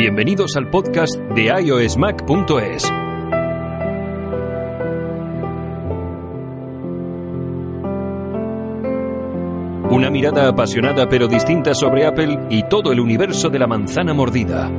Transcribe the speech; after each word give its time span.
Bienvenidos 0.00 0.54
al 0.56 0.70
podcast 0.70 1.16
de 1.34 1.46
iOSmac.es. 1.60 2.84
Una 9.90 10.08
mirada 10.08 10.46
apasionada 10.46 11.08
pero 11.08 11.26
distinta 11.26 11.74
sobre 11.74 12.06
Apple 12.06 12.46
y 12.48 12.62
todo 12.68 12.92
el 12.92 13.00
universo 13.00 13.48
de 13.48 13.58
la 13.58 13.66
manzana 13.66 14.14
mordida. 14.14 14.70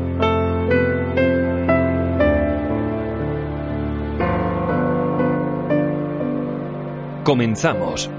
Comenzamos. 7.26 8.10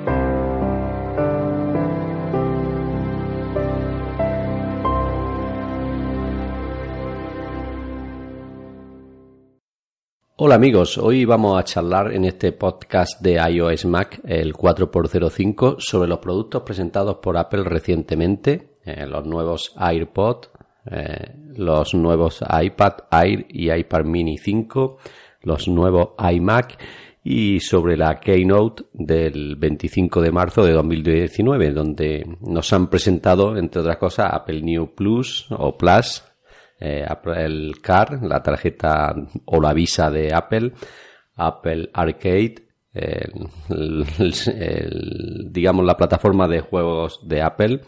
Hola 10.42 10.54
amigos, 10.54 10.96
hoy 10.96 11.26
vamos 11.26 11.58
a 11.58 11.64
charlar 11.64 12.14
en 12.14 12.24
este 12.24 12.52
podcast 12.52 13.20
de 13.20 13.34
iOS 13.34 13.84
Mac, 13.84 14.22
el 14.24 14.54
4x05, 14.54 15.76
sobre 15.78 16.08
los 16.08 16.18
productos 16.18 16.62
presentados 16.62 17.16
por 17.16 17.36
Apple 17.36 17.62
recientemente, 17.62 18.70
eh, 18.86 19.04
los 19.06 19.26
nuevos 19.26 19.74
AirPod, 19.76 20.46
eh, 20.90 21.34
los 21.56 21.92
nuevos 21.92 22.40
iPad 22.40 22.92
Air 23.10 23.44
y 23.50 23.70
iPad 23.70 24.06
Mini 24.06 24.38
5, 24.38 24.96
los 25.42 25.68
nuevos 25.68 26.12
iMac 26.32 26.78
y 27.22 27.60
sobre 27.60 27.98
la 27.98 28.18
Keynote 28.18 28.84
del 28.94 29.56
25 29.56 30.22
de 30.22 30.32
marzo 30.32 30.64
de 30.64 30.72
2019, 30.72 31.70
donde 31.70 32.38
nos 32.40 32.72
han 32.72 32.88
presentado, 32.88 33.58
entre 33.58 33.82
otras 33.82 33.98
cosas, 33.98 34.30
Apple 34.32 34.62
New 34.62 34.94
Plus 34.94 35.48
o 35.50 35.76
Plus, 35.76 36.24
eh, 36.80 37.04
Apple 37.06 37.72
Car, 37.82 38.22
la 38.22 38.42
tarjeta 38.42 39.14
o 39.44 39.60
la 39.60 39.72
visa 39.72 40.10
de 40.10 40.32
Apple, 40.34 40.72
Apple 41.36 41.90
Arcade, 41.92 42.66
digamos 45.50 45.86
la 45.86 45.96
plataforma 45.96 46.48
de 46.48 46.60
juegos 46.60 47.20
de 47.22 47.42
Apple, 47.42 47.80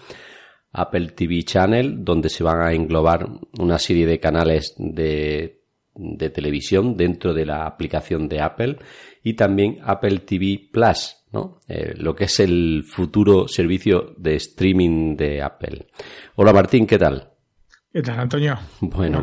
Apple 0.72 1.08
TV 1.08 1.42
Channel, 1.42 2.04
donde 2.04 2.28
se 2.28 2.44
van 2.44 2.60
a 2.60 2.72
englobar 2.72 3.28
una 3.58 3.78
serie 3.78 4.06
de 4.06 4.20
canales 4.20 4.74
de, 4.78 5.62
de 5.94 6.30
televisión 6.30 6.96
dentro 6.96 7.34
de 7.34 7.46
la 7.46 7.66
aplicación 7.66 8.28
de 8.28 8.40
Apple 8.40 8.78
y 9.22 9.34
también 9.34 9.78
Apple 9.82 10.20
TV 10.20 10.68
Plus, 10.72 11.16
¿no? 11.32 11.60
Eh, 11.68 11.94
lo 11.96 12.14
que 12.14 12.24
es 12.24 12.40
el 12.40 12.84
futuro 12.84 13.48
servicio 13.48 14.14
de 14.16 14.36
streaming 14.36 15.16
de 15.16 15.42
Apple. 15.42 15.86
Hola 16.36 16.52
Martín, 16.52 16.86
¿qué 16.86 16.98
tal? 16.98 17.31
¿Qué 17.92 18.00
tal, 18.00 18.20
Antonio? 18.20 18.58
Bueno, 18.80 19.22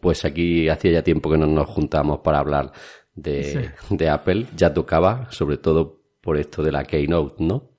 pues 0.00 0.24
aquí 0.24 0.68
hacía 0.68 0.92
ya 0.92 1.02
tiempo 1.02 1.28
que 1.28 1.36
no 1.36 1.46
nos 1.46 1.68
juntamos 1.68 2.20
para 2.20 2.38
hablar 2.38 2.70
de, 3.16 3.72
de, 3.90 4.08
Apple. 4.08 4.46
Ya 4.54 4.72
tocaba, 4.72 5.32
sobre 5.32 5.56
todo 5.56 6.00
por 6.20 6.36
esto 6.36 6.62
de 6.62 6.70
la 6.70 6.84
Keynote, 6.84 7.42
¿no? 7.42 7.72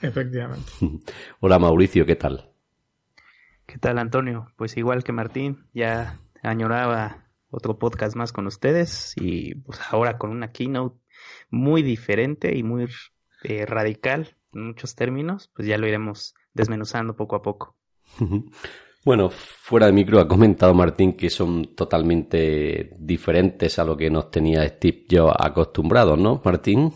Efectivamente. 0.00 0.72
Hola 1.40 1.58
Mauricio, 1.58 2.06
¿qué 2.06 2.16
tal? 2.16 2.48
¿Qué 3.66 3.76
tal, 3.76 3.98
Antonio? 3.98 4.50
Pues 4.56 4.78
igual 4.78 5.04
que 5.04 5.12
Martín, 5.12 5.66
ya 5.74 6.20
añoraba 6.42 7.26
otro 7.50 7.78
podcast 7.78 8.16
más 8.16 8.32
con 8.32 8.46
ustedes 8.46 9.12
y 9.20 9.56
pues 9.56 9.78
ahora 9.90 10.16
con 10.16 10.30
una 10.30 10.52
Keynote 10.52 10.98
muy 11.50 11.82
diferente 11.82 12.56
y 12.56 12.62
muy 12.62 12.88
eh, 13.42 13.66
radical 13.66 14.36
en 14.54 14.68
muchos 14.68 14.94
términos, 14.94 15.50
pues 15.54 15.68
ya 15.68 15.76
lo 15.76 15.86
iremos 15.86 16.34
desmenuzando 16.54 17.14
poco 17.14 17.36
a 17.36 17.42
poco. 17.42 17.76
Bueno, 19.06 19.30
fuera 19.30 19.86
de 19.86 19.92
micro 19.92 20.18
ha 20.18 20.26
comentado 20.26 20.74
Martín 20.74 21.16
que 21.16 21.30
son 21.30 21.76
totalmente 21.76 22.90
diferentes 22.98 23.78
a 23.78 23.84
lo 23.84 23.96
que 23.96 24.10
nos 24.10 24.32
tenía 24.32 24.68
Steve 24.68 25.04
yo 25.08 25.30
acostumbrados, 25.30 26.18
¿no, 26.18 26.42
Martín? 26.44 26.92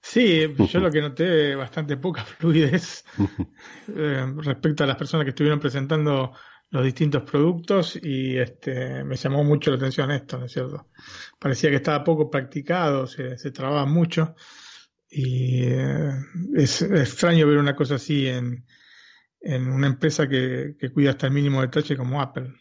Sí, 0.00 0.46
yo 0.70 0.80
lo 0.80 0.90
que 0.90 1.02
noté 1.02 1.54
bastante 1.54 1.98
poca 1.98 2.24
fluidez 2.38 3.04
eh, 3.94 4.26
respecto 4.38 4.84
a 4.84 4.86
las 4.86 4.96
personas 4.96 5.24
que 5.24 5.30
estuvieron 5.32 5.60
presentando 5.60 6.32
los 6.70 6.82
distintos 6.82 7.24
productos 7.24 8.00
y 8.02 8.38
este 8.38 9.04
me 9.04 9.16
llamó 9.16 9.44
mucho 9.44 9.70
la 9.70 9.76
atención 9.76 10.12
esto, 10.12 10.38
¿no 10.38 10.46
es 10.46 10.52
cierto? 10.52 10.88
Parecía 11.38 11.68
que 11.68 11.76
estaba 11.76 12.02
poco 12.02 12.30
practicado, 12.30 13.06
se, 13.06 13.36
se 13.36 13.50
trababa 13.50 13.84
mucho 13.84 14.34
y 15.10 15.64
eh, 15.64 16.10
es 16.56 16.80
extraño 16.80 17.46
ver 17.46 17.58
una 17.58 17.76
cosa 17.76 17.96
así 17.96 18.26
en, 18.28 18.64
en 19.42 19.68
una 19.68 19.88
empresa 19.88 20.28
que, 20.28 20.76
cuida 20.92 21.10
hasta 21.10 21.26
el 21.26 21.32
mínimo 21.32 21.60
detalle 21.60 21.96
como 21.96 22.20
Apple. 22.20 22.52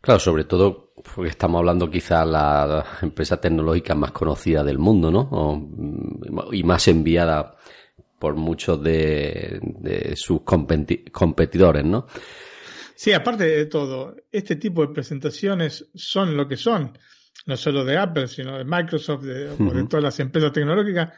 Claro, 0.00 0.20
sobre 0.20 0.44
todo 0.44 0.92
porque 1.14 1.30
estamos 1.30 1.58
hablando 1.58 1.90
quizá 1.90 2.24
la 2.24 2.84
empresa 3.02 3.40
tecnológica 3.40 3.94
más 3.94 4.12
conocida 4.12 4.62
del 4.62 4.78
mundo, 4.78 5.10
¿no? 5.10 6.50
y 6.52 6.62
más 6.62 6.86
enviada 6.88 7.56
por 8.18 8.36
muchos 8.36 8.82
de, 8.82 10.14
sus 10.16 10.42
competidores, 10.42 11.84
¿no? 11.84 12.06
Sí, 12.94 13.12
aparte 13.12 13.44
de 13.44 13.66
todo, 13.66 14.14
este 14.30 14.56
tipo 14.56 14.86
de 14.86 14.94
presentaciones 14.94 15.90
son 15.94 16.36
lo 16.36 16.46
que 16.46 16.56
son, 16.56 16.96
no 17.46 17.56
solo 17.56 17.84
de 17.84 17.98
Apple, 17.98 18.28
sino 18.28 18.56
de 18.56 18.64
Microsoft 18.64 19.24
de, 19.24 19.50
o 19.50 19.74
de 19.74 19.84
todas 19.84 20.02
las 20.02 20.20
empresas 20.20 20.52
tecnológicas, 20.52 21.12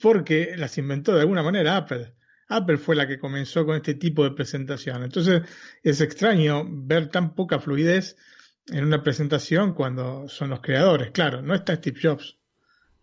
porque 0.00 0.54
las 0.56 0.76
inventó 0.76 1.14
de 1.14 1.22
alguna 1.22 1.42
manera 1.42 1.76
Apple. 1.76 2.14
Apple 2.56 2.78
fue 2.78 2.96
la 2.96 3.06
que 3.06 3.18
comenzó 3.18 3.64
con 3.64 3.76
este 3.76 3.94
tipo 3.94 4.24
de 4.24 4.32
presentación. 4.32 5.02
Entonces 5.02 5.42
es 5.82 6.00
extraño 6.00 6.64
ver 6.68 7.08
tan 7.08 7.34
poca 7.34 7.58
fluidez 7.58 8.16
en 8.68 8.84
una 8.84 9.02
presentación 9.02 9.74
cuando 9.74 10.28
son 10.28 10.50
los 10.50 10.60
creadores. 10.60 11.10
Claro, 11.10 11.42
no 11.42 11.54
está 11.54 11.76
Steve 11.76 11.98
Jobs. 12.02 12.38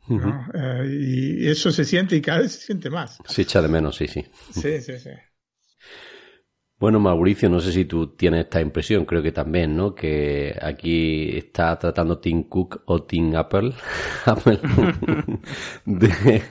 Eh, 0.09 0.87
y 0.89 1.47
eso 1.47 1.71
se 1.71 1.85
siente 1.85 2.15
y 2.15 2.21
cada 2.21 2.39
vez 2.39 2.53
se 2.53 2.61
siente 2.67 2.89
más. 2.89 3.19
Se 3.25 3.43
echa 3.43 3.61
de 3.61 3.67
menos, 3.67 3.95
sí, 3.95 4.07
sí. 4.07 4.25
Sí, 4.51 4.81
sí, 4.81 4.97
sí. 4.97 5.11
Bueno, 6.79 6.99
Mauricio, 7.01 7.49
no 7.49 7.59
sé 7.59 7.73
si 7.73 7.83
tú 7.83 8.15
tienes 8.15 8.45
esta 8.45 8.61
impresión, 8.61 9.03
creo 9.03 9.21
que 9.21 9.33
también, 9.33 9.75
¿no? 9.75 9.93
Que 9.93 10.57
aquí 10.61 11.37
está 11.37 11.77
tratando 11.77 12.19
Tim 12.19 12.43
Cook 12.43 12.83
o 12.85 13.03
Tim 13.03 13.35
Apple, 13.35 13.73
Apple 14.25 14.59
de, 15.85 16.41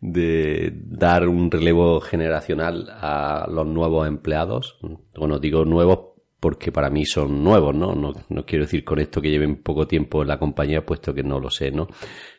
de 0.00 0.72
dar 0.74 1.28
un 1.28 1.50
relevo 1.50 2.00
generacional 2.00 2.88
a 2.90 3.46
los 3.50 3.66
nuevos 3.66 4.06
empleados. 4.06 4.78
Bueno, 5.16 5.38
digo 5.38 5.64
nuevos 5.64 6.08
porque 6.40 6.70
para 6.70 6.88
mí 6.88 7.04
son 7.04 7.42
nuevos, 7.42 7.74
¿no? 7.74 7.94
No, 7.94 8.12
no 8.28 8.46
quiero 8.46 8.64
decir 8.64 8.84
con 8.84 9.00
esto 9.00 9.20
que 9.20 9.30
lleven 9.30 9.62
poco 9.62 9.88
tiempo 9.88 10.22
en 10.22 10.28
la 10.28 10.38
compañía, 10.38 10.86
puesto 10.86 11.12
que 11.12 11.22
no 11.22 11.40
lo 11.40 11.50
sé, 11.50 11.72
¿no? 11.72 11.88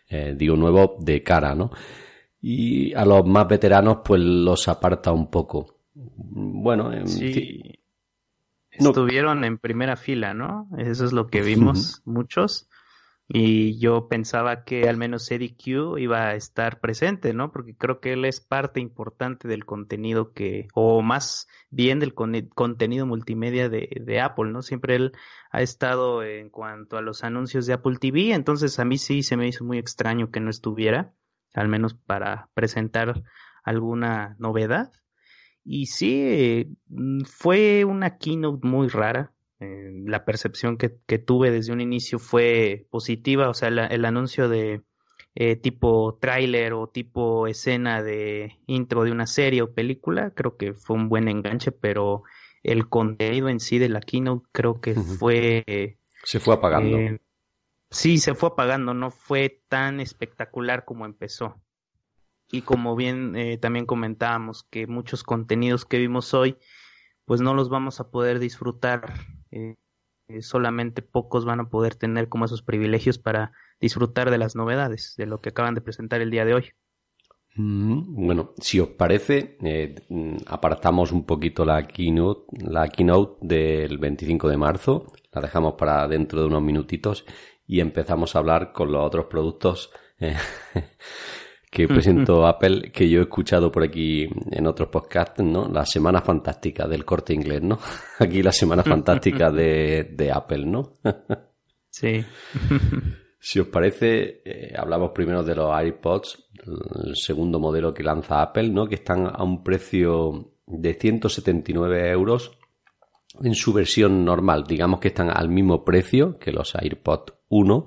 Eh, 0.09 0.33
digo 0.37 0.55
nuevos 0.55 1.03
de 1.03 1.21
cara, 1.21 1.53
¿no? 1.53 1.69
Y 2.41 2.93
a 2.93 3.03
los 3.03 3.25
más 3.25 3.47
veteranos, 3.47 3.97
pues 4.05 4.21
los 4.21 4.67
aparta 4.69 5.11
un 5.11 5.29
poco. 5.29 5.79
Bueno, 5.93 7.05
sí. 7.05 7.79
Estuvieron 8.71 9.43
en 9.43 9.57
primera 9.57 9.97
fila, 9.97 10.33
¿no? 10.33 10.69
Eso 10.77 11.03
es 11.03 11.11
lo 11.11 11.27
que 11.27 11.41
vimos 11.41 12.01
muchos. 12.05 12.68
Y 13.31 13.77
yo 13.77 14.07
pensaba 14.07 14.63
que 14.63 14.89
al 14.89 14.97
menos 14.97 15.29
Eddie 15.29 15.55
Q 15.55 15.99
iba 15.99 16.29
a 16.29 16.35
estar 16.35 16.79
presente, 16.79 17.31
¿no? 17.31 17.51
Porque 17.51 17.75
creo 17.75 17.99
que 17.99 18.13
él 18.13 18.25
es 18.25 18.41
parte 18.41 18.79
importante 18.79 19.47
del 19.47 19.65
contenido 19.65 20.33
que, 20.33 20.67
o 20.73 21.03
más 21.03 21.47
bien 21.69 21.99
del 21.99 22.15
contenido 22.15 23.05
multimedia 23.05 23.69
de, 23.69 23.87
de, 24.01 24.19
Apple, 24.19 24.51
¿no? 24.51 24.63
Siempre 24.63 24.95
él 24.95 25.11
ha 25.51 25.61
estado 25.61 26.23
en 26.23 26.49
cuanto 26.49 26.97
a 26.97 27.03
los 27.03 27.23
anuncios 27.23 27.67
de 27.67 27.73
Apple 27.73 27.97
TV, 28.01 28.33
entonces 28.33 28.79
a 28.79 28.85
mí 28.85 28.97
sí 28.97 29.21
se 29.21 29.37
me 29.37 29.47
hizo 29.47 29.63
muy 29.63 29.77
extraño 29.77 30.31
que 30.31 30.39
no 30.39 30.49
estuviera, 30.49 31.13
al 31.53 31.67
menos 31.67 31.93
para 31.93 32.49
presentar 32.55 33.21
alguna 33.63 34.35
novedad. 34.39 34.91
Y 35.63 35.85
sí, 35.85 36.75
mm, 36.87 37.25
fue 37.25 37.85
una 37.85 38.17
keynote 38.17 38.67
muy 38.67 38.87
rara, 38.87 39.33
Eh, 39.61 39.91
la 40.05 40.23
percepción 40.23 40.77
que, 40.77 40.89
tuve 41.17 41.51
desde 41.51 41.73
un 41.73 41.81
inicio 41.81 42.17
fue 42.17 42.87
positiva, 42.89 43.49
o 43.49 43.53
sea, 43.53 43.67
el 43.67 44.05
anuncio 44.05 44.47
de 44.47 44.83
eh, 45.35 45.57
tipo 45.57 46.17
tráiler 46.21 46.71
o 46.71 46.87
tipo 46.87 47.45
escena 47.45 48.01
de 48.01 48.57
intro 48.67 49.03
de 49.03 49.11
una 49.11 49.27
serie 49.27 49.61
o 49.61 49.73
película, 49.73 50.31
creo 50.31 50.55
que 50.55 50.73
fue 50.73 50.95
un 50.95 51.09
buen 51.09 51.27
enganche, 51.27 51.73
pero 51.73 52.23
el 52.63 52.87
contenido 52.87 53.49
en 53.49 53.59
sí 53.59 53.79
de 53.79 53.89
la 53.89 53.99
keynote 53.99 54.47
creo 54.53 54.79
que 54.79 54.93
fue... 54.95 55.97
Se 56.23 56.39
fue 56.39 56.55
apagando. 56.55 56.97
Eh, 56.97 57.21
sí, 57.89 58.17
se 58.17 58.35
fue 58.35 58.49
apagando, 58.49 58.93
no 58.93 59.11
fue 59.11 59.61
tan 59.67 59.99
espectacular 59.99 60.85
como 60.85 61.05
empezó. 61.05 61.61
Y 62.49 62.61
como 62.61 62.95
bien 62.95 63.35
también 63.59 63.85
comentábamos 63.85 64.63
que 64.63 64.87
muchos 64.87 65.23
contenidos 65.23 65.85
que 65.85 65.99
vimos 65.99 66.33
hoy, 66.33 66.57
pues 67.25 67.41
no 67.41 67.53
los 67.53 67.69
vamos 67.69 67.99
a 67.99 68.09
poder 68.09 68.39
disfrutar 68.39 69.13
eh, 69.51 69.75
eh, 70.29 70.41
solamente 70.41 71.01
pocos 71.01 71.45
van 71.45 71.59
a 71.59 71.69
poder 71.69 71.95
tener 71.95 72.29
como 72.29 72.45
esos 72.45 72.61
privilegios 72.61 73.17
para 73.17 73.51
disfrutar 73.79 74.29
de 74.29 74.37
las 74.37 74.55
novedades, 74.55 75.15
de 75.17 75.25
lo 75.25 75.41
que 75.41 75.49
acaban 75.49 75.73
de 75.73 75.81
presentar 75.81 76.21
el 76.21 76.29
día 76.29 76.45
de 76.45 76.53
hoy. 76.53 76.65
Mm, 77.55 78.25
bueno, 78.27 78.53
si 78.59 78.79
os 78.79 78.89
parece, 78.89 79.57
eh, 79.61 79.95
mm, 80.07 80.37
apartamos 80.47 81.11
un 81.11 81.25
poquito 81.25 81.65
la 81.65 81.87
keynote, 81.87 82.45
la 82.63 82.87
keynote 82.89 83.37
del 83.41 83.97
25 83.97 84.49
de 84.49 84.57
marzo, 84.57 85.11
la 85.31 85.41
dejamos 85.41 85.73
para 85.73 86.07
dentro 86.07 86.41
de 86.41 86.47
unos 86.47 86.61
minutitos 86.61 87.25
y 87.65 87.79
empezamos 87.79 88.35
a 88.35 88.39
hablar 88.39 88.71
con 88.71 88.91
los 88.91 89.05
otros 89.05 89.25
productos 89.25 89.91
que 91.69 91.87
presentó 91.87 92.47
Apple, 92.47 92.91
que 92.91 93.07
yo 93.07 93.19
he 93.19 93.23
escuchado 93.23 93.71
por 93.71 93.83
aquí 93.83 94.27
en 94.51 94.65
otros 94.65 94.89
podcasts, 94.89 95.43
¿no? 95.43 95.69
La 95.69 95.85
semana 95.85 96.21
fantástica 96.21 96.87
del 96.87 97.05
corte 97.05 97.33
inglés, 97.33 97.61
¿no? 97.61 97.77
Aquí 98.19 98.41
la 98.41 98.51
semana 98.51 98.83
fantástica 98.83 99.51
de, 99.51 100.31
Apple, 100.33 100.65
¿no? 100.65 100.93
sí. 101.89 102.25
si 103.39 103.59
os 103.59 103.67
parece, 103.67 104.41
eh, 104.43 104.73
hablamos 104.75 105.11
primero 105.11 105.43
de 105.43 105.55
los 105.55 105.71
iPods, 105.83 106.49
el 107.05 107.15
segundo 107.15 107.59
modelo 107.59 107.93
que 107.93 108.03
lanza 108.03 108.41
Apple, 108.41 108.69
¿no? 108.69 108.87
Que 108.87 108.95
están 108.95 109.27
a 109.27 109.43
un 109.43 109.63
precio 109.63 110.53
de 110.65 110.93
179 110.95 112.09
euros 112.09 112.57
en 113.43 113.53
su 113.53 113.73
versión 113.73 114.25
normal. 114.25 114.63
Digamos 114.67 114.99
que 114.99 115.09
están 115.09 115.29
al 115.29 115.49
mismo 115.49 115.85
precio 115.85 116.39
que 116.39 116.51
los 116.51 116.73
AirPods 116.73 117.33
1 117.49 117.85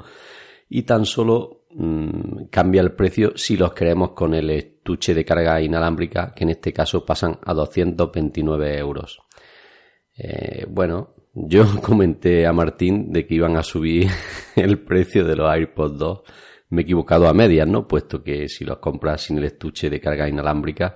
y 0.69 0.83
tan 0.83 1.05
solo 1.05 1.62
Mm, 1.75 2.45
cambia 2.51 2.83
el 2.83 2.93
precio 2.93 3.33
si 3.37 3.57
los 3.57 3.73
queremos 3.73 4.11
con 4.11 4.35
el 4.35 4.51
estuche 4.51 5.15
de 5.15 5.25
carga 5.25 5.61
inalámbrica, 5.61 6.35
que 6.35 6.45
en 6.45 6.51
este 6.51 6.73
caso 6.73 7.05
pasan 7.05 7.39
a 7.43 7.55
229 7.55 8.79
euros. 8.79 9.23
Eh, 10.17 10.67
bueno, 10.69 11.15
yo 11.33 11.65
comenté 11.83 12.47
a 12.47 12.53
Martín 12.53 13.11
de 13.13 13.27
que 13.27 13.35
iban 13.35 13.57
a 13.57 13.63
subir 13.63 14.09
el 14.57 14.81
precio 14.81 15.25
de 15.25 15.37
los 15.37 15.51
AirPods 15.51 15.99
2. 15.99 16.23
Me 16.71 16.83
he 16.83 16.85
equivocado 16.85 17.29
a 17.29 17.35
medias, 17.35 17.69
¿no? 17.69 17.87
Puesto 17.87 18.23
que 18.23 18.49
si 18.49 18.65
los 18.65 18.79
compras 18.79 19.23
sin 19.23 19.39
el 19.39 19.45
estuche 19.45 19.91
de 19.91 20.01
carga 20.01 20.29
inalámbrica, 20.29 20.95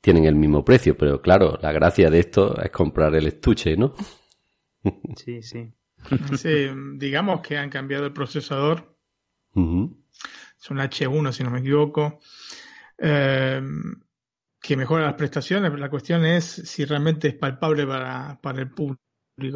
tienen 0.00 0.24
el 0.26 0.34
mismo 0.34 0.64
precio. 0.64 0.96
Pero 0.96 1.20
claro, 1.20 1.58
la 1.60 1.72
gracia 1.72 2.10
de 2.10 2.20
esto 2.20 2.60
es 2.62 2.70
comprar 2.70 3.14
el 3.14 3.26
estuche, 3.26 3.76
¿no? 3.76 3.94
Sí, 5.16 5.42
sí. 5.42 5.72
Sí, 6.36 6.68
digamos 6.94 7.40
que 7.40 7.58
han 7.58 7.68
cambiado 7.68 8.06
el 8.06 8.12
procesador 8.12 8.97
es 10.60 10.70
un 10.70 10.78
H1 10.78 11.32
si 11.32 11.44
no 11.44 11.50
me 11.50 11.60
equivoco, 11.60 12.20
eh, 12.98 13.62
que 14.60 14.76
mejora 14.76 15.04
las 15.04 15.14
prestaciones, 15.14 15.70
pero 15.70 15.80
la 15.80 15.90
cuestión 15.90 16.24
es 16.24 16.44
si 16.44 16.84
realmente 16.84 17.28
es 17.28 17.34
palpable 17.34 17.86
para, 17.86 18.38
para 18.40 18.60
el 18.60 18.70
público 18.70 18.98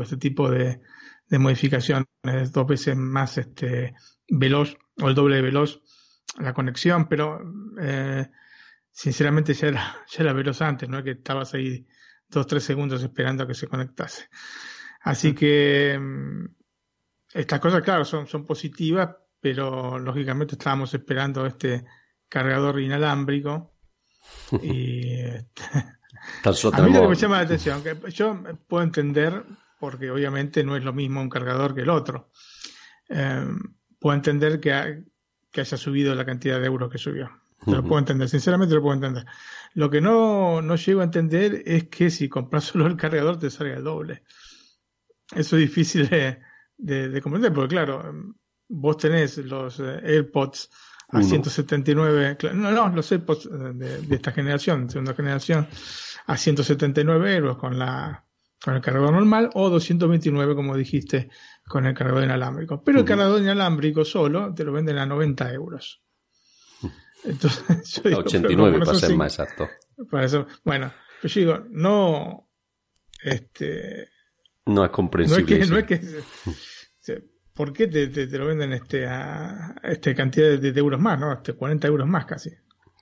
este 0.03 0.17
tipo 0.17 0.49
de, 0.49 0.81
de 1.27 1.39
modificaciones, 1.39 2.07
es 2.23 2.53
dos 2.53 2.67
veces 2.67 2.97
más 2.97 3.39
este, 3.39 3.95
veloz 4.29 4.77
o 5.01 5.09
el 5.09 5.15
doble 5.15 5.37
de 5.37 5.43
veloz 5.43 5.83
la 6.39 6.55
conexión, 6.55 7.09
pero 7.09 7.41
eh, 7.81 8.31
sinceramente 8.91 9.55
ya 9.55 9.69
era, 9.69 9.97
ya 10.11 10.23
era 10.23 10.33
veloz 10.33 10.63
antes, 10.63 10.89
no 10.89 10.99
es 10.99 11.05
que 11.05 11.11
estabas 11.13 11.55
ahí 11.55 11.87
dos, 12.29 12.47
tres 12.47 12.65
segundos 12.65 13.03
esperando 13.03 13.45
a 13.45 13.47
que 13.47 13.55
se 13.55 13.67
conectase. 13.67 14.29
Así 15.01 15.35
que 15.35 15.99
mm, 15.99 16.45
estas 17.35 17.61
cosas, 17.61 17.83
claro, 17.83 18.05
son, 18.05 18.27
son 18.27 18.47
positivas, 18.47 19.17
pero 19.43 19.99
lógicamente 19.99 20.55
estábamos 20.55 20.95
esperando 20.95 21.45
este 21.45 21.85
cargador 22.29 22.81
inalámbrico 22.81 23.75
y 24.63 25.15
este, 25.19 25.65
a 26.45 26.83
mí 26.83 26.93
lo 26.93 27.03
que 27.03 27.09
me 27.09 27.15
llama 27.17 27.37
la 27.39 27.43
atención 27.43 27.83
que 27.83 27.99
yo 28.13 28.41
puedo 28.69 28.85
entender 28.85 29.45
porque 29.81 30.13
obviamente 30.13 30.63
no 30.63 30.77
es 30.77 30.85
lo 30.85 30.93
mismo 30.93 31.21
un 31.21 31.29
cargador 31.29 31.75
que 31.75 31.81
el 31.81 31.91
otro. 31.91 32.31
Em, 33.09 33.59
puedo 33.99 34.15
entender 34.15 34.61
que, 34.61 35.03
que, 35.51 35.61
haya 35.61 35.77
subido 35.77 36.15
la 36.15 36.25
cantidad 36.25 36.61
de 36.61 36.67
euros 36.67 36.89
que 36.89 36.99
subió. 36.99 37.29
Lo 37.67 37.83
puedo 37.83 37.99
entender 37.99 38.29
sinceramente 38.29 38.77
lo 38.77 38.83
puedo 38.83 38.95
entender. 38.95 39.27
Lo 39.75 39.91
que 39.91 40.01
no, 40.01 40.63
no 40.63 40.77
llego 40.77 41.01
a 41.01 41.05
entender 41.05 41.65
es 41.67 41.89
que 41.89 42.11
si 42.11 42.29
compras 42.29 42.65
solo 42.73 42.87
el 42.87 42.97
cargador 42.97 43.41
te 43.41 43.51
salga 43.51 43.75
el 43.75 43.83
doble. 43.83 44.23
Eso 45.35 45.57
es 45.57 45.63
difícil 45.63 46.09
de, 46.09 46.39
de 46.77 47.21
comprender 47.21 47.53
porque 47.53 47.75
claro 47.75 48.37
vos 48.73 48.97
tenés 48.97 49.39
los 49.39 49.79
eh, 49.81 50.01
AirPods 50.03 50.71
a 51.09 51.23
179, 51.23 52.39
no, 52.55 52.71
no, 52.71 52.89
los 52.89 53.13
AirPods 53.13 53.47
eh, 53.47 54.01
de, 54.01 54.15
esta 54.15 54.33
generación, 54.33 54.89
segunda 54.89 55.15
generación, 55.15 55.69
a 56.27 56.37
179 56.37 57.37
euros 57.37 57.59
con 57.59 57.79
la 57.79 58.25
con 58.65 58.77
el 58.77 58.81
cargador 58.81 59.13
normal 59.13 59.51
o 59.55 59.69
229, 59.69 60.55
como 60.55 60.77
dijiste, 60.77 61.31
con 61.67 61.85
el 61.85 61.95
cargador 61.95 62.23
inalámbrico. 62.23 62.83
Pero 62.85 63.01
el 63.01 63.05
cargador 63.05 63.43
inalámbrico 63.43 64.05
solo 64.05 64.55
te 64.55 64.63
lo 64.63 64.73
venden 64.73 64.99
a 64.99 65.07
90 65.07 65.53
euros. 65.53 66.01
Entonces, 67.25 67.93
yo 68.03 68.03
digo, 68.05 68.21
89 68.21 68.79
para 68.79 68.95
ser 68.95 69.17
más 69.17 69.39
exacto. 69.39 69.69
Para 70.09 70.25
eso, 70.27 70.47
bueno, 70.65 70.93
pues 71.21 71.35
yo 71.35 71.41
digo, 71.41 71.65
no, 71.71 72.49
este, 73.23 74.09
no 74.67 74.85
es 74.85 74.91
comprensible. 74.91 75.67
No 75.67 75.77
es 75.77 75.85
que, 75.85 75.99
no 75.99 76.05
es 76.07 76.15
que 76.15 76.51
¿por 77.55 77.73
qué 77.73 77.87
te, 77.87 78.09
te, 78.09 78.39
lo 78.39 78.47
venden 78.47 78.73
este 78.73 79.07
a 79.07 79.75
este 79.83 80.15
cantidad 80.15 80.59
de, 80.59 80.69
euros 80.79 81.01
más, 81.01 81.19
¿no? 81.19 81.33
Este 81.33 81.55
40 81.55 81.89
euros 81.89 82.09
más 82.09 82.27
casi. 82.27 82.51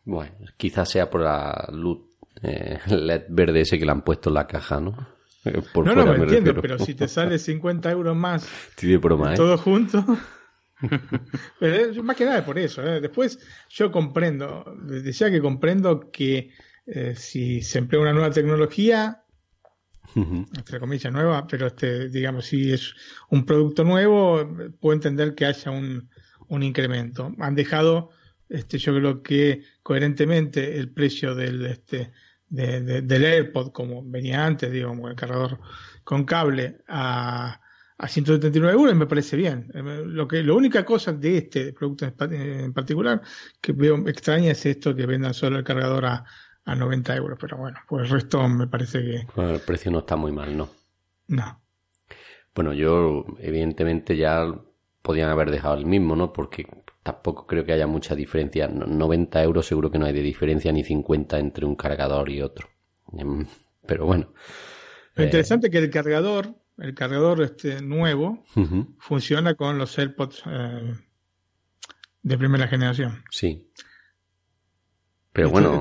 Bueno, 0.04 0.32
quizás 0.56 0.88
sea 0.88 1.10
por 1.10 1.22
la 1.22 1.68
luz 1.72 1.98
eh, 2.42 2.78
LED 2.86 3.24
verde 3.28 3.60
ese 3.60 3.78
que 3.78 3.84
le 3.84 3.92
han 3.92 4.02
puesto 4.02 4.30
en 4.30 4.34
la 4.34 4.46
caja, 4.46 4.80
¿no? 4.80 4.96
Eh, 5.44 5.62
por 5.72 5.86
no, 5.86 5.94
no, 5.94 6.06
me, 6.06 6.16
entiendo, 6.16 6.54
pero 6.60 6.78
si 6.78 6.94
te 6.94 7.08
sale 7.08 7.38
50 7.38 7.90
euros 7.90 8.16
más 8.16 8.46
broma, 9.00 9.32
¿eh? 9.32 9.36
todo 9.36 9.56
junto. 9.56 10.04
pero 11.58 12.02
más 12.02 12.16
que 12.16 12.24
nada 12.24 12.44
por 12.44 12.58
eso. 12.58 12.82
¿eh? 12.82 13.00
Después 13.00 13.38
yo 13.68 13.90
comprendo, 13.90 14.64
decía 14.82 15.30
que 15.30 15.40
comprendo 15.40 16.10
que 16.10 16.50
eh, 16.86 17.14
si 17.16 17.62
se 17.62 17.78
emplea 17.78 18.02
una 18.02 18.12
nueva 18.12 18.30
tecnología, 18.30 19.19
entre 20.14 20.80
comillas, 20.80 21.12
nueva, 21.12 21.46
pero 21.46 21.66
este, 21.66 22.08
digamos, 22.08 22.46
si 22.46 22.72
es 22.72 22.94
un 23.30 23.44
producto 23.44 23.84
nuevo, 23.84 24.48
puedo 24.80 24.94
entender 24.94 25.34
que 25.34 25.46
haya 25.46 25.70
un, 25.70 26.08
un 26.48 26.62
incremento. 26.62 27.34
Han 27.38 27.54
dejado, 27.54 28.10
este, 28.48 28.78
yo 28.78 28.94
creo 28.94 29.22
que 29.22 29.62
coherentemente 29.82 30.78
el 30.78 30.90
precio 30.90 31.34
del, 31.34 31.66
este, 31.66 32.12
del 32.48 33.24
AirPod, 33.24 33.72
como 33.72 34.02
venía 34.04 34.44
antes, 34.44 34.70
digamos, 34.70 35.10
el 35.10 35.16
cargador 35.16 35.60
con 36.04 36.24
cable, 36.24 36.78
a, 36.88 37.60
a 37.96 38.08
179 38.08 38.72
euros, 38.72 38.96
me 38.96 39.06
parece 39.06 39.36
bien. 39.36 39.70
Lo 39.74 40.26
que, 40.26 40.42
la 40.42 40.54
única 40.54 40.84
cosa 40.84 41.12
de 41.12 41.38
este 41.38 41.72
producto 41.72 42.12
en 42.30 42.72
particular 42.72 43.20
que 43.60 43.72
veo 43.72 44.08
extraña 44.08 44.52
es 44.52 44.66
esto 44.66 44.94
que 44.94 45.06
vendan 45.06 45.34
solo 45.34 45.58
el 45.58 45.64
cargador 45.64 46.06
a, 46.06 46.24
a 46.64 46.74
90 46.74 47.16
euros, 47.16 47.38
pero 47.40 47.56
bueno, 47.56 47.78
pues 47.88 48.04
el 48.04 48.10
resto 48.10 48.48
me 48.48 48.66
parece 48.66 49.00
que... 49.00 49.26
Bueno, 49.34 49.52
el 49.52 49.60
precio 49.60 49.90
no 49.90 50.00
está 50.00 50.16
muy 50.16 50.32
mal, 50.32 50.56
¿no? 50.56 50.68
No. 51.28 51.60
Bueno, 52.54 52.72
yo 52.72 53.24
evidentemente 53.38 54.16
ya 54.16 54.46
podían 55.02 55.30
haber 55.30 55.50
dejado 55.50 55.76
el 55.76 55.86
mismo, 55.86 56.16
¿no? 56.16 56.32
Porque 56.32 56.66
tampoco 57.02 57.46
creo 57.46 57.64
que 57.64 57.72
haya 57.72 57.86
mucha 57.86 58.14
diferencia. 58.14 58.68
90 58.68 59.42
euros 59.42 59.66
seguro 59.66 59.90
que 59.90 59.98
no 59.98 60.06
hay 60.06 60.12
de 60.12 60.22
diferencia 60.22 60.72
ni 60.72 60.84
50 60.84 61.38
entre 61.38 61.64
un 61.64 61.76
cargador 61.76 62.28
y 62.28 62.42
otro. 62.42 62.68
Em, 63.16 63.46
pero 63.86 64.06
bueno. 64.06 64.32
Lo 65.14 65.24
interesante 65.24 65.68
es 65.68 65.72
que 65.72 65.78
el 65.78 65.90
cargador, 65.90 66.54
el 66.78 66.94
cargador 66.94 67.42
este 67.42 67.82
nuevo, 67.82 68.44
funciona 68.98 69.54
con 69.54 69.78
los 69.78 69.98
AirPods 69.98 70.42
eh, 70.46 70.94
de 72.22 72.38
primera 72.38 72.68
generación. 72.68 73.22
Sí. 73.30 73.70
Pero 75.32 75.50
bueno, 75.50 75.80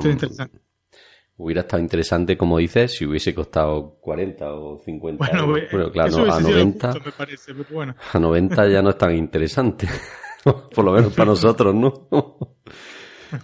Hubiera 1.41 1.62
estado 1.62 1.81
interesante, 1.81 2.38
como 2.38 2.58
dices, 2.58 2.91
si 2.91 3.05
hubiese 3.05 3.34
costado 3.34 3.98
40 4.01 4.53
o 4.53 4.77
50 4.77 5.25
bueno, 5.25 5.46
euros. 5.46 5.69
Pero 5.72 5.89
claro, 5.89 6.34
a 6.34 6.39
90, 6.41 6.93
a 8.12 8.19
90 8.19 8.67
ya 8.67 8.81
no 8.81 8.89
es 8.89 8.98
tan 8.98 9.15
interesante. 9.15 9.88
Por 10.43 10.84
lo 10.84 10.91
menos 10.91 11.13
para 11.13 11.27
nosotros, 11.27 11.74
¿no? 11.74 12.10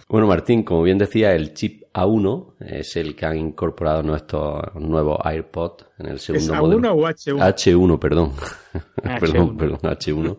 Bueno, 0.08 0.26
Martín, 0.26 0.62
como 0.62 0.82
bien 0.82 0.98
decía, 0.98 1.34
el 1.34 1.54
chip 1.54 1.84
A1 1.94 2.56
es 2.60 2.96
el 2.96 3.16
que 3.16 3.24
han 3.24 3.38
incorporado 3.38 4.02
nuestros 4.02 4.74
nuevos 4.74 5.18
AirPods 5.24 5.86
en 5.98 6.06
el 6.06 6.18
segundo 6.18 6.52
¿Es 6.52 6.60
modelo. 6.60 6.94
A1 6.94 6.94
o 6.94 7.38
H1? 7.38 7.54
H1, 7.54 7.98
perdón. 7.98 8.32
H1. 8.34 9.20
perdón, 9.20 9.56
perdón, 9.56 9.78
H1. 9.80 10.36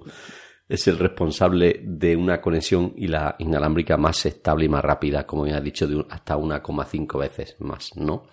Es 0.70 0.88
el 0.88 0.98
responsable 1.00 1.80
de 1.84 2.16
una 2.16 2.42
conexión 2.42 2.94
y 2.98 3.08
la 3.08 3.36
inalámbrica 3.40 3.96
más 3.98 4.26
estable 4.26 4.66
y 4.66 4.70
más 4.70 4.84
rápida, 4.84 5.26
como 5.26 5.48
ya 5.48 5.58
he 5.58 5.62
dicho, 5.62 5.88
de 5.88 5.96
un- 5.96 6.08
hasta 6.10 6.36
1,5 6.36 7.18
veces 7.20 7.56
más, 7.60 7.96
¿no? 7.96 8.26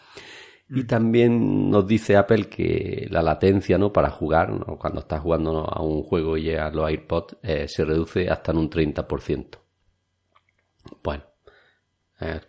Y 0.69 0.85
también 0.85 1.71
nos 1.71 1.87
dice 1.87 2.17
Apple 2.17 2.47
que 2.49 3.07
la 3.11 3.23
latencia, 3.23 3.79
¿no? 3.79 3.93
Para 3.93 4.11
jugar, 4.11 4.51
¿no? 4.51 4.79
cuando 4.79 5.01
estás 5.01 5.21
jugando 5.21 5.65
a 5.71 5.81
un 5.83 6.03
juego 6.03 6.37
y 6.37 6.43
llegas 6.45 6.73
a 6.73 6.75
los 6.75 6.89
AirPods, 6.89 7.37
eh, 7.43 7.69
se 7.69 7.85
reduce 7.85 8.29
hasta 8.29 8.51
en 8.53 8.59
un 8.59 8.71
30%. 8.71 9.59
Bueno, 11.03 11.23
eh, 12.21 12.41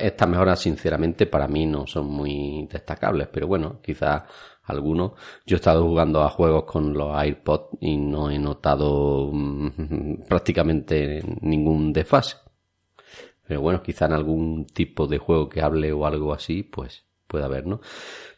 estas 0.00 0.28
mejoras, 0.28 0.60
sinceramente, 0.60 1.26
para 1.26 1.48
mí 1.48 1.66
no 1.66 1.86
son 1.86 2.06
muy 2.06 2.68
destacables, 2.70 3.28
pero 3.32 3.46
bueno, 3.46 3.80
quizás 3.82 4.22
algunos. 4.66 5.12
Yo 5.46 5.56
he 5.56 5.58
estado 5.58 5.84
jugando 5.84 6.22
a 6.22 6.30
juegos 6.30 6.64
con 6.64 6.92
los 6.92 7.16
AirPods 7.16 7.78
y 7.80 7.96
no 7.96 8.30
he 8.30 8.38
notado 8.38 9.30
mm, 9.32 10.22
prácticamente 10.28 11.22
ningún 11.40 11.92
desfase. 11.92 12.36
Pero 13.46 13.60
bueno, 13.60 13.82
quizá 13.82 14.06
en 14.06 14.12
algún 14.12 14.66
tipo 14.66 15.06
de 15.06 15.18
juego 15.18 15.48
que 15.48 15.62
hable 15.62 15.92
o 15.92 16.04
algo 16.04 16.32
así, 16.32 16.64
pues 16.64 17.04
puede 17.26 17.44
haber, 17.44 17.66
¿no? 17.66 17.80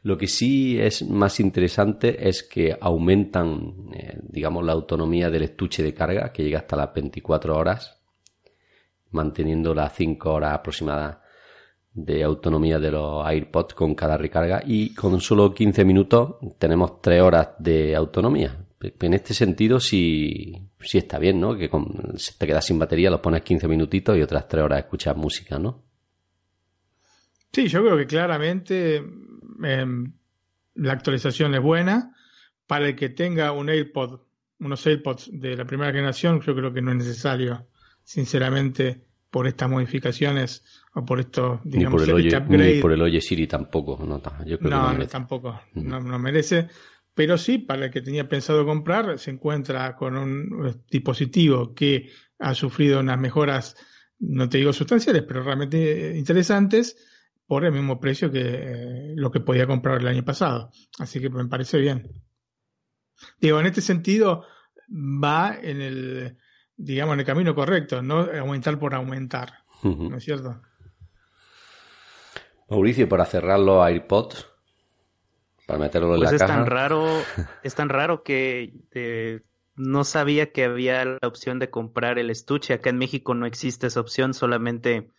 Lo 0.03 0.17
que 0.17 0.27
sí 0.27 0.79
es 0.79 1.07
más 1.09 1.41
interesante 1.41 2.29
es 2.29 2.43
que 2.43 2.77
aumentan, 2.79 3.91
eh, 3.93 4.19
digamos, 4.23 4.65
la 4.65 4.73
autonomía 4.73 5.31
del 5.31 5.43
estuche 5.43 5.83
de 5.83 5.95
carga, 5.95 6.33
que 6.33 6.43
llega 6.43 6.61
hasta 6.61 6.77
las 6.77 6.93
24 6.95 7.57
horas, 7.57 8.01
manteniendo 9.11 9.75
las 9.75 9.95
5 9.95 10.31
horas 10.31 10.55
aproximadas 10.55 11.19
de 12.05 12.23
autonomía 12.23 12.79
de 12.79 12.91
los 12.91 13.27
AirPods 13.27 13.75
con 13.75 13.95
cada 13.95 14.17
recarga 14.17 14.63
y 14.65 14.95
con 14.95 15.21
solo 15.21 15.53
15 15.53 15.85
minutos 15.85 16.37
tenemos 16.59 17.01
3 17.01 17.23
horas 17.23 17.49
de 17.59 17.95
autonomía. 17.97 18.57
En 18.81 19.15
este 19.15 19.35
sentido 19.35 19.81
sí, 19.81 20.55
sí 20.81 20.99
está 20.99 21.19
bien, 21.19 21.41
¿no? 21.41 21.57
Que 21.57 21.69
con, 21.69 22.15
te 22.39 22.47
quedas 22.47 22.65
sin 22.65 22.79
batería, 22.79 23.11
los 23.11 23.21
pones 23.21 23.43
15 23.43 23.67
minutitos 23.67 24.17
y 24.17 24.23
otras 24.23 24.47
3 24.47 24.65
horas 24.65 24.79
escuchas 24.81 25.17
música, 25.17 25.59
¿no? 25.59 25.83
Sí, 27.53 27.67
yo 27.67 27.83
creo 27.83 27.97
que 27.97 28.07
claramente 28.07 28.97
em, 28.97 30.13
la 30.75 30.93
actualización 30.93 31.55
es 31.55 31.63
buena. 31.63 32.15
Para 32.67 32.89
el 32.89 32.97
que 32.97 33.09
tenga 33.09 33.51
un 33.53 33.71
AirPod, 33.71 34.21
unos 34.61 34.87
AirPods 34.87 35.31
de 35.33 35.57
la 35.57 35.65
primera 35.65 35.91
generación, 35.91 36.41
yo 36.43 36.55
creo 36.55 36.73
que 36.73 36.83
no 36.83 36.91
es 36.93 36.99
necesario, 36.99 37.67
sinceramente, 38.05 39.08
por 39.31 39.47
estas 39.47 39.69
modificaciones 39.71 40.65
o 40.95 41.05
por 41.05 41.21
estos, 41.21 41.65
Ni 41.65 41.79
digamos, 41.79 42.03
por, 42.03 42.09
el 42.11 42.17
este 42.27 42.37
Oye, 42.37 42.45
upgrade. 42.45 42.75
ni 42.77 42.81
por 42.81 42.93
el 42.93 43.03
Oye 43.03 43.21
Siri 43.21 43.47
tampoco. 43.47 43.99
No, 44.05 44.19
yo 44.47 44.59
creo 44.59 44.59
que 44.59 44.69
No, 44.69 44.77
no 44.83 44.83
no, 44.89 44.93
merece. 44.95 45.13
tampoco, 45.13 45.61
no, 45.75 46.01
no 46.01 46.19
merece. 46.19 46.69
Pero 47.15 47.37
sí, 47.37 47.59
para 47.59 47.87
el 47.87 47.91
que 47.91 48.01
tenía 48.01 48.29
pensado 48.29 48.65
comprar, 48.65 49.19
se 49.19 49.31
encuentra 49.33 49.97
con 49.97 50.17
un 50.17 50.83
dispositivo 50.91 51.75
que 51.75 52.11
ha 52.39 52.55
sufrido 52.55 53.01
unas 53.01 53.19
mejoras, 53.19 53.77
no 54.21 54.49
te 54.49 54.59
digo 54.59 54.73
sustanciales, 54.73 55.25
pero 55.27 55.43
realmente 55.43 56.17
interesantes, 56.17 56.97
por 57.47 57.65
el 57.65 57.73
mismo 57.73 57.99
precio 57.99 58.31
que 58.31 58.43
eh, 58.45 59.13
lo 59.17 59.31
que 59.31 59.41
podía 59.41 59.67
comprar 59.67 60.01
el 60.01 60.07
año 60.07 60.25
pasado. 60.25 60.71
Así 60.99 61.21
que 61.21 61.29
me 61.31 61.47
parece 61.47 61.79
bien. 61.79 62.09
Digo, 63.41 63.59
en 63.59 63.67
este 63.67 63.81
sentido, 63.81 64.45
va 64.89 65.57
en 65.61 65.81
el, 65.81 66.37
digamos, 66.79 67.15
en 67.15 67.21
el 67.21 67.27
camino 67.27 67.55
correcto, 67.55 68.01
no 68.03 68.21
aumentar 68.21 68.79
por 68.79 68.95
aumentar. 68.95 69.53
¿no 69.83 70.17
es 70.17 70.25
cierto? 70.25 70.61
Mauricio, 72.71 73.09
para 73.09 73.25
cerrar 73.25 73.59
los 73.61 73.85
AirPods, 73.85 74.47
para 75.67 75.79
meterlo 75.79 76.15
en 76.15 76.21
Pues 76.21 76.31
la 76.31 76.37
es 76.37 76.43
caja. 76.43 76.55
tan 76.55 76.67
raro, 76.67 77.07
es 77.63 77.75
tan 77.75 77.89
raro 77.89 78.23
que 78.23 78.75
eh, 78.93 79.41
no 79.77 80.05
sabía 80.05 80.53
que 80.53 80.65
había 80.65 81.05
la 81.05 81.19
opción 81.23 81.59
de 81.59 81.71
comprar 81.71 82.19
el 82.19 82.31
estuche. 82.31 82.75
Acá 82.75 82.91
en 82.91 82.99
México 82.99 83.35
no 83.35 83.47
existe 83.47 83.87
esa 83.87 84.01
opción, 84.01 84.35
solamente 84.35 85.11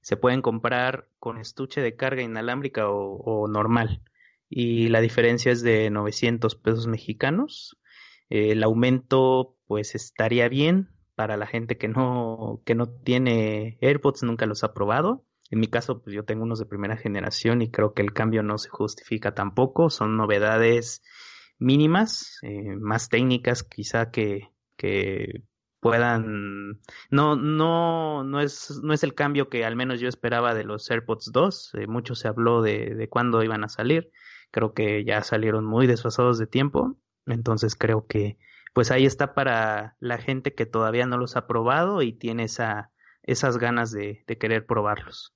se 0.00 0.16
pueden 0.16 0.42
comprar 0.42 1.08
con 1.18 1.38
estuche 1.38 1.80
de 1.80 1.96
carga 1.96 2.22
inalámbrica 2.22 2.88
o, 2.88 3.16
o 3.16 3.48
normal. 3.48 4.02
Y 4.48 4.88
la 4.88 5.00
diferencia 5.00 5.50
es 5.52 5.62
de 5.62 5.90
900 5.90 6.54
pesos 6.56 6.86
mexicanos. 6.86 7.78
Eh, 8.30 8.52
el 8.52 8.62
aumento, 8.62 9.56
pues 9.66 9.94
estaría 9.94 10.48
bien 10.48 10.93
para 11.14 11.36
la 11.36 11.46
gente 11.46 11.76
que 11.76 11.88
no, 11.88 12.62
que 12.64 12.74
no 12.74 12.88
tiene 12.88 13.78
AirPods, 13.80 14.22
nunca 14.22 14.46
los 14.46 14.64
ha 14.64 14.74
probado. 14.74 15.24
En 15.50 15.60
mi 15.60 15.68
caso, 15.68 16.02
pues 16.02 16.14
yo 16.14 16.24
tengo 16.24 16.42
unos 16.42 16.58
de 16.58 16.66
primera 16.66 16.96
generación 16.96 17.62
y 17.62 17.70
creo 17.70 17.94
que 17.94 18.02
el 18.02 18.12
cambio 18.12 18.42
no 18.42 18.58
se 18.58 18.68
justifica 18.68 19.34
tampoco. 19.34 19.90
Son 19.90 20.16
novedades 20.16 21.02
mínimas, 21.58 22.38
eh, 22.42 22.76
más 22.76 23.08
técnicas 23.08 23.62
quizá 23.62 24.10
que, 24.10 24.50
que 24.76 25.44
puedan... 25.80 26.80
No, 27.10 27.36
no, 27.36 28.24
no 28.24 28.40
es, 28.40 28.80
no 28.82 28.94
es 28.94 29.04
el 29.04 29.14
cambio 29.14 29.48
que 29.48 29.64
al 29.64 29.76
menos 29.76 30.00
yo 30.00 30.08
esperaba 30.08 30.54
de 30.54 30.64
los 30.64 30.90
AirPods 30.90 31.30
2. 31.32 31.74
Eh, 31.74 31.86
mucho 31.86 32.14
se 32.14 32.28
habló 32.28 32.62
de, 32.62 32.94
de 32.94 33.08
cuándo 33.08 33.42
iban 33.42 33.64
a 33.64 33.68
salir. 33.68 34.10
Creo 34.50 34.72
que 34.72 35.04
ya 35.04 35.22
salieron 35.22 35.64
muy 35.66 35.86
desfasados 35.86 36.38
de 36.38 36.46
tiempo. 36.46 36.96
Entonces 37.26 37.76
creo 37.76 38.06
que 38.06 38.38
pues 38.74 38.90
ahí 38.90 39.06
está 39.06 39.32
para 39.32 39.96
la 40.00 40.18
gente 40.18 40.54
que 40.54 40.66
todavía 40.66 41.06
no 41.06 41.16
los 41.16 41.36
ha 41.36 41.46
probado 41.46 42.02
y 42.02 42.12
tiene 42.12 42.44
esa, 42.44 42.90
esas 43.22 43.56
ganas 43.56 43.92
de, 43.92 44.24
de 44.26 44.36
querer 44.36 44.66
probarlos. 44.66 45.32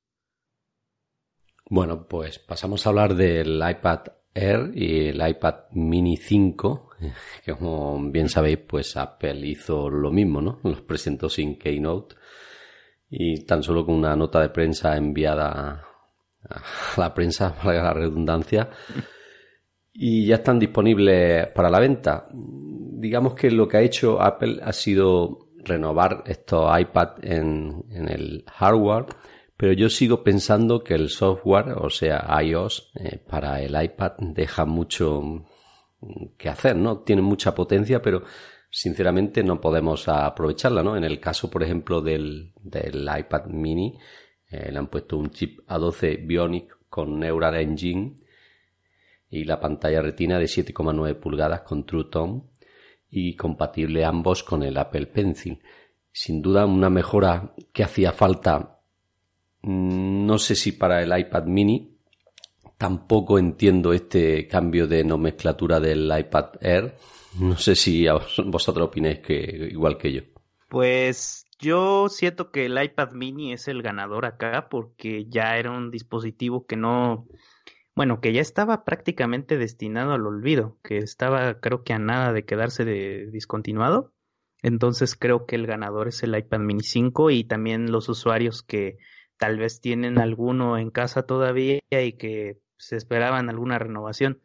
Bueno, 1.70 2.06
pues 2.08 2.38
pasamos 2.38 2.84
a 2.84 2.90
hablar 2.90 3.14
del 3.14 3.62
iPad 3.66 4.00
Air 4.34 4.72
y 4.74 5.08
el 5.08 5.26
iPad 5.26 5.70
Mini 5.72 6.16
5, 6.16 6.90
que 7.44 7.52
como 7.54 8.10
bien 8.10 8.28
sabéis, 8.28 8.58
pues 8.58 8.96
Apple 8.96 9.46
hizo 9.46 9.88
lo 9.88 10.10
mismo, 10.10 10.42
¿no? 10.42 10.60
Los 10.64 10.82
presentó 10.82 11.28
sin 11.28 11.58
Keynote 11.58 12.16
y 13.10 13.44
tan 13.44 13.62
solo 13.62 13.86
con 13.86 13.94
una 13.94 14.16
nota 14.16 14.40
de 14.40 14.50
prensa 14.50 14.96
enviada 14.96 15.84
a 16.48 16.62
la 16.96 17.14
prensa, 17.14 17.54
valga 17.64 17.84
la 17.84 17.94
redundancia, 17.94 18.70
y 20.00 20.26
ya 20.26 20.36
están 20.36 20.60
disponibles 20.60 21.48
para 21.48 21.68
la 21.68 21.80
venta. 21.80 22.28
Digamos 22.32 23.34
que 23.34 23.50
lo 23.50 23.66
que 23.66 23.78
ha 23.78 23.82
hecho 23.82 24.22
Apple 24.22 24.60
ha 24.62 24.72
sido 24.72 25.48
renovar 25.56 26.22
estos 26.24 26.70
iPad 26.80 27.16
en, 27.22 27.84
en 27.90 28.08
el 28.08 28.44
hardware, 28.46 29.06
pero 29.56 29.72
yo 29.72 29.90
sigo 29.90 30.22
pensando 30.22 30.84
que 30.84 30.94
el 30.94 31.08
software, 31.08 31.72
o 31.76 31.90
sea, 31.90 32.28
iOS, 32.40 32.92
eh, 32.94 33.18
para 33.28 33.60
el 33.60 33.74
iPad 33.82 34.12
deja 34.20 34.64
mucho 34.64 35.44
que 36.36 36.48
hacer, 36.48 36.76
¿no? 36.76 36.98
Tiene 37.00 37.22
mucha 37.22 37.52
potencia, 37.52 38.00
pero 38.00 38.22
sinceramente 38.70 39.42
no 39.42 39.60
podemos 39.60 40.06
aprovecharla, 40.06 40.84
¿no? 40.84 40.96
En 40.96 41.02
el 41.02 41.18
caso, 41.18 41.50
por 41.50 41.64
ejemplo, 41.64 42.00
del, 42.00 42.52
del 42.62 43.02
iPad 43.18 43.46
mini, 43.46 43.98
eh, 44.48 44.70
le 44.70 44.78
han 44.78 44.86
puesto 44.86 45.18
un 45.18 45.30
chip 45.30 45.58
A12 45.66 46.24
Bionic 46.24 46.78
con 46.88 47.18
Neural 47.18 47.56
Engine 47.56 48.27
y 49.30 49.44
la 49.44 49.60
pantalla 49.60 50.00
retina 50.00 50.38
de 50.38 50.46
7,9 50.46 51.14
pulgadas 51.16 51.62
con 51.62 51.84
True 51.84 52.06
Tone 52.10 52.42
y 53.10 53.36
compatible 53.36 54.04
ambos 54.04 54.42
con 54.42 54.62
el 54.62 54.76
Apple 54.76 55.06
Pencil. 55.06 55.62
Sin 56.12 56.42
duda 56.42 56.66
una 56.66 56.90
mejora 56.90 57.54
que 57.72 57.84
hacía 57.84 58.12
falta, 58.12 58.80
mm, 59.62 60.26
no 60.26 60.38
sé 60.38 60.54
si 60.54 60.72
para 60.72 61.02
el 61.02 61.16
iPad 61.16 61.44
mini, 61.44 61.98
tampoco 62.76 63.38
entiendo 63.38 63.92
este 63.92 64.46
cambio 64.48 64.86
de 64.86 65.04
nomenclatura 65.04 65.80
del 65.80 66.10
iPad 66.16 66.50
Air. 66.60 66.96
No 67.38 67.56
sé 67.56 67.74
si 67.74 68.06
vosotros 68.46 68.88
opináis 68.88 69.18
que 69.18 69.68
igual 69.70 69.98
que 69.98 70.12
yo. 70.12 70.22
Pues 70.68 71.46
yo 71.58 72.08
siento 72.08 72.50
que 72.50 72.66
el 72.66 72.82
iPad 72.82 73.12
mini 73.12 73.52
es 73.52 73.68
el 73.68 73.82
ganador 73.82 74.26
acá 74.26 74.68
porque 74.70 75.26
ya 75.28 75.56
era 75.56 75.72
un 75.72 75.90
dispositivo 75.90 76.66
que 76.66 76.76
no, 76.76 77.26
bueno, 77.98 78.20
que 78.20 78.32
ya 78.32 78.40
estaba 78.40 78.84
prácticamente 78.84 79.58
destinado 79.58 80.12
al 80.12 80.24
olvido, 80.24 80.78
que 80.84 80.98
estaba 80.98 81.58
creo 81.58 81.82
que 81.82 81.94
a 81.94 81.98
nada 81.98 82.32
de 82.32 82.44
quedarse 82.44 82.84
de 82.84 83.26
discontinuado. 83.32 84.14
Entonces 84.62 85.16
creo 85.16 85.46
que 85.46 85.56
el 85.56 85.66
ganador 85.66 86.06
es 86.06 86.22
el 86.22 86.38
iPad 86.38 86.60
mini 86.60 86.84
5 86.84 87.32
y 87.32 87.42
también 87.42 87.90
los 87.90 88.08
usuarios 88.08 88.62
que 88.62 88.98
tal 89.36 89.58
vez 89.58 89.80
tienen 89.80 90.20
alguno 90.20 90.78
en 90.78 90.92
casa 90.92 91.24
todavía 91.24 91.80
y 91.90 92.12
que 92.12 92.60
se 92.76 92.94
esperaban 92.94 93.48
alguna 93.48 93.80
renovación. 93.80 94.42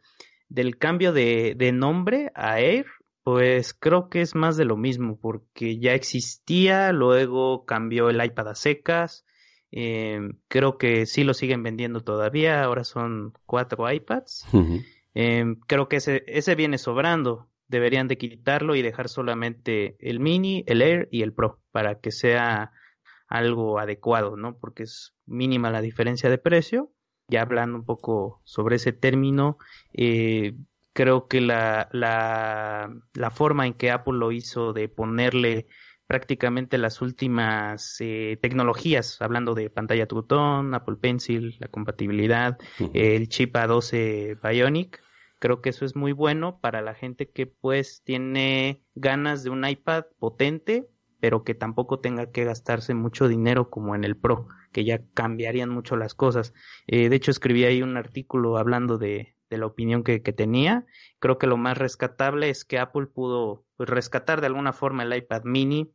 Del 0.48 0.76
cambio 0.76 1.12
de, 1.12 1.54
de 1.56 1.70
nombre 1.70 2.32
a 2.34 2.58
Air, 2.58 2.86
pues 3.22 3.72
creo 3.72 4.08
que 4.08 4.20
es 4.20 4.34
más 4.34 4.56
de 4.56 4.64
lo 4.64 4.76
mismo, 4.76 5.16
porque 5.20 5.78
ya 5.78 5.94
existía, 5.94 6.90
luego 6.90 7.66
cambió 7.66 8.10
el 8.10 8.20
iPad 8.20 8.48
a 8.48 8.54
secas, 8.56 9.24
eh, 9.76 10.20
creo 10.46 10.78
que 10.78 11.04
sí 11.04 11.24
lo 11.24 11.34
siguen 11.34 11.64
vendiendo 11.64 12.00
todavía, 12.00 12.62
ahora 12.62 12.84
son 12.84 13.32
cuatro 13.44 13.90
iPads. 13.90 14.46
Eh, 15.16 15.56
creo 15.66 15.88
que 15.88 15.96
ese, 15.96 16.22
ese 16.28 16.54
viene 16.54 16.78
sobrando, 16.78 17.50
deberían 17.66 18.06
de 18.06 18.16
quitarlo 18.16 18.76
y 18.76 18.82
dejar 18.82 19.08
solamente 19.08 19.96
el 19.98 20.20
mini, 20.20 20.62
el 20.68 20.80
Air 20.80 21.08
y 21.10 21.22
el 21.22 21.32
Pro, 21.32 21.60
para 21.72 21.98
que 21.98 22.12
sea 22.12 22.70
algo 23.26 23.80
adecuado, 23.80 24.36
¿no? 24.36 24.58
Porque 24.58 24.84
es 24.84 25.16
mínima 25.26 25.72
la 25.72 25.80
diferencia 25.80 26.30
de 26.30 26.38
precio. 26.38 26.92
Ya 27.26 27.42
hablando 27.42 27.76
un 27.76 27.84
poco 27.84 28.42
sobre 28.44 28.76
ese 28.76 28.92
término, 28.92 29.58
eh, 29.92 30.54
creo 30.92 31.26
que 31.26 31.40
la, 31.40 31.88
la, 31.90 32.94
la 33.12 33.30
forma 33.30 33.66
en 33.66 33.74
que 33.74 33.90
Apple 33.90 34.18
lo 34.18 34.30
hizo 34.30 34.72
de 34.72 34.88
ponerle 34.88 35.66
prácticamente 36.06 36.78
las 36.78 37.00
últimas 37.00 37.96
eh, 38.00 38.38
tecnologías, 38.40 39.20
hablando 39.20 39.54
de 39.54 39.70
pantalla 39.70 40.06
Tutón, 40.06 40.74
Apple 40.74 40.96
Pencil, 40.96 41.56
la 41.60 41.68
compatibilidad, 41.68 42.58
el 42.92 43.28
chip 43.28 43.54
A12 43.54 44.38
Bionic. 44.42 45.02
Creo 45.38 45.60
que 45.60 45.70
eso 45.70 45.84
es 45.84 45.96
muy 45.96 46.12
bueno 46.12 46.58
para 46.60 46.80
la 46.80 46.94
gente 46.94 47.28
que 47.28 47.46
pues 47.46 48.02
tiene 48.04 48.82
ganas 48.94 49.42
de 49.42 49.50
un 49.50 49.66
iPad 49.66 50.04
potente, 50.18 50.88
pero 51.20 51.42
que 51.42 51.54
tampoco 51.54 52.00
tenga 52.00 52.30
que 52.30 52.44
gastarse 52.44 52.94
mucho 52.94 53.28
dinero 53.28 53.70
como 53.70 53.94
en 53.94 54.04
el 54.04 54.16
Pro, 54.16 54.48
que 54.72 54.84
ya 54.84 55.02
cambiarían 55.14 55.70
mucho 55.70 55.96
las 55.96 56.14
cosas. 56.14 56.54
Eh, 56.86 57.08
de 57.08 57.16
hecho, 57.16 57.30
escribí 57.30 57.64
ahí 57.64 57.82
un 57.82 57.96
artículo 57.96 58.58
hablando 58.58 58.98
de, 58.98 59.33
de 59.54 59.58
la 59.58 59.66
opinión 59.66 60.02
que, 60.04 60.22
que, 60.22 60.32
tenía. 60.32 60.84
Creo 61.18 61.38
que 61.38 61.46
lo 61.46 61.56
más 61.56 61.78
rescatable 61.78 62.50
es 62.50 62.64
que 62.64 62.78
Apple 62.78 63.06
pudo 63.06 63.64
pues, 63.76 63.88
rescatar 63.88 64.40
de 64.40 64.48
alguna 64.48 64.72
forma 64.72 65.04
el 65.04 65.14
iPad 65.16 65.42
mini. 65.44 65.92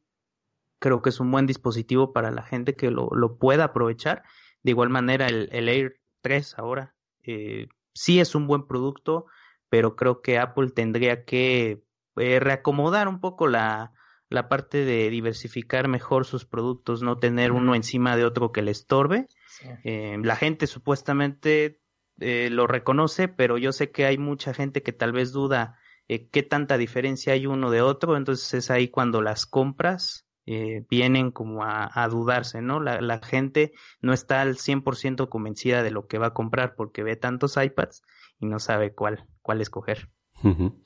Creo 0.79 1.01
que 1.01 1.09
es 1.09 1.19
un 1.19 1.29
buen 1.29 1.45
dispositivo 1.45 2.13
para 2.13 2.31
la 2.31 2.43
gente 2.43 2.75
que 2.75 2.89
lo, 2.89 3.09
lo 3.11 3.37
pueda 3.37 3.65
aprovechar. 3.65 4.23
De 4.63 4.71
igual 4.71 4.89
manera, 4.89 5.27
el, 5.27 5.49
el 5.51 5.69
Air 5.69 5.99
3 6.21 6.57
ahora 6.57 6.95
eh, 7.23 7.67
sí 7.93 8.19
es 8.19 8.35
un 8.35 8.47
buen 8.47 8.65
producto, 8.65 9.25
pero 9.69 9.95
creo 9.95 10.21
que 10.21 10.39
Apple 10.39 10.71
tendría 10.71 11.25
que 11.25 11.83
eh, 12.15 12.39
reacomodar 12.39 13.07
un 13.07 13.19
poco 13.19 13.47
la, 13.47 13.93
la 14.29 14.47
parte 14.47 14.85
de 14.85 15.09
diversificar 15.09 15.87
mejor 15.87 16.25
sus 16.25 16.45
productos, 16.45 17.01
no 17.01 17.17
tener 17.17 17.51
uno 17.51 17.75
encima 17.75 18.15
de 18.15 18.25
otro 18.25 18.51
que 18.51 18.61
le 18.61 18.71
estorbe. 18.71 19.27
Sí. 19.47 19.67
Eh, 19.83 20.17
la 20.23 20.35
gente 20.35 20.67
supuestamente 20.67 21.81
eh, 22.19 22.49
lo 22.51 22.67
reconoce, 22.67 23.27
pero 23.27 23.57
yo 23.57 23.71
sé 23.71 23.91
que 23.91 24.05
hay 24.05 24.17
mucha 24.17 24.53
gente 24.53 24.83
que 24.83 24.93
tal 24.93 25.11
vez 25.11 25.31
duda 25.31 25.77
eh, 26.07 26.27
qué 26.29 26.43
tanta 26.43 26.77
diferencia 26.77 27.33
hay 27.33 27.45
uno 27.45 27.71
de 27.71 27.81
otro, 27.81 28.17
entonces 28.17 28.53
es 28.53 28.71
ahí 28.71 28.87
cuando 28.87 29.21
las 29.21 29.45
compras 29.45 30.25
eh, 30.45 30.83
vienen 30.89 31.29
como 31.29 31.63
a, 31.63 31.89
a 31.93 32.07
dudarse, 32.07 32.61
¿no? 32.61 32.79
La, 32.79 33.01
la, 33.01 33.19
gente 33.19 33.73
no 34.01 34.13
está 34.13 34.41
al 34.41 34.55
100% 34.55 35.29
convencida 35.29 35.83
de 35.83 35.91
lo 35.91 36.07
que 36.07 36.17
va 36.17 36.27
a 36.27 36.33
comprar 36.33 36.73
porque 36.75 37.03
ve 37.03 37.15
tantos 37.15 37.55
iPads 37.55 38.01
y 38.39 38.47
no 38.47 38.57
sabe 38.57 38.91
cuál, 38.93 39.25
cuál 39.43 39.61
escoger. 39.61 40.09
Uh 40.41 40.49
-huh. 40.49 40.83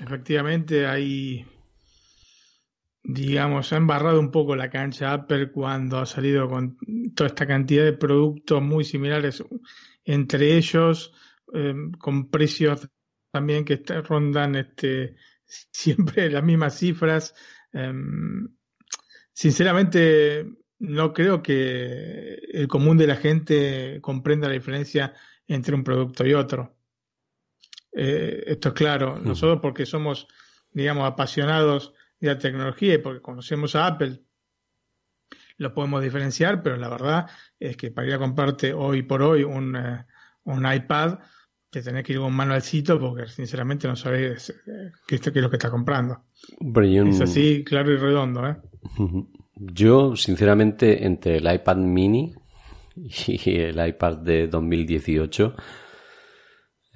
Efectivamente, 0.00 0.86
hay, 0.86 1.44
digamos, 3.02 3.72
ha 3.72 3.76
embarrado 3.76 4.20
un 4.20 4.30
poco 4.30 4.54
la 4.54 4.70
cancha 4.70 5.12
Apple 5.12 5.50
cuando 5.50 5.98
ha 5.98 6.06
salido 6.06 6.48
con 6.48 6.78
toda 7.16 7.28
esta 7.28 7.46
cantidad 7.46 7.84
de 7.84 7.94
productos 7.94 8.62
muy 8.62 8.84
similares 8.84 9.42
entre 10.04 10.56
ellos 10.56 11.12
eh, 11.52 11.74
con 11.98 12.30
precios 12.30 12.88
también 13.30 13.64
que 13.64 13.82
rondan 14.02 14.56
este, 14.56 15.16
siempre 15.44 16.30
las 16.30 16.44
mismas 16.44 16.78
cifras. 16.78 17.34
Eh, 17.72 17.92
sinceramente, 19.32 20.46
no 20.80 21.12
creo 21.12 21.42
que 21.42 22.34
el 22.52 22.66
común 22.68 22.96
de 22.96 23.06
la 23.06 23.16
gente 23.16 24.00
comprenda 24.00 24.48
la 24.48 24.54
diferencia 24.54 25.14
entre 25.46 25.74
un 25.74 25.84
producto 25.84 26.26
y 26.26 26.34
otro. 26.34 26.76
Eh, 27.92 28.44
esto 28.46 28.68
es 28.68 28.74
claro, 28.74 29.18
nosotros 29.18 29.58
porque 29.60 29.84
somos, 29.84 30.28
digamos, 30.70 31.08
apasionados 31.08 31.92
de 32.20 32.28
la 32.28 32.38
tecnología 32.38 32.94
y 32.94 32.98
porque 32.98 33.20
conocemos 33.20 33.74
a 33.74 33.86
Apple, 33.86 34.22
lo 35.60 35.74
podemos 35.74 36.02
diferenciar, 36.02 36.62
pero 36.62 36.76
la 36.76 36.88
verdad 36.88 37.26
es 37.58 37.76
que 37.76 37.90
para 37.90 38.08
ir 38.08 38.14
a 38.14 38.18
comprarte 38.18 38.72
hoy 38.72 39.02
por 39.02 39.22
hoy 39.22 39.44
un, 39.44 39.76
uh, 39.76 39.98
un 40.44 40.72
iPad, 40.72 41.18
te 41.68 41.82
tenés 41.82 42.02
que 42.02 42.14
ir 42.14 42.18
con 42.18 42.28
un 42.28 42.34
manualcito 42.34 42.98
porque 42.98 43.28
sinceramente 43.28 43.86
no 43.86 43.94
sabes 43.94 44.50
eh, 44.66 44.90
qué, 45.06 45.18
qué, 45.18 45.28
es 45.28 45.42
lo 45.42 45.50
que 45.50 45.56
estás 45.56 45.70
comprando. 45.70 46.24
Un... 46.60 47.08
Es 47.08 47.20
así, 47.20 47.62
claro 47.62 47.92
y 47.92 47.96
redondo. 47.96 48.48
¿eh? 48.48 48.56
Yo, 49.54 50.16
sinceramente, 50.16 51.04
entre 51.04 51.36
el 51.36 51.52
iPad 51.52 51.76
mini 51.76 52.34
y 52.96 53.56
el 53.56 53.86
iPad 53.86 54.16
de 54.16 54.48
2018, 54.48 55.54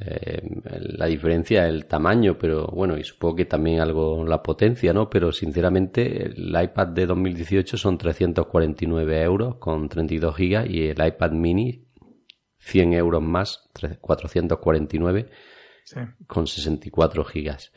eh, 0.01 0.43
la 0.63 1.07
diferencia 1.07 1.67
es 1.67 1.73
el 1.73 1.87
tamaño, 1.87 2.37
pero 2.37 2.67
bueno, 2.67 2.97
y 2.99 3.05
supongo 3.05 3.37
que 3.37 3.45
también 3.45 3.81
algo 3.81 4.25
la 4.25 4.43
potencia, 4.43 4.93
¿no? 4.93 5.09
Pero 5.09 5.31
sinceramente, 5.31 6.27
el 6.27 6.49
iPad 6.49 6.89
de 6.89 7.07
2018 7.07 7.77
son 7.77 7.97
349 7.97 9.23
euros 9.23 9.57
con 9.57 9.89
32 9.89 10.37
gigas 10.37 10.69
y 10.69 10.89
el 10.89 11.07
iPad 11.07 11.31
mini 11.33 11.85
100 12.59 12.95
euros 12.95 13.23
más, 13.23 13.71
449 14.01 15.29
sí. 15.85 16.01
con 16.27 16.47
64 16.47 17.25
gigas. 17.25 17.73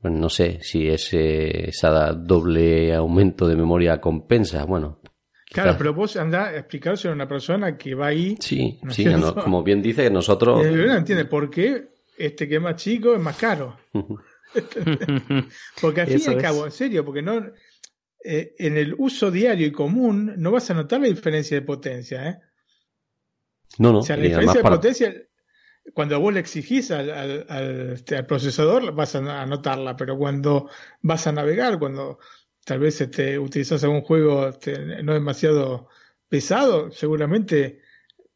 Bueno, 0.00 0.18
no 0.18 0.28
sé 0.30 0.60
si 0.62 0.88
ese, 0.88 1.68
esa 1.68 2.12
doble 2.12 2.94
aumento 2.94 3.46
de 3.46 3.56
memoria 3.56 4.00
compensa. 4.00 4.64
Bueno, 4.64 5.00
Claro, 5.52 5.74
pero 5.76 5.92
vos 5.92 6.16
andás 6.16 6.48
a 6.48 6.58
explicárselo 6.58 7.12
a 7.12 7.14
una 7.16 7.26
persona 7.26 7.76
que 7.76 7.94
va 7.94 8.08
ahí. 8.08 8.36
Sí, 8.40 8.78
¿no 8.82 8.92
sí, 8.92 9.04
no, 9.04 9.34
como 9.34 9.64
bien 9.64 9.82
dice, 9.82 10.08
nosotros. 10.08 10.64
Y 10.64 10.70
no 10.70 10.96
entiende 10.96 11.24
por 11.24 11.50
qué 11.50 11.88
este 12.16 12.48
que 12.48 12.56
es 12.56 12.60
más 12.60 12.76
chico 12.76 13.14
es 13.14 13.20
más 13.20 13.36
caro. 13.36 13.76
porque 15.80 16.00
al 16.02 16.06
fin 16.06 16.20
y 16.24 16.28
al 16.28 16.40
cabo, 16.40 16.66
en 16.66 16.72
serio, 16.72 17.04
porque 17.04 17.22
no. 17.22 17.50
Eh, 18.22 18.54
en 18.58 18.76
el 18.76 18.94
uso 18.98 19.30
diario 19.30 19.66
y 19.66 19.72
común 19.72 20.34
no 20.36 20.50
vas 20.50 20.70
a 20.70 20.74
notar 20.74 21.00
la 21.00 21.08
diferencia 21.08 21.58
de 21.58 21.62
potencia, 21.62 22.28
¿eh? 22.28 22.38
No, 23.78 23.92
no. 23.92 24.00
O 24.00 24.02
sea, 24.02 24.16
la 24.16 24.24
diferencia 24.24 24.58
de 24.58 24.62
para... 24.62 24.76
potencia, 24.76 25.14
cuando 25.94 26.20
vos 26.20 26.32
le 26.32 26.40
exigís 26.40 26.90
al, 26.90 27.10
al, 27.10 27.46
al, 27.48 27.92
este, 27.92 28.16
al, 28.16 28.26
procesador, 28.26 28.92
vas 28.92 29.14
a 29.14 29.46
notarla, 29.46 29.96
pero 29.96 30.18
cuando 30.18 30.68
vas 31.00 31.26
a 31.26 31.32
navegar, 31.32 31.78
cuando 31.78 32.18
tal 32.64 32.80
vez 32.80 33.00
este, 33.00 33.38
utilizas 33.38 33.82
algún 33.84 34.02
juego 34.02 34.48
este, 34.48 35.02
no 35.02 35.14
demasiado 35.14 35.88
pesado, 36.28 36.90
seguramente 36.90 37.82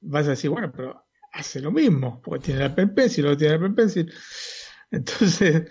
vas 0.01 0.27
a 0.27 0.31
decir, 0.31 0.51
bueno, 0.51 0.73
pero 0.73 1.05
hace 1.33 1.61
lo 1.61 1.71
mismo, 1.71 2.21
porque 2.23 2.47
tiene 2.47 2.61
la 2.61 2.75
pen 2.75 2.95
pencil, 2.95 3.25
lo 3.25 3.37
tiene 3.37 3.55
la 3.55 3.61
pen 3.61 3.75
pencil. 3.75 4.13
Entonces, 4.91 5.71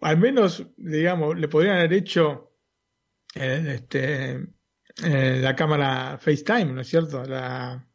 al 0.00 0.18
menos, 0.18 0.66
digamos, 0.76 1.38
le 1.38 1.48
podrían 1.48 1.78
haber 1.78 1.92
hecho 1.94 2.52
eh, 3.34 3.74
este, 3.76 4.46
eh, 5.04 5.38
la 5.40 5.54
cámara 5.54 6.18
FaceTime, 6.18 6.72
¿no 6.72 6.80
es 6.80 6.88
cierto? 6.88 7.24
La, 7.24 7.86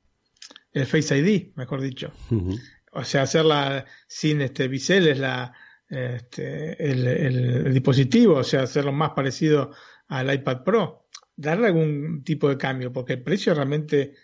el 0.72 0.86
Face 0.86 1.18
ID, 1.18 1.56
mejor 1.56 1.82
dicho. 1.82 2.12
Uh 2.30 2.36
-huh. 2.36 2.62
O 2.92 3.04
sea, 3.04 3.24
hacerla 3.24 3.86
sin 4.08 4.42
este 4.42 4.68
biseles, 4.68 5.20
la, 5.20 5.54
este, 5.90 6.84
el, 6.84 7.08
el, 7.08 7.68
el, 7.68 7.74
dispositivo, 7.74 8.38
o 8.38 8.44
sea, 8.44 8.64
hacerlo 8.64 8.92
más 8.92 9.12
parecido 9.12 9.72
al 10.08 10.34
iPad 10.34 10.64
Pro, 10.64 11.08
darle 11.36 11.68
algún 11.68 12.24
tipo 12.24 12.50
de 12.50 12.58
cambio, 12.58 12.92
porque 12.92 13.14
el 13.14 13.24
precio 13.24 13.54
realmente 13.54 14.16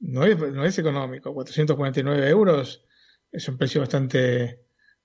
no 0.00 0.24
es, 0.24 0.38
no 0.38 0.64
es 0.64 0.78
económico. 0.78 1.32
449 1.32 2.28
euros 2.28 2.84
es 3.32 3.48
un 3.48 3.56
precio 3.56 3.80
bastante, 3.80 4.64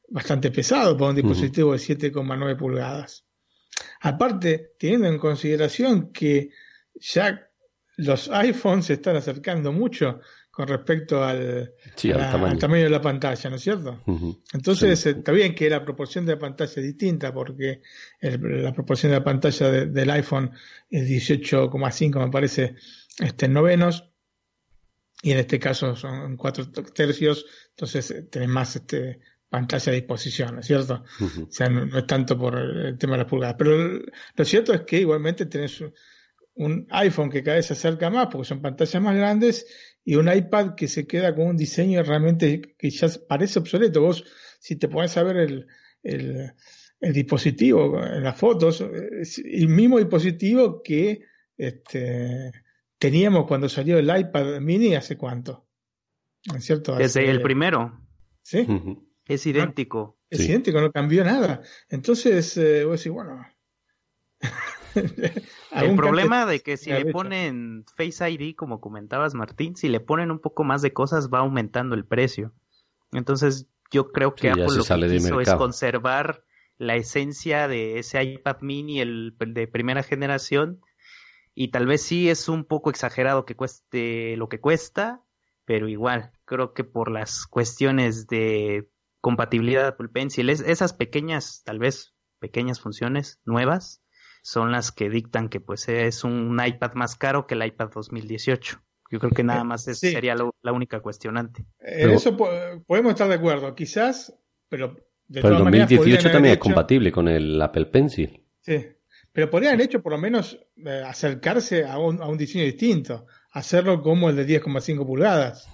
bastante 0.10 0.52
pesado 0.52 0.98
para 0.98 1.12
un 1.12 1.16
dispositivo 1.16 1.70
uh 1.70 1.76
-huh. 1.76 1.98
de 1.98 2.12
7,9 2.12 2.58
pulgadas. 2.58 3.26
Aparte, 4.02 4.74
teniendo 4.78 5.08
en 5.08 5.18
consideración 5.18 6.12
que 6.12 6.50
ya 6.96 7.48
los 7.98 8.30
iPhones 8.30 8.86
se 8.86 8.94
están 8.94 9.16
acercando 9.16 9.72
mucho 9.72 10.20
con 10.52 10.68
respecto 10.68 11.24
al, 11.24 11.74
sí, 11.96 12.12
al, 12.12 12.20
la, 12.20 12.32
tamaño. 12.32 12.54
al, 12.54 12.60
tamaño. 12.60 12.84
de 12.84 12.90
la 12.90 13.02
pantalla, 13.02 13.50
¿no 13.50 13.56
es 13.56 13.62
cierto? 13.62 14.02
Uh 14.06 14.20
-huh. 14.20 14.42
Entonces, 14.54 15.00
sí. 15.00 15.10
está 15.10 15.32
bien 15.32 15.56
que 15.56 15.70
la 15.70 15.84
proporción 15.84 16.26
de 16.26 16.34
la 16.34 16.40
pantalla 16.40 16.72
es 16.76 16.84
distinta, 16.84 17.34
porque 17.34 17.82
el, 18.20 18.64
la 18.64 18.74
proporción 18.74 19.12
de 19.12 19.18
la 19.20 19.24
pantalla 19.24 19.72
de, 19.72 19.86
del 19.88 20.10
iPhone 20.12 20.52
es 20.90 21.08
18,5, 21.08 22.20
me 22.20 22.30
parece, 22.30 22.76
este, 23.20 23.48
novenos, 23.48 24.10
y 25.24 25.32
en 25.32 25.38
este 25.40 25.58
caso 25.58 25.96
son 25.96 26.36
cuatro 26.36 26.70
tercios, 26.70 27.46
entonces 27.70 28.12
eh, 28.12 28.24
tenés 28.24 28.50
más 28.50 28.76
este, 28.76 29.20
pantalla 29.48 29.92
a 29.92 29.96
disposición, 29.96 30.56
¿no 30.56 30.60
es 30.62 30.68
cierto? 30.68 31.04
Uh 31.20 31.24
-huh. 31.24 31.48
O 31.48 31.52
sea, 31.52 31.70
no, 31.70 31.86
no, 31.86 31.98
es 31.98 32.08
tanto 32.08 32.38
por 32.38 32.58
el 32.58 32.98
tema 32.98 33.14
de 33.14 33.20
las 33.20 33.28
pulgadas. 33.28 33.56
Pero 33.58 34.02
lo 34.36 34.46
cierto 34.46 34.74
es 34.74 34.82
que 34.82 35.00
igualmente 35.00 35.46
tenés 35.46 35.82
un 36.56 36.88
iPhone 36.90 37.30
que 37.30 37.44
cada 37.44 37.58
vez 37.58 37.68
se 37.68 37.74
acerca 37.74 38.10
más, 38.10 38.28
porque 38.28 38.48
son 38.48 38.62
pantallas 38.62 39.02
más 39.02 39.16
grandes, 39.16 39.66
y 40.04 40.16
un 40.16 40.32
iPad 40.32 40.76
que 40.76 40.88
se 40.88 41.06
queda 41.06 41.36
con 41.36 41.48
un 41.48 41.58
diseño 41.58 42.04
realmente 42.04 42.76
que 42.78 42.90
ya 42.90 43.08
parece 43.28 43.60
obsoleto. 43.60 44.02
Vos, 44.02 44.24
si 44.60 44.76
te 44.76 44.88
pones 44.88 45.16
a 45.18 45.24
ver 45.24 45.38
el, 45.38 45.68
el, 46.04 46.54
el 47.00 47.14
dispositivo 47.14 48.04
en 48.04 48.24
las 48.24 48.38
fotos, 48.38 48.82
es 49.20 49.40
el 49.40 49.68
mismo 49.68 50.00
dispositivo 50.00 50.82
que 50.82 51.22
este, 51.58 52.52
teníamos 52.98 53.48
cuando 53.48 53.70
salió 53.70 53.98
el 53.98 54.10
iPad 54.16 54.60
mini 54.60 54.96
hace 54.96 55.18
cuánto. 55.18 55.68
¿No 56.48 56.58
es 56.58 56.66
cierto? 56.66 56.96
Desde 56.96 57.30
el 57.30 57.42
primero. 57.42 58.02
Sí. 58.42 58.60
Uh 58.68 58.72
-huh. 58.72 59.08
Es 59.28 59.46
idéntico. 59.46 60.18
Es 60.30 60.40
sí. 60.40 60.48
idéntico, 60.48 60.82
no 60.82 60.92
cambió 60.92 61.24
nada. 61.24 61.62
Entonces, 61.90 62.58
eh, 62.58 62.84
vos 62.84 63.00
decís, 63.00 63.12
bueno. 63.12 63.46
el 65.72 65.96
problema 65.96 66.46
de 66.46 66.62
que 66.62 66.78
si 66.78 66.92
le 66.92 67.06
ponen 67.12 67.86
Face 67.96 68.30
ID, 68.30 68.56
como 68.56 68.82
comentabas 68.82 69.34
Martín, 69.34 69.76
si 69.76 69.90
le 69.90 70.00
ponen 70.00 70.32
un 70.32 70.40
poco 70.40 70.64
más 70.64 70.82
de 70.82 70.94
cosas 70.94 71.30
va 71.30 71.40
aumentando 71.40 71.96
el 71.96 72.06
precio. 72.06 72.54
Entonces 73.12 73.68
yo 73.92 74.12
creo 74.12 74.36
que 74.36 74.50
Apple 74.50 74.68
lo 74.68 74.84
que 74.84 75.16
hizo 75.16 75.42
es 75.42 75.54
conservar 75.54 76.44
la 76.78 76.96
esencia 76.96 77.68
de 77.68 78.00
ese 78.00 78.24
iPad 78.24 78.58
mini 78.62 79.02
el 79.02 79.36
de 79.38 79.68
primera 79.68 80.02
generación 80.04 80.82
y 81.54 81.70
tal 81.70 81.86
vez 81.86 82.02
sí 82.02 82.30
es 82.30 82.50
un 82.50 82.66
poco 82.66 82.90
exagerado 82.90 83.46
que 83.46 83.56
cueste 83.56 84.36
lo 84.38 84.50
que 84.50 84.60
cuesta, 84.60 85.22
pero 85.66 85.88
igual 85.88 86.32
creo 86.46 86.74
que 86.74 86.84
por 86.84 87.12
las 87.12 87.46
cuestiones 87.46 88.28
de 88.28 88.90
compatibilidad 89.20 89.84
de 89.84 89.90
Apple 89.90 90.10
Pencil, 90.10 90.50
esas 90.50 90.94
pequeñas, 90.94 91.62
tal 91.64 91.78
vez 91.78 92.16
pequeñas 92.40 92.80
funciones 92.80 93.40
nuevas 93.46 94.02
son 94.42 94.72
las 94.72 94.92
que 94.92 95.10
dictan 95.10 95.50
que 95.50 95.60
pues 95.60 95.88
es 95.90 96.24
un 96.24 96.60
iPad 96.64 96.94
más 96.94 97.16
caro 97.16 97.48
que 97.48 97.56
el 97.56 97.66
iPad 97.66 97.90
2018. 97.94 98.82
Yo 99.12 99.20
creo 99.20 99.32
que 99.32 99.44
nada 99.44 99.62
eh, 99.62 99.66
más 99.66 99.88
esa 99.88 100.08
sería 100.08 100.36
la 100.36 100.72
única 100.72 101.02
cuestionante. 101.02 101.66
En 101.80 102.12
eso 102.12 102.36
podemos 102.38 103.12
estar 103.12 103.28
de 103.28 103.36
acuerdo, 103.36 103.76
quizás, 103.76 104.34
pero 104.70 104.96
de 105.28 105.42
pero 105.42 105.58
el 105.58 105.64
2018 105.64 106.32
también 106.32 106.54
es 106.54 106.60
compatible 106.60 107.12
con 107.12 107.28
el 107.28 107.62
Apple 107.62 107.88
Pencil. 107.88 108.42
Sí, 108.62 108.86
pero 109.34 109.50
podrían 109.50 109.74
haber 109.74 109.86
hecho 109.86 110.02
por 110.02 110.14
lo 110.14 110.18
menos 110.18 110.60
eh, 110.78 111.04
acercarse 111.06 111.86
a 111.86 111.98
un, 111.98 112.22
a 112.22 112.28
un, 112.28 112.38
diseño 112.38 112.64
distinto, 112.66 113.26
hacerlo 113.52 114.02
como 114.02 114.30
el 114.30 114.36
de 114.36 114.48
10,5 114.48 115.06
pulgadas. 115.06 115.68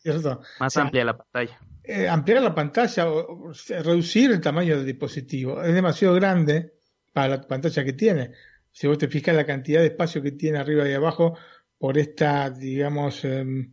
¿cierto? 0.00 0.40
Más 0.60 0.76
amplia 0.76 1.04
la 1.04 1.16
pantalla. 1.16 1.58
Eh, 1.82 2.08
ampliar 2.08 2.42
la 2.42 2.54
pantalla 2.54 3.10
o, 3.10 3.52
reducir 3.68 4.30
el 4.30 4.40
tamaño 4.40 4.76
del 4.76 4.86
dispositivo. 4.86 5.62
Es 5.62 5.74
demasiado 5.74 6.14
grande 6.14 6.72
para 7.14 7.28
la 7.28 7.40
pantalla 7.40 7.84
que 7.84 7.94
tiene. 7.94 8.32
Si 8.70 8.86
vos 8.86 8.98
te 8.98 9.08
fijas 9.08 9.34
la 9.34 9.46
cantidad 9.46 9.80
de 9.80 9.86
espacio 9.86 10.20
que 10.20 10.32
tiene 10.32 10.58
arriba 10.58 10.86
y 10.86 10.92
abajo 10.92 11.38
por 11.78 11.96
esta, 11.96 12.50
digamos, 12.50 13.24
em, 13.24 13.72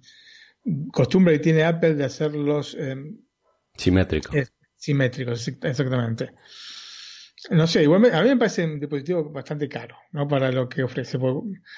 costumbre 0.93 1.33
que 1.33 1.39
tiene 1.39 1.63
Apple 1.63 1.95
de 1.95 2.05
hacerlos 2.05 2.77
eh, 2.79 2.95
simétricos. 3.75 4.35
simétricos, 4.77 5.47
exactamente. 5.47 6.33
No 7.49 7.65
sé, 7.65 7.81
igual 7.81 8.13
a 8.13 8.21
mí 8.21 8.29
me 8.29 8.37
parece 8.37 8.63
un 8.63 8.79
dispositivo 8.79 9.31
bastante 9.31 9.67
caro, 9.67 9.97
¿no? 10.11 10.27
Para 10.27 10.51
lo 10.51 10.69
que 10.69 10.83
ofrece. 10.83 11.17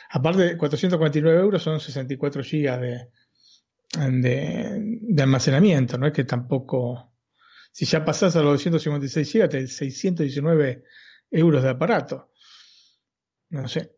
aparte 0.10 0.42
de 0.42 0.58
449 0.58 1.40
euros 1.40 1.64
son 1.64 1.80
64 1.80 2.44
gigas 2.44 2.82
de, 2.82 3.08
de, 3.96 5.24
almacenamiento, 5.24 5.98
¿no? 5.98 6.08
Es 6.08 6.14
que 6.14 6.26
tampoco, 6.26 7.14
si 7.72 7.86
ya 7.86 8.04
pasás 8.04 8.36
a 8.36 8.42
los 8.42 8.52
256 8.54 9.32
gigas, 9.32 9.50
te 9.50 9.66
619 9.66 10.84
euros 11.34 11.64
de 11.64 11.70
aparato. 11.70 12.32
No 13.50 13.68
sé. 13.68 13.98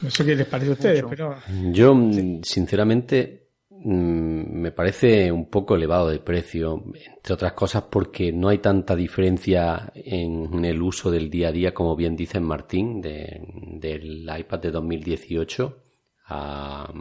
No 0.00 0.10
sé 0.10 0.24
qué 0.24 0.34
les 0.34 0.46
parece 0.46 0.70
a 0.70 0.74
ustedes, 0.74 1.04
pero... 1.08 1.36
Yo, 1.72 1.94
sinceramente, 2.42 3.40
Mm, 3.82 4.60
me 4.60 4.72
parece 4.72 5.32
un 5.32 5.48
poco 5.48 5.74
elevado 5.74 6.10
de 6.10 6.18
precio, 6.18 6.84
entre 7.16 7.32
otras 7.32 7.54
cosas 7.54 7.84
porque 7.84 8.30
no 8.30 8.48
hay 8.48 8.58
tanta 8.58 8.94
diferencia 8.94 9.90
en, 9.94 10.64
el 10.66 10.82
uso 10.82 11.10
del 11.10 11.30
día 11.30 11.48
a 11.48 11.52
día, 11.52 11.72
como 11.72 11.96
bien 11.96 12.14
dice 12.14 12.40
Martín, 12.40 13.00
del 13.00 14.28
iPad 14.38 14.58
de 14.58 14.70
2018 14.70 15.82
a, 16.26 16.92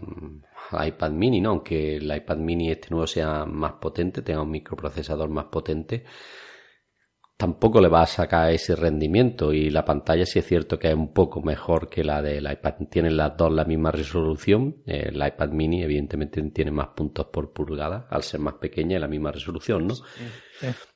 iPad 0.88 1.12
mini, 1.12 1.42
¿no? 1.42 1.50
Aunque 1.50 1.98
el 1.98 2.16
iPad 2.16 2.38
mini 2.38 2.72
este 2.72 2.90
nuevo 2.92 3.08
sea 3.08 3.46
más 3.46 3.74
potente, 3.74 4.22
tenga 4.22 4.42
un 4.42 4.52
microprocesador 4.52 5.30
más 5.30 5.46
potente, 5.46 6.06
tampoco 7.40 7.80
le 7.80 7.88
va 7.88 8.02
a 8.02 8.06
sacar 8.06 8.52
ese 8.52 8.76
rendimiento 8.76 9.54
y 9.54 9.70
la 9.70 9.86
pantalla 9.86 10.26
sí 10.26 10.40
es 10.40 10.46
cierto 10.46 10.78
que 10.78 10.90
es 10.90 10.94
un 10.94 11.14
poco 11.14 11.42
mejor 11.42 11.88
que 11.88 12.04
la 12.04 12.22
del 12.22 12.52
iPad. 12.52 12.74
Tienen 12.90 13.16
las 13.16 13.38
dos 13.38 13.50
la 13.54 13.64
misma 13.64 13.92
resolución. 13.92 14.84
El 14.86 15.16
iPad 15.16 15.48
mini 15.52 15.82
evidentemente 15.82 16.42
tiene 16.52 16.72
más 16.72 16.90
puntos 16.90 17.28
por 17.28 17.54
pulgada 17.54 18.08
al 18.10 18.24
ser 18.24 18.42
más 18.42 18.56
pequeña 18.56 18.98
y 18.98 19.00
la 19.00 19.08
misma 19.08 19.32
resolución, 19.32 19.88
¿no? 19.88 19.96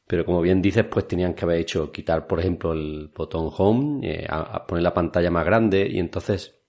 Pero 0.06 0.26
como 0.26 0.42
bien 0.42 0.62
dices, 0.62 0.84
pues 0.84 1.08
tenían 1.08 1.34
que 1.34 1.46
haber 1.46 1.62
hecho 1.62 1.94
quitar, 1.94 2.28
por 2.28 2.42
ejemplo, 2.42 2.74
el 2.74 3.10
botón 3.16 3.50
home, 3.58 4.06
eh, 4.06 4.28
a, 4.28 4.68
poner 4.68 4.84
la 4.84 4.94
pantalla 4.94 5.32
más 5.32 5.46
grande 5.46 5.88
y 5.90 5.98
entonces 5.98 6.60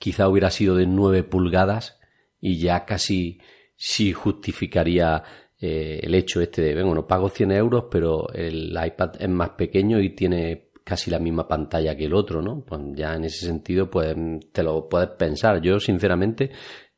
quizá 0.00 0.28
hubiera 0.28 0.50
sido 0.50 0.74
de 0.74 0.88
9 0.88 1.22
pulgadas 1.22 2.00
y 2.40 2.58
ya 2.58 2.84
casi 2.84 3.38
sí 3.76 4.12
justificaría 4.12 5.22
eh, 5.66 6.00
el 6.02 6.14
hecho 6.14 6.42
este 6.42 6.60
de, 6.60 6.82
bueno, 6.82 7.06
pago 7.06 7.30
100 7.30 7.52
euros, 7.52 7.84
pero 7.90 8.30
el 8.34 8.68
iPad 8.70 9.12
es 9.18 9.28
más 9.30 9.50
pequeño 9.50 9.98
y 9.98 10.10
tiene 10.10 10.68
casi 10.84 11.10
la 11.10 11.18
misma 11.18 11.48
pantalla 11.48 11.96
que 11.96 12.04
el 12.04 12.12
otro, 12.12 12.42
¿no? 12.42 12.62
Pues 12.66 12.82
ya 12.94 13.14
en 13.14 13.24
ese 13.24 13.46
sentido, 13.46 13.88
pues 13.88 14.14
te 14.52 14.62
lo 14.62 14.90
puedes 14.90 15.08
pensar. 15.16 15.62
Yo, 15.62 15.80
sinceramente, 15.80 16.50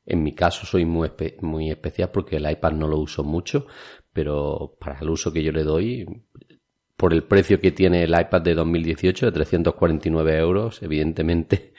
en 0.04 0.20
mi 0.20 0.32
caso 0.32 0.66
soy 0.66 0.84
muy, 0.84 1.12
muy 1.42 1.70
especial 1.70 2.10
porque 2.10 2.38
el 2.38 2.50
iPad 2.50 2.72
no 2.72 2.88
lo 2.88 2.98
uso 2.98 3.22
mucho, 3.22 3.68
pero 4.12 4.76
para 4.80 4.98
el 4.98 5.10
uso 5.10 5.32
que 5.32 5.44
yo 5.44 5.52
le 5.52 5.62
doy, 5.62 6.04
por 6.96 7.14
el 7.14 7.22
precio 7.22 7.60
que 7.60 7.70
tiene 7.70 8.02
el 8.02 8.18
iPad 8.18 8.42
de 8.42 8.54
2018, 8.56 9.26
de 9.26 9.32
349 9.32 10.38
euros, 10.38 10.82
evidentemente, 10.82 11.72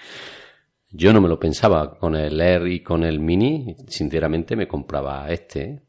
yo 0.89 1.11
no 1.11 1.19
me 1.19 1.27
lo 1.27 1.37
pensaba. 1.37 1.97
Con 1.99 2.15
el 2.15 2.39
Air 2.39 2.65
y 2.67 2.81
con 2.81 3.03
el 3.03 3.19
Mini, 3.19 3.75
sinceramente 3.87 4.55
me 4.55 4.69
compraba 4.69 5.29
este. 5.29 5.61
¿eh? 5.63 5.86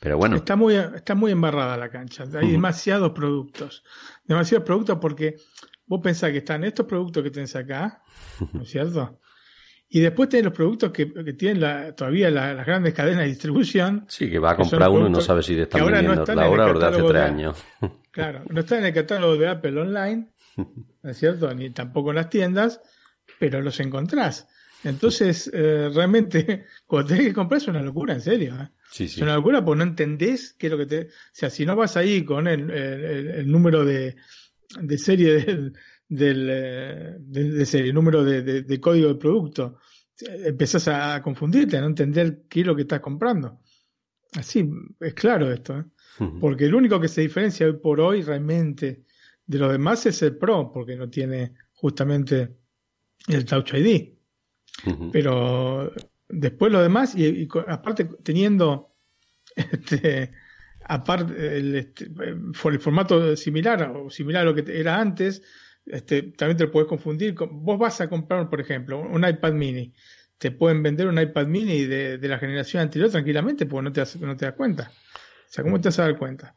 Pero 0.00 0.16
bueno. 0.16 0.36
Está 0.36 0.56
muy, 0.56 0.74
está 0.76 1.14
muy 1.14 1.32
embarrada 1.32 1.76
la 1.76 1.88
cancha. 1.88 2.24
Hay 2.38 2.52
demasiados 2.52 3.12
productos. 3.12 3.82
Demasiados 4.24 4.64
productos 4.64 4.98
porque 5.00 5.36
vos 5.86 6.00
pensás 6.02 6.30
que 6.30 6.38
están 6.38 6.64
estos 6.64 6.86
productos 6.86 7.22
que 7.22 7.30
tenés 7.30 7.56
acá, 7.56 8.02
¿no 8.52 8.62
es 8.62 8.70
cierto? 8.70 9.18
Y 9.90 10.00
después 10.00 10.28
tenés 10.28 10.44
los 10.44 10.54
productos 10.54 10.92
que, 10.92 11.10
que 11.12 11.32
tienen 11.32 11.94
todavía 11.96 12.30
las 12.30 12.66
grandes 12.66 12.92
cadenas 12.92 13.22
de 13.22 13.28
distribución. 13.28 14.04
Sí, 14.08 14.30
que 14.30 14.38
va 14.38 14.50
a 14.50 14.56
comprar 14.56 14.90
uno 14.90 15.06
y 15.06 15.10
no 15.10 15.20
sabe 15.22 15.42
si 15.42 15.54
te 15.54 15.62
están 15.62 15.86
vendiendo 15.86 16.26
la 16.34 16.48
hora 16.50 16.66
o 16.66 16.78
de 16.78 16.86
hace 16.86 17.02
tres 17.02 17.22
años. 17.22 17.64
Claro, 18.10 18.42
no 18.48 18.60
está 18.60 18.78
en 18.78 18.84
el 18.86 18.92
catálogo 18.92 19.36
de 19.36 19.46
Apple 19.46 19.80
online, 19.80 20.32
¿no 20.56 21.10
es 21.10 21.16
cierto? 21.16 21.54
Ni 21.54 21.70
tampoco 21.70 22.10
en 22.10 22.16
las 22.16 22.28
tiendas, 22.28 22.80
pero 23.38 23.60
los 23.60 23.78
encontrás. 23.78 24.48
Entonces, 24.82 25.48
eh, 25.54 25.88
realmente, 25.94 26.66
cuando 26.86 27.10
tenés 27.10 27.28
que 27.28 27.34
comprar 27.34 27.60
es 27.60 27.68
una 27.68 27.80
locura, 27.80 28.14
en 28.14 28.20
serio. 28.20 28.56
¿eh? 28.60 28.70
Es 28.96 29.18
una 29.18 29.34
locura 29.34 29.64
porque 29.64 29.78
no 29.78 29.84
entendés 29.84 30.54
qué 30.58 30.66
es 30.66 30.70
lo 30.70 30.78
que 30.78 30.86
te. 30.86 31.00
O 31.02 31.10
sea, 31.32 31.50
si 31.50 31.66
no 31.66 31.76
vas 31.76 31.96
ahí 31.96 32.24
con 32.24 32.48
el, 32.48 32.70
el, 32.70 33.50
número 33.50 33.84
de, 33.84 34.16
de 34.80 34.98
serie 34.98 35.34
del, 35.34 35.72
del 36.08 36.48
eh, 36.50 37.16
de, 37.18 37.66
serie, 37.66 37.88
el 37.88 37.94
número 37.94 38.24
de, 38.24 38.42
de, 38.62 38.80
código 38.80 39.08
del 39.08 39.18
producto, 39.18 39.78
empezás 40.20 40.88
a 40.88 41.22
confundirte, 41.22 41.76
a 41.76 41.80
no 41.80 41.88
entender 41.88 42.44
qué 42.48 42.60
es 42.60 42.66
lo 42.66 42.74
que 42.74 42.82
estás 42.82 43.00
comprando. 43.00 43.60
Así, 44.32 44.68
es 45.00 45.14
claro 45.14 45.52
esto. 45.52 45.78
¿eh? 45.78 45.84
Porque 46.40 46.64
el 46.64 46.74
único 46.74 47.00
que 47.00 47.08
se 47.08 47.20
diferencia 47.20 47.66
hoy 47.66 47.74
por 47.74 48.00
hoy 48.00 48.22
realmente 48.22 49.04
de 49.46 49.58
los 49.58 49.70
demás 49.70 50.04
es 50.06 50.20
el 50.22 50.36
Pro, 50.36 50.70
porque 50.72 50.96
no 50.96 51.08
tiene 51.08 51.54
justamente 51.72 52.56
el 53.28 53.44
Touch 53.44 53.74
ID. 53.74 54.14
Pero 55.12 55.92
después 56.28 56.72
lo 56.72 56.82
demás, 56.82 57.14
y, 57.14 57.48
aparte 57.66 58.04
teniendo 58.22 58.94
este, 59.56 60.32
aparte 60.84 61.58
el, 61.58 61.74
este, 61.74 62.04
el, 62.04 62.52
formato 62.54 63.36
similar 63.36 63.90
o 63.94 64.10
similar 64.10 64.42
a 64.42 64.50
lo 64.50 64.54
que 64.54 64.64
era 64.78 65.00
antes, 65.00 65.42
este, 65.86 66.22
también 66.22 66.56
te 66.56 66.64
lo 66.64 66.70
puedes 66.70 66.88
confundir. 66.88 67.34
vos 67.34 67.78
vas 67.78 68.00
a 68.00 68.08
comprar, 68.08 68.48
por 68.48 68.60
ejemplo, 68.60 69.00
un 69.00 69.26
iPad 69.26 69.52
mini. 69.52 69.92
Te 70.36 70.50
pueden 70.52 70.82
vender 70.82 71.08
un 71.08 71.18
iPad 71.18 71.46
mini 71.46 71.84
de, 71.84 72.18
la 72.22 72.38
generación 72.38 72.82
anterior 72.82 73.10
tranquilamente 73.10 73.66
porque 73.66 73.84
no 73.84 73.92
te, 73.92 74.00
das, 74.00 74.16
no 74.20 74.36
te 74.36 74.46
das 74.46 74.54
cuenta. 74.54 74.90
O 74.90 75.50
sea, 75.50 75.64
¿cómo 75.64 75.80
te 75.80 75.88
vas 75.88 75.98
a 75.98 76.02
dar 76.02 76.18
cuenta? 76.18 76.54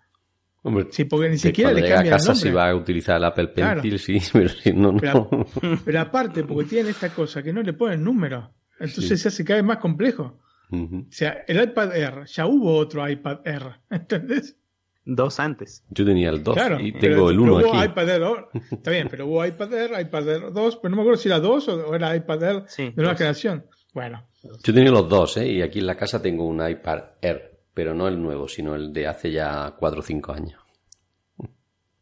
Hombre, 0.63 0.88
sí, 0.91 1.05
porque 1.05 1.29
ni 1.29 1.39
siquiera 1.39 1.71
le 1.71 1.88
cambia 1.89 2.13
a 2.13 2.17
casa 2.17 2.36
si 2.36 2.51
va 2.51 2.69
a 2.69 2.75
utilizar 2.75 3.17
el 3.17 3.23
Apple 3.23 3.47
Pencil, 3.47 3.97
sí, 3.97 4.19
pero 4.31 4.51
no, 4.75 4.91
no. 4.91 5.47
Pero, 5.84 5.99
aparte, 5.99 6.43
porque 6.43 6.69
tiene 6.69 6.91
esta 6.91 7.10
cosa 7.10 7.41
que 7.41 7.51
no 7.51 7.63
le 7.63 7.73
ponen 7.73 8.03
número. 8.03 8.53
Entonces 8.81 9.21
se 9.21 9.27
hace 9.27 9.45
cada 9.45 9.57
vez 9.57 9.65
más 9.65 9.77
complejo. 9.77 10.39
O 10.71 11.05
sea, 11.09 11.43
el 11.47 11.61
iPad 11.61 11.95
Air, 11.95 12.25
ya 12.27 12.47
hubo 12.47 12.77
otro 12.77 13.07
iPad 13.07 13.39
Air, 13.45 13.63
¿entendés? 13.89 14.55
Dos 15.03 15.39
antes. 15.39 15.83
Yo 15.89 16.05
tenía 16.05 16.29
el 16.29 16.43
2 16.43 16.57
y 16.79 16.91
tengo 16.93 17.29
el 17.29 17.39
1 17.39 17.57
aquí. 17.57 17.85
IPad 17.85 18.09
Air, 18.09 18.23
está 18.71 18.91
bien, 18.91 19.07
pero 19.09 19.25
hubo 19.27 19.45
iPad 19.45 19.73
Air, 19.73 19.91
iPad 19.99 20.29
Air 20.29 20.53
2, 20.53 20.75
pero 20.77 20.89
no 20.89 20.95
me 20.95 21.01
acuerdo 21.01 21.19
si 21.19 21.27
era 21.27 21.39
2 21.39 21.67
o 21.67 21.95
era 21.95 22.15
iPad 22.15 22.43
Air 22.43 22.63
de 22.77 22.93
nueva 22.95 23.15
generación. 23.15 23.65
Bueno. 23.93 24.25
Yo 24.63 24.73
tenía 24.73 24.91
los 24.91 25.09
dos, 25.09 25.37
¿eh? 25.37 25.47
Y 25.47 25.61
aquí 25.61 25.79
en 25.79 25.87
la 25.87 25.97
casa 25.97 26.21
tengo 26.21 26.45
un 26.45 26.65
iPad 26.65 27.03
Air, 27.21 27.59
pero 27.73 27.93
no 27.93 28.07
el 28.07 28.21
nuevo, 28.21 28.47
sino 28.47 28.75
el 28.75 28.93
de 28.93 29.07
hace 29.07 29.31
ya 29.31 29.75
4 29.77 29.99
o 29.99 30.03
5 30.03 30.31
años. 30.31 30.61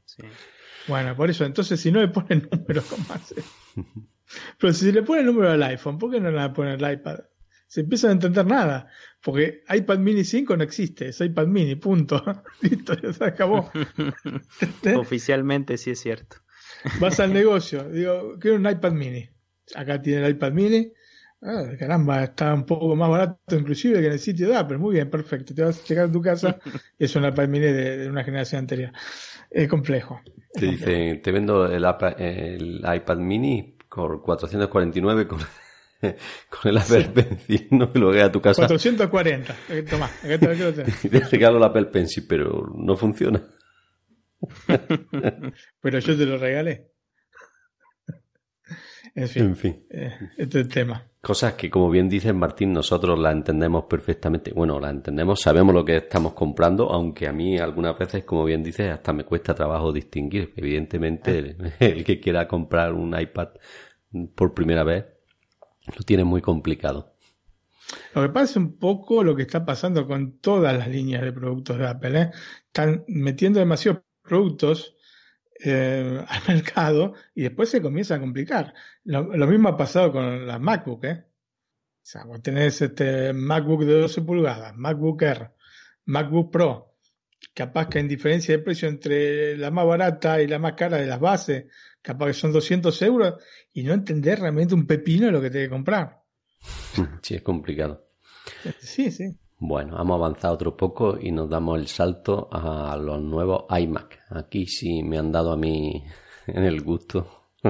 Sí. 0.06 0.24
Bueno, 0.88 1.16
por 1.16 1.30
eso, 1.30 1.46
entonces 1.46 1.80
si 1.80 1.92
no 1.92 2.02
le 2.02 2.10
ponen 2.10 2.50
números, 2.52 2.86
¿cómo 2.86 3.06
hace? 3.14 3.36
Pero 4.58 4.74
si 4.74 4.86
se 4.86 4.92
le 4.92 5.04
pone 5.04 5.22
el 5.22 5.28
número 5.28 5.52
al 5.52 5.64
iPhone, 5.64 5.98
¿por 5.98 6.12
qué 6.12 6.20
no 6.20 6.30
le 6.30 6.36
van 6.36 6.52
a 6.52 6.54
poner 6.54 6.82
el 6.82 6.94
iPad? 6.94 7.20
Se 7.68 7.82
empieza 7.82 8.10
a 8.10 8.12
entender 8.12 8.46
nada. 8.46 8.90
Porque 9.22 9.64
iPad 9.70 10.00
mini 10.00 10.24
5 10.24 10.58
no 10.58 10.64
existe, 10.64 11.10
es 11.10 11.22
iPad 11.22 11.48
mini, 11.48 11.76
punto. 11.76 12.24
Listo, 12.62 12.94
ya 12.96 13.14
se 13.14 13.26
acabó. 13.26 13.72
Oficialmente 14.96 15.78
sí 15.78 15.92
es 15.92 16.00
cierto. 16.00 16.38
Vas 17.00 17.20
al 17.20 17.34
negocio, 17.34 17.90
digo, 17.90 18.38
quiero 18.40 18.58
un 18.58 18.70
iPad 18.70 18.92
mini. 18.94 19.30
acá 19.76 20.02
tiene 20.02 20.26
el 20.26 20.32
iPad 20.32 20.52
mini. 20.54 20.92
Ah, 21.42 21.64
caramba, 21.78 22.24
está 22.24 22.54
un 22.54 22.66
poco 22.66 22.96
más 22.98 23.10
barato 23.10 23.56
inclusive 23.58 24.02
que 24.02 24.08
en 24.08 24.14
el 24.14 24.20
sitio 24.20 24.50
de 24.50 24.56
Apple. 24.56 24.78
Muy 24.78 24.96
bien, 24.96 25.10
perfecto. 25.10 25.54
Te 25.54 25.64
vas 25.64 25.80
a 25.80 25.88
llegar 25.88 26.06
a 26.06 26.12
tu 26.12 26.22
casa 26.22 26.60
y 26.98 27.06
es 27.06 27.16
un 27.16 27.26
iPad 27.26 27.48
mini 27.48 27.66
de, 27.66 28.10
una 28.10 28.24
generación 28.24 28.60
anterior. 28.60 28.92
Es 29.50 29.68
complejo. 29.68 30.22
te 30.54 30.66
dice, 30.66 31.16
te 31.24 31.32
vendo 31.32 31.66
el, 31.66 31.86
el 32.18 32.86
iPad 32.96 33.18
mini 33.18 33.79
por 33.90 34.22
449 34.22 35.28
con 35.28 35.40
con 36.50 36.72
el 36.72 36.78
Apple 36.78 37.10
Pencil, 37.14 37.68
¿no? 37.72 37.92
Y 37.94 38.00
luego 38.00 38.24
a 38.24 38.32
tu 38.32 38.42
casa. 38.42 38.62
440. 38.62 39.56
Eh, 39.70 39.84
toma, 39.84 40.10
lo 40.24 40.36
y 40.36 40.38
te 41.10 41.20
regalo 41.20 41.58
el 41.58 41.64
Apple 41.64 41.86
Pencil, 41.86 42.26
pero 42.28 42.72
no 42.76 42.96
funciona. 42.96 43.44
pero 45.82 46.00
yo 46.00 46.18
te 46.18 46.26
lo 46.26 46.38
regalé. 46.38 46.92
En 49.16 49.28
fin, 49.28 49.44
en 49.44 49.56
fin. 49.56 49.86
Eh, 49.90 50.14
este 50.38 50.60
es 50.60 50.66
el 50.66 50.72
tema. 50.72 51.06
Cosas 51.22 51.54
que, 51.54 51.70
como 51.70 51.90
bien 51.90 52.08
dice 52.08 52.32
Martín, 52.32 52.72
nosotros 52.72 53.20
la 53.20 53.32
entendemos 53.32 53.86
perfectamente. 53.86 54.54
Bueno, 54.54 54.80
la 54.80 54.90
entendemos, 54.90 55.42
sabemos 55.42 55.76
lo 55.76 55.84
que 55.84 55.98
estamos 55.98 56.34
comprando, 56.34 56.90
aunque 56.90 57.28
a 57.28 57.34
mí 57.34 57.58
algunas 57.58 57.98
veces, 57.98 58.24
como 58.24 58.46
bien 58.46 58.64
dices, 58.64 58.90
hasta 58.90 59.12
me 59.12 59.26
cuesta 59.26 59.54
trabajo 59.54 59.92
distinguir. 59.92 60.54
Evidentemente, 60.56 61.58
el 61.80 62.04
que 62.04 62.20
quiera 62.20 62.48
comprar 62.48 62.94
un 62.94 63.20
iPad 63.20 63.50
por 64.36 64.54
primera 64.54 64.84
vez 64.84 65.06
lo 65.88 66.04
tiene 66.04 66.24
muy 66.24 66.42
complicado. 66.42 67.16
Lo 68.14 68.22
que 68.22 68.30
pasa 68.30 68.52
es 68.52 68.58
un 68.58 68.78
poco 68.78 69.24
lo 69.24 69.36
que 69.36 69.42
está 69.44 69.66
pasando 69.66 70.08
con 70.08 70.40
todas 70.40 70.78
las 70.78 70.88
líneas 70.88 71.22
de 71.22 71.32
productos 71.32 71.78
de 71.78 71.88
Apple. 71.88 72.22
¿eh? 72.22 72.32
Están 72.68 73.04
metiendo 73.08 73.60
demasiados 73.60 74.04
productos 74.22 74.96
eh, 75.64 76.26
al 76.28 76.42
mercado 76.48 77.14
y 77.36 77.44
después 77.44 77.70
se 77.70 77.82
comienza 77.82 78.16
a 78.16 78.20
complicar. 78.20 78.74
Lo, 79.04 79.48
mismo 79.48 79.70
ha 79.70 79.78
pasado 79.78 80.12
con 80.12 80.48
las 80.48 80.60
MacBook. 80.60 81.04
¿eh? 81.06 81.24
O 81.24 82.02
sea, 82.02 82.24
vos 82.24 82.42
tenés 82.42 82.82
este 82.82 83.34
MacBook 83.34 83.84
de 83.84 84.02
12 84.02 84.22
pulgadas, 84.22 84.76
MacBook 84.76 85.22
Air, 85.22 85.52
MacBook 86.06 86.52
Pro, 86.52 86.96
capaz 87.54 87.88
que 87.88 88.00
en 88.00 88.08
diferencia 88.08 88.58
de 88.58 88.64
precio 88.64 88.88
entre 88.88 89.58
la 89.58 89.70
más 89.70 89.86
barata 89.86 90.42
y 90.42 90.48
la 90.48 90.60
más 90.60 90.74
cara 90.74 90.98
de 90.98 91.06
las 91.06 91.20
bases, 91.20 91.66
capaz 92.02 92.28
que 92.28 92.34
son 92.34 92.52
200 92.52 93.02
euros 93.04 93.36
y 93.74 93.84
no 93.84 93.94
entender 93.94 94.40
realmente 94.40 94.74
un 94.74 94.88
pepino 94.88 95.30
lo 95.30 95.42
que 95.42 95.50
te 95.50 95.64
que 95.64 95.70
comprar. 95.70 96.22
Sí, 97.22 97.36
es 97.36 97.42
complicado. 97.42 98.10
Sí, 98.80 99.12
sí. 99.12 99.38
Bueno, 99.62 100.02
hemos 100.02 100.16
avanzado 100.16 100.54
otro 100.54 100.78
poco 100.78 101.18
y 101.20 101.32
nos 101.32 101.50
damos 101.50 101.78
el 101.78 101.88
salto 101.88 102.48
a 102.50 102.96
los 102.96 103.22
nuevos 103.22 103.66
iMac. 103.70 104.20
Aquí 104.30 104.66
sí 104.66 105.04
me 105.04 105.18
han 105.18 105.34
dado 105.34 105.52
a 105.52 105.58
mí 105.58 106.02
en 106.48 106.64
el 106.64 106.82
gusto. 106.82 107.50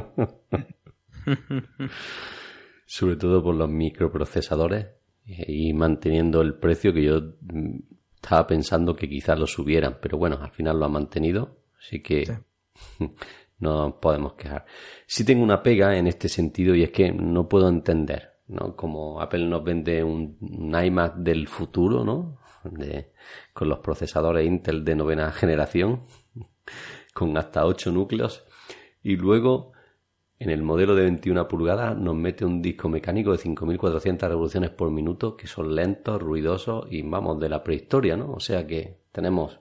Sobre 2.85 3.15
todo 3.15 3.43
por 3.43 3.55
los 3.55 3.69
microprocesadores 3.69 4.85
y 5.25 5.73
manteniendo 5.73 6.41
el 6.41 6.55
precio 6.55 6.93
que 6.93 7.03
yo 7.03 7.21
mm, 7.41 7.79
estaba 8.15 8.45
pensando 8.45 8.95
que 8.95 9.09
quizás 9.09 9.39
lo 9.39 9.47
subieran, 9.47 9.97
pero 10.01 10.17
bueno, 10.17 10.37
al 10.41 10.51
final 10.51 10.79
lo 10.79 10.85
ha 10.85 10.89
mantenido, 10.89 11.57
así 11.79 12.01
que 12.01 12.25
no 13.59 13.99
podemos 13.99 14.33
quejar. 14.33 14.65
Sí 15.07 15.23
tengo 15.23 15.43
una 15.43 15.63
pega 15.63 15.97
en 15.97 16.07
este 16.07 16.29
sentido 16.29 16.75
y 16.75 16.83
es 16.83 16.91
que 16.91 17.11
no 17.11 17.47
puedo 17.47 17.67
entender, 17.69 18.28
¿no? 18.49 18.75
Como 18.75 19.21
Apple 19.21 19.47
nos 19.47 19.63
vende 19.63 20.03
un, 20.03 20.37
iMac 20.83 21.15
del 21.15 21.47
futuro, 21.47 22.03
¿no? 22.03 22.39
De, 22.63 23.13
con 23.53 23.69
los 23.69 23.79
procesadores 23.79 24.45
Intel 24.45 24.83
de 24.83 24.95
novena 24.95 25.31
generación, 25.31 26.03
con 27.13 27.37
hasta 27.37 27.65
8 27.65 27.91
núcleos, 27.91 28.43
y 29.01 29.15
luego 29.15 29.71
en 30.39 30.49
el 30.49 30.63
modelo 30.63 30.95
de 30.95 31.03
21 31.03 31.47
pulgadas 31.47 31.97
nos 31.97 32.15
mete 32.15 32.45
un 32.45 32.61
disco 32.61 32.89
mecánico 32.89 33.31
de 33.31 33.37
5400 33.37 34.29
revoluciones 34.29 34.69
por 34.71 34.89
minuto, 34.89 35.37
que 35.37 35.47
son 35.47 35.75
lentos, 35.75 36.21
ruidosos 36.21 36.87
y 36.89 37.01
vamos 37.01 37.39
de 37.39 37.49
la 37.49 37.63
prehistoria, 37.63 38.17
¿no? 38.17 38.31
O 38.31 38.39
sea 38.39 38.65
que 38.65 38.97
tenemos 39.11 39.59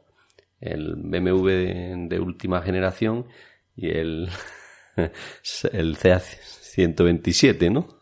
el 0.61 0.95
BMW 0.97 2.09
de 2.09 2.21
última 2.21 2.63
generación 2.63 3.27
y 3.77 3.91
el, 3.91 4.29
el 5.73 5.97
CA127, 5.97 7.73
¿no? 7.73 7.98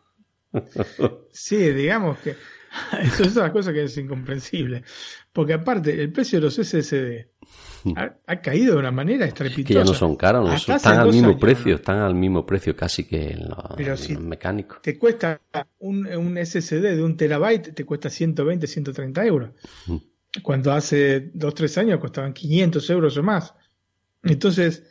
Sí, 1.30 1.56
digamos 1.72 2.18
que 2.18 2.36
eso 3.02 3.22
es 3.24 3.36
una 3.36 3.52
cosa 3.52 3.72
que 3.72 3.84
es 3.84 3.96
incomprensible. 3.96 4.82
Porque 5.32 5.54
aparte, 5.54 6.00
el 6.00 6.12
precio 6.12 6.40
de 6.40 6.44
los 6.46 6.54
SSD 6.54 7.26
ha, 7.94 8.40
caído 8.40 8.74
de 8.74 8.80
una 8.80 8.90
manera 8.90 9.26
estrepitosa. 9.26 9.68
Que 9.68 9.74
ya 9.74 9.84
no 9.84 9.94
son 9.94 10.16
caros, 10.16 10.68
están 10.68 10.98
al 10.98 11.12
mismo 11.12 11.38
precio, 11.38 11.76
están 11.76 11.98
al 11.98 12.14
mismo 12.14 12.44
precio 12.44 12.74
casi 12.74 13.04
que 13.04 13.30
en 13.30 13.48
los, 13.48 14.20
mecánicos. 14.20 14.82
Te 14.82 14.98
cuesta 14.98 15.40
un, 15.78 16.06
un, 16.06 16.44
SSD 16.44 16.80
de 16.80 17.02
un 17.02 17.16
terabyte, 17.16 17.74
te 17.74 17.84
cuesta 17.84 18.10
120, 18.10 18.66
130 18.66 19.26
euros. 19.26 19.50
Cuando 20.42 20.72
hace 20.72 21.30
2, 21.34 21.54
3 21.54 21.78
años 21.78 22.00
costaban 22.00 22.32
500 22.32 22.90
euros 22.90 23.16
o 23.16 23.22
más. 23.22 23.54
Entonces, 24.22 24.84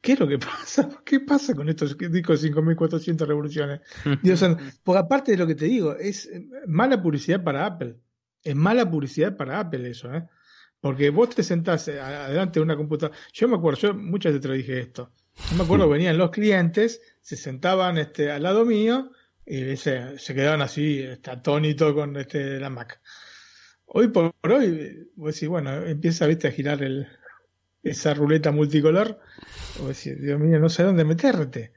¿qué 0.00 0.12
es 0.12 0.20
lo 0.20 0.28
que 0.28 0.38
pasa? 0.38 0.88
¿Qué 1.04 1.20
pasa 1.20 1.54
con 1.54 1.68
estos 1.68 1.96
discos 1.96 2.40
de 2.40 2.48
5400 2.48 3.28
revoluciones? 3.28 3.80
Dios, 4.22 4.44
porque 4.82 4.98
aparte 4.98 5.32
de 5.32 5.38
lo 5.38 5.46
que 5.46 5.54
te 5.54 5.66
digo, 5.66 5.96
es 5.96 6.26
eh, 6.26 6.46
mala 6.66 7.02
publicidad 7.02 7.42
para 7.42 7.66
Apple. 7.66 7.96
Es 8.42 8.54
mala 8.54 8.88
publicidad 8.88 9.36
para 9.36 9.60
Apple 9.60 9.90
eso, 9.90 10.12
¿eh? 10.14 10.24
Porque 10.80 11.10
vos 11.10 11.30
te 11.30 11.42
sentás 11.42 11.88
eh, 11.88 12.00
adelante 12.00 12.60
de 12.60 12.64
una 12.64 12.76
computadora. 12.76 13.18
Yo 13.32 13.48
me 13.48 13.56
acuerdo, 13.56 13.80
yo 13.80 13.94
muchas 13.94 14.32
veces 14.32 14.42
te 14.42 14.48
lo 14.48 14.54
dije 14.54 14.80
esto. 14.80 15.12
Yo 15.50 15.56
me 15.56 15.64
acuerdo, 15.64 15.88
venían 15.88 16.18
los 16.18 16.30
clientes, 16.30 17.00
se 17.20 17.36
sentaban 17.36 17.98
este, 17.98 18.30
al 18.30 18.42
lado 18.44 18.64
mío 18.64 19.10
y 19.44 19.76
se, 19.76 20.18
se 20.18 20.34
quedaban 20.34 20.62
así, 20.62 21.00
este, 21.00 21.30
atónitos 21.30 21.94
con 21.94 22.16
este, 22.16 22.60
la 22.60 22.70
Mac. 22.70 23.00
Hoy 23.86 24.08
por 24.08 24.34
hoy, 24.42 25.10
vos 25.16 25.34
decís, 25.34 25.48
bueno, 25.48 25.72
empieza 25.84 26.26
¿viste, 26.26 26.48
a 26.48 26.52
girar 26.52 26.82
el, 26.82 27.08
esa 27.90 28.14
ruleta 28.14 28.52
multicolor, 28.52 29.18
o 29.82 29.88
decir, 29.88 30.20
Dios 30.20 30.38
mío, 30.38 30.58
no 30.58 30.68
sé 30.68 30.82
dónde 30.82 31.04
meterte. 31.04 31.72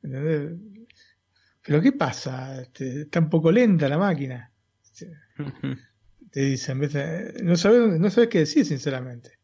Pero 0.00 1.80
¿qué 1.80 1.92
pasa? 1.92 2.60
Este, 2.60 3.02
está 3.02 3.20
un 3.20 3.30
poco 3.30 3.50
lenta 3.50 3.88
la 3.88 3.98
máquina. 3.98 4.50
Te 6.30 6.40
dicen, 6.40 6.80
no 7.42 7.56
sabes, 7.56 8.00
no 8.00 8.10
sabes 8.10 8.28
qué 8.28 8.40
decir, 8.40 8.66
sinceramente. 8.66 9.38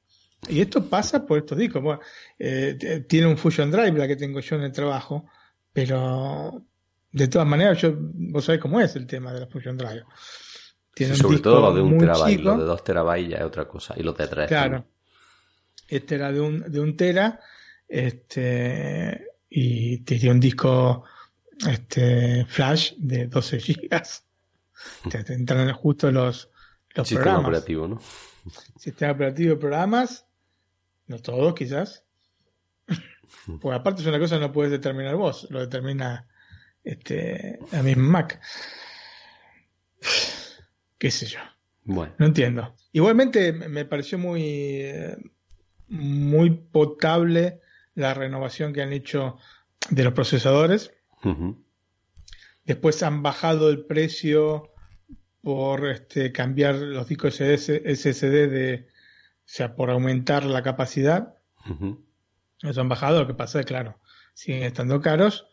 Y 0.49 0.61
esto 0.61 0.89
pasa 0.89 1.27
por 1.27 1.39
estos 1.39 1.59
discos. 1.59 1.99
Eh, 2.39 3.05
tiene 3.09 3.27
un 3.27 3.37
Fusion 3.37 3.71
Drive 3.71 3.93
la 3.93 4.09
que 4.09 4.17
tengo 4.17 4.41
yo 4.41 4.57
en 4.57 4.63
el 4.63 4.73
trabajo, 4.73 5.27
pero 5.73 6.65
de 7.13 7.29
todas 7.29 7.47
maneras, 7.47 7.79
yo, 7.81 7.95
vos 7.97 8.45
sabés 8.45 8.61
cómo 8.61 8.81
es 8.81 8.95
el 8.97 9.07
tema 9.07 9.33
de 9.33 9.41
la 9.41 9.47
Fusion 9.47 9.77
Drive. 9.77 10.05
Tiene 10.95 11.15
sobre 11.15 11.39
todo 11.39 11.61
lo 11.61 11.75
de 11.75 11.83
un 11.83 11.99
terabyte, 11.99 12.41
lo 12.41 12.59
de 12.59 12.65
dos 12.65 12.85
terabytes 12.85 13.31
ya 13.31 13.37
es 13.39 13.45
otra 13.45 13.67
cosa, 13.67 13.95
y 13.97 14.03
los 14.03 14.17
de 14.17 14.27
tres. 14.27 14.49
Claro. 14.49 14.85
Este 15.91 16.15
era 16.15 16.33
de 16.33 16.41
un, 16.41 16.71
de 16.71 16.81
un 16.81 16.97
tera, 16.97 17.41
este, 17.89 19.27
y 19.49 19.99
tenía 19.99 20.31
un 20.31 20.39
disco 20.39 21.05
este, 21.69 22.47
flash 22.47 22.95
de 22.97 23.27
12 23.27 23.61
gigas. 23.61 24.25
Te 25.11 25.33
entran 25.33 25.71
justo 25.75 26.11
los, 26.11 26.49
los 26.95 27.09
Sistema 27.09 27.41
operativo, 27.41 27.89
¿no? 27.89 28.01
Sistema 28.79 29.13
operativo 29.13 29.51
de 29.51 29.57
programas, 29.57 30.27
no 31.09 31.19
todos 31.19 31.55
quizás. 31.55 32.05
Pues 33.61 33.77
aparte 33.77 34.03
es 34.03 34.09
una 34.09 34.19
cosa 34.19 34.37
que 34.37 34.43
no 34.43 34.53
puedes 34.53 34.71
determinar 34.71 35.17
vos, 35.17 35.47
lo 35.51 35.61
determina 35.61 36.27
este, 36.85 37.59
a 37.73 37.83
mi 37.83 37.95
Mac. 37.95 38.41
Qué 40.99 41.11
sé 41.11 41.27
yo. 41.27 41.41
Bueno. 41.85 42.15
No 42.19 42.27
entiendo. 42.27 42.75
Igualmente 42.93 43.53
me 43.53 43.85
pareció 43.85 44.19
muy, 44.19 44.43
eh, 44.83 45.17
muy 45.91 46.51
potable 46.51 47.61
la 47.95 48.15
renovación 48.15 48.73
que 48.73 48.83
han 48.83 48.93
hecho 48.93 49.37
de 49.91 50.05
los 50.05 50.15
procesadores. 50.15 50.93
Después 52.65 53.03
han 53.03 53.23
bajado 53.23 53.69
el 53.69 53.85
precio 53.85 54.71
por 55.43 55.89
este, 55.89 56.33
cambiar 56.33 56.77
los 56.77 57.09
discos 57.09 57.35
SSD 57.35 58.49
de, 58.49 58.87
o 58.87 59.43
sea, 59.45 59.75
por 59.75 59.91
aumentar 59.91 60.45
la 60.45 60.63
capacidad. 60.63 61.35
Eso 62.63 62.81
han 62.81 62.89
bajado, 62.89 63.21
lo 63.21 63.27
que 63.27 63.35
pasa 63.35 63.61
es 63.61 63.67
claro, 63.67 63.99
siguen 64.35 64.63
estando 64.63 65.01
caros. 65.01 65.47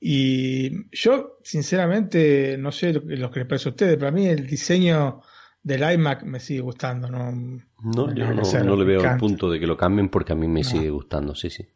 Y 0.00 0.90
yo, 0.90 1.38
sinceramente, 1.44 2.56
no 2.58 2.72
sé 2.72 2.92
lo, 2.92 3.30
que 3.30 3.40
les 3.40 3.48
parece 3.48 3.68
a 3.68 3.70
ustedes, 3.70 3.96
para 3.98 4.10
mí 4.10 4.26
el 4.26 4.46
diseño 4.46 5.22
del 5.62 5.92
iMac 5.94 6.24
me 6.24 6.40
sigue 6.40 6.60
gustando. 6.60 7.08
No, 7.08 7.30
no 7.32 8.14
yo 8.14 8.32
no, 8.64 8.76
le 8.76 8.84
veo 8.84 9.02
el 9.02 9.16
punto 9.16 9.50
de 9.50 9.60
que 9.60 9.66
lo 9.66 9.76
cambien 9.76 10.08
porque 10.08 10.32
a 10.32 10.36
mí 10.36 10.48
me 10.48 10.64
sigue 10.64 10.90
gustando, 10.90 11.34
sí, 11.34 11.50
sí. 11.50 11.66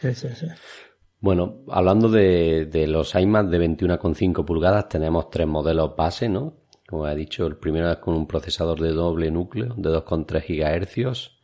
Sí, 0.00 0.14
sí, 0.14 0.28
sí. 0.34 0.46
Bueno, 1.20 1.62
hablando 1.68 2.08
de, 2.08 2.66
de 2.66 2.86
los 2.86 3.14
iMac 3.14 3.46
de 3.46 3.58
21,5 3.58 4.44
pulgadas, 4.44 4.88
tenemos 4.88 5.30
tres 5.30 5.46
modelos 5.46 5.96
base, 5.96 6.28
¿no? 6.28 6.54
Como 6.86 7.08
he 7.08 7.16
dicho, 7.16 7.46
el 7.46 7.56
primero 7.56 7.90
es 7.90 7.98
con 7.98 8.14
un 8.14 8.26
procesador 8.26 8.80
de 8.80 8.90
doble 8.92 9.30
núcleo 9.30 9.74
de 9.76 9.90
2,3 9.90 10.86
GHz 10.86 11.36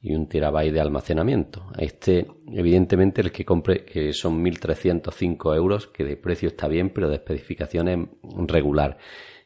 y 0.00 0.14
un 0.14 0.28
terabyte 0.28 0.72
de 0.72 0.80
almacenamiento. 0.80 1.66
Este, 1.78 2.26
evidentemente, 2.46 3.20
el 3.20 3.32
que 3.32 3.44
compre, 3.44 3.84
que 3.84 4.12
son 4.12 4.42
1.305 4.44 5.56
euros, 5.56 5.86
que 5.88 6.04
de 6.04 6.16
precio 6.16 6.48
está 6.48 6.68
bien, 6.68 6.90
pero 6.90 7.08
de 7.08 7.16
especificaciones 7.16 8.08
regular. 8.46 8.98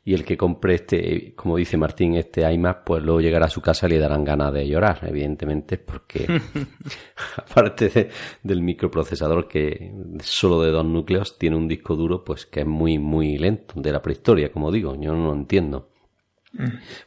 Y 0.09 0.15
el 0.15 0.25
que 0.25 0.39
compre 0.39 0.77
este, 0.77 1.35
como 1.37 1.59
dice 1.59 1.77
Martín, 1.77 2.15
este 2.15 2.51
iMac, 2.51 2.83
pues 2.83 3.03
luego 3.03 3.21
llegará 3.21 3.45
a 3.45 3.51
su 3.51 3.61
casa 3.61 3.87
y 3.87 3.91
le 3.91 3.99
darán 3.99 4.25
ganas 4.25 4.55
de 4.55 4.67
llorar, 4.67 5.01
evidentemente, 5.03 5.77
porque 5.77 6.27
aparte 7.37 8.09
del 8.43 8.63
microprocesador 8.63 9.47
que 9.47 9.93
solo 10.21 10.63
de 10.63 10.71
dos 10.71 10.87
núcleos 10.87 11.37
tiene 11.37 11.57
un 11.57 11.69
disco 11.69 11.95
duro, 11.95 12.25
pues 12.25 12.47
que 12.47 12.61
es 12.61 12.67
muy, 12.67 12.99
muy 12.99 13.37
lento, 13.37 13.79
de 13.79 13.93
la 13.93 14.01
prehistoria, 14.01 14.51
como 14.51 14.73
digo, 14.73 14.99
yo 14.99 15.13
no 15.13 15.27
lo 15.27 15.35
entiendo. 15.35 15.91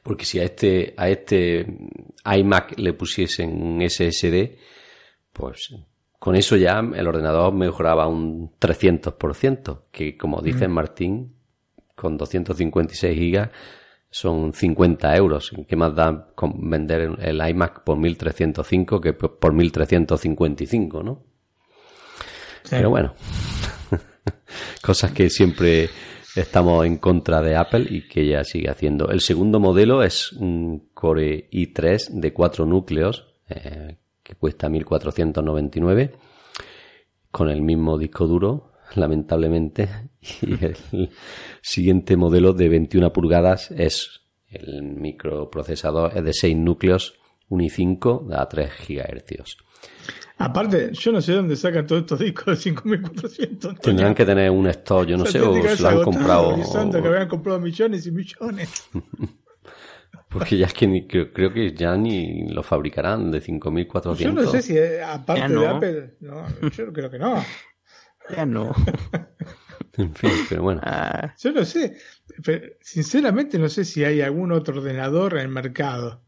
Porque 0.04 0.24
si 0.24 0.38
a 0.38 0.44
este, 0.44 0.94
a 0.96 1.10
este 1.10 1.66
iMac 2.24 2.78
le 2.78 2.94
pusiesen 2.94 3.64
un 3.64 3.82
SSD, 3.82 4.60
pues 5.34 5.74
con 6.20 6.36
eso 6.36 6.56
ya 6.56 6.78
el 6.82 7.08
ordenador 7.08 7.52
mejoraba 7.52 8.06
un 8.06 8.52
300%, 8.60 9.86
que 9.92 10.16
como 10.16 10.40
dice 10.44 10.68
Martín, 10.68 11.41
con 12.02 12.18
256 12.18 13.16
gigas 13.16 13.50
son 14.10 14.54
50 14.54 15.16
euros. 15.16 15.52
¿Qué 15.68 15.76
más 15.76 15.96
da 15.96 16.34
vender 16.56 17.12
el 17.20 17.48
iMac 17.48 17.84
por 17.84 17.98
1305 17.98 19.00
que 19.00 19.14
por 19.14 19.54
1355, 19.54 21.04
no? 21.04 21.24
Pero 22.68 22.90
bueno, 22.90 23.14
cosas 24.82 25.12
que 25.12 25.30
siempre 25.30 25.90
estamos 26.36 26.86
en 26.88 26.98
contra 26.98 27.40
de 27.42 27.56
Apple 27.56 27.86
y 27.88 28.08
que 28.08 28.22
ella 28.22 28.44
sigue 28.44 28.70
haciendo. 28.70 29.10
El 29.10 29.22
segundo 29.22 29.60
modelo 29.60 30.02
es 30.02 30.34
un 30.34 30.90
Core 30.96 31.50
i3 31.52 32.10
de 32.10 32.34
cuatro 32.34 32.66
núcleos 32.66 33.28
eh, 33.48 33.98
que 34.24 34.34
cuesta 34.36 34.70
1499 34.70 36.14
con 37.30 37.50
el 37.50 37.62
mismo 37.62 37.98
disco 38.00 38.26
duro, 38.26 38.74
lamentablemente. 38.96 40.10
Y 40.42 40.54
el 40.64 41.10
siguiente 41.62 42.16
modelo 42.16 42.54
de 42.54 42.70
21 42.70 43.12
pulgadas 43.12 43.72
es 43.72 44.22
el 44.52 44.84
microprocesador 44.84 46.18
es 46.18 46.24
de 46.24 46.34
6 46.34 46.58
núcleos, 46.58 47.16
un 47.50 47.62
i5 47.62 48.36
a 48.36 48.48
3 48.48 48.72
GHz. 48.88 49.58
Aparte, 50.38 50.92
yo 50.94 51.12
no 51.12 51.22
sé 51.22 51.34
dónde 51.34 51.56
sacan 51.56 51.86
todos 51.86 52.02
estos 52.02 52.20
discos 52.20 52.46
de 52.48 52.56
5400. 52.56 53.80
Tendrán 53.80 54.16
que 54.16 54.26
tener 54.26 54.50
un 54.50 54.68
stock, 54.68 55.06
yo 55.06 55.18
no 55.18 55.26
sé, 55.26 55.40
o 55.40 55.54
se 55.76 55.82
lo 55.82 55.90
han 55.90 56.04
comprado. 56.04 56.56
que 56.56 57.08
habían 57.08 57.28
comprado 57.28 57.60
millones 57.60 58.08
y 58.08 58.12
millones. 58.12 58.90
Porque 60.30 60.58
ya 60.58 60.68
es 60.68 60.74
que 60.74 60.88
ni, 60.88 61.08
creo, 61.08 61.54
que 61.54 61.74
ya 61.74 61.96
ni 61.98 62.48
lo 62.48 62.64
fabricarán 62.64 63.32
de 63.32 63.42
5400. 63.42 64.20
Yo 64.20 64.32
no 64.32 64.50
sé 64.50 64.62
si, 64.62 64.78
aparte 64.78 65.54
de 65.54 65.68
Apple, 65.68 66.14
no, 66.22 66.70
yo 66.70 66.94
creo 66.94 67.10
que 67.10 67.20
no. 67.20 67.44
Ya 68.30 68.46
no. 68.46 68.72
en 69.98 70.14
fin, 70.16 70.32
pero 70.50 70.64
bueno. 70.64 70.82
Ah. 70.84 71.34
Yo 71.40 71.52
no 71.52 71.66
sé. 71.66 71.98
sinceramente, 72.82 73.58
no 73.60 73.70
sé 73.70 73.86
si 73.86 74.04
hay 74.04 74.22
algún 74.22 74.52
otro 74.52 74.80
ordenador 74.80 75.34
en 75.34 75.42
el 75.42 75.50
mercado 75.50 76.22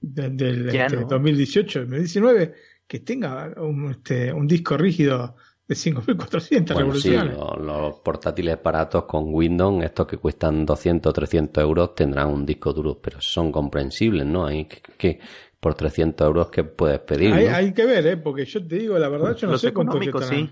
del, 0.00 0.36
del 0.36 1.06
2018, 1.08 1.80
2019 1.80 2.54
que 2.86 3.00
tenga 3.00 3.52
un, 3.56 3.90
este, 3.90 4.32
un 4.32 4.46
disco 4.46 4.76
rígido 4.76 5.34
de 5.66 5.74
5.400 5.74 6.76
revoluciones. 6.76 7.34
Sí, 7.34 7.62
los, 7.64 7.96
portátiles 7.96 8.62
baratos 8.62 9.04
con 9.04 9.34
Windows, 9.34 9.84
estos 9.84 10.06
que 10.06 10.18
cuestan 10.18 10.64
200 10.64 11.10
o 11.10 11.12
300 11.12 11.62
euros, 11.62 11.94
tendrán 11.94 12.28
un 12.28 12.46
disco 12.46 12.72
duro, 12.72 13.00
pero 13.00 13.18
son 13.20 13.50
comprensibles, 13.50 14.24
¿no? 14.26 14.46
Hay 14.46 14.66
que, 14.66 15.18
por 15.58 15.74
300 15.74 16.24
euros 16.24 16.50
que 16.50 16.62
puedes 16.62 17.00
pedir. 17.00 17.32
Hay, 17.32 17.46
hay, 17.46 17.72
que 17.72 17.84
ver, 17.84 18.06
¿eh? 18.06 18.16
Porque 18.16 18.44
yo 18.44 18.64
te 18.64 18.76
digo, 18.76 18.98
la 18.98 19.08
verdad, 19.08 19.34
yo 19.34 19.48
no 19.48 19.58
sé 19.58 19.72
cuánto 19.72 20.00
sí. 20.22 20.48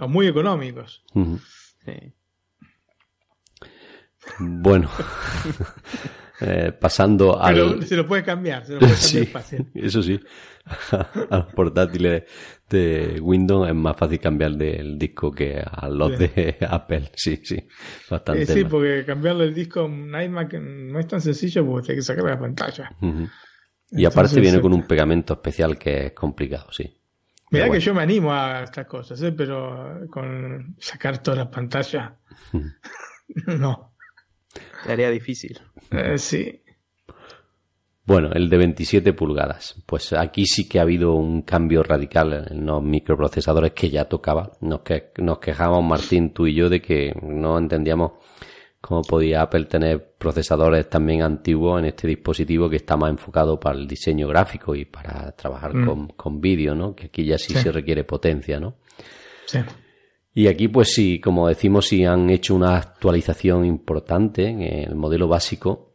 Los 0.00 0.10
muy 0.10 0.26
económicos. 0.26 1.04
sí. 1.84 2.14
Bueno. 4.38 4.90
Eh, 6.42 6.72
pasando 6.72 7.38
al. 7.38 7.84
se 7.84 7.94
lo 7.96 8.06
puede 8.06 8.22
cambiar, 8.22 8.64
se 8.64 8.72
lo 8.72 8.78
puede 8.78 8.94
cambiar 8.94 9.26
fácil. 9.26 9.70
Eso 9.74 10.02
sí. 10.02 10.18
a 11.30 11.36
los 11.36 11.52
portátiles 11.52 12.22
de 12.68 13.18
Windows 13.20 13.68
es 13.68 13.74
más 13.74 13.94
fácil 13.96 14.18
cambiar 14.20 14.52
del 14.52 14.98
disco 14.98 15.30
que 15.30 15.62
a 15.62 15.86
los 15.88 16.18
de 16.18 16.56
Apple. 16.66 17.10
Sí, 17.14 17.40
sí. 17.44 17.62
Bastante. 18.08 18.44
Eh, 18.44 18.46
sí, 18.46 18.64
porque 18.64 19.04
cambiarle 19.04 19.44
el 19.44 19.54
disco 19.54 19.80
a 19.80 19.84
un 19.84 20.18
iMac 20.18 20.54
no 20.54 20.98
es 20.98 21.06
tan 21.06 21.20
sencillo 21.20 21.66
porque 21.66 21.92
hay 21.92 21.98
que 21.98 22.02
sacar 22.02 22.24
la 22.24 22.38
pantalla. 22.38 22.90
Y 23.90 24.04
aparte 24.06 24.40
viene 24.40 24.62
con 24.62 24.72
un 24.72 24.86
pegamento 24.86 25.34
especial 25.34 25.76
que 25.76 26.06
es 26.06 26.12
complicado, 26.12 26.72
sí. 26.72 26.99
Mira 27.50 27.70
que 27.70 27.80
yo 27.80 27.94
me 27.94 28.02
animo 28.02 28.32
a 28.32 28.62
estas 28.62 28.86
cosas, 28.86 29.20
¿eh? 29.22 29.32
pero 29.32 30.06
con 30.08 30.76
sacar 30.78 31.22
todas 31.22 31.38
las 31.38 31.48
pantallas, 31.48 32.12
no. 33.46 33.92
Sería 34.84 35.10
difícil. 35.10 35.60
Eh, 35.90 36.16
sí. 36.18 36.62
Bueno, 38.04 38.30
el 38.32 38.48
de 38.48 38.56
27 38.56 39.12
pulgadas. 39.12 39.80
Pues 39.86 40.12
aquí 40.12 40.46
sí 40.46 40.68
que 40.68 40.78
ha 40.78 40.82
habido 40.82 41.14
un 41.14 41.42
cambio 41.42 41.82
radical 41.82 42.48
en 42.50 42.66
los 42.66 42.82
microprocesadores 42.82 43.72
que 43.72 43.90
ya 43.90 44.06
tocaba. 44.06 44.52
Nos, 44.60 44.80
que, 44.80 45.12
nos 45.18 45.38
quejamos, 45.38 45.84
Martín, 45.84 46.32
tú 46.32 46.46
y 46.46 46.54
yo, 46.54 46.68
de 46.68 46.80
que 46.80 47.12
no 47.22 47.58
entendíamos 47.58 48.12
cómo 48.80 49.02
podía 49.02 49.42
Apple 49.42 49.66
tener 49.66 50.09
procesadores 50.20 50.90
también 50.90 51.22
antiguos 51.22 51.80
en 51.80 51.86
este 51.86 52.06
dispositivo 52.06 52.68
que 52.68 52.76
está 52.76 52.94
más 52.94 53.08
enfocado 53.08 53.58
para 53.58 53.78
el 53.78 53.88
diseño 53.88 54.28
gráfico 54.28 54.74
y 54.74 54.84
para 54.84 55.32
trabajar 55.32 55.74
mm. 55.74 55.86
con, 55.86 56.08
con 56.08 56.40
vídeo, 56.42 56.74
¿no? 56.74 56.94
Que 56.94 57.06
aquí 57.06 57.24
ya 57.24 57.38
sí, 57.38 57.54
sí, 57.54 57.60
se 57.60 57.72
requiere 57.72 58.04
potencia, 58.04 58.60
¿no? 58.60 58.74
Sí. 59.46 59.60
Y 60.34 60.46
aquí, 60.46 60.68
pues 60.68 60.92
sí, 60.92 61.20
como 61.20 61.48
decimos, 61.48 61.88
sí 61.88 62.04
han 62.04 62.28
hecho 62.28 62.54
una 62.54 62.76
actualización 62.76 63.64
importante. 63.64 64.46
En 64.46 64.60
el 64.60 64.94
modelo 64.94 65.26
básico 65.26 65.94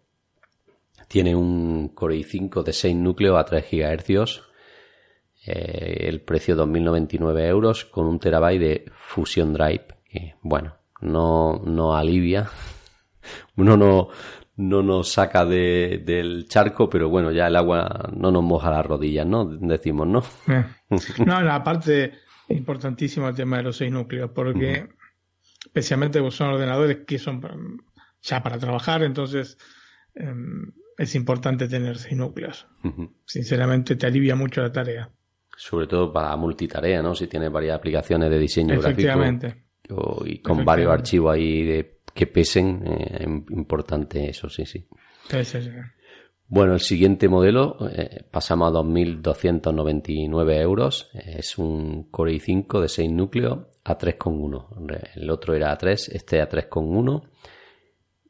tiene 1.08 1.36
un 1.36 1.90
Core 1.90 2.18
i5 2.18 2.64
de 2.64 2.74
6 2.74 2.96
núcleos 2.96 3.38
a 3.38 3.46
3 3.46 3.64
GHz. 3.72 4.42
Eh, 5.46 6.08
el 6.08 6.22
precio 6.22 6.56
2.099 6.56 7.48
euros 7.48 7.86
con 7.86 8.08
un 8.08 8.18
terabyte 8.18 8.60
de 8.60 8.86
Fusion 8.92 9.54
Drive. 9.54 9.86
Que, 10.10 10.34
bueno, 10.42 10.78
no, 11.02 11.62
no 11.64 11.96
alivia. 11.96 12.50
Uno 13.56 13.78
no, 13.78 14.10
no 14.58 14.82
nos 14.82 15.12
saca 15.12 15.46
de, 15.46 16.02
del 16.06 16.48
charco, 16.48 16.90
pero 16.90 17.10
bueno, 17.10 17.32
ya 17.32 17.48
el 17.48 17.56
agua 17.56 18.10
no 18.16 18.32
nos 18.32 18.44
moja 18.44 18.72
las 18.72 18.86
rodillas, 18.86 19.26
¿no? 19.26 19.46
Decimos, 19.46 20.08
¿no? 20.08 20.24
Eh. 20.48 20.66
No, 21.26 21.42
no, 21.42 21.52
aparte 21.52 22.14
importantísimo 22.50 23.28
el 23.28 23.36
tema 23.36 23.58
de 23.58 23.64
los 23.64 23.78
seis 23.78 23.92
núcleos, 23.92 24.32
porque 24.34 24.88
especialmente 25.66 26.20
son 26.32 26.50
ordenadores 26.50 27.00
que 27.06 27.18
son 27.18 27.42
ya 28.22 28.44
para 28.44 28.58
trabajar, 28.58 29.04
entonces 29.04 29.58
em, 30.14 30.72
es 30.98 31.16
importante 31.16 31.68
tener 31.68 31.98
seis 31.98 32.16
núcleos. 32.16 32.68
Sinceramente 33.26 33.96
te 33.96 34.06
alivia 34.06 34.36
mucho 34.36 34.62
la 34.62 34.72
tarea. 34.72 35.10
Sobre 35.58 35.88
todo 35.88 36.12
para 36.14 36.36
multitarea, 36.36 37.02
¿no? 37.02 37.16
Si 37.16 37.28
tienes 37.28 37.52
varias 37.52 37.78
aplicaciones 37.78 38.30
de 38.30 38.40
diseño 38.40 38.76
Efectivamente. 38.76 39.48
gráfico 39.48 40.24
y 40.26 40.40
con 40.40 40.64
varios 40.66 40.92
archivos 40.92 41.34
ahí 41.34 41.64
de, 41.64 41.95
que 42.16 42.28
pesen, 42.28 42.82
eh, 42.88 43.26
importante 43.50 44.30
eso, 44.30 44.50
sí, 44.50 44.66
sí. 44.66 44.88
sí, 45.30 45.44
sí, 45.44 45.62
sí. 45.62 45.70
Bueno, 46.48 46.74
el 46.74 46.80
siguiente 46.80 47.28
modelo 47.28 47.78
eh, 47.92 48.24
pasamos 48.32 48.70
a 48.70 48.80
2.299 48.80 50.62
euros. 50.62 51.10
Es 51.14 51.58
un 51.58 52.04
Core 52.10 52.34
i5 52.34 52.82
de 52.82 52.88
6 52.88 53.12
núcleos 53.12 53.60
a 53.84 53.98
3,1. 53.98 55.12
El 55.16 55.30
otro 55.30 55.56
era 55.56 55.78
A3, 55.78 56.10
este 56.14 56.42
a 56.42 56.48
3,1. 56.48 57.24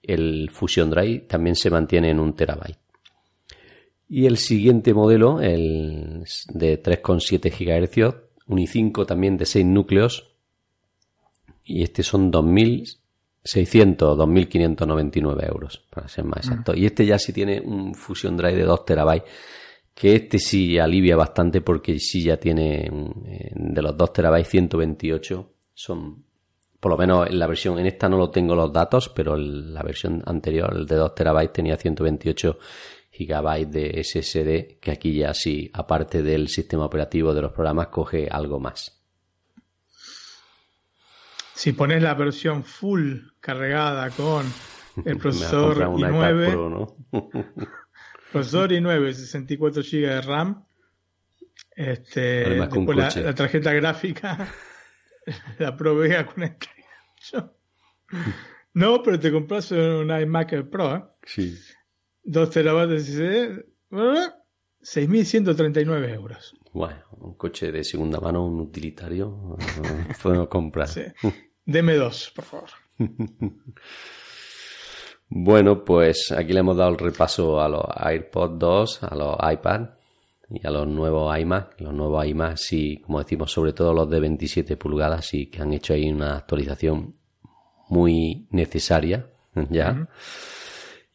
El 0.02 0.50
Fusion 0.50 0.89
Drive 0.89 1.26
también 1.28 1.56
se 1.56 1.69
mantiene 1.69 2.10
en 2.10 2.19
un 2.19 2.36
terabyte. 2.36 2.80
Y 4.10 4.26
el 4.26 4.38
siguiente 4.38 4.95
modelo, 4.95 5.41
el 5.41 6.24
de 6.54 6.82
3,7 6.82 7.52
GHz, 7.52 8.15
un 8.48 8.58
i5 8.58 9.06
también 9.06 9.38
de 9.38 9.45
6 9.45 9.63
núcleos. 9.63 10.32
Y 11.63 11.84
este 11.84 12.02
son 12.02 12.32
2.000 12.32 13.05
600 13.45 14.17
2.599 14.17 15.47
euros, 15.47 15.81
para 15.89 16.08
ser 16.08 16.25
más 16.25 16.45
exacto. 16.45 16.73
Y 16.75 16.86
este 16.86 17.05
ya 17.05 17.19
sí 17.19 17.31
tiene 17.31 17.62
un 17.62 17.93
Fusion 17.93 18.36
Drive 18.36 18.58
de 18.58 18.63
2 18.63 18.86
terabytes, 18.86 19.29
que 19.93 20.15
este 20.15 20.39
sí 20.39 20.77
alivia 20.79 21.15
bastante 21.15 21.62
porque 21.62 22.00
sí 22.00 22.23
ya 22.23 22.37
tiene 22.37 22.85
eh, 23.27 23.52
de 23.54 23.81
los 23.81 23.96
2 23.96 24.13
terabytes 24.13 24.50
128 24.50 25.52
son 25.73 26.25
por 26.79 26.91
lo 26.91 26.98
menos 26.98 27.27
en 27.27 27.39
la 27.39 27.48
versión, 27.48 27.79
en 27.79 27.87
esta 27.87 28.08
no 28.08 28.17
lo 28.17 28.29
tengo 28.29 28.54
los 28.54 28.71
datos, 28.71 29.10
pero 29.10 29.35
la 29.35 29.81
versión 29.81 30.21
anterior, 30.25 30.71
el 30.75 30.85
de 30.85 30.96
2 30.96 31.15
terabytes, 31.15 31.54
tenía 31.54 31.77
128 31.77 32.60
gigabytes 33.10 33.71
de 33.71 34.04
SSD, 34.04 34.79
que 34.79 34.91
aquí 34.91 35.15
ya 35.15 35.33
sí, 35.33 35.71
aparte 35.73 36.21
del 36.21 36.48
sistema 36.48 36.85
operativo 36.85 37.33
de 37.33 37.41
los 37.41 37.52
programas, 37.54 37.87
coge 37.87 38.27
algo 38.29 38.60
más. 38.60 38.94
Si 41.56 41.71
pones 41.71 42.03
la 42.03 42.13
versión 42.13 42.63
full 42.63 43.19
cargada 43.39 44.10
con 44.10 44.45
el 45.06 45.17
procesador 45.17 45.77
i9, 45.77 46.93
procesador 48.31 48.71
i9, 48.71 49.13
64 49.13 49.81
GB 49.81 50.01
de 50.01 50.21
RAM, 50.21 50.65
Este, 51.71 52.49
después 52.49 53.15
la, 53.15 53.33
tarjeta 53.33 53.73
gráfica 53.73 54.49
la 55.60 55.75
probé 55.75 56.25
con 56.25 56.43
el 56.43 56.56
No, 58.73 59.01
pero 59.01 59.19
te 59.19 59.31
compras 59.31 59.71
un 59.71 60.12
iMac 60.12 60.69
Pro, 60.69 60.95
¿eh? 60.95 61.03
Sí. 61.25 61.58
2 62.23 62.49
terabytes 62.49 63.15
de 63.15 63.65
6.139 63.91 66.13
euros. 66.13 66.53
Bueno, 66.73 67.06
un 67.21 67.35
coche 67.35 67.71
de 67.71 67.85
segunda 67.85 68.19
mano, 68.19 68.45
un 68.45 68.60
utilitario, 68.60 69.58
podemos 70.21 70.49
comprar. 70.49 70.89
Sí. 70.89 71.03
Deme 71.66 71.96
dos, 71.96 72.32
por 72.36 72.46
favor. 72.46 72.70
bueno, 75.30 75.84
pues 75.84 76.32
aquí 76.32 76.54
le 76.54 76.60
hemos 76.60 76.78
dado 76.78 76.92
el 76.92 76.98
repaso 76.98 77.60
a 77.60 77.68
los 77.68 77.86
AirPods 77.96 78.60
2, 78.60 79.04
a 79.04 79.16
los 79.16 79.36
iPad 79.52 79.90
y 80.50 80.66
a 80.66 80.70
los 80.70 80.88
nuevos 80.88 81.38
iMac. 81.38 81.82
Los 81.82 81.94
nuevos 81.94 82.26
iMac, 82.26 82.58
sí, 82.58 82.98
como 82.98 83.20
decimos, 83.20 83.52
sobre 83.52 83.74
todo 83.74 83.94
los 83.94 84.10
de 84.10 84.20
27 84.20 84.78
pulgadas, 84.78 85.26
sí 85.26 85.48
que 85.48 85.62
han 85.62 85.74
hecho 85.74 85.94
ahí 85.94 86.12
una 86.12 86.38
actualización 86.38 87.16
muy 87.90 88.48
necesaria, 88.52 89.28
ya. 89.70 90.08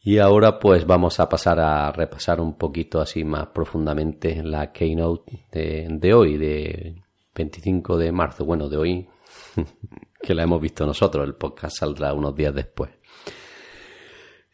Y 0.03 0.17
ahora 0.17 0.59
pues 0.59 0.85
vamos 0.85 1.19
a 1.19 1.29
pasar 1.29 1.59
a 1.59 1.91
repasar 1.91 2.41
un 2.41 2.57
poquito 2.57 2.99
así 2.99 3.23
más 3.23 3.47
profundamente 3.47 4.41
la 4.43 4.71
keynote 4.71 5.45
de, 5.51 5.87
de 5.89 6.13
hoy, 6.13 6.37
de 6.37 6.95
25 7.35 7.97
de 7.97 8.11
marzo, 8.11 8.43
bueno, 8.43 8.67
de 8.67 8.77
hoy, 8.77 9.07
que 10.21 10.33
la 10.33 10.43
hemos 10.43 10.61
visto 10.61 10.85
nosotros, 10.85 11.25
el 11.25 11.35
podcast 11.35 11.77
saldrá 11.77 12.13
unos 12.13 12.35
días 12.35 12.53
después. 12.53 12.91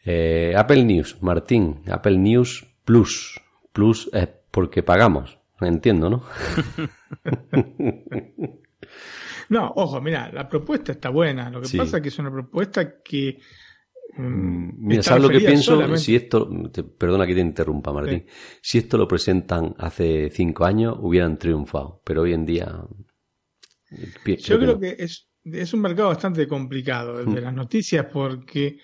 Eh, 0.04 0.54
Apple 0.56 0.84
News, 0.84 1.18
Martín, 1.20 1.82
Apple 1.90 2.18
News 2.18 2.66
Plus. 2.84 3.40
Plus 3.72 4.08
es 4.12 4.28
porque 4.50 4.82
pagamos, 4.82 5.38
entiendo, 5.60 6.08
¿no? 6.08 6.22
no, 9.50 9.72
ojo, 9.76 10.00
mira, 10.00 10.30
la 10.32 10.48
propuesta 10.48 10.92
está 10.92 11.10
buena. 11.10 11.50
Lo 11.50 11.60
que 11.60 11.76
pasa 11.76 11.98
es 11.98 12.02
que 12.02 12.08
es 12.08 12.18
una 12.18 12.30
propuesta 12.30 13.02
que 13.02 13.38
Mm, 14.18 14.70
mira, 14.78 15.02
¿sabes 15.02 15.22
lo 15.22 15.28
que 15.28 15.40
pienso? 15.40 15.96
Si 15.96 16.16
esto, 16.16 16.50
perdona 16.98 17.24
que 17.24 17.34
te 17.34 17.40
interrumpa, 17.40 17.92
Martín. 17.92 18.26
Si 18.60 18.78
esto 18.78 18.98
lo 18.98 19.06
presentan 19.06 19.74
hace 19.78 20.30
cinco 20.30 20.64
años, 20.64 20.96
hubieran 21.00 21.38
triunfado. 21.38 22.02
Pero 22.04 22.22
hoy 22.22 22.32
en 22.32 22.44
día. 22.44 22.84
Yo 23.90 24.58
creo 24.58 24.80
que, 24.80 24.96
es, 24.98 25.27
es, 25.52 25.72
un 25.74 25.80
mercado 25.80 26.08
bastante 26.08 26.46
complicado, 26.46 27.20
el 27.20 27.26
de 27.26 27.40
mm. 27.40 27.44
las 27.44 27.54
noticias, 27.54 28.06
porque 28.12 28.78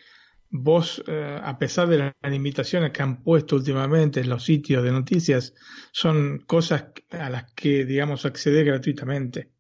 vos, 0.51 1.03
eh, 1.07 1.41
a 1.43 1.59
pesar 1.59 1.89
de 1.89 1.99
las 1.99 2.15
limitaciones 2.23 2.93
que 2.93 3.03
han 3.03 3.23
puesto 3.23 3.57
últimamente 3.57 4.21
en 4.21 4.29
los 4.29 4.45
sitios 4.45 4.85
de 4.85 4.93
noticias, 4.93 5.55
son 5.91 6.45
cosas 6.47 6.87
a 7.11 7.29
las 7.29 7.53
que, 7.55 7.85
digamos, 7.85 8.25
acceder 8.25 8.65
gratuitamente. 8.65 9.51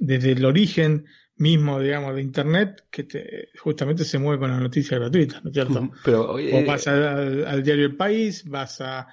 Desde 0.00 0.32
el 0.32 0.44
origen 0.44 1.06
mismo, 1.36 1.78
digamos, 1.78 2.14
de 2.14 2.22
Internet 2.22 2.86
que 2.90 3.04
te, 3.04 3.48
justamente 3.58 4.04
se 4.04 4.18
mueve 4.18 4.40
con 4.40 4.50
las 4.50 4.60
noticias 4.60 4.98
gratuitas, 4.98 5.44
¿no 5.44 5.50
es 5.50 5.54
cierto? 5.54 5.90
Pero, 6.04 6.32
o 6.32 6.64
vas 6.66 6.88
al, 6.88 7.62
diario 7.62 7.86
El 7.86 7.96
País, 7.96 8.44
vas 8.48 8.80
a, 8.80 9.06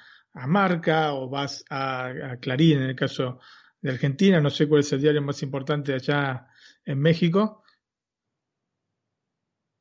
Marca 0.48 1.14
o 1.14 1.30
vas 1.30 1.64
a, 1.70 2.38
Clarín 2.42 2.80
en 2.80 2.90
el 2.90 2.96
caso 2.96 3.40
de 3.80 3.92
Argentina, 3.92 4.42
no 4.42 4.50
sé 4.50 4.68
cuál 4.68 4.80
es 4.80 4.92
el 4.94 5.02
diario 5.02 5.22
más 5.22 5.44
importante 5.44 5.94
allá 5.94 6.48
en 6.86 7.00
México. 7.00 7.64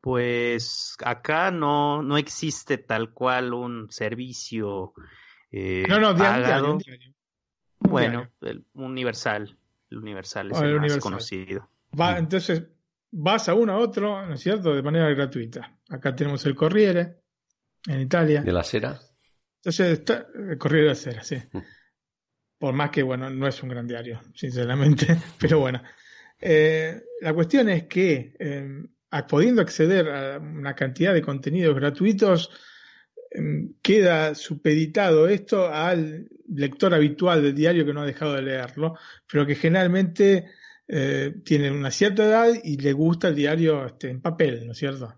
Pues 0.00 0.96
acá 1.04 1.50
no, 1.50 2.02
no 2.02 2.16
existe 2.16 2.78
tal 2.78 3.12
cual 3.12 3.54
un 3.54 3.90
servicio 3.90 4.94
eh, 5.52 5.84
no, 5.86 6.00
no, 6.00 6.14
diario, 6.14 6.78
Bueno, 7.78 8.30
el 8.40 8.64
universal. 8.72 9.56
El 9.90 9.98
universal 9.98 10.50
es 10.50 10.60
el, 10.62 10.80
más 10.80 10.96
conocido. 10.96 11.68
Va, 11.98 12.18
entonces 12.18 12.64
vas 13.10 13.50
a 13.50 13.54
uno 13.54 13.74
a 13.74 13.76
otro, 13.76 14.26
¿no 14.26 14.32
es 14.32 14.40
cierto?, 14.40 14.74
de 14.74 14.82
manera 14.82 15.10
gratuita. 15.10 15.76
Acá 15.90 16.16
tenemos 16.16 16.44
el 16.46 16.54
Corriere, 16.54 17.18
en 17.86 18.00
Italia. 18.00 18.40
¿De 18.40 18.52
la 18.52 18.64
Sera? 18.64 18.98
Entonces, 19.56 19.98
está, 19.98 20.26
el 20.34 20.56
Corriere 20.56 20.84
de 20.84 20.88
la 20.88 20.94
Sera, 20.94 21.22
sí. 21.22 21.36
Mm. 21.52 21.58
Por 22.58 22.72
más 22.72 22.90
que, 22.90 23.02
bueno, 23.02 23.28
no 23.28 23.46
es 23.46 23.62
un 23.62 23.68
gran 23.68 23.86
diario, 23.86 24.22
sinceramente, 24.34 25.06
pero 25.38 25.58
bueno. 25.58 25.82
Eh, 26.44 27.04
la 27.20 27.32
cuestión 27.32 27.68
es 27.68 27.84
que, 27.84 28.34
eh, 28.36 28.84
pudiendo 29.28 29.62
acceder 29.62 30.08
a 30.08 30.38
una 30.38 30.74
cantidad 30.74 31.14
de 31.14 31.22
contenidos 31.22 31.76
gratuitos, 31.76 32.50
em, 33.30 33.74
queda 33.80 34.34
supeditado 34.34 35.28
esto 35.28 35.68
al 35.72 36.28
lector 36.48 36.92
habitual 36.94 37.42
del 37.42 37.54
diario 37.54 37.86
que 37.86 37.92
no 37.94 38.02
ha 38.02 38.06
dejado 38.06 38.34
de 38.34 38.42
leerlo, 38.42 38.98
pero 39.30 39.46
que 39.46 39.54
generalmente 39.54 40.46
eh, 40.88 41.32
tiene 41.44 41.70
una 41.70 41.90
cierta 41.92 42.24
edad 42.24 42.52
y 42.62 42.76
le 42.76 42.92
gusta 42.92 43.28
el 43.28 43.36
diario 43.36 43.86
este, 43.86 44.10
en 44.10 44.20
papel, 44.20 44.66
¿no 44.66 44.72
es 44.72 44.78
cierto? 44.78 45.14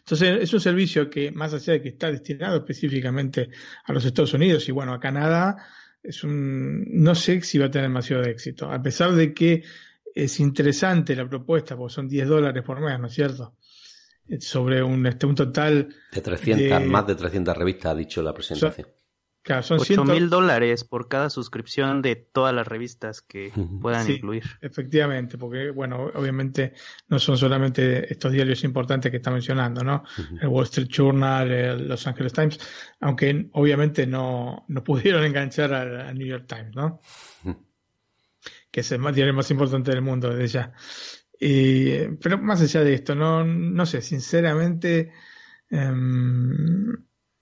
Entonces 0.00 0.42
es 0.42 0.52
un 0.52 0.60
servicio 0.60 1.08
que, 1.08 1.32
más 1.32 1.54
allá 1.54 1.72
de 1.74 1.82
que 1.82 1.88
está 1.88 2.10
destinado 2.10 2.58
específicamente 2.58 3.48
a 3.84 3.92
los 3.92 4.04
Estados 4.04 4.34
Unidos 4.34 4.68
y 4.68 4.72
bueno, 4.72 4.92
a 4.92 5.00
Canadá, 5.00 5.56
es 6.02 6.24
un, 6.24 6.84
no 6.88 7.14
sé 7.14 7.40
si 7.42 7.58
va 7.58 7.66
a 7.66 7.70
tener 7.70 7.88
demasiado 7.88 8.22
éxito, 8.24 8.70
a 8.70 8.80
pesar 8.82 9.12
de 9.12 9.32
que 9.34 9.62
es 10.14 10.40
interesante 10.40 11.14
la 11.14 11.28
propuesta, 11.28 11.76
porque 11.76 11.94
son 11.94 12.08
10 12.08 12.28
dólares 12.28 12.62
por 12.64 12.80
mes, 12.80 12.98
¿no 12.98 13.06
es 13.06 13.14
cierto? 13.14 13.54
Sobre 14.40 14.82
un, 14.82 15.06
este, 15.06 15.26
un 15.26 15.34
total... 15.34 15.88
De 16.12 16.20
300, 16.20 16.84
más 16.86 17.06
de 17.06 17.14
300 17.14 17.56
revistas, 17.56 17.92
ha 17.92 17.94
dicho 17.94 18.22
la 18.22 18.34
presentación. 18.34 18.88
Claro, 19.48 19.62
son 19.62 19.80
8 19.80 20.04
mil 20.04 20.28
dólares 20.28 20.84
por 20.84 21.08
cada 21.08 21.30
suscripción 21.30 22.02
de 22.02 22.16
todas 22.16 22.54
las 22.54 22.68
revistas 22.68 23.22
que 23.22 23.50
puedan 23.80 24.10
incluir. 24.10 24.44
Efectivamente, 24.60 25.38
porque, 25.38 25.70
bueno, 25.70 26.10
obviamente 26.14 26.74
no 27.08 27.18
son 27.18 27.38
solamente 27.38 28.12
estos 28.12 28.30
diarios 28.30 28.62
importantes 28.62 29.10
que 29.10 29.16
está 29.16 29.30
mencionando, 29.30 29.82
¿no? 29.82 30.04
El 30.38 30.48
Wall 30.48 30.64
Street 30.64 30.88
Journal, 30.88 31.50
el 31.50 31.88
Los 31.88 32.06
Angeles 32.06 32.34
Times, 32.34 32.60
aunque 33.00 33.48
obviamente 33.52 34.06
no, 34.06 34.66
no 34.68 34.84
pudieron 34.84 35.24
enganchar 35.24 35.72
al, 35.72 36.14
New 36.18 36.26
York 36.26 36.44
Times, 36.46 36.76
¿no? 36.76 37.00
Que 38.70 38.80
es 38.80 38.92
el 38.92 39.00
diario 39.14 39.32
más 39.32 39.50
importante 39.50 39.92
del 39.92 40.02
mundo 40.02 40.28
desde 40.28 40.58
ya. 40.58 40.72
pero 42.20 42.36
más 42.36 42.60
allá 42.60 42.84
de 42.84 42.92
esto, 42.92 43.14
no, 43.14 43.46
no 43.46 43.86
sé, 43.86 44.02
sinceramente, 44.02 45.10
em, 45.70 46.92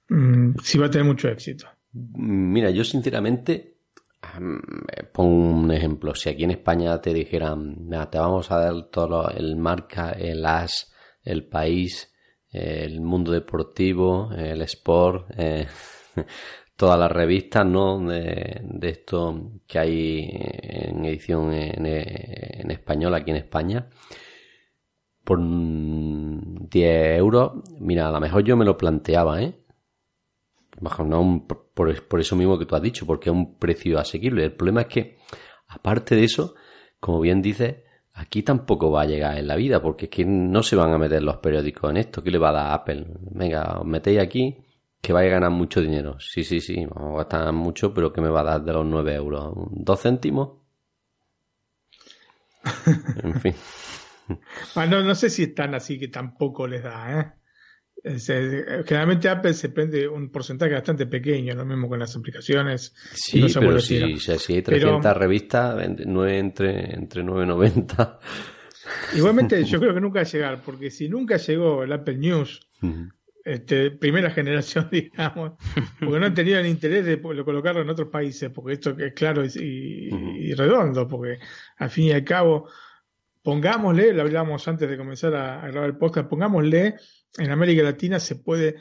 mm, 0.09 0.55
si 0.63 0.79
va 0.79 0.87
a 0.87 0.91
tener 0.91 1.05
mucho 1.05 1.29
éxito. 1.29 1.67
Mira, 1.97 2.71
yo 2.71 2.85
sinceramente 2.85 3.77
pongo 5.13 5.59
un 5.59 5.71
ejemplo. 5.71 6.15
Si 6.15 6.29
aquí 6.29 6.45
en 6.45 6.53
España 6.53 7.01
te 7.01 7.15
dijeran, 7.15 7.89
te 8.11 8.19
vamos 8.19 8.51
a 8.51 8.59
dar 8.59 8.91
todo 8.91 9.31
el 9.31 9.57
marca, 9.57 10.11
el 10.13 10.45
as, 10.45 10.93
el 11.23 11.47
país, 11.47 12.13
el 12.51 13.01
mundo 13.01 13.33
deportivo, 13.33 14.31
el 14.37 14.63
sport, 14.63 15.31
eh, 15.37 15.67
todas 16.77 16.99
las 16.99 17.11
revistas, 17.11 17.65
¿no? 17.67 17.99
De, 18.07 18.63
esto 18.83 19.53
que 19.67 19.79
hay 19.79 20.31
en 20.33 21.05
edición 21.05 21.53
en, 21.53 21.87
en, 21.87 22.71
español 22.71 23.15
aquí 23.15 23.31
en 23.31 23.39
España. 23.39 23.89
Por 25.25 25.41
10 25.41 27.19
euros, 27.19 27.53
mira, 27.81 28.09
a 28.09 28.13
lo 28.13 28.21
mejor 28.21 28.45
yo 28.45 28.57
me 28.57 28.65
lo 28.65 28.77
planteaba, 28.77 29.43
¿eh? 29.43 29.55
Bajo 30.81 31.05
no 31.05 31.47
por, 31.75 32.21
eso 32.21 32.37
mismo 32.37 32.59
que 32.59 32.67
tú 32.67 32.77
has 32.77 32.83
dicho, 32.83 33.07
porque 33.07 33.31
es 33.31 33.35
un 33.35 33.59
precio 33.59 33.99
asequible. 33.99 34.45
El 34.45 34.53
problema 34.53 34.83
es 34.83 34.87
que, 34.89 35.19
aparte 35.69 36.15
de 36.15 36.25
eso, 36.25 36.55
como 37.01 37.21
bien 37.21 37.43
dices, 37.43 37.77
aquí 38.13 38.43
tampoco 38.43 38.91
va 38.91 39.03
a 39.03 39.07
llegar 39.07 39.39
en 39.39 39.47
la 39.47 39.57
vida, 39.57 39.81
porque 39.81 40.07
es 40.07 40.11
que 40.11 40.25
no 40.25 40.63
se 40.63 40.77
van 40.77 40.93
a 40.93 40.99
meter 40.99 41.23
los 41.23 41.39
periódicos 41.39 41.91
en 41.91 41.99
esto. 41.99 42.23
¿Qué 42.23 42.31
le 42.31 42.39
va 42.39 42.51
a 42.51 42.53
dar 42.53 42.73
Apple? 42.73 43.07
Venga, 43.33 43.79
os 43.81 43.87
metéis 43.87 44.21
aquí, 44.21 44.57
que 45.01 45.13
vaya 45.13 45.29
a 45.29 45.33
ganar 45.33 45.51
mucho 45.51 45.81
dinero. 45.81 46.19
Sí, 46.19 46.45
sí, 46.45 46.61
sí, 46.61 46.87
vamos 46.87 47.15
a 47.15 47.19
gastar 47.19 47.53
mucho, 47.53 47.95
pero 47.95 48.13
¿qué 48.13 48.21
me 48.21 48.29
va 48.29 48.41
a 48.41 48.45
dar 48.45 48.63
de 48.63 48.73
los 48.73 48.85
9 48.87 49.15
euros? 49.15 49.55
¿Dos 49.71 50.03
céntimos? 50.03 50.59
en 53.23 53.41
fin. 53.41 53.55
Bueno, 54.75 55.03
no 55.03 55.15
sé 55.15 55.31
si 55.31 55.45
están 55.45 55.75
así 55.75 55.99
que 55.99 56.09
tampoco 56.09 56.67
les 56.67 56.83
da, 56.83 57.21
¿eh? 57.21 57.33
Generalmente 58.05 59.29
Apple 59.29 59.55
se 59.55 59.71
prende 59.71 60.07
un 60.07 60.31
porcentaje 60.31 60.73
bastante 60.73 61.07
pequeño, 61.07 61.55
lo 61.55 61.65
mismo 61.65 61.89
con 61.89 61.99
las 61.99 62.15
aplicaciones. 62.15 62.95
Sí, 63.13 63.45
pero 63.59 63.81
si, 63.81 63.97
hay 63.97 64.63
300 64.63 65.17
revistas, 65.17 65.83
entre, 65.83 66.95
entre 66.95 67.23
9.90. 67.25 68.19
Igualmente, 69.17 69.65
yo 69.65 69.81
creo 69.81 69.95
que 69.95 70.01
nunca 70.01 70.21
va 70.21 70.27
a 70.27 70.31
llegar, 70.31 70.63
porque 70.63 70.91
si 70.91 71.09
nunca 71.09 71.37
llegó 71.37 71.83
el 71.83 71.93
Apple 71.93 72.17
News, 72.17 72.61
este, 73.45 73.91
primera 73.91 74.31
generación, 74.35 74.89
digamos, 74.91 75.53
porque 75.99 76.21
no 76.21 76.27
han 76.27 76.35
tenido 76.35 76.61
el 76.61 76.67
interés 76.67 77.05
de 77.05 77.21
colocarlo 77.21 77.83
en 77.83 77.91
otros 77.91 78.09
países, 78.09 78.51
porque 78.51 78.75
esto 78.75 78.97
es 78.99 79.13
claro 79.15 79.45
y, 79.45 80.53
redondo, 80.55 81.09
porque 81.09 81.39
al 81.79 81.91
fin 81.91 82.07
y 82.07 82.13
al 82.13 82.25
cabo, 82.25 82.69
pongámosle, 83.43 84.13
lo 84.13 84.23
hablábamos 84.23 84.67
antes 84.69 84.89
de 84.89 84.97
comenzar 84.97 85.35
a, 85.35 85.63
a 85.63 85.69
grabar 85.69 85.91
el 85.91 85.97
podcast, 85.97 86.29
pongámosle 86.29 86.97
en 87.39 87.51
América 87.51 87.83
Latina 87.83 88.21
se 88.21 88.37
puede 88.37 88.77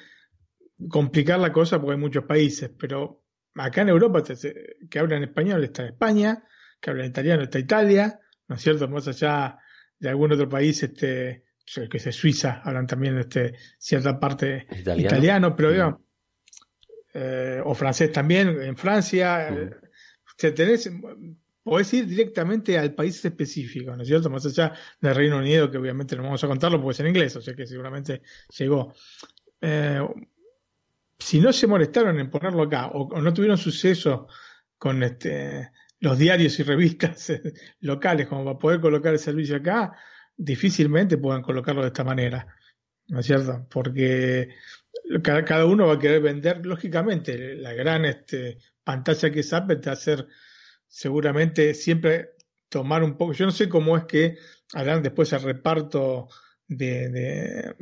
complicar 0.89 1.39
la 1.39 1.51
cosa 1.51 1.79
porque 1.79 1.93
hay 1.93 1.99
muchos 1.99 2.25
países, 2.25 2.69
pero 2.77 3.23
acá 3.55 3.81
en 3.81 3.89
Europa 3.89 4.23
que 4.89 4.99
hablan 4.99 5.23
español 5.23 5.63
está 5.63 5.85
España, 5.85 6.43
que 6.79 6.89
hablan 6.89 7.07
italiano 7.07 7.43
está 7.43 7.59
Italia, 7.59 8.19
¿no 8.47 8.55
es 8.55 8.61
cierto? 8.61 8.87
Más 8.87 9.07
allá 9.07 9.57
de 9.97 10.09
algún 10.09 10.31
otro 10.33 10.49
país, 10.49 10.83
este, 10.83 11.45
que 11.65 11.97
es 11.97 12.15
Suiza, 12.15 12.61
hablan 12.63 12.87
también 12.87 13.17
este, 13.17 13.55
cierta 13.77 14.19
parte 14.19 14.67
italiano, 14.97 15.55
pero 15.55 15.71
digamos, 15.71 16.01
eh, 17.13 17.61
o 17.63 17.73
francés 17.73 18.11
también, 18.11 18.61
en 18.61 18.75
Francia. 18.75 19.49
Mm. 19.49 20.45
Eh, 20.45 20.51
tenés, 20.51 20.91
podés 21.65 21.91
ir 21.95 22.05
directamente 22.05 22.77
al 22.77 22.93
país 22.93 23.25
específico, 23.25 23.95
¿no 23.95 24.03
es 24.03 24.07
cierto? 24.07 24.29
Más 24.29 24.45
allá 24.45 24.71
del 25.01 25.15
Reino 25.15 25.39
Unido, 25.39 25.71
que 25.71 25.79
obviamente 25.79 26.15
no 26.15 26.21
vamos 26.21 26.43
a 26.43 26.47
contarlo 26.47 26.79
porque 26.79 26.93
es 26.93 26.99
en 26.99 27.07
inglés, 27.07 27.35
o 27.37 27.41
sea 27.41 27.55
que 27.55 27.65
seguramente 27.65 28.21
llegó. 28.55 28.93
Eh, 29.59 29.99
si 31.17 31.39
no 31.39 31.51
se 31.51 31.65
molestaron 31.65 32.19
en 32.19 32.29
ponerlo 32.29 32.61
acá 32.61 32.89
o, 32.93 33.19
no 33.19 33.33
tuvieron 33.33 33.57
suceso 33.57 34.27
con 34.77 35.01
este, 35.01 35.71
los 36.01 36.19
diarios 36.19 36.59
y 36.59 36.63
revistas 36.63 37.33
locales 37.79 38.27
como 38.27 38.45
para 38.45 38.59
poder 38.59 38.79
colocar 38.79 39.13
el 39.13 39.19
servicio 39.19 39.55
acá, 39.55 39.97
difícilmente 40.37 41.17
puedan 41.17 41.41
colocarlo 41.41 41.81
de 41.81 41.87
esta 41.87 42.03
manera, 42.03 42.47
¿no 43.07 43.21
es 43.21 43.25
cierto? 43.25 43.65
Porque 43.71 44.49
cada, 45.23 45.65
uno 45.65 45.87
va 45.87 45.95
a 45.95 45.99
querer 45.99 46.21
vender, 46.21 46.63
lógicamente, 46.63 47.55
la 47.55 47.73
gran 47.73 48.05
este, 48.05 48.59
pantalla 48.83 49.31
que 49.31 49.39
es 49.39 49.51
Apple 49.51 49.77
te 49.77 49.87
va 49.87 49.93
a 49.93 49.93
hacer 49.93 50.27
seguramente 50.87 51.73
siempre 51.73 52.35
tomar 52.69 53.03
un 53.03 53.17
poco, 53.17 53.33
yo 53.33 53.45
no 53.45 53.51
sé 53.51 53.69
cómo 53.69 53.97
es 53.97 54.05
que 54.05 54.37
harán 54.73 55.03
después 55.03 55.31
el 55.33 55.41
reparto 55.41 56.27
de, 56.67 57.75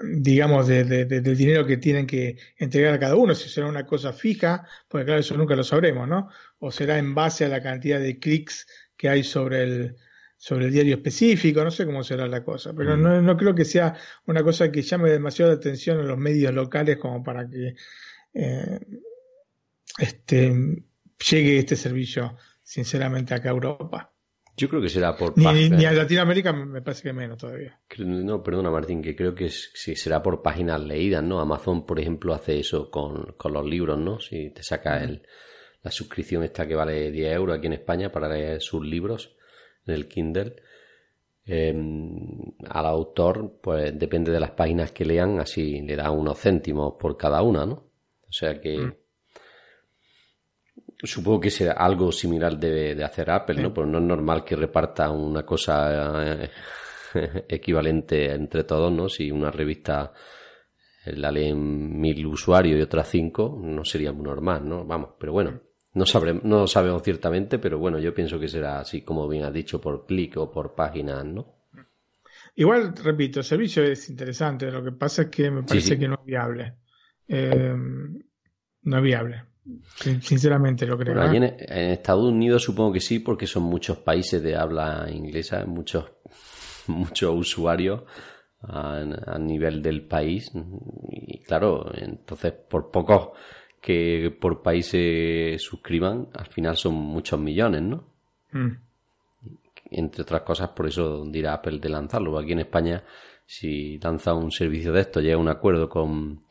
digamos, 0.00 0.68
de, 0.68 0.84
del 0.84 1.36
dinero 1.36 1.66
que 1.66 1.76
tienen 1.76 2.06
que 2.06 2.38
entregar 2.56 2.94
a 2.94 2.98
cada 2.98 3.16
uno, 3.16 3.34
si 3.34 3.48
será 3.48 3.66
una 3.66 3.86
cosa 3.86 4.12
fija, 4.12 4.66
porque 4.88 5.06
claro, 5.06 5.20
eso 5.20 5.36
nunca 5.36 5.56
lo 5.56 5.64
sabremos, 5.64 6.08
¿no? 6.08 6.28
O 6.58 6.70
será 6.70 6.98
en 6.98 7.14
base 7.14 7.44
a 7.44 7.48
la 7.48 7.62
cantidad 7.62 8.00
de 8.00 8.18
clics 8.18 8.66
que 8.96 9.08
hay 9.08 9.24
sobre 9.24 9.62
el, 9.64 9.96
sobre 10.36 10.66
el 10.66 10.72
diario 10.72 10.96
específico, 10.96 11.62
no 11.62 11.70
sé 11.70 11.86
cómo 11.86 12.02
será 12.02 12.26
la 12.26 12.44
cosa, 12.44 12.72
pero 12.74 12.96
mm. 12.96 13.02
no, 13.02 13.22
no, 13.22 13.36
creo 13.36 13.54
que 13.54 13.64
sea 13.64 13.94
una 14.26 14.42
cosa 14.42 14.70
que 14.70 14.82
llame 14.82 15.10
demasiada 15.10 15.52
atención 15.52 16.00
a 16.00 16.04
los 16.04 16.18
medios 16.18 16.52
locales 16.54 16.98
como 16.98 17.22
para 17.22 17.48
que 17.48 17.74
eh, 18.34 18.80
este, 19.98 20.52
llegue 21.30 21.58
este 21.58 21.76
servicio, 21.76 22.36
sinceramente, 22.62 23.34
acá 23.34 23.48
a 23.48 23.52
Europa. 23.52 24.12
Yo 24.56 24.68
creo 24.68 24.82
que 24.82 24.88
será 24.90 25.16
por... 25.16 25.36
Ni, 25.38 25.70
ni 25.70 25.84
a 25.86 25.92
Latinoamérica 25.92 26.52
me 26.52 26.82
parece 26.82 27.04
que 27.04 27.12
menos 27.12 27.38
todavía. 27.38 27.80
No, 27.98 28.42
perdona 28.42 28.70
Martín, 28.70 29.00
que 29.00 29.16
creo 29.16 29.34
que 29.34 29.48
sí 29.48 29.96
será 29.96 30.22
por 30.22 30.42
páginas 30.42 30.80
leídas, 30.82 31.22
¿no? 31.24 31.40
Amazon, 31.40 31.86
por 31.86 31.98
ejemplo, 31.98 32.34
hace 32.34 32.60
eso 32.60 32.90
con, 32.90 33.34
con 33.38 33.52
los 33.54 33.64
libros, 33.64 33.98
¿no? 33.98 34.20
Si 34.20 34.50
te 34.50 34.62
saca 34.62 35.02
el, 35.02 35.22
la 35.82 35.90
suscripción 35.90 36.44
esta 36.44 36.66
que 36.66 36.74
vale 36.74 37.10
10 37.10 37.32
euros 37.34 37.56
aquí 37.56 37.66
en 37.66 37.72
España 37.74 38.12
para 38.12 38.28
leer 38.28 38.60
sus 38.60 38.84
libros 38.84 39.34
en 39.86 39.94
el 39.94 40.06
Kindle, 40.06 40.56
em, 41.46 42.52
al 42.68 42.86
autor, 42.86 43.58
pues 43.62 43.98
depende 43.98 44.30
de 44.30 44.40
las 44.40 44.50
páginas 44.50 44.92
que 44.92 45.06
lean, 45.06 45.40
así 45.40 45.80
le 45.80 45.96
da 45.96 46.10
unos 46.10 46.38
céntimos 46.38 46.94
por 47.00 47.16
cada 47.16 47.42
una, 47.42 47.64
¿no? 47.64 47.90
O 48.28 48.32
sea 48.32 48.60
que... 48.60 48.78
Mm. 48.78 48.94
Supongo 51.04 51.40
que 51.40 51.50
será 51.50 51.72
algo 51.72 52.12
similar 52.12 52.56
de, 52.58 53.02
hacer 53.02 53.30
Apple, 53.30 53.60
¿no? 53.60 53.74
Pero 53.74 53.86
no 53.86 53.98
es 53.98 54.04
normal 54.04 54.44
que 54.44 54.54
reparta 54.54 55.10
una 55.10 55.44
cosa 55.44 56.34
eh, 56.34 56.50
equivalente 57.48 58.32
entre 58.32 58.64
todos, 58.64 58.92
¿no? 58.92 59.08
Si 59.08 59.30
una 59.30 59.50
revista 59.50 60.12
eh, 61.04 61.16
la 61.16 61.32
leen 61.32 62.00
mil 62.00 62.24
usuarios 62.26 62.78
y 62.78 62.82
otras 62.82 63.08
cinco, 63.08 63.58
no 63.60 63.84
sería 63.84 64.12
muy 64.12 64.24
normal, 64.24 64.68
¿no? 64.68 64.84
Vamos, 64.84 65.10
pero 65.18 65.32
bueno, 65.32 65.60
no, 65.94 66.06
sabremos, 66.06 66.44
no 66.44 66.68
sabemos 66.68 67.02
ciertamente, 67.02 67.58
pero 67.58 67.78
bueno, 67.78 67.98
yo 67.98 68.14
pienso 68.14 68.38
que 68.38 68.46
será 68.46 68.78
así 68.78 69.02
como 69.02 69.28
bien 69.28 69.44
has 69.44 69.52
dicho, 69.52 69.80
por 69.80 70.06
clic 70.06 70.36
o 70.36 70.52
por 70.52 70.74
página, 70.74 71.24
¿no? 71.24 71.62
Igual, 72.54 72.94
repito, 72.96 73.40
el 73.40 73.44
servicio 73.44 73.82
es 73.82 74.08
interesante, 74.08 74.70
lo 74.70 74.84
que 74.84 74.92
pasa 74.92 75.22
es 75.22 75.28
que 75.28 75.50
me 75.50 75.62
parece 75.62 75.98
que 75.98 76.06
no 76.06 76.14
es 76.20 76.24
viable. 76.24 76.74
Eh, 77.26 77.74
no 78.82 78.96
es 78.98 79.02
viable. 79.02 79.51
Sinceramente 80.20 80.86
lo 80.86 80.98
creo. 80.98 81.22
¿eh? 81.22 81.36
en, 81.36 81.90
Estados 81.90 82.24
Unidos 82.24 82.64
supongo 82.64 82.92
que 82.92 83.00
sí, 83.00 83.20
porque 83.20 83.46
son 83.46 83.62
muchos 83.62 83.98
países 83.98 84.42
de 84.42 84.56
habla 84.56 85.08
inglesa, 85.10 85.64
muchos, 85.66 86.10
muchos 86.88 87.32
usuarios 87.34 88.02
a, 88.62 89.38
nivel 89.38 89.82
del 89.82 90.02
país. 90.02 90.50
Y 91.10 91.38
claro, 91.38 91.90
entonces 91.94 92.52
por 92.52 92.90
pocos 92.90 93.30
que 93.80 94.36
por 94.40 94.62
país 94.62 94.86
se 94.86 95.56
suscriban, 95.58 96.28
al 96.34 96.46
final 96.46 96.76
son 96.76 96.94
muchos 96.94 97.38
millones, 97.38 97.82
¿no? 97.82 98.04
Mm. 98.52 98.76
Entre 99.90 100.22
otras 100.22 100.42
cosas, 100.42 100.70
por 100.70 100.86
eso 100.86 101.24
dirá 101.26 101.54
Apple 101.54 101.78
de 101.78 101.88
lanzarlo. 101.88 102.38
Aquí 102.38 102.52
en 102.52 102.60
España, 102.60 103.04
si 103.44 103.98
lanza 103.98 104.34
un 104.34 104.50
servicio 104.50 104.92
de 104.92 105.00
esto, 105.02 105.20
llega 105.20 105.34
a 105.34 105.38
un 105.38 105.48
acuerdo 105.48 105.88
con 105.88 106.44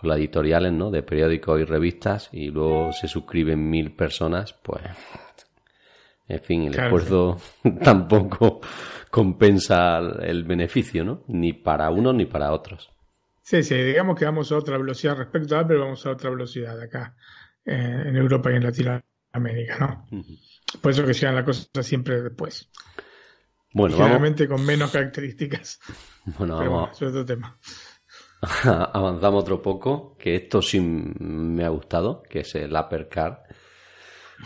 con 0.00 0.08
las 0.08 0.18
editoriales, 0.18 0.72
¿no? 0.72 0.90
De 0.90 1.02
periódicos 1.02 1.60
y 1.60 1.64
revistas 1.64 2.30
y 2.32 2.50
luego 2.50 2.92
se 2.92 3.06
suscriben 3.06 3.68
mil 3.68 3.92
personas, 3.92 4.54
pues, 4.54 4.82
en 6.26 6.40
fin, 6.40 6.62
el 6.62 6.78
esfuerzo 6.78 7.38
tampoco 7.82 8.60
compensa 9.10 9.98
el 10.22 10.44
beneficio, 10.44 11.04
¿no? 11.04 11.24
Ni 11.28 11.52
para 11.52 11.90
unos 11.90 12.14
ni 12.14 12.24
para 12.24 12.52
otros. 12.52 12.90
Sí, 13.42 13.62
sí, 13.62 13.74
digamos 13.74 14.18
que 14.18 14.24
vamos 14.24 14.50
a 14.52 14.56
otra 14.56 14.78
velocidad 14.78 15.16
respecto 15.16 15.56
a 15.56 15.60
Apple, 15.60 15.78
vamos 15.78 16.06
a 16.06 16.12
otra 16.12 16.30
velocidad 16.30 16.80
acá 16.80 17.14
eh, 17.64 18.04
en 18.06 18.16
Europa 18.16 18.50
y 18.52 18.56
en 18.56 18.62
Latinoamérica, 18.62 19.78
¿no? 19.80 20.06
Por 20.80 20.92
eso 20.92 21.04
que 21.04 21.14
sean 21.14 21.34
la 21.34 21.44
cosa 21.44 21.82
siempre 21.82 22.22
después. 22.22 22.70
Bueno, 23.72 23.96
generalmente 23.96 24.48
con 24.48 24.64
menos 24.64 24.90
características. 24.90 25.80
Bueno, 26.38 26.58
Pero 26.58 26.70
vamos. 26.70 26.90
Bueno, 26.90 26.92
es 26.92 27.02
otro 27.02 27.24
tema. 27.24 27.58
avanzamos 28.64 29.42
otro 29.42 29.60
poco, 29.60 30.16
que 30.18 30.36
esto 30.36 30.62
sí 30.62 30.80
me 30.80 31.64
ha 31.64 31.68
gustado, 31.68 32.22
que 32.22 32.40
es 32.40 32.54
el 32.54 32.74
Apple 32.74 33.08
Car. 33.08 33.44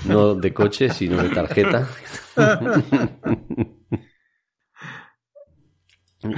No 0.07 0.35
de 0.35 0.53
coche, 0.53 0.91
sino 0.91 1.23
de 1.23 1.29
tarjeta. 1.29 1.87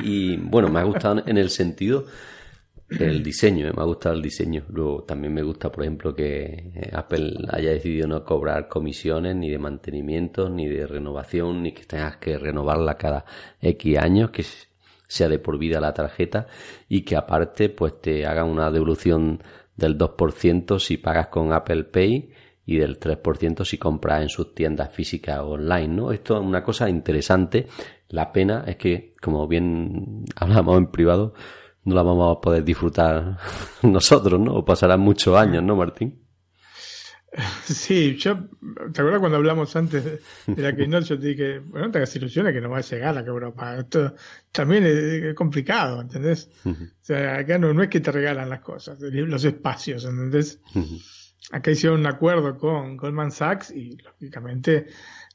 y 0.03 0.37
bueno, 0.37 0.69
me 0.69 0.81
ha 0.81 0.85
gustado 0.85 1.23
en 1.27 1.39
el 1.39 1.49
sentido 1.49 2.05
del 2.89 3.23
diseño, 3.23 3.73
me 3.75 3.83
ha 3.83 3.87
gustado 3.87 4.15
el 4.15 4.23
diseño. 4.23 4.65
Luego 4.69 5.05
también 5.05 5.33
me 5.33 5.43
gusta, 5.43 5.73
por 5.73 5.85
ejemplo, 5.85 6.15
que 6.15 6.91
Apple 6.93 7.33
haya 7.51 7.71
decidido 7.71 8.07
no 8.07 8.25
cobrar 8.25 8.69
comisiones 8.69 9.35
ni 9.35 9.51
de 9.51 9.59
mantenimiento, 9.59 10.51
ni 10.51 10.69
de 10.69 10.87
renovación, 10.87 11.63
ni 11.63 11.73
que 11.73 11.85
tengas 11.85 12.19
que 12.19 12.37
renovarla 12.37 12.97
cada 12.97 13.25
X 13.61 13.99
años, 13.99 14.31
que 14.31 14.45
sea 15.09 15.29
de 15.29 15.39
por 15.39 15.59
vida 15.59 15.81
la 15.81 15.95
tarjeta 15.95 16.47
y 16.89 17.03
que 17.03 17.17
aparte 17.17 17.69
pues 17.69 18.01
te 18.01 18.27
haga 18.27 18.45
una 18.45 18.71
devolución 18.71 19.43
del 19.77 19.99
2% 19.99 20.79
si 20.79 20.97
pagas 20.97 21.29
con 21.29 21.53
Apple 21.53 21.85
Pay 21.85 22.31
y 22.65 22.79
del 22.79 22.99
3% 22.99 23.65
si 23.65 23.79
compras 23.79 24.23
en 24.23 24.29
sus 24.29 24.55
tiendas 24.55 24.93
físicas 24.93 25.39
o 25.41 25.51
online, 25.51 25.89
¿no? 25.89 26.13
Esto 26.13 26.37
es 26.37 26.43
una 26.43 26.65
cosa 26.65 26.89
interesante. 26.89 27.69
La 28.09 28.33
pena 28.33 28.65
es 28.67 28.77
que, 28.77 29.15
como 29.23 29.47
bien 29.47 30.25
hablamos 30.37 30.77
en 30.79 30.91
privado, 30.91 31.35
no 31.85 31.95
la 31.95 32.03
vamos 32.03 32.37
a 32.37 32.41
poder 32.41 32.65
disfrutar 32.65 33.39
nosotros, 33.83 34.41
¿no? 34.41 34.55
O 34.55 34.65
pasarán 34.65 35.01
muchos 35.01 35.37
años, 35.37 35.63
¿no, 35.63 35.77
Martín? 35.77 36.26
Sí, 37.65 38.17
yo, 38.17 38.49
¿te 38.93 39.01
acuerdas 39.01 39.21
cuando 39.21 39.37
hablamos 39.37 39.75
antes 39.77 40.05
de 40.47 40.63
la 40.63 40.75
Keynote? 40.75 41.07
Yo 41.07 41.19
te 41.19 41.27
dije, 41.27 41.59
bueno, 41.59 41.87
no 41.87 41.93
te 41.93 41.99
hagas 41.99 42.15
ilusiones 42.17 42.53
que 42.53 42.61
no 42.61 42.71
va 42.71 42.79
a 42.79 42.83
llegar 42.83 43.17
a 43.17 43.21
Europa. 43.21 43.77
Esto 43.79 44.15
también 44.53 44.85
es, 44.87 45.35
complicado, 45.35 46.01
¿entendés? 46.01 46.51
O 46.65 46.75
sea, 47.01 47.39
acá 47.39 47.59
no, 47.59 47.73
no, 47.73 47.83
es 47.83 47.89
que 47.89 48.01
te 48.01 48.13
regalan 48.13 48.49
las 48.49 48.61
cosas, 48.61 48.99
los 49.01 49.45
espacios, 49.45 50.05
¿entendés? 50.05 50.61
Acá 51.53 51.71
hicieron 51.71 52.01
un 52.01 52.07
acuerdo 52.07 52.57
con 52.57 52.97
Goldman 52.97 53.31
Sachs 53.31 53.71
y, 53.71 53.97
lógicamente, 53.99 54.87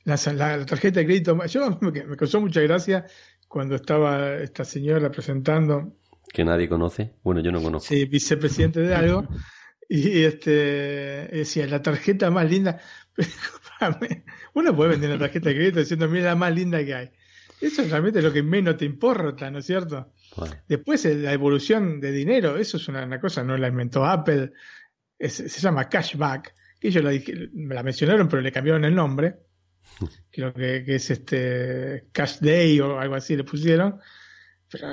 la, 0.04 0.18
tarjeta 0.66 1.00
de 1.00 1.06
crédito. 1.06 1.46
Yo 1.46 1.78
me, 1.82 1.92
me 1.92 2.18
causó 2.18 2.42
mucha 2.42 2.62
gracia 2.62 3.06
cuando 3.48 3.76
estaba 3.76 4.36
esta 4.36 4.66
señora 4.66 5.12
presentando. 5.12 5.96
Que 6.34 6.44
nadie 6.44 6.68
conoce. 6.68 7.14
Bueno, 7.24 7.42
yo 7.42 7.52
no 7.52 7.62
conozco. 7.62 7.88
Sí, 7.88 8.06
vicepresidente 8.06 8.80
de 8.80 8.96
algo. 8.96 9.28
Y 9.94 10.24
este 10.24 11.28
decía, 11.34 11.68
la 11.68 11.82
tarjeta 11.82 12.32
más 12.32 12.50
linda. 12.50 12.80
Uno 14.54 14.74
puede 14.74 14.92
vender 14.92 15.10
una 15.10 15.20
tarjeta 15.20 15.50
de 15.50 15.56
crédito 15.56 15.80
diciendo, 15.80 16.08
mira 16.08 16.28
la 16.28 16.36
más 16.36 16.56
linda 16.56 16.82
que 16.86 16.96
hay. 16.96 17.10
Eso 17.60 17.82
es 17.82 17.92
realmente 17.92 18.22
lo 18.22 18.32
que 18.32 18.42
menos 18.42 18.78
te 18.78 18.86
importa, 18.86 19.52
¿no 19.52 19.60
es 19.60 19.66
cierto? 19.66 20.14
Después 20.66 21.04
eh, 21.04 21.16
la 21.16 21.34
evolución 21.34 22.00
de 22.00 22.14
dinero, 22.14 22.56
eso 22.56 22.78
es 22.78 22.88
una, 22.88 23.20
cosa, 23.20 23.44
no 23.44 23.58
la 23.58 23.68
inventó 23.68 24.06
Apple, 24.06 24.54
se 25.20 25.50
llama 25.50 25.90
cashback, 25.90 26.56
que 26.80 26.88
ellos 26.88 27.04
la, 27.04 27.12
me 27.52 27.76
la 27.76 27.84
mencionaron 27.84 28.30
pero 28.30 28.42
le 28.42 28.52
cambiaron 28.54 28.86
el 28.86 28.96
nombre, 28.96 29.40
creo 30.32 30.54
que, 30.54 30.86
que, 30.86 30.96
es 30.96 31.12
este 31.12 32.08
Cash 32.14 32.40
Day 32.40 32.80
o 32.80 32.98
algo 32.98 33.16
así 33.16 33.36
le 33.36 33.44
pusieron, 33.44 34.00
pero 34.72 34.88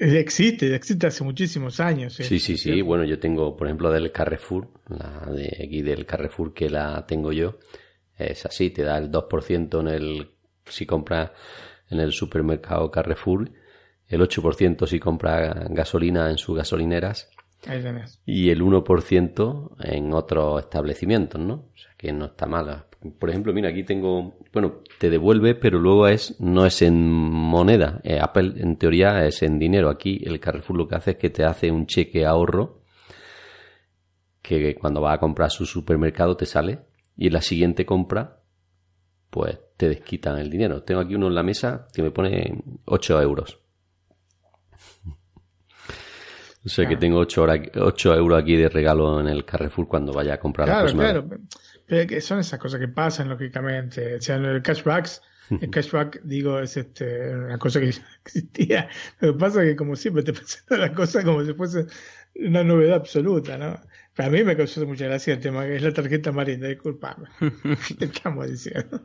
existe, 0.00 0.74
existe 0.74 1.06
hace 1.06 1.24
muchísimos 1.24 1.80
años. 1.80 2.14
Sí, 2.14 2.38
sí, 2.38 2.56
sí. 2.56 2.82
Bueno, 2.82 3.04
yo 3.04 3.18
tengo, 3.18 3.56
por 3.56 3.66
ejemplo, 3.66 3.90
del 3.90 4.10
Carrefour, 4.12 4.68
la 4.88 5.30
de 5.32 5.64
aquí 5.64 5.82
del 5.82 6.06
Carrefour 6.06 6.54
que 6.54 6.70
la 6.70 7.06
tengo 7.06 7.32
yo. 7.32 7.58
Es 8.16 8.44
así, 8.46 8.70
te 8.70 8.82
da 8.82 8.98
el 8.98 9.10
2% 9.10 9.80
en 9.80 9.88
el 9.88 10.30
si 10.66 10.86
compras 10.86 11.30
en 11.90 12.00
el 12.00 12.12
supermercado 12.12 12.90
Carrefour, 12.90 13.50
el 14.08 14.20
8% 14.20 14.86
si 14.86 15.00
compra 15.00 15.66
gasolina 15.70 16.30
en 16.30 16.38
sus 16.38 16.56
gasolineras 16.56 17.30
y 18.24 18.50
el 18.50 18.62
1% 18.62 19.70
en 19.80 20.14
otros 20.14 20.60
establecimientos, 20.62 21.40
¿no? 21.40 21.54
O 21.74 21.76
sea 21.76 21.92
que 21.96 22.12
no 22.12 22.26
está 22.26 22.46
mal. 22.46 22.86
Por 23.18 23.30
ejemplo, 23.30 23.54
mira, 23.54 23.70
aquí 23.70 23.82
tengo, 23.82 24.34
bueno, 24.52 24.82
te 24.98 25.08
devuelve, 25.08 25.54
pero 25.54 25.78
luego 25.78 26.06
es 26.06 26.38
no 26.38 26.66
es 26.66 26.82
en 26.82 27.00
moneda. 27.10 28.00
Eh, 28.04 28.18
Apple 28.20 28.54
en 28.56 28.76
teoría 28.76 29.24
es 29.24 29.42
en 29.42 29.58
dinero. 29.58 29.88
Aquí 29.88 30.20
el 30.24 30.38
Carrefour 30.38 30.76
lo 30.76 30.86
que 30.86 30.96
hace 30.96 31.12
es 31.12 31.16
que 31.16 31.30
te 31.30 31.44
hace 31.44 31.70
un 31.70 31.86
cheque 31.86 32.26
ahorro 32.26 32.82
que 34.42 34.74
cuando 34.74 35.00
vas 35.00 35.14
a 35.14 35.20
comprar 35.20 35.50
su 35.50 35.64
supermercado 35.64 36.36
te 36.36 36.44
sale 36.44 36.80
y 37.16 37.28
en 37.28 37.32
la 37.32 37.40
siguiente 37.40 37.86
compra 37.86 38.40
pues 39.30 39.58
te 39.76 39.88
desquitan 39.88 40.38
el 40.38 40.50
dinero. 40.50 40.82
Tengo 40.82 41.00
aquí 41.00 41.14
uno 41.14 41.28
en 41.28 41.34
la 41.34 41.42
mesa 41.42 41.86
que 41.94 42.02
me 42.02 42.10
pone 42.10 42.62
8 42.84 43.22
euros. 43.22 43.58
O 46.62 46.68
sea 46.68 46.86
que 46.86 46.96
tengo 46.96 47.18
8, 47.18 48.14
euros 48.14 48.42
aquí 48.42 48.56
de 48.56 48.68
regalo 48.68 49.20
en 49.20 49.28
el 49.28 49.46
Carrefour 49.46 49.88
cuando 49.88 50.12
vaya 50.12 50.34
a 50.34 50.40
comprar 50.40 50.68
claro, 50.68 50.86
la 50.88 50.92
Claro, 50.92 51.26
pero 51.90 52.06
que 52.06 52.20
son 52.20 52.38
esas 52.38 52.60
cosas 52.60 52.78
que 52.78 52.86
pasan, 52.86 53.28
lógicamente. 53.28 54.14
O 54.14 54.20
sea, 54.20 54.36
el 54.36 54.62
cashback, 54.62 55.10
el 55.60 55.70
cashback, 55.70 56.22
digo, 56.22 56.60
es 56.60 56.76
este, 56.76 57.34
una 57.34 57.58
cosa 57.58 57.80
que 57.80 57.92
existía. 58.24 58.88
Lo 59.18 59.32
que 59.32 59.38
pasa 59.40 59.64
es 59.64 59.70
que, 59.70 59.76
como 59.76 59.96
siempre, 59.96 60.22
te 60.22 60.32
presentan 60.32 60.80
la 60.80 60.94
cosa 60.94 61.24
como 61.24 61.44
si 61.44 61.52
fuese 61.52 61.86
una 62.36 62.62
novedad 62.62 62.94
absoluta, 62.94 63.58
¿no? 63.58 63.80
Para 64.14 64.30
mí 64.30 64.44
me 64.44 64.56
causó 64.56 64.86
mucha 64.86 65.06
gracia 65.06 65.34
el 65.34 65.40
tema 65.40 65.66
que 65.66 65.76
es 65.76 65.82
la 65.82 65.92
tarjeta 65.92 66.30
marina, 66.30 66.68
disculpame. 66.68 67.26
¿Qué 67.98 68.04
estamos 68.04 68.48
diciendo? 68.48 69.00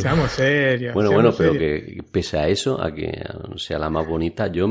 Seamos 0.00 0.30
serios. 0.30 0.94
Bueno, 0.94 1.12
bueno, 1.12 1.32
pero 1.36 1.52
que 1.52 2.02
pese 2.10 2.38
a 2.38 2.48
eso, 2.48 2.82
a 2.82 2.94
que 2.94 3.22
sea 3.56 3.78
la 3.78 3.90
más 3.90 4.06
bonita, 4.06 4.50
yo 4.50 4.66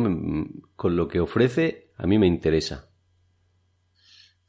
con 0.75 0.95
lo 0.95 1.07
que 1.07 1.19
ofrece, 1.19 1.91
a 1.97 2.07
mí 2.07 2.17
me 2.17 2.25
interesa. 2.25 2.90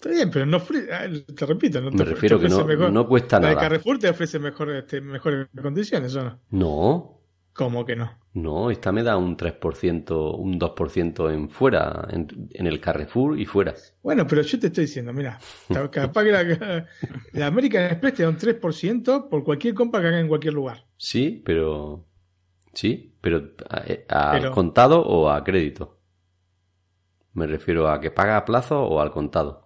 Está 0.03 0.17
bien, 0.17 0.33
pero 0.33 0.45
no 0.47 0.57
ah, 0.57 1.07
te 1.33 1.47
repito, 1.47 1.81
no 1.81 1.93
te, 1.93 1.97
me 1.99 2.05
refiero 2.05 2.41
que 2.41 2.49
no, 2.49 2.91
no 2.91 3.07
cuesta 3.07 3.39
nada. 3.39 3.55
La 3.55 3.61
Carrefour 3.61 4.01
te 4.01 4.09
ofrece 4.09 4.41
mejor, 4.41 4.75
este, 4.75 5.01
mejores 5.01 5.47
condiciones, 5.63 6.17
¿o 6.17 6.25
no? 6.25 6.41
No. 6.51 7.21
¿Cómo 7.53 7.85
que 7.85 7.95
no? 7.95 8.11
No, 8.35 8.73
esta 8.73 8.91
me 8.91 9.05
da 9.05 9.17
un 9.17 9.37
3%, 9.37 10.37
un 10.37 10.59
2% 10.59 11.33
en 11.33 11.49
fuera, 11.49 12.09
en, 12.11 12.27
el 12.67 12.81
Carrefour 12.81 13.39
y 13.39 13.47
fuera. 13.47 13.75
Bueno, 14.03 14.27
pero 14.27 14.43
yo 14.43 14.59
te 14.59 14.67
estoy 14.67 14.87
diciendo, 14.87 15.13
mira, 15.13 15.39
capaz 15.93 16.25
que 16.25 16.33
la, 16.33 16.89
la, 17.35 17.47
American 17.47 17.85
Express 17.85 18.15
te 18.15 18.23
da 18.25 18.29
un 18.29 18.39
3% 18.39 19.29
por 19.29 19.45
cualquier 19.45 19.75
compra 19.75 20.01
que 20.01 20.09
haga 20.09 20.19
en 20.19 20.27
cualquier 20.27 20.55
lugar. 20.55 20.85
Sí, 20.97 21.41
pero... 21.45 22.09
Sí, 22.75 23.15
pero 23.21 23.53
¿a, 24.09 24.51
contado 24.51 25.01
o 25.01 25.31
a 25.31 25.45
crédito? 25.45 26.01
Me 27.35 27.47
refiero 27.47 27.89
a 27.89 28.01
que 28.01 28.11
paga 28.11 28.37
a 28.37 28.45
plazo 28.45 28.83
o 28.83 29.01
al 29.01 29.13
contado. 29.13 29.62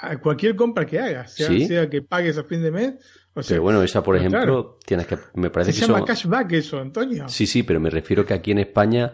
A 0.00 0.16
cualquier 0.18 0.54
compra 0.54 0.86
que 0.86 0.98
hagas, 0.98 1.34
sea, 1.34 1.48
sea 1.66 1.90
que 1.90 2.02
pagues 2.02 2.38
a 2.38 2.44
fin 2.44 2.62
de 2.62 2.70
mes 2.70 2.94
pero 3.46 3.62
bueno, 3.62 3.82
esa, 3.82 4.02
por 4.02 4.16
ejemplo, 4.16 4.78
tienes 4.84 5.06
que. 5.06 5.18
Me 5.34 5.50
parece 5.50 5.72
Se 5.72 5.86
llama 5.86 6.04
cashback 6.04 6.52
eso, 6.52 6.80
Antonio. 6.80 7.28
Sí, 7.28 7.46
sí, 7.46 7.62
pero 7.62 7.80
me 7.80 7.90
refiero 7.90 8.24
que 8.24 8.34
aquí 8.34 8.50
en 8.50 8.58
España 8.58 9.12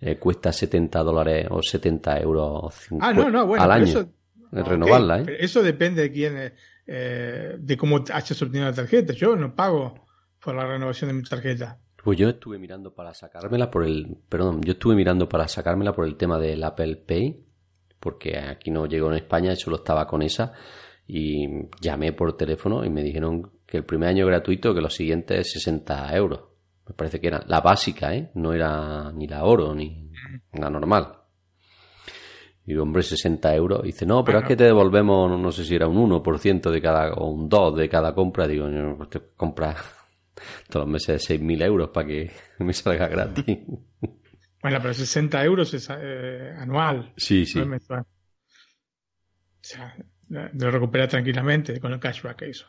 eh, 0.00 0.16
cuesta 0.16 0.52
70 0.52 1.02
dólares 1.02 1.46
o 1.50 1.62
70 1.62 2.20
euros 2.20 2.74
ah, 3.00 3.12
no, 3.12 3.30
no, 3.30 3.46
bueno, 3.46 3.64
al 3.64 3.72
año. 3.72 3.84
Eso, 3.84 4.12
renovarla, 4.52 5.20
¿eh? 5.20 5.36
eso 5.40 5.62
depende 5.62 6.02
de 6.02 6.12
quién, 6.12 6.52
eh, 6.86 7.56
de 7.58 7.76
cómo 7.76 8.04
hayas 8.12 8.42
obtenido 8.42 8.68
la 8.68 8.74
tarjeta. 8.74 9.12
Yo 9.12 9.34
no 9.34 9.54
pago 9.54 10.06
por 10.40 10.54
la 10.54 10.66
renovación 10.66 11.08
de 11.08 11.14
mi 11.14 11.22
tarjeta. 11.22 11.78
Pues 12.02 12.18
yo 12.18 12.28
estuve 12.28 12.58
mirando 12.58 12.94
para 12.94 13.14
sacármela 13.14 13.70
por 13.70 13.84
el. 13.84 14.18
Perdón, 14.28 14.60
yo 14.62 14.72
estuve 14.72 14.94
mirando 14.94 15.28
para 15.28 15.48
sacármela 15.48 15.94
por 15.94 16.06
el 16.06 16.16
tema 16.16 16.38
del 16.38 16.62
Apple 16.62 16.96
Pay, 16.96 17.43
porque 18.04 18.38
aquí 18.38 18.70
no 18.70 18.84
llegó 18.84 19.08
en 19.08 19.16
España, 19.16 19.56
solo 19.56 19.76
estaba 19.76 20.06
con 20.06 20.20
esa 20.20 20.52
y 21.06 21.48
llamé 21.80 22.12
por 22.12 22.36
teléfono 22.36 22.84
y 22.84 22.90
me 22.90 23.02
dijeron 23.02 23.50
que 23.66 23.78
el 23.78 23.84
primer 23.84 24.10
año 24.10 24.26
gratuito, 24.26 24.74
que 24.74 24.82
los 24.82 24.94
siguientes 24.94 25.50
60 25.52 26.14
euros. 26.14 26.40
Me 26.86 26.94
parece 26.94 27.18
que 27.18 27.28
era 27.28 27.42
la 27.46 27.62
básica, 27.62 28.14
¿eh? 28.14 28.30
No 28.34 28.52
era 28.52 29.10
ni 29.12 29.26
la 29.26 29.44
oro 29.44 29.74
ni 29.74 30.10
la 30.52 30.68
normal. 30.68 31.16
Y 32.66 32.72
digo, 32.72 32.82
hombre, 32.82 33.02
60 33.02 33.54
euros. 33.54 33.82
Dice, 33.82 34.04
no, 34.04 34.22
pero 34.22 34.40
es 34.40 34.44
que 34.46 34.56
te 34.56 34.64
devolvemos, 34.64 35.40
no 35.40 35.50
sé 35.50 35.64
si 35.64 35.74
era 35.74 35.88
un 35.88 35.96
1% 35.96 36.70
de 36.70 36.80
cada, 36.82 37.14
o 37.14 37.30
un 37.30 37.48
2 37.48 37.76
de 37.76 37.88
cada 37.88 38.14
compra. 38.14 38.46
Digo, 38.46 38.68
no, 38.68 38.98
pues 38.98 39.08
te 39.08 39.20
compras 39.34 39.76
todos 40.68 40.84
los 40.84 40.92
meses 40.92 41.26
6.000 41.30 41.64
euros 41.64 41.88
para 41.88 42.06
que 42.06 42.30
me 42.58 42.74
salga 42.74 43.08
gratis. 43.08 43.58
Bueno, 44.64 44.78
pero 44.80 44.94
60 44.94 45.44
euros 45.44 45.74
es 45.74 45.90
eh, 45.90 46.54
anual. 46.56 47.12
Sí, 47.18 47.44
sí. 47.44 47.60
o 47.60 47.78
sea, 49.60 49.94
lo 50.30 50.70
recupera 50.70 51.06
tranquilamente 51.06 51.78
con 51.78 51.92
el 51.92 52.00
cashback 52.00 52.38
que 52.38 52.48
hizo. 52.48 52.64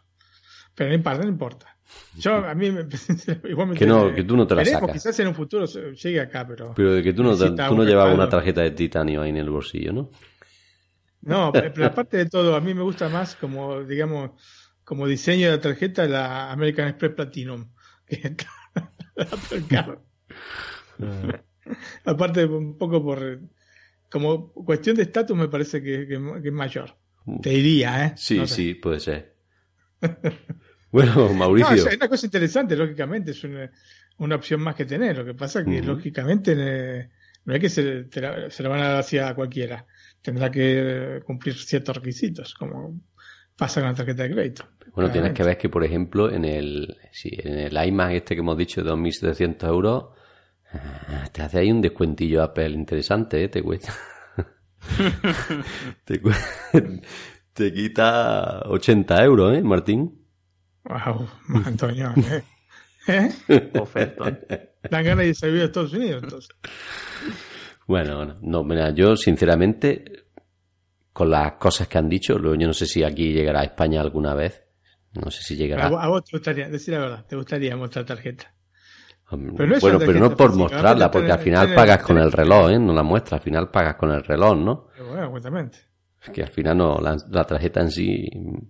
Pero 0.76 0.90
no 0.90 0.96
importa, 0.96 1.24
no 1.24 1.30
importa. 1.30 1.78
Yo, 2.18 2.36
a 2.36 2.54
mí, 2.54 2.66
igualmente. 3.46 3.80
Que, 3.80 3.90
no, 3.90 4.14
que 4.14 4.26
tú 4.26 4.36
no 4.36 4.46
te 4.46 4.56
la 4.56 4.66
sacas. 4.66 4.92
Quizás 4.92 5.18
en 5.22 5.28
un 5.30 5.36
futuro 5.36 5.64
llegue 5.66 6.20
acá, 6.20 6.46
pero. 6.46 6.74
Pero 6.76 6.96
de 6.96 7.02
que 7.02 7.14
tú 7.14 7.24
no, 7.24 7.34
tú 7.38 7.56
no 7.56 7.86
llevabas 7.86 8.14
una 8.14 8.28
tarjeta 8.28 8.60
de 8.60 8.72
titanio 8.72 9.22
ahí 9.22 9.30
en 9.30 9.38
el 9.38 9.50
bolsillo, 9.50 9.94
¿no? 9.94 10.12
No, 11.22 11.54
pero 11.54 11.86
aparte 11.86 12.18
de 12.18 12.26
todo, 12.26 12.58
a 12.58 12.60
mí 12.60 12.74
me 12.74 12.84
gusta 12.84 13.08
más 13.08 13.38
como, 13.38 13.86
digamos, 13.86 14.32
como 14.84 15.08
diseño 15.08 15.50
de 15.50 15.56
la 15.56 15.62
tarjeta 15.62 16.06
la 16.08 16.52
American 16.52 16.90
Express 16.90 17.14
Platinum. 17.14 17.70
Que 18.06 18.36
aparte, 22.06 22.46
un 22.46 22.78
poco 22.78 23.04
por. 23.04 23.40
Como 24.10 24.54
cuestión 24.54 24.96
de 24.96 25.04
estatus, 25.04 25.36
me 25.36 25.48
parece 25.48 25.82
que, 25.82 26.08
que, 26.08 26.16
es 26.16 26.54
mayor. 26.54 26.96
Mm. 27.26 27.42
Te 27.42 27.50
diría, 27.50 28.06
¿eh? 28.06 28.14
Sí, 28.16 28.46
sí, 28.48 28.76
puede 28.76 29.00
ser. 29.00 29.36
Bueno, 30.92 31.34
Mauricio. 31.34 31.76
No, 31.76 31.90
es 31.90 31.98
una 31.98 32.08
cosa 32.08 32.26
interesante, 32.26 32.74
lógicamente, 32.74 33.32
es 33.32 33.44
una, 33.44 34.36
opción 34.38 34.62
más 34.62 34.76
que 34.76 34.86
tener. 34.86 35.18
Lo 35.18 35.26
que 35.26 35.34
pasa 35.34 35.60
es 35.60 35.66
que, 35.66 35.82
lógicamente, 35.82 37.10
no 37.44 37.54
es 37.54 37.60
que 37.60 37.68
se, 37.68 38.06
se 38.10 38.64
lo 38.64 38.70
van 38.70 38.80
a 38.80 38.88
dar 38.88 39.00
hacia 39.00 39.36
cualquiera. 39.36 39.86
Tendrá 40.22 40.50
que 40.50 41.22
cumplir 41.26 41.56
ciertos 41.56 41.98
requisitos, 41.98 42.54
como 42.54 42.98
pasa 43.58 43.82
con 43.82 43.90
la 43.90 43.96
tarjeta 43.96 44.24
de 44.24 44.32
crédito. 44.32 44.66
Bueno, 44.94 45.12
tienes 45.12 45.34
que 45.34 45.44
ver 45.44 45.58
que, 45.58 45.68
por 45.68 45.84
ejemplo, 45.84 46.32
en 46.32 46.46
el, 46.46 46.98
sí, 47.12 47.30
en 47.44 47.60
el 47.60 47.88
iMac 47.88 48.14
este 48.14 48.36
que 48.36 48.40
hemos 48.40 48.58
dicho 48.58 48.82
de 48.82 48.90
2.700 48.90 49.68
euros, 49.68 50.06
te 51.32 51.42
hace 51.42 51.60
ahí 51.60 51.72
un 51.72 51.82
descuentillo 51.82 52.44
Apple 52.44 52.70
interesante, 52.70 53.44
¿eh? 53.44 53.50
Te 53.50 53.62
cuesta. 53.62 53.94
te, 56.06 56.22
te 57.54 57.74
quita 57.74 58.62
80 58.66 59.24
euros, 59.24 59.58
¿eh, 59.58 59.62
Martín? 59.62 60.26
Wow, 60.84 61.28
Antonio. 61.66 62.14
¿eh? 62.18 62.44
¿Eh? 63.08 63.72
Oferta. 63.80 64.40
Dan 64.90 65.04
ganas 65.04 65.26
de 65.26 65.34
salir 65.34 65.62
a 65.62 65.66
Estados 65.66 65.94
Unidos, 65.94 66.24
entonces. 66.24 66.56
Bueno, 67.88 68.18
bueno, 68.18 68.38
no, 68.42 68.64
mira, 68.64 68.92
yo 68.92 69.16
sinceramente, 69.16 70.26
con 71.14 71.30
las 71.30 71.54
cosas 71.54 71.88
que 71.88 71.98
han 71.98 72.10
dicho, 72.10 72.38
luego 72.38 72.56
yo 72.56 72.68
no 72.68 72.74
sé 72.74 72.86
si 72.86 73.04
aquí 73.04 73.32
llegará 73.32 73.62
a 73.62 73.66
España 73.66 74.02
alguna 74.02 74.34
vez. 74.34 74.64
No 75.14 75.32
sé 75.32 75.44
si 75.44 75.56
llegará. 75.56 75.88
A 75.88 76.08
vos, 76.08 76.26
te 76.26 76.36
gustaría, 76.36 76.68
decir 76.68 76.94
la 76.94 77.00
verdad, 77.00 77.26
te 77.26 77.36
gustaría 77.36 77.76
mostrar 77.76 78.06
tarjeta. 78.06 78.55
Pero 79.30 79.80
bueno, 79.80 80.00
pero 80.00 80.20
no 80.20 80.38
por 80.38 80.56
mostrarla, 80.56 81.10
porque 81.10 81.32
al 81.32 81.40
final 81.40 81.74
pagas 81.74 82.04
con 82.04 82.18
el 82.18 82.32
reloj, 82.32 82.70
¿eh? 82.72 82.80
No 82.80 82.94
la 82.94 83.04
muestras, 83.04 83.40
al 83.40 83.44
final 83.44 83.70
pagas 83.70 83.96
con 83.96 84.12
el 84.12 84.24
reloj, 84.24 84.56
¿no? 84.58 84.88
Bueno, 84.98 85.30
justamente 85.32 85.80
que 86.32 86.44
al 86.44 86.50
final 86.50 86.78
no, 86.78 87.00
la, 87.00 87.44
tarjeta 87.46 87.82
en 87.82 87.92
sí, 87.92 88.30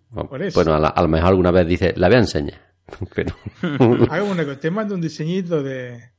bueno, 0.09 0.75
a, 0.75 1.01
lo 1.01 1.07
mejor 1.07 1.29
alguna 1.29 1.51
vez 1.51 1.67
dice, 1.67 1.93
la 1.97 2.07
voy 2.07 2.17
a 2.17 2.19
enseñar. 2.19 2.75
Pero... 3.15 3.35
Hago 4.09 4.25
una 4.29 4.43
cosa, 4.45 4.59
te 4.59 4.71
mando 4.71 4.95
un 4.95 5.01
diseñito 5.01 5.63
de, 5.63 6.11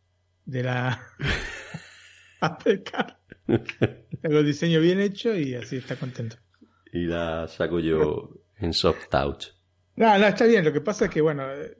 de 0.45 0.63
la 0.63 1.01
Apple 2.41 2.83
Car. 2.83 3.19
Tengo 3.47 4.39
el 4.39 4.47
diseño 4.47 4.81
bien 4.81 5.01
hecho 5.01 5.35
y 5.35 5.55
así 5.55 5.77
está 5.77 5.97
contento. 5.97 6.37
Y 6.93 7.07
la 7.07 7.47
saco 7.49 7.81
yo 7.81 8.31
en 8.59 8.73
soft 8.73 9.09
touch. 9.11 9.49
No, 9.97 10.19
no, 10.19 10.27
está 10.27 10.47
bien. 10.47 10.65
Lo 10.65 10.73
que 10.73 10.81
pasa 10.81 11.07
es 11.07 11.11
que, 11.11 11.21
bueno, 11.21 11.45
eh, 11.53 11.77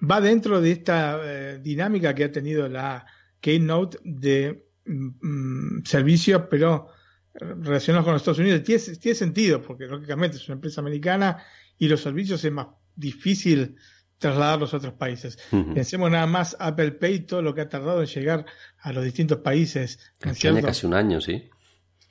va 0.00 0.20
dentro 0.20 0.60
de 0.60 0.72
esta 0.72 1.20
eh, 1.22 1.58
dinámica 1.60 2.14
que 2.14 2.24
ha 2.24 2.32
tenido 2.32 2.68
la 2.68 3.06
Keynote 3.40 3.98
de 4.04 4.68
mm, 4.86 5.08
mm, 5.20 5.84
servicios, 5.84 6.42
pero 6.50 6.88
relacionados 7.34 8.04
con 8.04 8.14
los 8.14 8.22
Estados 8.22 8.38
Unidos. 8.38 8.62
Tiene, 8.64 9.14
sentido, 9.14 9.62
porque 9.62 9.86
lógicamente 9.86 10.36
es 10.36 10.48
una 10.48 10.54
empresa 10.54 10.80
americana 10.80 11.42
y 11.78 11.88
los 11.88 12.00
servicios 12.00 12.44
es 12.44 12.52
más 12.52 12.68
difícil 12.94 13.76
trasladar 14.18 14.58
los 14.58 14.74
otros 14.74 14.94
países. 14.94 15.38
Pensemos 15.50 16.10
nada 16.10 16.26
más 16.26 16.56
Apple 16.58 16.92
Pay, 16.92 17.20
todo 17.20 17.40
lo 17.40 17.54
que 17.54 17.60
ha 17.60 17.68
tardado 17.68 18.00
en 18.00 18.08
llegar 18.08 18.46
a 18.80 18.92
los 18.92 19.04
distintos 19.04 19.38
países. 19.38 20.00
Tiene 20.40 20.60
casi 20.60 20.86
un 20.86 20.94
año, 20.94 21.20
sí. 21.20 21.48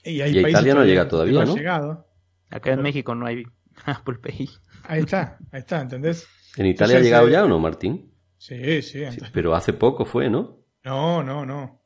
Y, 0.06 0.22
hay 0.22 0.38
Italia 0.38 0.74
no 0.74 0.86
llega 0.86 1.10
todavía, 1.10 1.44
¿no? 1.44 1.56
Llegado. 1.56 2.08
Acá 2.50 2.72
en 2.72 2.82
México 2.82 3.14
no 3.14 3.26
hay 3.26 3.44
Apple 3.86 4.20
Pay. 4.20 4.50
Ahí 4.84 5.02
está, 5.02 5.38
ahí 5.52 5.60
está, 5.60 5.82
¿entendés? 5.82 6.26
¿En 6.56 6.66
Italia 6.66 6.98
ha 6.98 7.02
llegado 7.02 7.30
ya 7.30 7.44
o 7.44 7.48
no, 7.48 7.60
Martín? 7.60 8.14
Sí, 8.38 8.82
sí. 8.82 9.04
Pero 9.34 9.56
hace 9.56 9.74
poco 9.74 10.06
fue, 10.06 10.30
¿no? 10.30 10.64
No, 10.84 11.24
no, 11.24 11.46
no. 11.46 11.84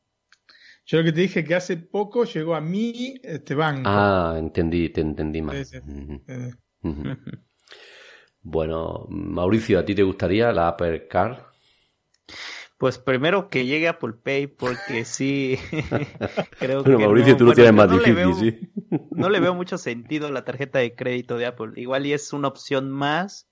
Yo 0.85 0.97
lo 0.97 1.03
que 1.05 1.11
te 1.11 1.21
dije 1.21 1.43
que 1.43 1.55
hace 1.55 1.77
poco 1.77 2.25
llegó 2.25 2.55
a 2.55 2.61
mí 2.61 3.15
este 3.23 3.55
banco. 3.55 3.83
Ah, 3.85 4.35
entendí, 4.37 4.89
te 4.89 5.01
entendí 5.01 5.41
mal. 5.41 5.65
Bueno, 8.41 9.05
Mauricio, 9.09 9.79
¿a 9.79 9.85
ti 9.85 9.93
te 9.93 10.03
gustaría 10.03 10.51
la 10.51 10.69
Apple 10.69 11.07
Car? 11.07 11.51
Pues 12.77 12.97
primero 12.97 13.47
que 13.47 13.67
llegue 13.67 13.87
Apple 13.87 14.13
Pay, 14.23 14.47
porque 14.47 15.05
sí, 15.05 15.59
creo 16.59 16.83
bueno, 16.83 16.99
Mauricio, 16.99 17.37
tú 17.37 17.45
lo 17.45 17.53
tienes 17.53 17.73
más 17.73 17.91
difícil, 17.91 18.33
sí. 18.33 18.71
no 19.11 19.29
le 19.29 19.39
veo 19.39 19.53
mucho 19.53 19.77
sentido 19.77 20.27
a 20.27 20.31
la 20.31 20.43
tarjeta 20.43 20.79
de 20.79 20.95
crédito 20.95 21.37
de 21.37 21.45
Apple. 21.45 21.73
Igual 21.75 22.07
y 22.07 22.13
es 22.13 22.33
una 22.33 22.47
opción 22.47 22.89
más, 22.89 23.50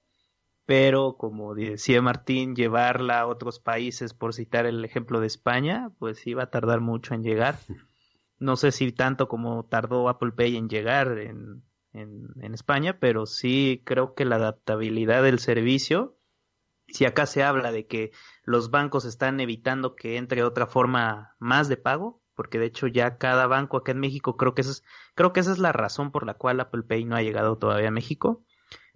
pero 0.69 1.17
como 1.17 1.55
decía 1.55 1.99
Martín, 1.99 2.55
llevarla 2.55 3.21
a 3.21 3.25
otros 3.25 3.57
países, 3.57 4.13
por 4.13 4.35
citar 4.35 4.67
el 4.67 4.85
ejemplo 4.85 5.19
de 5.19 5.25
España, 5.25 5.89
pues 5.97 6.23
va 6.37 6.43
a 6.43 6.51
tardar 6.51 6.79
mucho 6.79 7.15
en 7.15 7.23
llegar. 7.23 7.57
No 8.37 8.55
sé 8.55 8.71
si 8.71 8.93
tanto 8.93 9.27
como 9.27 9.65
tardó 9.65 10.07
Apple 10.07 10.31
Pay 10.31 10.55
en 10.55 10.69
llegar 10.69 11.17
en, 11.17 11.63
en, 11.91 12.53
España, 12.53 12.97
pero 12.97 13.25
sí 13.25 13.81
creo 13.83 14.13
que 14.13 14.23
la 14.23 14.37
adaptabilidad 14.37 15.23
del 15.23 15.39
servicio, 15.39 16.15
si 16.87 17.03
acá 17.03 17.25
se 17.25 17.43
habla 17.43 17.73
de 17.73 17.85
que 17.85 18.11
los 18.43 18.71
bancos 18.71 19.03
están 19.03 19.41
evitando 19.41 19.95
que 19.95 20.15
entre 20.15 20.43
otra 20.43 20.67
forma 20.67 21.35
más 21.39 21.67
de 21.67 21.75
pago, 21.75 22.21
porque 22.33 22.59
de 22.59 22.67
hecho 22.67 22.87
ya 22.87 23.17
cada 23.17 23.45
banco 23.45 23.75
acá 23.75 23.91
en 23.91 23.99
México 23.99 24.37
creo 24.37 24.55
que 24.55 24.61
esa 24.61 24.71
es, 24.71 24.83
creo 25.15 25.33
que 25.33 25.41
esa 25.41 25.51
es 25.51 25.59
la 25.59 25.73
razón 25.73 26.11
por 26.11 26.25
la 26.25 26.35
cual 26.35 26.61
Apple 26.61 26.83
Pay 26.83 27.03
no 27.03 27.17
ha 27.17 27.23
llegado 27.23 27.57
todavía 27.57 27.89
a 27.89 27.91
México, 27.91 28.45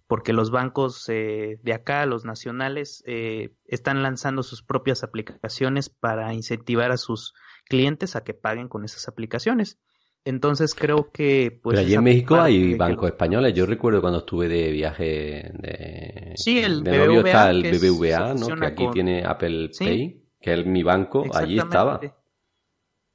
porque 0.07 0.33
los 0.33 0.51
bancos 0.51 1.07
eh, 1.09 1.59
de 1.63 1.73
acá, 1.73 2.05
los 2.05 2.25
nacionales, 2.25 3.03
eh, 3.07 3.53
están 3.65 4.03
lanzando 4.03 4.43
sus 4.43 4.63
propias 4.63 5.03
aplicaciones 5.03 5.89
para 5.89 6.33
incentivar 6.33 6.91
a 6.91 6.97
sus 6.97 7.33
clientes 7.65 8.15
a 8.15 8.23
que 8.23 8.33
paguen 8.33 8.67
con 8.67 8.85
esas 8.85 9.07
aplicaciones. 9.07 9.79
Entonces 10.25 10.73
creo 10.73 11.11
que... 11.11 11.59
Pues, 11.61 11.75
Pero 11.75 11.85
allí 11.85 11.95
en 11.95 12.03
México 12.03 12.35
hay 12.35 12.75
bancos 12.75 13.09
españoles. 13.09 13.53
Yo 13.53 13.65
recuerdo 13.65 13.99
cuando 13.99 14.19
estuve 14.19 14.47
de 14.47 14.71
viaje 14.71 15.51
de... 15.53 16.33
Sí, 16.35 16.59
el 16.59 16.81
BBVA. 16.81 17.17
está 17.25 17.49
el 17.49 17.63
BBVA, 17.63 18.33
¿no? 18.33 18.47
Que 18.55 18.65
aquí 18.65 18.87
tiene 18.93 19.23
Apple 19.25 19.71
Pay, 19.77 20.23
que 20.39 20.53
es 20.53 20.65
mi 20.65 20.83
banco, 20.83 21.25
allí 21.33 21.57
estaba. 21.57 21.99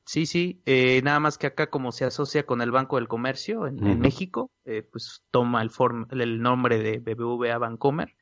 Sí, 0.08 0.24
sí, 0.24 0.62
eh, 0.64 1.02
nada 1.02 1.20
más 1.20 1.36
que 1.36 1.46
acá 1.46 1.68
como 1.68 1.92
se 1.92 2.06
asocia 2.06 2.46
con 2.46 2.62
el 2.62 2.70
Banco 2.70 2.96
del 2.96 3.08
Comercio 3.08 3.66
en, 3.66 4.00
México, 4.00 4.50
eh, 4.64 4.82
pues 4.82 5.22
toma 5.30 5.60
el, 5.60 5.70
el 6.18 6.40
nombre 6.40 6.78
de 6.78 6.98
BBVA 6.98 7.58
Bancomer. 7.58 8.14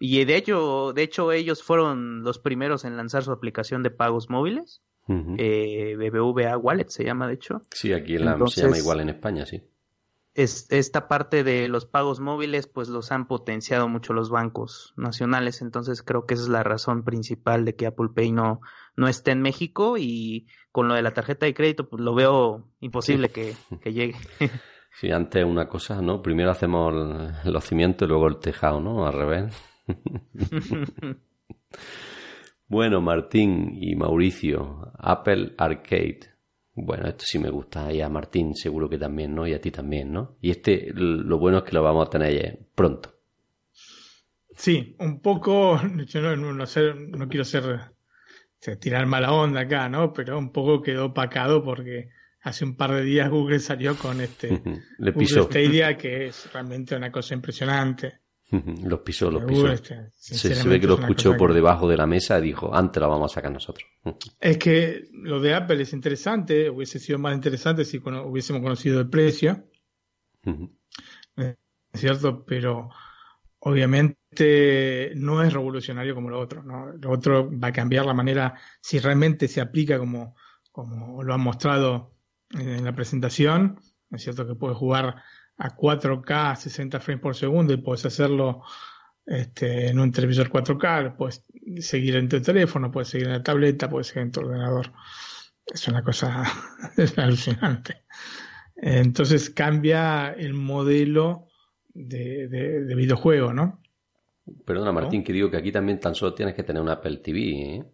Y 0.00 0.24
de 0.24 0.36
hecho, 0.36 0.92
de 0.92 1.02
hecho 1.04 1.30
ellos 1.30 1.62
fueron 1.62 2.22
los 2.24 2.40
primeros 2.40 2.84
en 2.84 2.96
lanzar 2.96 3.22
su 3.22 3.30
aplicación 3.30 3.84
de 3.84 3.90
pagos 3.90 4.28
móviles 4.28 4.82
eh, 5.38 5.96
BBVA 5.96 6.56
Wallet 6.58 6.88
se 6.88 7.04
llama, 7.04 7.28
de 7.28 7.34
hecho. 7.34 7.62
Sí, 7.70 7.92
aquí 7.92 8.16
en 8.16 8.24
la, 8.24 8.38
se 8.46 8.62
llama 8.62 8.78
igual 8.78 9.00
en 9.00 9.08
España, 9.10 9.46
sí. 9.46 9.62
Es, 10.34 10.70
esta 10.70 11.08
parte 11.08 11.42
de 11.42 11.68
los 11.68 11.84
pagos 11.84 12.20
móviles, 12.20 12.66
pues 12.68 12.88
los 12.88 13.10
han 13.10 13.26
potenciado 13.26 13.88
mucho 13.88 14.12
los 14.12 14.30
bancos 14.30 14.94
nacionales, 14.96 15.62
entonces 15.62 16.02
creo 16.02 16.26
que 16.26 16.34
esa 16.34 16.44
es 16.44 16.48
la 16.48 16.62
razón 16.62 17.02
principal 17.02 17.64
de 17.64 17.74
que 17.74 17.86
Apple 17.86 18.10
Pay 18.14 18.32
no, 18.32 18.60
no 18.96 19.08
esté 19.08 19.32
en 19.32 19.42
México 19.42 19.96
y 19.98 20.46
con 20.70 20.86
lo 20.86 20.94
de 20.94 21.02
la 21.02 21.12
tarjeta 21.12 21.46
de 21.46 21.54
crédito, 21.54 21.88
pues 21.88 22.02
lo 22.02 22.14
veo 22.14 22.68
imposible 22.80 23.30
que, 23.30 23.54
que 23.82 23.92
llegue. 23.92 24.16
Sí, 24.90 25.12
antes 25.12 25.44
una 25.44 25.68
cosa, 25.68 26.02
¿no? 26.02 26.22
Primero 26.22 26.50
hacemos 26.50 26.92
los 27.44 27.64
cimientos 27.64 28.04
y 28.04 28.08
luego 28.08 28.26
el 28.26 28.40
tejado, 28.40 28.80
¿no? 28.80 29.06
Al 29.06 29.12
revés. 29.12 29.54
Bueno, 32.70 33.00
Martín 33.00 33.78
y 33.80 33.96
Mauricio, 33.96 34.92
Apple 34.98 35.54
Arcade. 35.56 36.20
Bueno, 36.84 37.08
esto 37.08 37.24
sí 37.26 37.38
me 37.38 37.50
gusta. 37.50 37.92
Y 37.92 38.00
a 38.00 38.08
Martín 38.08 38.54
seguro 38.54 38.88
que 38.88 38.98
también, 38.98 39.34
¿no? 39.34 39.46
Y 39.46 39.54
a 39.54 39.60
ti 39.60 39.70
también, 39.70 40.12
¿no? 40.12 40.36
Y 40.40 40.50
este, 40.50 40.88
lo 40.94 41.38
bueno 41.38 41.58
es 41.58 41.64
que 41.64 41.72
lo 41.72 41.82
vamos 41.82 42.06
a 42.06 42.10
tener 42.10 42.58
pronto. 42.74 43.14
Sí, 44.54 44.96
un 44.98 45.20
poco, 45.20 45.80
yo 46.06 46.20
no, 46.20 46.36
no, 46.36 46.52
no 46.52 47.28
quiero 47.28 47.44
ser, 47.44 47.92
tirar 48.80 49.06
mala 49.06 49.32
onda 49.32 49.60
acá, 49.62 49.88
¿no? 49.88 50.12
Pero 50.12 50.38
un 50.38 50.52
poco 50.52 50.82
quedó 50.82 51.06
opacado 51.06 51.62
porque 51.62 52.10
hace 52.42 52.64
un 52.64 52.76
par 52.76 52.92
de 52.92 53.02
días 53.02 53.30
Google 53.30 53.58
salió 53.58 53.96
con 53.96 54.20
este 54.20 54.48
Le 54.98 55.12
Google 55.12 55.42
Stadia, 55.42 55.96
que 55.96 56.26
es 56.26 56.52
realmente 56.52 56.96
una 56.96 57.10
cosa 57.10 57.34
impresionante. 57.34 58.20
Los 58.50 59.00
pisó, 59.00 59.30
los 59.30 59.44
pisó. 59.44 59.66
se, 60.14 60.68
ve 60.68 60.80
que 60.80 60.86
lo 60.86 60.98
escuchó 60.98 61.36
por 61.36 61.52
debajo 61.52 61.86
de 61.86 61.98
la 61.98 62.06
mesa 62.06 62.38
y 62.38 62.42
dijo, 62.42 62.74
antes 62.74 62.98
la 62.98 63.06
vamos 63.06 63.30
a 63.30 63.34
sacar 63.34 63.52
nosotros. 63.52 63.86
Es 64.40 64.56
que 64.56 65.08
lo 65.12 65.38
de 65.38 65.54
Apple 65.54 65.82
es 65.82 65.92
interesante, 65.92 66.70
hubiese 66.70 66.98
sido 66.98 67.18
más 67.18 67.34
interesante 67.34 67.84
si 67.84 67.98
hubiésemos 67.98 68.62
conocido 68.62 69.00
el 69.00 69.10
precio. 69.10 69.64
Es 71.36 71.56
cierto, 71.92 72.44
pero 72.46 72.88
obviamente 73.58 75.12
no 75.16 75.42
es 75.42 75.52
revolucionario 75.52 76.14
como 76.14 76.30
lo 76.30 76.40
otro. 76.40 76.62
Lo 76.62 77.10
otro 77.10 77.50
va 77.50 77.68
a 77.68 77.72
cambiar 77.72 78.06
la 78.06 78.14
manera, 78.14 78.54
si 78.80 78.98
realmente 78.98 79.46
se 79.46 79.60
aplica 79.60 79.98
como, 79.98 80.36
como 80.72 81.22
lo 81.22 81.34
han 81.34 81.42
mostrado 81.42 82.14
en 82.50 82.82
la 82.82 82.94
presentación. 82.94 83.78
Es 84.10 84.22
cierto 84.22 84.46
que 84.46 84.54
puede 84.54 84.74
jugar 84.74 85.16
a 85.58 85.76
4K 85.76 86.56
60 86.56 87.00
frames 87.00 87.22
por 87.22 87.36
segundo 87.36 87.72
y 87.72 87.78
puedes 87.78 88.06
hacerlo 88.06 88.62
este, 89.26 89.88
en 89.88 90.00
un 90.00 90.10
televisor 90.10 90.48
4K, 90.48 91.16
puedes 91.16 91.44
seguir 91.80 92.16
en 92.16 92.28
tu 92.28 92.40
teléfono, 92.40 92.90
puedes 92.90 93.08
seguir 93.08 93.26
en 93.26 93.34
la 93.34 93.42
tableta, 93.42 93.90
puedes 93.90 94.06
seguir 94.06 94.22
en 94.22 94.32
tu 94.32 94.40
ordenador. 94.40 94.92
Es 95.66 95.86
una 95.86 96.02
cosa 96.02 96.44
alucinante. 97.16 98.04
Entonces 98.74 99.50
cambia 99.50 100.32
el 100.32 100.54
modelo 100.54 101.48
de, 101.88 102.48
de, 102.48 102.94
videojuego, 102.94 103.52
¿no? 103.52 103.82
Perdona, 104.64 104.92
Martín, 104.92 105.22
que 105.24 105.32
digo 105.32 105.50
que 105.50 105.58
aquí 105.58 105.72
también 105.72 106.00
tan 106.00 106.14
solo 106.14 106.32
tienes 106.32 106.54
que 106.54 106.62
tener 106.62 106.80
una 106.80 106.92
Apple 106.92 107.18
TV. 107.18 107.40
¿eh? 107.40 107.84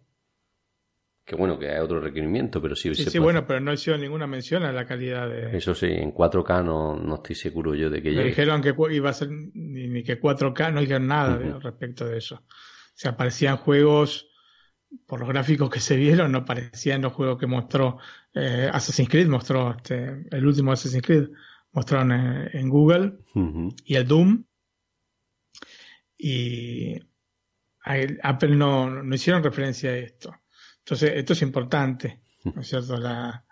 Que 1.25 1.35
bueno, 1.35 1.57
que 1.57 1.71
hay 1.71 1.79
otro 1.79 1.99
requerimiento, 1.99 2.61
pero 2.61 2.75
sí. 2.75 2.93
Sí, 2.93 3.09
sí 3.09 3.17
bueno, 3.17 3.47
pero 3.47 3.59
no 3.59 3.71
hecho 3.71 3.97
ninguna 3.97 4.27
mención 4.27 4.61
a 4.61 4.71
la 4.71 4.85
calidad 4.85 5.27
de. 5.27 5.57
Eso 5.57 5.73
sí, 5.73 5.87
en 5.87 6.13
4K 6.13 6.63
no, 6.63 6.95
no 6.95 7.15
estoy 7.15 7.35
seguro 7.35 7.73
yo 7.73 7.89
de 7.89 8.03
que 8.03 8.11
Me 8.11 8.25
dijeron 8.25 8.61
que 8.61 8.75
iba 8.91 9.09
a 9.09 9.13
ser 9.13 9.29
ni, 9.31 10.03
que 10.03 10.21
4K, 10.21 10.71
no 10.71 10.81
dijeron 10.81 11.07
nada 11.07 11.35
respecto 11.59 12.05
de 12.05 12.19
eso. 12.19 12.35
O 12.35 12.93
sea, 12.93 13.11
aparecían 13.11 13.57
juegos, 13.57 14.29
por 15.07 15.19
los 15.19 15.27
gráficos 15.27 15.71
que 15.71 15.79
se 15.79 15.95
vieron, 15.95 16.31
no 16.31 16.45
parecían 16.45 17.01
los 17.01 17.13
juegos 17.13 17.39
que 17.39 17.47
mostró 17.47 17.97
eh, 18.35 18.69
Assassin's 18.71 19.09
Creed, 19.09 19.27
mostró 19.27 19.75
este, 19.75 20.27
el 20.29 20.45
último 20.45 20.73
Assassin's 20.73 21.03
Creed, 21.03 21.29
mostraron 21.71 22.11
en, 22.11 22.69
Google, 22.69 23.13
y 23.83 23.95
el 23.95 24.07
Doom. 24.07 24.43
Y 26.19 26.99
Apple 28.21 28.55
no, 28.55 29.03
no 29.03 29.15
hicieron 29.15 29.43
referencia 29.43 29.89
a 29.89 29.97
esto. 29.97 30.35
Entonces, 30.85 31.13
esto 31.15 31.33
es 31.33 31.41
importante, 31.41 32.21
¿no 32.43 32.61
es 32.61 32.67
cierto? 32.67 32.97
La, 32.97 33.43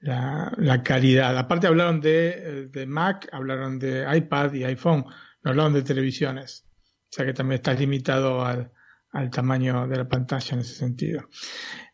la, 0.00 0.82
calidad. 0.82 1.36
Aparte 1.36 1.66
hablaron 1.66 2.00
de, 2.00 2.68
de, 2.72 2.86
Mac, 2.86 3.28
hablaron 3.32 3.78
de 3.78 4.06
iPad 4.16 4.54
y 4.54 4.64
iPhone, 4.64 5.04
no 5.42 5.50
hablaron 5.50 5.74
de 5.74 5.82
televisiones. 5.82 6.64
O 7.04 7.12
sea 7.12 7.26
que 7.26 7.34
también 7.34 7.56
está 7.56 7.74
limitado 7.74 8.42
al, 8.42 8.72
al 9.12 9.30
tamaño 9.30 9.86
de 9.86 9.96
la 9.98 10.08
pantalla 10.08 10.54
en 10.54 10.60
ese 10.60 10.74
sentido. 10.74 11.28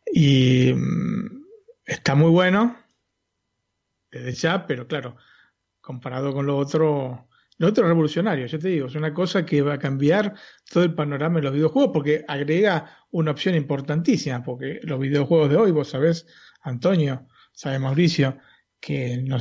Y 0.07 0.72
mm, 0.72 1.47
está 1.84 2.14
muy 2.14 2.30
bueno 2.30 2.76
desde 4.09 4.34
ya, 4.34 4.66
pero 4.68 4.87
claro, 4.87 5.16
comparado 5.80 6.32
con 6.32 6.47
lo 6.47 6.57
otro, 6.57 7.28
lo 7.59 7.69
otro 7.69 7.85
es 7.85 7.89
revolucionario, 7.89 8.47
yo 8.47 8.59
te 8.59 8.69
digo, 8.69 8.87
es 8.87 8.95
una 8.95 9.15
cosa 9.15 9.47
que 9.47 9.63
va 9.63 9.75
a 9.75 9.79
cambiar 9.79 10.35
todo 10.71 10.85
el 10.85 10.95
panorama 10.95 11.37
de 11.37 11.45
los 11.45 11.55
videojuegos 11.55 11.91
porque 11.93 12.25
agrega 12.29 12.99
una 13.11 13.31
opción 13.31 13.55
importantísima, 13.55 14.43
porque 14.43 14.81
los 14.83 15.01
videojuegos 15.01 15.49
de 15.49 15.57
hoy, 15.57 15.71
vos 15.71 15.89
sabés, 15.89 16.27
Antonio, 16.61 17.27
sabe 17.53 17.79
Mauricio, 17.79 18.37
que 18.79 19.17
no, 19.17 19.39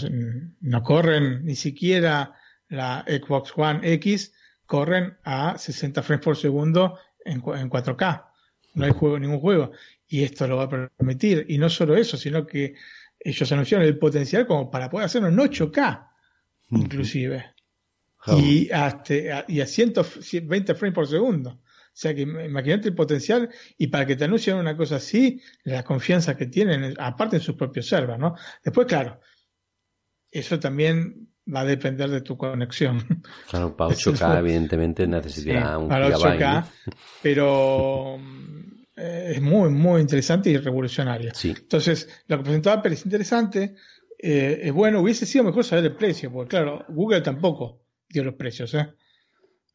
no 0.61 0.83
corren 0.83 1.43
ni 1.43 1.55
siquiera 1.55 2.33
la 2.69 3.03
Xbox 3.05 3.51
One 3.55 3.79
X, 3.93 4.33
corren 4.65 5.17
a 5.23 5.57
60 5.57 6.01
frames 6.01 6.23
por 6.23 6.37
segundo 6.37 6.97
en, 7.25 7.35
en 7.35 7.69
4K. 7.69 8.25
No 8.75 8.85
hay 8.85 8.91
juego, 8.91 9.19
ningún 9.19 9.39
juego. 9.39 9.71
Y 10.07 10.23
esto 10.23 10.47
lo 10.47 10.57
va 10.57 10.63
a 10.63 10.69
permitir. 10.69 11.45
Y 11.49 11.57
no 11.57 11.69
solo 11.69 11.95
eso, 11.95 12.17
sino 12.17 12.45
que 12.45 12.75
ellos 13.19 13.51
anunciaron 13.51 13.85
el 13.85 13.97
potencial 13.97 14.47
como 14.47 14.71
para 14.71 14.89
poder 14.89 15.05
hacerlo 15.05 15.27
en 15.27 15.37
8K, 15.37 16.09
inclusive 16.71 17.54
y, 18.27 18.69
hasta, 18.71 19.45
y 19.47 19.61
a 19.61 19.65
120 19.65 20.75
frames 20.75 20.95
por 20.95 21.07
segundo. 21.07 21.61
O 21.95 21.97
sea 21.97 22.13
que 22.13 22.23
imagínate 22.23 22.89
el 22.89 22.95
potencial 22.95 23.49
y 23.77 23.87
para 23.87 24.05
que 24.05 24.17
te 24.17 24.25
anuncien 24.25 24.57
una 24.57 24.75
cosa 24.75 24.97
así, 24.97 25.41
la 25.63 25.83
confianza 25.83 26.35
que 26.35 26.47
tienen, 26.47 26.93
aparte 26.99 27.37
en 27.37 27.41
sus 27.41 27.55
propios 27.55 27.87
servers, 27.87 28.19
¿no? 28.19 28.35
Después, 28.61 28.85
claro, 28.85 29.21
eso 30.29 30.59
también 30.59 31.29
va 31.53 31.61
a 31.61 31.65
depender 31.65 32.09
de 32.09 32.19
tu 32.19 32.35
conexión. 32.35 33.01
Claro, 33.49 33.77
para 33.77 33.95
8K 33.95 34.39
evidentemente 34.39 35.07
necesitará 35.07 35.77
un 35.77 35.87
para 35.87 36.09
8K, 36.09 36.65
pero 37.21 38.19
eh, 38.97 39.33
es 39.35 39.41
muy, 39.41 39.69
muy 39.69 40.01
interesante 40.01 40.49
y 40.49 40.57
revolucionario. 40.57 41.31
Entonces, 41.43 42.09
lo 42.27 42.37
que 42.37 42.43
presentaba 42.43 42.79
Apple 42.79 42.93
es 42.93 43.05
interesante, 43.05 43.75
eh, 44.19 44.59
es 44.63 44.73
bueno, 44.73 44.99
hubiese 44.99 45.25
sido 45.25 45.45
mejor 45.45 45.63
saber 45.63 45.85
el 45.85 45.95
precio, 45.95 46.29
porque 46.29 46.49
claro, 46.49 46.83
Google 46.89 47.21
tampoco 47.21 47.84
los 48.23 48.35
precios, 48.35 48.73
¿eh? 48.73 48.87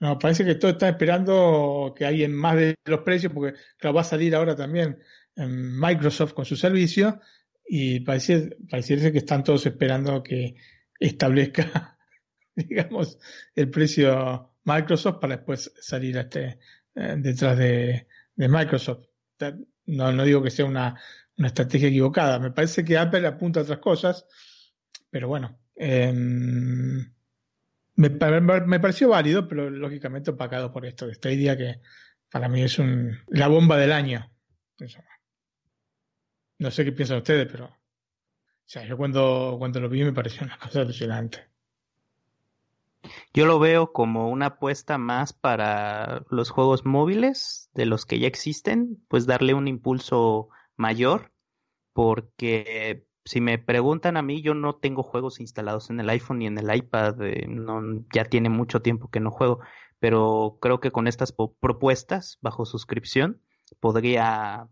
No, 0.01 0.18
parece 0.18 0.47
que 0.47 0.55
todo 0.55 0.70
está 0.70 0.88
esperando 0.88 1.93
que 1.95 2.07
alguien 2.07 2.32
más 2.32 2.57
de 2.57 2.74
los 2.86 3.01
precios, 3.01 3.32
porque 3.34 3.59
claro, 3.76 3.95
va 3.95 4.01
a 4.01 4.05
salir 4.05 4.34
ahora 4.34 4.57
también 4.57 4.99
Microsoft 5.36 6.32
con 6.32 6.47
su 6.47 6.57
servicio 6.57 7.20
y 7.66 8.01
parece, 8.01 8.57
parece 8.68 9.12
que 9.12 9.18
están 9.18 9.45
todos 9.45 9.64
esperando 9.66 10.22
que 10.22 10.57
establezca, 10.99 11.99
digamos, 12.57 13.18
el 13.55 13.70
precio 13.70 14.55
Microsoft 14.64 15.20
para 15.20 15.36
después 15.36 15.72
salir 15.80 16.16
este, 16.16 16.59
eh, 16.95 17.14
detrás 17.18 17.59
de, 17.59 18.07
Microsoft. 18.36 19.07
No, 19.86 20.12
no 20.12 20.24
digo 20.24 20.43
que 20.43 20.51
sea 20.51 20.64
una, 20.64 20.99
una, 21.36 21.49
estrategia 21.49 21.88
equivocada, 21.88 22.38
me 22.38 22.53
parece 22.53 22.84
que 22.84 22.97
Apple 22.97 23.26
apunta 23.26 23.61
a 23.61 23.62
otras 23.64 23.78
cosas, 23.78 24.26
pero 25.11 25.28
bueno, 25.28 25.59
em, 25.76 27.12
me, 28.01 28.40
me, 28.66 28.80
pareció 28.80 29.11
válido, 29.11 29.46
pero 29.46 29.68
lógicamente 29.68 30.30
opacado 30.30 30.72
por 30.72 30.86
esto 30.86 31.07
de 31.07 31.12
esta 31.12 31.30
idea 31.30 31.57
que 31.57 31.80
para 32.30 32.48
mí 32.48 32.62
es 32.62 32.78
un, 32.78 33.18
la 33.28 33.48
bomba 33.48 33.76
del 33.76 33.92
año. 33.92 34.30
No 36.59 36.70
sé 36.70 36.84
qué 36.84 36.92
piensan 36.92 37.18
ustedes, 37.18 37.46
pero 37.51 37.66
o 37.66 38.72
sea, 38.72 38.86
yo 38.86 38.96
cuando, 38.96 39.57
cuando 39.59 39.80
lo 39.80 39.88
vi 39.88 40.03
me 40.05 40.12
pareció 40.12 40.46
una 40.46 40.59
cosa 40.59 40.80
alucinante. 40.80 41.51
Yo 43.32 43.46
lo 43.46 43.59
veo 43.59 43.92
como 43.92 44.30
una 44.30 44.46
apuesta 44.46 44.98
más 44.98 45.32
para 45.32 46.24
los 46.30 46.51
juegos 46.51 46.84
móviles 46.84 47.70
de 47.74 47.86
los 47.86 48.07
que 48.07 48.18
ya 48.18 48.28
existen, 48.28 49.03
pues 49.09 49.26
darle 49.26 49.55
un 49.55 49.68
impulso 49.68 50.48
mayor, 50.76 51.32
porque 51.92 53.07
si 53.24 53.40
me 53.40 53.58
preguntan 53.58 54.16
a 54.16 54.22
mí, 54.22 54.42
yo 54.42 54.54
no 54.54 54.76
tengo 54.76 55.02
juegos 55.02 55.40
instalados 55.40 55.90
en 55.90 56.00
el 56.00 56.08
iPhone 56.10 56.38
ni 56.38 56.46
en 56.46 56.58
el 56.58 56.74
iPad, 56.74 57.20
eh, 57.22 57.46
no, 57.48 57.82
ya 58.14 58.24
tiene 58.24 58.48
mucho 58.48 58.80
tiempo 58.82 59.10
que 59.10 59.20
no 59.20 59.30
juego, 59.30 59.60
pero 59.98 60.58
creo 60.60 60.80
que 60.80 60.90
con 60.90 61.06
estas 61.06 61.32
propuestas 61.60 62.38
bajo 62.40 62.64
suscripción 62.64 63.40
podría 63.80 64.68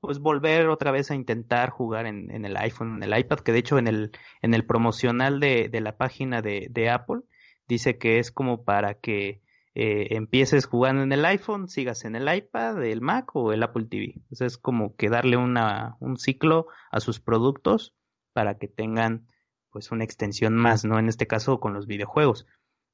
pues 0.00 0.18
volver 0.18 0.68
otra 0.68 0.90
vez 0.90 1.10
a 1.10 1.14
intentar 1.14 1.70
jugar 1.70 2.06
en, 2.06 2.30
en, 2.30 2.44
el 2.44 2.56
iPhone, 2.58 2.96
en 2.96 3.10
el 3.10 3.18
iPad, 3.18 3.38
que 3.38 3.52
de 3.52 3.60
hecho 3.60 3.78
en 3.78 3.86
el, 3.86 4.10
en 4.42 4.52
el 4.52 4.66
promocional 4.66 5.40
de, 5.40 5.70
de 5.70 5.80
la 5.80 5.96
página 5.96 6.42
de, 6.42 6.66
de, 6.70 6.90
Apple 6.90 7.22
dice 7.66 7.96
que 7.96 8.18
es 8.18 8.30
como 8.30 8.64
para 8.64 8.94
que 8.94 9.40
eh, 9.74 10.08
empieces 10.16 10.66
jugando 10.66 11.02
en 11.02 11.12
el 11.12 11.24
iPhone, 11.24 11.68
sigas 11.68 12.04
en 12.04 12.14
el 12.14 12.32
iPad, 12.32 12.84
el 12.84 13.00
Mac 13.00 13.34
o 13.34 13.52
el 13.52 13.62
Apple 13.62 13.86
TV. 13.86 14.14
Entonces 14.16 14.52
es 14.52 14.58
como 14.58 14.94
que 14.96 15.08
darle 15.08 15.36
una, 15.36 15.96
un 16.00 16.16
ciclo 16.16 16.68
a 16.92 17.00
sus 17.00 17.20
productos 17.20 17.94
para 18.32 18.58
que 18.58 18.68
tengan 18.68 19.26
pues 19.70 19.90
una 19.90 20.04
extensión 20.04 20.54
más, 20.54 20.84
¿no? 20.84 21.00
En 21.00 21.08
este 21.08 21.26
caso 21.26 21.58
con 21.58 21.74
los 21.74 21.88
videojuegos. 21.88 22.46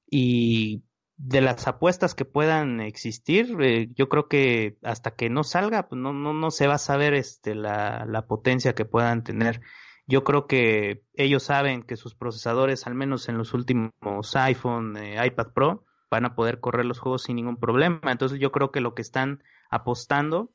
Y 0.07 0.83
de 1.19 1.43
las 1.43 1.69
apuestas 1.69 2.15
que 2.15 2.25
puedan 2.25 2.81
existir, 2.81 3.55
eh, 3.61 3.91
yo 3.95 4.09
creo 4.09 4.29
que 4.29 4.79
hasta 4.83 5.11
que 5.11 5.29
no 5.29 5.45
salga, 5.45 5.87
pues 5.89 6.01
no, 6.01 6.15
no, 6.15 6.33
no 6.33 6.51
se 6.51 6.67
va 6.67 6.75
a 6.75 6.79
saber 6.79 7.13
este, 7.13 7.55
la, 7.55 8.25
potencia 8.27 8.75
que 8.75 8.87
puedan 8.87 9.23
tener. 9.23 9.61
Yo 10.07 10.25
creo 10.25 10.47
que 10.47 11.03
ellos 11.13 11.43
saben 11.43 11.83
que 11.83 11.97
sus 11.97 12.15
procesadores, 12.15 12.87
al 12.87 12.95
menos 12.95 13.29
en 13.29 13.37
los 13.37 13.53
últimos 13.53 13.93
iPhone, 14.35 14.97
eh, 14.97 15.25
iPad 15.25 15.49
Pro, 15.53 15.85
van 16.11 16.25
a 16.25 16.35
poder 16.35 16.61
correr 16.61 16.85
los 16.85 16.99
juegos 16.99 17.23
sin 17.25 17.37
ningún 17.37 17.57
problema. 17.57 18.13
Entonces 18.13 18.39
yo 18.39 18.53
creo 18.53 18.71
que 18.71 18.81
lo 18.81 18.95
que 18.95 19.03
están 19.03 19.43
apostando 19.71 20.53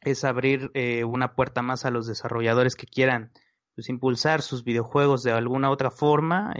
es 0.00 0.24
abrir 0.24 0.70
eh, 0.74 1.04
una 1.04 1.34
puerta 1.34 1.62
más 1.62 1.84
a 1.84 1.90
los 1.90 2.06
desarrolladores 2.06 2.76
que 2.76 2.86
quieran 2.86 3.32
pues, 3.74 3.88
impulsar 3.88 4.42
sus 4.42 4.64
videojuegos 4.64 5.22
de 5.22 5.32
alguna 5.32 5.70
otra 5.70 5.90
forma, 5.90 6.54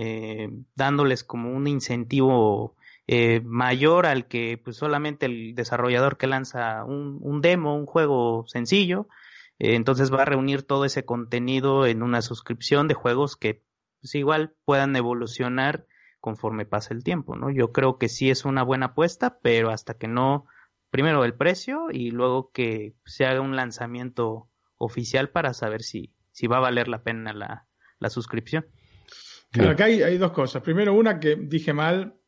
dándoles 0.74 1.24
como 1.24 1.53
un 1.53 1.66
incentivo 1.66 2.76
eh, 3.11 3.41
mayor 3.43 4.05
al 4.05 4.29
que 4.29 4.61
pues 4.62 4.76
solamente 4.76 5.24
el 5.24 5.55
desarrollador 5.55 6.18
que 6.18 6.26
lanza 6.26 6.85
un, 6.85 7.16
un 7.22 7.41
demo, 7.41 7.74
un 7.74 7.87
juego 7.87 8.45
sencillo, 8.47 9.09
eh, 9.59 9.76
entonces 9.76 10.12
va 10.12 10.22
a 10.22 10.26
reunir 10.26 10.62
todo 10.62 10.85
ese 10.85 11.07
contenido 11.07 11.87
en 11.87 12.03
una 12.03 12.20
suscripción 12.20 12.87
de 12.87 12.93
juegos 12.93 13.35
que 13.37 13.62
pues 14.03 14.14
igual 14.14 14.55
puedan 14.66 14.95
evolucionar 14.95 15.87
conforme 16.20 16.66
pase 16.66 16.94
el 16.94 17.04
tiempo, 17.04 17.36
¿no? 17.36 17.50
Yo 17.50 17.72
creo 17.72 17.98
que 17.98 18.08
sí 18.08 18.30
es 18.30 18.44
una 18.44 18.62
buena 18.62 18.86
apuesta, 18.86 19.38
pero 19.40 19.70
hasta 19.70 19.94
que 19.94 20.08
no, 20.08 20.46
primero 20.90 21.24
el 21.24 21.34
precio 21.34 21.86
y 21.90 22.10
luego 22.10 22.50
que 22.52 22.94
se 23.04 23.26
haga 23.26 23.40
un 23.40 23.56
lanzamiento 23.56 24.48
oficial 24.76 25.30
para 25.30 25.54
saber 25.54 25.82
si, 25.82 26.12
si 26.32 26.46
va 26.46 26.58
a 26.58 26.60
valer 26.60 26.88
la 26.88 27.02
pena 27.02 27.32
la, 27.32 27.66
la 27.98 28.10
suscripción. 28.10 28.66
acá 29.68 29.84
hay, 29.84 30.02
hay, 30.02 30.18
dos 30.18 30.32
cosas. 30.32 30.62
Primero, 30.62 30.94
una 30.94 31.20
que 31.20 31.36
dije 31.36 31.72
mal, 31.72 32.18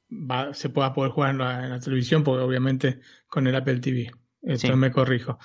se 0.53 0.69
pueda 0.71 0.93
poder 0.93 1.13
jugar 1.13 1.31
en 1.31 1.39
la, 1.39 1.81
televisión, 1.81 2.25
porque 2.25 2.43
obviamente 2.43 3.01
con 3.29 3.47
el 3.47 3.55
Apple 3.55 3.81
TV. 3.81 4.11
Esto 4.43 4.75
me 4.77 4.91
corrijo. 4.91 5.39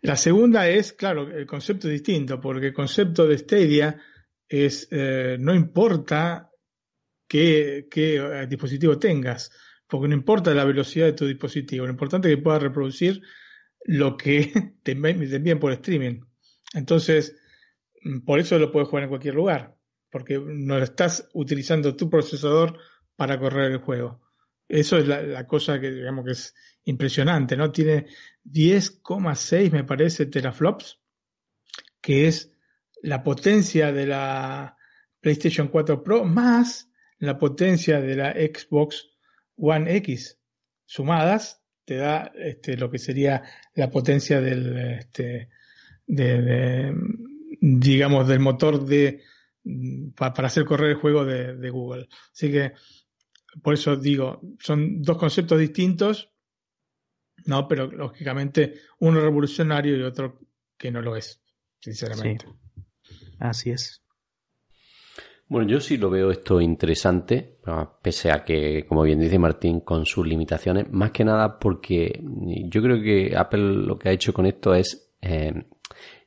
La 0.00 0.16
segunda 0.16 0.68
es, 0.68 0.92
claro, 0.92 1.30
el 1.30 1.46
concepto 1.46 1.86
es 1.86 1.92
distinto, 1.92 2.40
porque 2.40 2.68
el 2.68 2.74
concepto 2.74 3.26
de 3.28 3.38
Stadia 3.38 4.00
es, 4.48 4.88
eh, 4.90 5.36
no 5.38 5.54
importa 5.54 6.50
qué, 7.32 7.88
eh, 7.94 8.46
dispositivo 8.46 8.98
tengas, 8.98 9.50
porque 9.86 10.08
no 10.08 10.14
importa 10.14 10.52
la 10.52 10.64
velocidad 10.64 11.06
de 11.06 11.12
tu 11.14 11.26
dispositivo, 11.26 11.86
lo 11.86 11.92
importante 11.92 12.28
es 12.28 12.36
que 12.36 12.42
puedas 12.42 12.62
reproducir 12.62 13.22
lo 13.84 14.16
que 14.16 14.52
te, 14.82 14.92
envíen 14.92 15.58
por 15.58 15.72
streaming. 15.72 16.20
Entonces, 16.74 17.34
mm, 18.02 18.20
por 18.20 18.38
eso 18.38 18.58
lo 18.58 18.70
puedes 18.70 18.88
jugar 18.88 19.04
en 19.04 19.08
cualquier 19.08 19.34
lugar, 19.34 19.74
porque 20.10 20.38
no 20.38 20.76
estás 20.76 21.28
utilizando 21.32 21.96
tu 21.96 22.10
procesador 22.10 22.78
para 23.16 23.38
correr 23.38 23.72
el 23.72 23.78
juego. 23.78 24.20
Eso 24.68 24.98
es 24.98 25.06
la, 25.06 25.46
cosa 25.46 25.80
que 25.80 25.90
digamos 25.90 26.24
que 26.24 26.32
es 26.32 26.54
impresionante, 26.84 27.56
¿no? 27.56 27.70
Tiene 27.70 28.06
10,6 28.44 29.70
me 29.70 29.84
parece 29.84 30.26
teraflops, 30.26 30.98
que 32.00 32.28
es 32.28 32.52
la 33.02 33.22
potencia 33.22 33.92
de 33.92 34.06
la 34.06 34.76
PlayStation 35.20 35.68
4 35.68 36.02
Pro 36.02 36.24
más 36.24 36.91
la 37.22 37.38
potencia 37.38 38.00
de 38.00 38.16
la 38.16 38.32
Xbox 38.32 39.10
One 39.56 39.96
X 39.98 40.40
sumadas 40.84 41.62
te 41.84 41.96
da 41.96 42.32
este, 42.34 42.76
lo 42.76 42.90
que 42.90 42.98
sería 42.98 43.42
la 43.74 43.90
potencia 43.90 44.40
del 44.40 44.76
este, 44.98 45.48
de, 46.04 46.92
digamos 47.60 48.26
del 48.26 48.40
motor 48.40 48.84
de 48.84 49.22
para 50.16 50.48
hacer 50.48 50.64
correr 50.64 50.90
el 50.90 50.96
juego 50.96 51.24
de, 51.24 51.56
de 51.56 51.70
Google. 51.70 52.08
Así 52.32 52.50
que 52.50 52.72
por 53.62 53.74
eso 53.74 53.96
digo, 53.96 54.40
son 54.58 55.00
dos 55.00 55.16
conceptos 55.16 55.60
distintos, 55.60 56.32
no, 57.46 57.68
pero 57.68 57.86
lógicamente 57.86 58.80
uno 58.98 59.20
revolucionario 59.20 59.96
y 59.96 60.02
otro 60.02 60.40
que 60.76 60.90
no 60.90 61.00
lo 61.00 61.14
es, 61.14 61.40
sinceramente. 61.78 62.46
Así 63.38 63.70
es. 63.70 64.01
Bueno, 65.52 65.68
yo 65.68 65.80
sí 65.80 65.98
lo 65.98 66.08
veo 66.08 66.30
esto 66.30 66.62
interesante, 66.62 67.58
pese 68.00 68.32
a 68.32 68.42
que, 68.42 68.86
como 68.88 69.02
bien 69.02 69.20
dice 69.20 69.38
Martín, 69.38 69.80
con 69.80 70.06
sus 70.06 70.26
limitaciones, 70.26 70.90
más 70.90 71.10
que 71.10 71.26
nada 71.26 71.58
porque 71.58 72.22
yo 72.70 72.80
creo 72.80 73.02
que 73.02 73.36
Apple 73.36 73.60
lo 73.60 73.98
que 73.98 74.08
ha 74.08 74.12
hecho 74.12 74.32
con 74.32 74.46
esto 74.46 74.72
es 74.72 75.12
eh, 75.20 75.52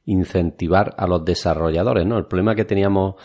incentivar 0.05 0.93
a 0.95 1.07
los 1.07 1.25
desarrolladores, 1.25 2.05
¿no? 2.05 2.19
El 2.19 2.27
problema 2.27 2.53
que 2.53 2.65
teníamos 2.65 3.15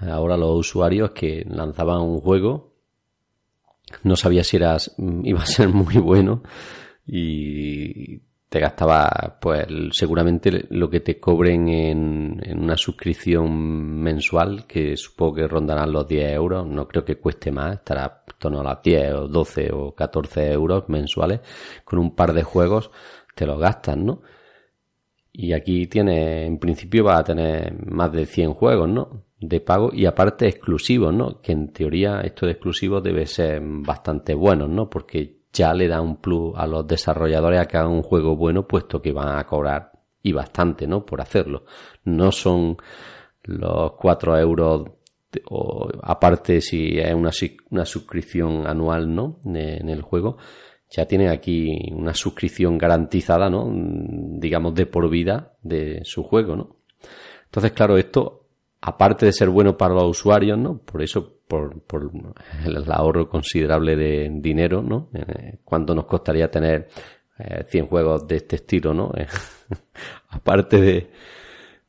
ahora 0.00 0.36
los 0.36 0.58
usuarios 0.58 1.12
que 1.12 1.44
lanzaban 1.48 2.00
un 2.00 2.18
juego 2.18 2.72
no 4.02 4.16
sabía 4.16 4.42
si 4.42 4.56
eras, 4.56 4.92
mm, 4.98 5.20
iba 5.26 5.42
a 5.42 5.46
ser 5.46 5.68
muy 5.68 5.98
bueno 5.98 6.42
y 7.06 8.20
te 8.50 8.58
gastaba 8.58 9.38
pues 9.40 9.66
seguramente 9.92 10.66
lo 10.70 10.90
que 10.90 10.98
te 11.00 11.20
cobren 11.20 11.68
en, 11.68 12.40
en, 12.44 12.60
una 12.60 12.76
suscripción 12.76 13.48
mensual 14.02 14.66
que 14.66 14.96
supongo 14.96 15.36
que 15.36 15.48
rondarán 15.48 15.92
los 15.92 16.06
10 16.08 16.32
euros 16.34 16.66
no 16.66 16.88
creo 16.88 17.04
que 17.04 17.16
cueste 17.16 17.52
más 17.52 17.76
estará 17.76 18.24
torno 18.38 18.60
a 18.60 18.64
las 18.64 18.82
10 18.82 19.12
o 19.14 19.28
12 19.28 19.70
o 19.72 19.94
14 19.94 20.52
euros 20.52 20.88
mensuales 20.88 21.40
con 21.84 22.00
un 22.00 22.16
par 22.16 22.32
de 22.32 22.42
juegos 22.42 22.90
te 23.36 23.46
los 23.46 23.60
gastas 23.60 23.96
¿no? 23.96 24.20
y 25.32 25.52
aquí 25.52 25.86
tiene 25.86 26.44
en 26.44 26.58
principio 26.58 27.04
va 27.04 27.18
a 27.18 27.24
tener 27.24 27.72
más 27.86 28.10
de 28.10 28.26
100 28.26 28.54
juegos 28.54 28.88
¿no? 28.88 29.30
de 29.40 29.60
pago 29.60 29.90
y 29.92 30.04
aparte 30.04 30.46
exclusivos, 30.46 31.14
¿no? 31.14 31.40
Que 31.40 31.52
en 31.52 31.72
teoría 31.72 32.20
esto 32.20 32.44
de 32.44 32.52
exclusivos 32.52 33.02
debe 33.02 33.24
ser 33.26 33.62
bastante 33.62 34.34
bueno, 34.34 34.68
¿no? 34.68 34.90
Porque 34.90 35.39
ya 35.52 35.74
le 35.74 35.88
da 35.88 36.00
un 36.00 36.16
plus 36.16 36.52
a 36.56 36.66
los 36.66 36.86
desarrolladores 36.86 37.60
a 37.60 37.66
que 37.66 37.76
hagan 37.76 37.92
un 37.92 38.02
juego 38.02 38.36
bueno, 38.36 38.66
puesto 38.66 39.00
que 39.02 39.12
van 39.12 39.38
a 39.38 39.46
cobrar 39.46 39.92
y 40.22 40.32
bastante, 40.32 40.86
¿no? 40.86 41.04
Por 41.04 41.20
hacerlo. 41.20 41.64
No 42.04 42.30
son 42.30 42.76
los 43.44 43.92
4 43.92 44.38
euros 44.38 44.90
o 45.46 45.88
aparte 46.02 46.60
si 46.60 46.98
es 46.98 47.14
una, 47.14 47.30
una 47.70 47.84
suscripción 47.84 48.66
anual, 48.66 49.14
¿no? 49.14 49.38
en 49.44 49.88
el 49.88 50.02
juego, 50.02 50.38
ya 50.90 51.06
tienen 51.06 51.28
aquí 51.28 51.70
una 51.92 52.14
suscripción 52.14 52.76
garantizada, 52.76 53.48
¿no? 53.48 53.70
Digamos 53.72 54.74
de 54.74 54.86
por 54.86 55.08
vida 55.08 55.52
de 55.62 56.00
su 56.04 56.24
juego, 56.24 56.56
¿no? 56.56 56.76
Entonces, 57.44 57.72
claro, 57.72 57.96
esto, 57.96 58.46
aparte 58.80 59.26
de 59.26 59.32
ser 59.32 59.50
bueno 59.50 59.76
para 59.76 59.94
los 59.94 60.04
usuarios, 60.04 60.58
¿no? 60.58 60.78
Por 60.78 61.02
eso, 61.02 61.39
por, 61.50 61.80
por 61.82 62.12
el 62.64 62.92
ahorro 62.92 63.28
considerable 63.28 63.96
de 63.96 64.30
dinero, 64.34 64.82
¿no? 64.82 65.08
Eh, 65.12 65.58
¿Cuánto 65.64 65.96
nos 65.96 66.04
costaría 66.04 66.48
tener 66.48 66.86
100 67.66 67.84
eh, 67.84 67.88
juegos 67.88 68.28
de 68.28 68.36
este 68.36 68.56
estilo, 68.56 68.94
¿no? 68.94 69.10
aparte 70.28 70.80
de, 70.80 71.10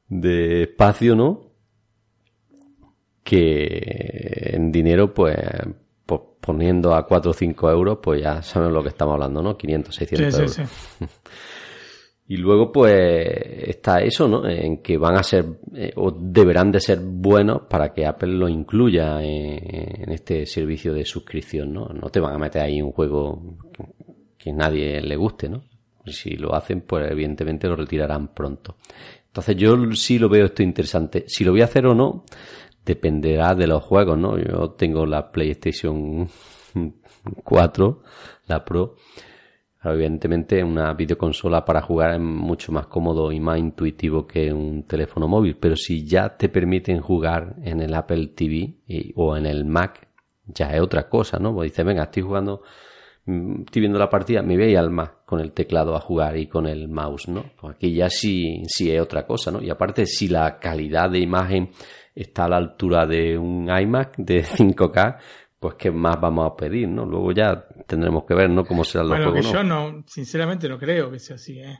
de 0.07 0.64
espacio, 0.64 1.16
¿no? 1.16 1.51
Que 3.24 4.49
en 4.53 4.72
dinero, 4.72 5.14
pues, 5.14 5.38
pues, 6.07 6.22
poniendo 6.39 6.95
a 6.95 7.05
4 7.05 7.30
o 7.30 7.34
5 7.36 7.70
euros, 7.70 7.99
pues 8.01 8.20
ya 8.20 8.41
sabemos 8.41 8.74
lo 8.74 8.82
que 8.82 8.89
estamos 8.89 9.14
hablando, 9.14 9.43
¿no? 9.43 9.55
500, 9.55 9.93
600 9.93 10.39
euros. 10.39 10.57
Y 12.32 12.38
luego, 12.38 12.71
pues, 12.71 12.95
está 13.67 13.97
eso, 13.99 14.25
¿no? 14.25 14.47
En 14.47 14.82
que 14.82 14.97
van 14.97 15.17
a 15.17 15.21
ser, 15.21 15.43
eh, 15.75 15.91
o 15.97 16.11
deberán 16.11 16.71
de 16.71 16.79
ser 16.79 17.01
buenos 17.01 17.63
para 17.69 17.91
que 17.91 18.05
Apple 18.05 18.32
lo 18.32 18.47
incluya 18.47 19.21
en, 19.21 20.09
este 20.09 20.45
servicio 20.45 20.93
de 20.93 21.03
suscripción, 21.03 21.73
¿no? 21.73 21.88
No 21.88 22.09
te 22.09 22.21
van 22.21 22.34
a 22.34 22.38
meter 22.38 22.61
ahí 22.61 22.82
un 22.82 22.93
juego 22.93 23.57
que 24.38 24.53
nadie 24.53 25.01
le 25.01 25.17
guste, 25.17 25.49
¿no? 25.49 25.65
Si 26.05 26.38
lo 26.38 26.55
hacen, 26.55 26.84
pues 26.88 27.11
evidentemente 27.11 27.67
lo 27.67 27.75
retirarán 27.75 28.29
pronto. 28.29 28.77
Entonces 29.27 29.57
yo 29.57 29.75
sí 29.91 30.17
lo 30.17 30.29
veo 30.29 30.45
esto 30.45 30.63
interesante. 30.63 31.25
Si 31.27 31.43
lo 31.43 31.51
voy 31.51 31.63
a 31.63 31.65
hacer 31.65 31.86
o 31.86 31.93
no, 31.93 32.23
dependerá 32.86 33.55
de 33.55 33.67
los 33.67 33.84
juegos, 33.84 34.17
¿no? 34.17 34.38
Yo 34.38 34.69
tengo 34.77 35.05
la 35.05 35.34
PlayStation 35.34 36.29
4, 37.43 38.01
la 38.47 38.63
Pro. 38.63 38.95
Evidentemente 39.84 40.63
una 40.63 40.93
videoconsola 40.93 41.65
para 41.65 41.82
jugar 41.82 42.13
es 42.13 42.19
mucho 42.19 42.71
más 42.71 42.88
cómodo 42.88 43.32
y 43.32 43.39
más 43.39 43.57
intuitivo 43.57 44.27
que 44.27 44.53
un 44.53 44.84
teléfono 44.84 45.27
móvil, 45.27 45.57
pero 45.57 45.75
si 45.75 46.05
ya 46.05 46.38
te 46.38 46.49
permiten 46.49 47.01
jugar 47.01 47.55
en 47.63 47.82
el 47.82 47.93
Apple 47.93 48.27
TV 48.36 48.75
o 49.15 49.36
en 49.36 49.47
el 49.47 49.65
Mac, 49.65 50.07
ya 50.45 50.71
es 50.71 50.82
otra 50.82 51.09
cosa, 51.09 51.39
¿no? 51.39 51.53
Pues 51.53 51.71
dices, 51.71 51.86
venga, 51.86 52.03
estoy 52.03 52.23
jugando 52.23 52.61
Mm, 53.25 53.61
estoy 53.65 53.82
viendo 53.82 53.99
la 53.99 54.09
partida, 54.09 54.41
me 54.41 54.57
voy 54.57 54.75
al 54.75 54.89
más 54.89 55.09
con 55.25 55.39
el 55.39 55.51
teclado 55.51 55.95
a 55.95 55.99
jugar 55.99 56.38
y 56.38 56.47
con 56.47 56.65
el 56.67 56.88
mouse, 56.88 57.27
¿no? 57.27 57.43
Pues 57.59 57.75
aquí 57.75 57.93
ya 57.93 58.09
sí, 58.09 58.63
sí 58.67 58.91
es 58.91 58.99
otra 59.01 59.25
cosa, 59.27 59.51
¿no? 59.51 59.61
Y 59.61 59.69
aparte, 59.69 60.05
si 60.07 60.27
la 60.27 60.57
calidad 60.59 61.09
de 61.09 61.19
imagen 61.19 61.69
está 62.15 62.45
a 62.45 62.49
la 62.49 62.57
altura 62.57 63.05
de 63.05 63.38
un 63.38 63.69
iMac 63.69 64.17
de 64.17 64.43
5K, 64.43 65.17
pues 65.59 65.75
qué 65.75 65.91
más 65.91 66.19
vamos 66.19 66.51
a 66.51 66.55
pedir, 66.55 66.88
¿no? 66.89 67.05
Luego 67.05 67.32
ya 67.32 67.67
tendremos 67.92 68.24
que 68.24 68.34
ver, 68.34 68.50
¿no? 68.50 68.66
Cómo 68.66 68.84
será 68.84 69.04
los 69.04 69.18
bueno, 69.18 69.34
Que 69.34 69.42
yo 69.42 69.64
no, 69.64 70.04
sinceramente 70.08 70.70
no 70.70 70.80
creo 70.80 71.12
que 71.12 71.20
sea 71.20 71.36
así, 71.36 71.60
¿eh? 71.60 71.80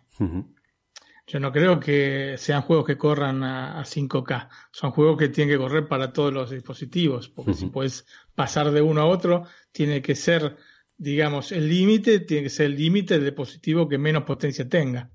Yo 1.26 1.39
no 1.39 1.51
creo 1.51 1.80
que 1.80 2.36
sean 2.38 2.62
juegos 2.64 2.86
que 2.86 2.97
corran 2.97 3.43
a, 3.43 3.82
5K. 3.84 4.49
Son 4.72 4.91
juegos 4.91 5.18
que 5.18 5.30
tienen 5.30 5.55
que 5.55 5.57
correr 5.57 5.88
para 5.88 6.12
todos 6.12 6.34
los 6.34 6.49
dispositivos, 6.49 7.30
porque 7.30 7.53
si 7.53 7.68
puedes 7.68 8.05
pasar 8.36 8.72
de 8.72 8.82
uno 8.82 9.01
a 9.01 9.05
otro, 9.05 9.45
tiene 9.72 10.01
que 10.01 10.16
ser 10.16 10.57
digamos, 10.97 11.51
el 11.51 11.68
límite 11.68 12.20
tiene 12.20 12.43
que 12.43 12.49
ser 12.49 12.68
el 12.68 12.76
límite 12.76 13.16
del 13.16 13.24
dispositivo 13.24 13.89
que 13.89 13.97
menos 13.97 14.22
potencia 14.22 14.70
tenga. 14.70 15.09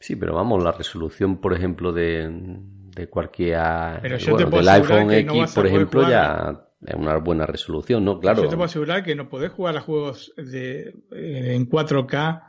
Sí, 0.00 0.16
pero 0.16 0.34
vamos, 0.34 0.64
la 0.64 0.72
resolución, 0.72 1.42
por 1.42 1.52
ejemplo, 1.52 1.92
de, 1.92 2.26
de 2.30 3.08
cualquier 3.08 3.58
bueno, 4.00 4.50
del 4.50 4.68
iPhone 4.68 5.10
X, 5.12 5.52
por 5.54 5.66
ejemplo, 5.66 6.08
ya 6.08 6.67
es 6.84 6.94
una 6.94 7.16
buena 7.16 7.46
resolución, 7.46 8.04
¿no? 8.04 8.20
Claro. 8.20 8.42
Yo 8.42 8.48
te 8.48 8.56
puedo 8.56 8.66
asegurar 8.66 9.02
que 9.02 9.14
no 9.14 9.28
podés 9.28 9.50
jugar 9.52 9.76
a 9.76 9.80
juegos 9.80 10.32
de, 10.36 10.94
eh, 11.12 11.54
en 11.54 11.68
4K 11.68 12.42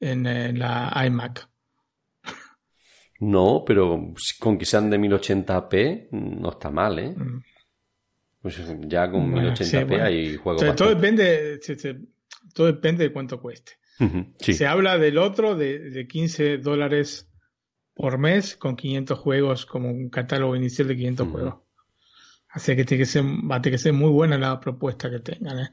en, 0.00 0.58
la 0.58 0.92
iMac. 1.06 1.48
No, 3.20 3.62
pero 3.66 4.12
con 4.40 4.58
que 4.58 4.64
sean 4.64 4.90
de 4.90 4.98
1080p 4.98 6.08
no 6.10 6.50
está 6.50 6.70
mal, 6.70 6.98
¿eh? 6.98 7.14
Mm. 7.16 7.42
Pues 8.42 8.60
ya 8.80 9.10
con 9.10 9.32
1080p 9.32 10.02
hay 10.02 10.36
juegos. 10.36 10.76
todo 10.76 10.88
depende, 10.90 11.58
todo 12.52 12.66
depende 12.66 13.04
de 13.04 13.12
cuánto 13.12 13.40
cueste. 13.40 13.72
Se 14.38 14.66
habla 14.66 14.98
del 14.98 15.18
otro 15.18 15.56
de, 15.56 16.06
15 16.06 16.58
dólares 16.58 17.30
por 17.94 18.18
mes 18.18 18.56
con 18.56 18.76
500 18.76 19.18
juegos, 19.18 19.66
como 19.66 19.90
un 19.90 20.10
catálogo 20.10 20.56
inicial 20.56 20.88
de 20.88 20.96
500 20.96 21.28
juegos. 21.28 21.54
Así 22.54 22.76
que 22.76 22.84
tiene 22.84 23.02
que 23.02 23.06
ser, 23.06 23.24
va 23.24 23.56
a 23.56 23.60
tener 23.60 23.76
que 23.76 23.82
ser 23.82 23.92
muy 23.92 24.10
buena 24.10 24.38
la 24.38 24.60
propuesta 24.60 25.10
que 25.10 25.18
tengan. 25.18 25.58
¿eh? 25.58 25.70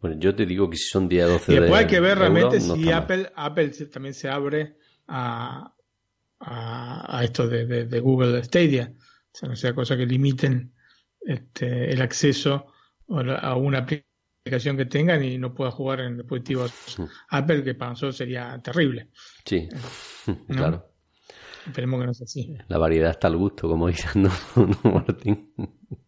Bueno, 0.00 0.16
yo 0.18 0.34
te 0.34 0.44
digo 0.44 0.68
que 0.68 0.76
si 0.76 0.88
son 0.88 1.08
día 1.08 1.24
12 1.24 1.52
Y 1.52 1.60
después 1.60 1.80
hay 1.80 1.86
que 1.86 2.00
ver 2.00 2.18
realmente 2.18 2.60
si 2.60 2.90
Apple, 2.90 3.30
Apple 3.36 3.68
también 3.92 4.12
se 4.12 4.28
abre 4.28 4.76
a, 5.06 5.72
a, 6.40 7.20
esto 7.22 7.46
de, 7.46 7.86
de, 7.86 8.00
Google 8.00 8.42
Stadia. 8.42 8.92
O 8.92 9.28
sea, 9.30 9.48
no 9.48 9.54
sea 9.54 9.72
cosa 9.72 9.96
que 9.96 10.04
limiten 10.04 10.72
este, 11.20 11.92
el 11.92 12.02
acceso 12.02 12.72
a 13.08 13.54
una 13.54 13.78
aplicación 13.78 14.76
que 14.76 14.86
tengan 14.86 15.22
y 15.22 15.38
no 15.38 15.54
pueda 15.54 15.70
jugar 15.70 16.00
en 16.00 16.16
dispositivos 16.16 16.98
Apple, 17.28 17.62
que 17.62 17.74
para 17.74 17.90
nosotros 17.90 18.16
sería 18.16 18.60
terrible. 18.60 19.10
Sí, 19.44 19.68
claro. 20.48 20.90
Esperemos 21.66 22.00
que 22.00 22.06
no 22.06 22.14
sea 22.14 22.24
así. 22.24 22.56
La 22.66 22.78
variedad 22.78 23.10
está 23.10 23.28
al 23.28 23.36
gusto, 23.36 23.68
como 23.68 23.86
dicen, 23.86 24.22
¿no, 24.22 24.30
Martín? 24.82 25.52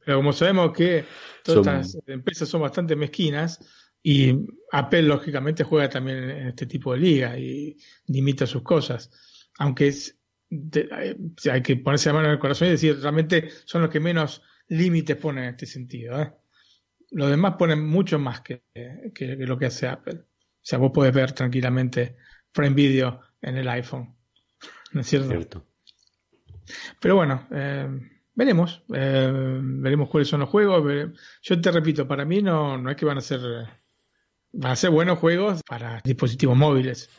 Pero 0.04 0.18
como 0.18 0.32
sabemos 0.32 0.72
que 0.72 1.04
todas 1.42 1.86
estas 1.86 2.08
empresas 2.08 2.48
son 2.48 2.62
bastante 2.62 2.96
mezquinas 2.96 3.60
y 4.02 4.34
Apple 4.72 5.02
lógicamente 5.02 5.64
juega 5.64 5.88
también 5.88 6.18
en 6.18 6.48
este 6.48 6.66
tipo 6.66 6.92
de 6.92 6.98
liga 6.98 7.38
y 7.38 7.76
limita 8.06 8.46
sus 8.46 8.62
cosas. 8.62 9.10
Aunque 9.58 9.88
es, 9.88 10.18
hay 11.50 11.62
que 11.62 11.76
ponerse 11.76 12.08
la 12.08 12.14
mano 12.14 12.26
en 12.26 12.32
el 12.32 12.38
corazón 12.38 12.68
y 12.68 12.72
decir, 12.72 12.98
realmente 13.00 13.50
son 13.64 13.82
los 13.82 13.90
que 13.90 14.00
menos 14.00 14.42
límites 14.68 15.16
pone 15.16 15.42
en 15.42 15.50
este 15.50 15.66
sentido. 15.66 16.20
¿eh? 16.20 16.32
Los 17.10 17.30
demás 17.30 17.56
ponen 17.58 17.84
mucho 17.86 18.18
más 18.18 18.40
que, 18.40 18.62
lo 19.38 19.58
que 19.58 19.66
hace 19.66 19.88
Apple. 19.88 20.20
O 20.20 20.60
sea, 20.68 20.78
vos 20.78 20.92
podés 20.92 21.14
ver 21.14 21.32
tranquilamente 21.32 22.16
Frame 22.52 22.74
Video 22.74 23.20
en 23.40 23.56
el 23.56 23.68
iPhone. 23.68 24.14
¿No 24.92 25.00
es 25.00 25.06
cierto? 25.06 25.66
Pero 27.00 27.16
bueno, 27.16 27.46
eh, 27.50 27.88
veremos. 28.38 28.84
Eh, 28.94 29.58
veremos 29.60 30.08
cuáles 30.08 30.28
son 30.28 30.40
los 30.40 30.48
juegos. 30.48 31.12
Yo 31.42 31.60
te 31.60 31.72
repito, 31.72 32.06
para 32.06 32.24
mí 32.24 32.40
no, 32.40 32.78
no 32.78 32.90
es 32.90 32.96
que 32.96 33.04
van 33.04 33.18
a 33.18 33.20
ser. 33.20 33.40
Van 34.52 34.72
a 34.72 34.76
ser 34.76 34.90
buenos 34.90 35.18
juegos 35.18 35.60
para 35.68 36.00
dispositivos 36.02 36.56
móviles. 36.56 37.10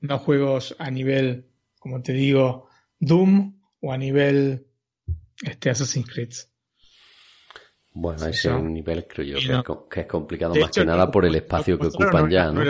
No 0.00 0.18
juegos 0.18 0.74
a 0.78 0.90
nivel, 0.90 1.46
como 1.78 2.00
te 2.00 2.12
digo, 2.12 2.68
Doom 2.98 3.60
o 3.80 3.92
a 3.92 3.98
nivel 3.98 4.66
este 5.42 5.70
Assassin's 5.70 6.08
Creed. 6.08 6.32
Bueno, 7.92 8.26
ese 8.26 8.48
es 8.48 8.54
un 8.54 8.72
nivel 8.72 9.06
creo 9.06 9.38
yo 9.38 9.88
que, 9.88 10.00
es 10.00 10.06
complicado 10.06 10.54
más 10.54 10.70
que 10.70 10.84
nada 10.84 11.10
por 11.10 11.24
el 11.24 11.34
espacio 11.34 11.78
que 11.78 11.88
ocupan 11.88 12.28
ya, 12.30 12.50
¿no? 12.50 12.62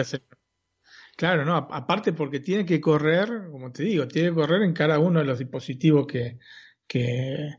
claro, 1.17 1.45
no, 1.45 1.57
aparte 1.57 2.13
porque 2.13 2.41
tiene 2.41 2.67
que 2.67 2.81
correr, 2.81 3.49
como 3.51 3.73
te 3.73 3.85
digo, 3.85 4.07
tiene 4.07 4.31
que 4.31 4.35
correr 4.35 4.63
en 4.63 4.75
cada 4.75 4.99
uno 4.99 5.21
de 5.21 5.25
los 5.25 5.39
dispositivos 5.39 6.07
que, 6.07 6.39
que, 6.87 7.57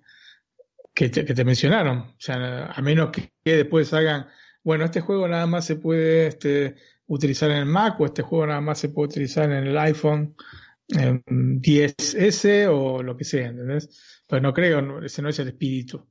que, 0.94 1.10
te, 1.10 1.46
mencionaron. 1.46 2.00
O 2.00 2.16
sea, 2.18 2.68
a 2.68 2.82
menos 2.82 3.12
que, 3.12 3.32
después 3.44 3.94
hagan, 3.94 4.28
bueno, 4.64 4.86
este 4.86 5.02
juego 5.02 5.28
nada 5.28 5.46
más 5.46 5.66
se 5.66 5.76
puede 5.76 6.28
este, 6.28 6.76
utilizar 7.08 7.52
en 7.52 7.58
el 7.58 7.66
Mac 7.66 8.00
o 8.00 8.06
este 8.06 8.22
juego 8.22 8.48
nada 8.48 8.62
más 8.62 8.80
se 8.80 8.90
puede 8.90 9.10
utilizar 9.10 9.52
en 9.52 9.68
el 9.68 9.78
iPhone 9.78 10.36
10S 10.88 12.68
o 12.70 13.04
lo 13.04 13.18
que 13.18 13.24
sea, 13.24 13.48
¿entendés? 13.48 14.24
Pues 14.28 14.42
no 14.42 14.54
creo, 14.54 15.04
ese 15.04 15.22
no 15.22 15.30
es 15.30 15.40
el 15.40 15.50
espíritu. 15.50 16.08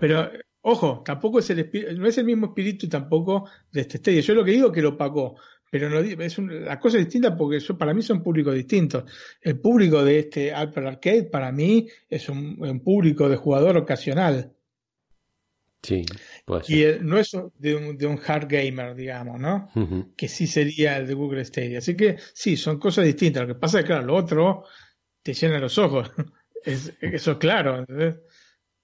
Pero, 0.00 0.30
ojo, 0.62 1.02
tampoco 1.04 1.38
es 1.38 1.48
el 1.50 1.60
espíritu, 1.60 1.96
no 1.96 2.08
es 2.08 2.18
el 2.18 2.24
mismo 2.24 2.46
espíritu 2.46 2.88
tampoco 2.88 3.48
de 3.70 3.82
este 3.82 3.98
estadio. 3.98 4.20
Yo 4.20 4.34
lo 4.34 4.44
que 4.44 4.52
digo 4.52 4.68
es 4.68 4.72
que 4.74 4.82
lo 4.82 4.96
pagó, 4.96 5.36
pero 5.70 5.88
no, 5.88 6.00
es 6.00 6.38
la 6.38 6.80
cosa 6.80 6.98
es 6.98 7.04
distinta 7.04 7.36
porque 7.36 7.58
eso, 7.58 7.78
para 7.78 7.94
mí 7.94 8.02
son 8.02 8.22
públicos 8.22 8.54
distintos. 8.54 9.04
El 9.40 9.60
público 9.60 10.04
de 10.04 10.18
este 10.18 10.52
Apple 10.52 10.88
Arcade 10.88 11.24
para 11.24 11.52
mí 11.52 11.88
es 12.08 12.28
un, 12.28 12.80
público 12.84 13.28
de 13.28 13.36
jugador 13.36 13.76
ocasional. 13.76 14.52
Sí, 15.80 16.04
puede 16.44 16.64
ser. 16.64 17.00
Y 17.00 17.04
no 17.04 17.18
es 17.18 17.30
de 17.56 17.76
un, 17.76 17.96
de 17.96 18.06
un 18.06 18.20
hard 18.26 18.48
gamer, 18.48 18.96
digamos, 18.96 19.40
¿no? 19.40 19.70
Que 20.16 20.26
sí 20.26 20.48
sería 20.48 20.98
el 20.98 21.06
de 21.06 21.14
Google 21.14 21.44
Stadia. 21.44 21.78
Así 21.78 21.96
que 21.96 22.16
sí, 22.34 22.56
son 22.56 22.80
cosas 22.80 23.04
distintas. 23.04 23.46
Lo 23.46 23.54
que 23.54 23.60
pasa 23.60 23.78
es 23.78 23.84
que, 23.84 23.88
claro, 23.92 24.06
lo 24.06 24.16
otro 24.16 24.64
te 25.22 25.32
llena 25.34 25.58
los 25.58 25.78
ojos. 25.78 26.10
Es, 26.62 26.92
eso 27.00 27.30
es 27.30 27.38
claro. 27.38 27.86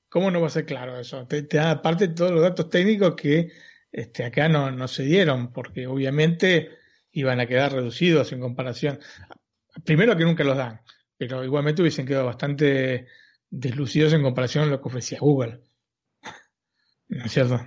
¿Cómo 0.09 0.31
no 0.31 0.41
va 0.41 0.47
a 0.47 0.51
ser 0.51 0.65
claro 0.65 0.99
eso? 0.99 1.27
Te, 1.27 1.43
da 1.43 1.73
aparte 1.73 2.09
todos 2.09 2.31
los 2.31 2.41
datos 2.41 2.71
técnicos 2.71 3.15
que 3.17 3.51
Este, 3.97 4.25
acá 4.25 4.47
no, 4.47 4.71
no 4.71 4.89
se 4.89 5.05
dieron 5.05 5.55
porque 5.55 5.87
obviamente 5.87 6.69
iban 7.13 7.41
a 7.41 7.47
quedar 7.47 7.73
reducidos 7.73 8.31
en 8.31 8.41
comparación. 8.41 9.01
Primero 9.85 10.15
que 10.15 10.25
nunca 10.25 10.45
los 10.45 10.59
dan, 10.59 10.83
pero 11.17 11.43
igualmente 11.43 11.81
hubiesen 11.81 12.05
quedado 12.05 12.27
bastante 12.27 13.07
deslucidos 13.49 14.13
en 14.13 14.23
comparación 14.23 14.65
a 14.65 14.67
lo 14.67 14.83
que 14.83 14.89
ofrecía 14.89 15.19
Google. 15.19 15.63
¿No 17.09 17.25
es 17.25 17.33
cierto? 17.33 17.59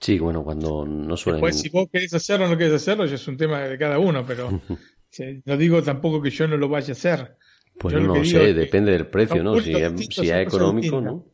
Sí, 0.00 0.18
bueno, 0.18 0.42
cuando 0.42 0.86
no 0.86 1.14
suelen... 1.14 1.42
Pues 1.42 1.60
si 1.60 1.68
vos 1.68 1.90
querés 1.92 2.14
hacerlo 2.14 2.46
o 2.46 2.48
no 2.48 2.56
querés 2.56 2.72
hacerlo, 2.72 3.04
ya 3.04 3.16
es 3.16 3.28
un 3.28 3.36
tema 3.36 3.60
de 3.60 3.76
cada 3.76 3.98
uno, 3.98 4.24
pero 4.26 4.48
no 5.44 5.56
digo 5.58 5.82
tampoco 5.82 6.22
que 6.22 6.30
yo 6.30 6.48
no 6.48 6.56
lo 6.56 6.70
vaya 6.70 6.88
a 6.88 6.92
hacer. 6.92 7.36
Pues 7.78 7.92
yo 7.92 8.00
no 8.00 8.24
sé, 8.24 8.54
depende 8.54 8.92
del 8.92 9.08
precio, 9.08 9.42
¿no? 9.42 9.60
Si 9.60 9.74
si 10.10 10.30
es 10.30 10.36
económico, 10.36 11.02
¿no? 11.02 11.26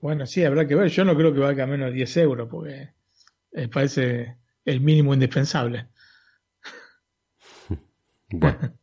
Bueno, 0.00 0.26
sí, 0.26 0.44
habrá 0.44 0.66
que 0.66 0.74
ver. 0.74 0.88
Yo 0.88 1.04
no 1.04 1.16
creo 1.16 1.32
que 1.32 1.40
valga 1.40 1.66
menos 1.66 1.90
de 1.90 1.96
10 1.96 2.16
euros, 2.18 2.48
porque 2.50 2.90
me 3.52 3.68
parece 3.68 4.36
el 4.64 4.80
mínimo 4.80 5.14
indispensable. 5.14 5.88
bueno. 8.30 8.74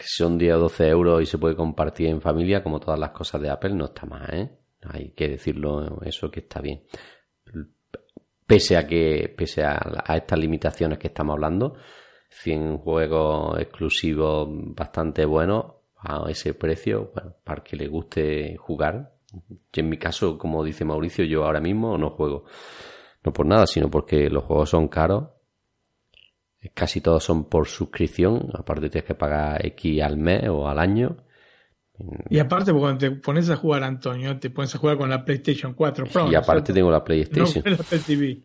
son 0.00 0.38
10 0.38 0.54
o 0.54 0.58
12 0.58 0.88
euros 0.88 1.22
y 1.22 1.26
se 1.26 1.38
puede 1.38 1.56
compartir 1.56 2.08
en 2.08 2.20
familia, 2.20 2.62
como 2.62 2.80
todas 2.80 2.98
las 2.98 3.10
cosas 3.10 3.40
de 3.40 3.50
Apple, 3.50 3.74
no 3.74 3.86
está 3.86 4.06
mal, 4.06 4.28
¿eh? 4.32 4.50
Hay 4.82 5.10
que 5.10 5.28
decirlo, 5.28 6.02
eso 6.04 6.30
que 6.30 6.40
está 6.40 6.60
bien. 6.60 6.82
Pese 8.46 8.76
a 8.76 8.86
que, 8.86 9.32
pese 9.34 9.64
a, 9.64 10.04
estas 10.14 10.38
limitaciones 10.38 10.98
que 10.98 11.06
estamos 11.08 11.34
hablando, 11.34 11.76
100 12.28 12.78
juegos 12.78 13.58
exclusivos 13.58 14.48
bastante 14.50 15.24
buenos 15.24 15.66
a 15.96 16.24
ese 16.28 16.52
precio, 16.52 17.10
bueno, 17.14 17.34
para 17.42 17.62
que 17.64 17.76
le 17.76 17.88
guste 17.88 18.56
jugar. 18.58 19.13
Y 19.72 19.80
en 19.80 19.88
mi 19.88 19.98
caso, 19.98 20.38
como 20.38 20.64
dice 20.64 20.84
Mauricio, 20.84 21.24
yo 21.24 21.44
ahora 21.44 21.60
mismo 21.60 21.98
no 21.98 22.10
juego. 22.10 22.44
No 23.22 23.32
por 23.32 23.46
nada, 23.46 23.66
sino 23.66 23.90
porque 23.90 24.28
los 24.28 24.44
juegos 24.44 24.70
son 24.70 24.88
caros. 24.88 25.28
Casi 26.72 27.00
todos 27.00 27.22
son 27.22 27.44
por 27.44 27.66
suscripción. 27.66 28.50
Aparte 28.54 28.88
tienes 28.88 29.06
que 29.06 29.14
pagar 29.14 29.64
X 29.66 30.02
al 30.02 30.16
mes 30.16 30.48
o 30.48 30.68
al 30.68 30.78
año. 30.78 31.16
Y 32.28 32.38
aparte, 32.38 32.72
cuando 32.72 32.98
te 32.98 33.10
pones 33.12 33.48
a 33.50 33.56
jugar, 33.56 33.84
Antonio, 33.84 34.38
te 34.38 34.50
pones 34.50 34.74
a 34.74 34.78
jugar 34.78 34.96
con 34.96 35.08
la 35.08 35.24
PlayStation 35.24 35.74
4 35.74 36.06
Pro. 36.06 36.30
Y 36.30 36.34
aparte 36.34 36.72
tengo 36.72 36.90
la 36.90 37.04
PlayStation. 37.04 37.62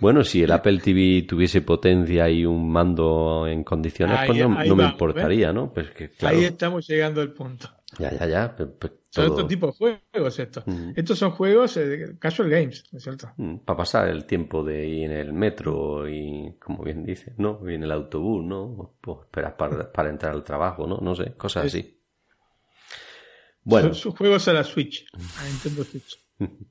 Bueno, 0.00 0.22
si 0.22 0.42
el 0.42 0.52
Apple 0.52 0.78
TV 0.78 1.22
tuviese 1.26 1.60
potencia 1.62 2.28
y 2.30 2.44
un 2.44 2.70
mando 2.70 3.46
en 3.48 3.64
condiciones, 3.64 4.20
pues 4.26 4.38
no, 4.38 4.76
me 4.76 4.84
importaría, 4.84 5.52
¿no? 5.52 5.72
Pues 5.72 5.90
que, 5.90 6.10
Ahí 6.22 6.44
estamos 6.44 6.86
llegando 6.86 7.20
al 7.20 7.32
punto. 7.32 7.68
Ya, 7.96 8.12
ya, 8.12 8.26
ya. 8.26 8.56
Son 9.10 9.32
otro 9.32 9.46
tipo 9.46 9.68
de 9.68 9.72
juegos 9.72 10.38
estos. 10.38 10.64
Estos 10.94 11.18
son 11.18 11.30
juegos 11.30 11.76
eh, 11.78 12.16
casual 12.18 12.50
games, 12.50 12.84
¿no 12.92 12.98
es 12.98 13.04
cierto? 13.04 13.32
Para 13.64 13.76
pasar 13.78 14.08
el 14.08 14.26
tiempo 14.26 14.62
de 14.62 14.86
ir 14.86 15.04
en 15.10 15.12
el 15.12 15.32
metro 15.32 16.06
y, 16.08 16.56
como 16.60 16.84
bien 16.84 17.02
dices, 17.02 17.34
¿no? 17.38 17.60
Y 17.68 17.74
en 17.74 17.84
el 17.84 17.92
autobús, 17.92 18.44
¿no? 18.44 18.96
Pues 19.00 19.20
esperas 19.22 19.54
para, 19.54 20.10
entrar 20.10 20.34
al 20.34 20.44
trabajo, 20.44 20.86
¿no? 20.86 20.98
No 20.98 21.14
sé, 21.14 21.32
cosas 21.32 21.66
así. 21.66 21.98
Bueno. 23.62 23.94
Sus 23.94 24.14
juegos 24.14 24.46
a 24.48 24.52
la 24.52 24.64
Switch, 24.64 25.06
a 25.14 25.44
Nintendo 25.46 25.84
Switch. 25.84 26.22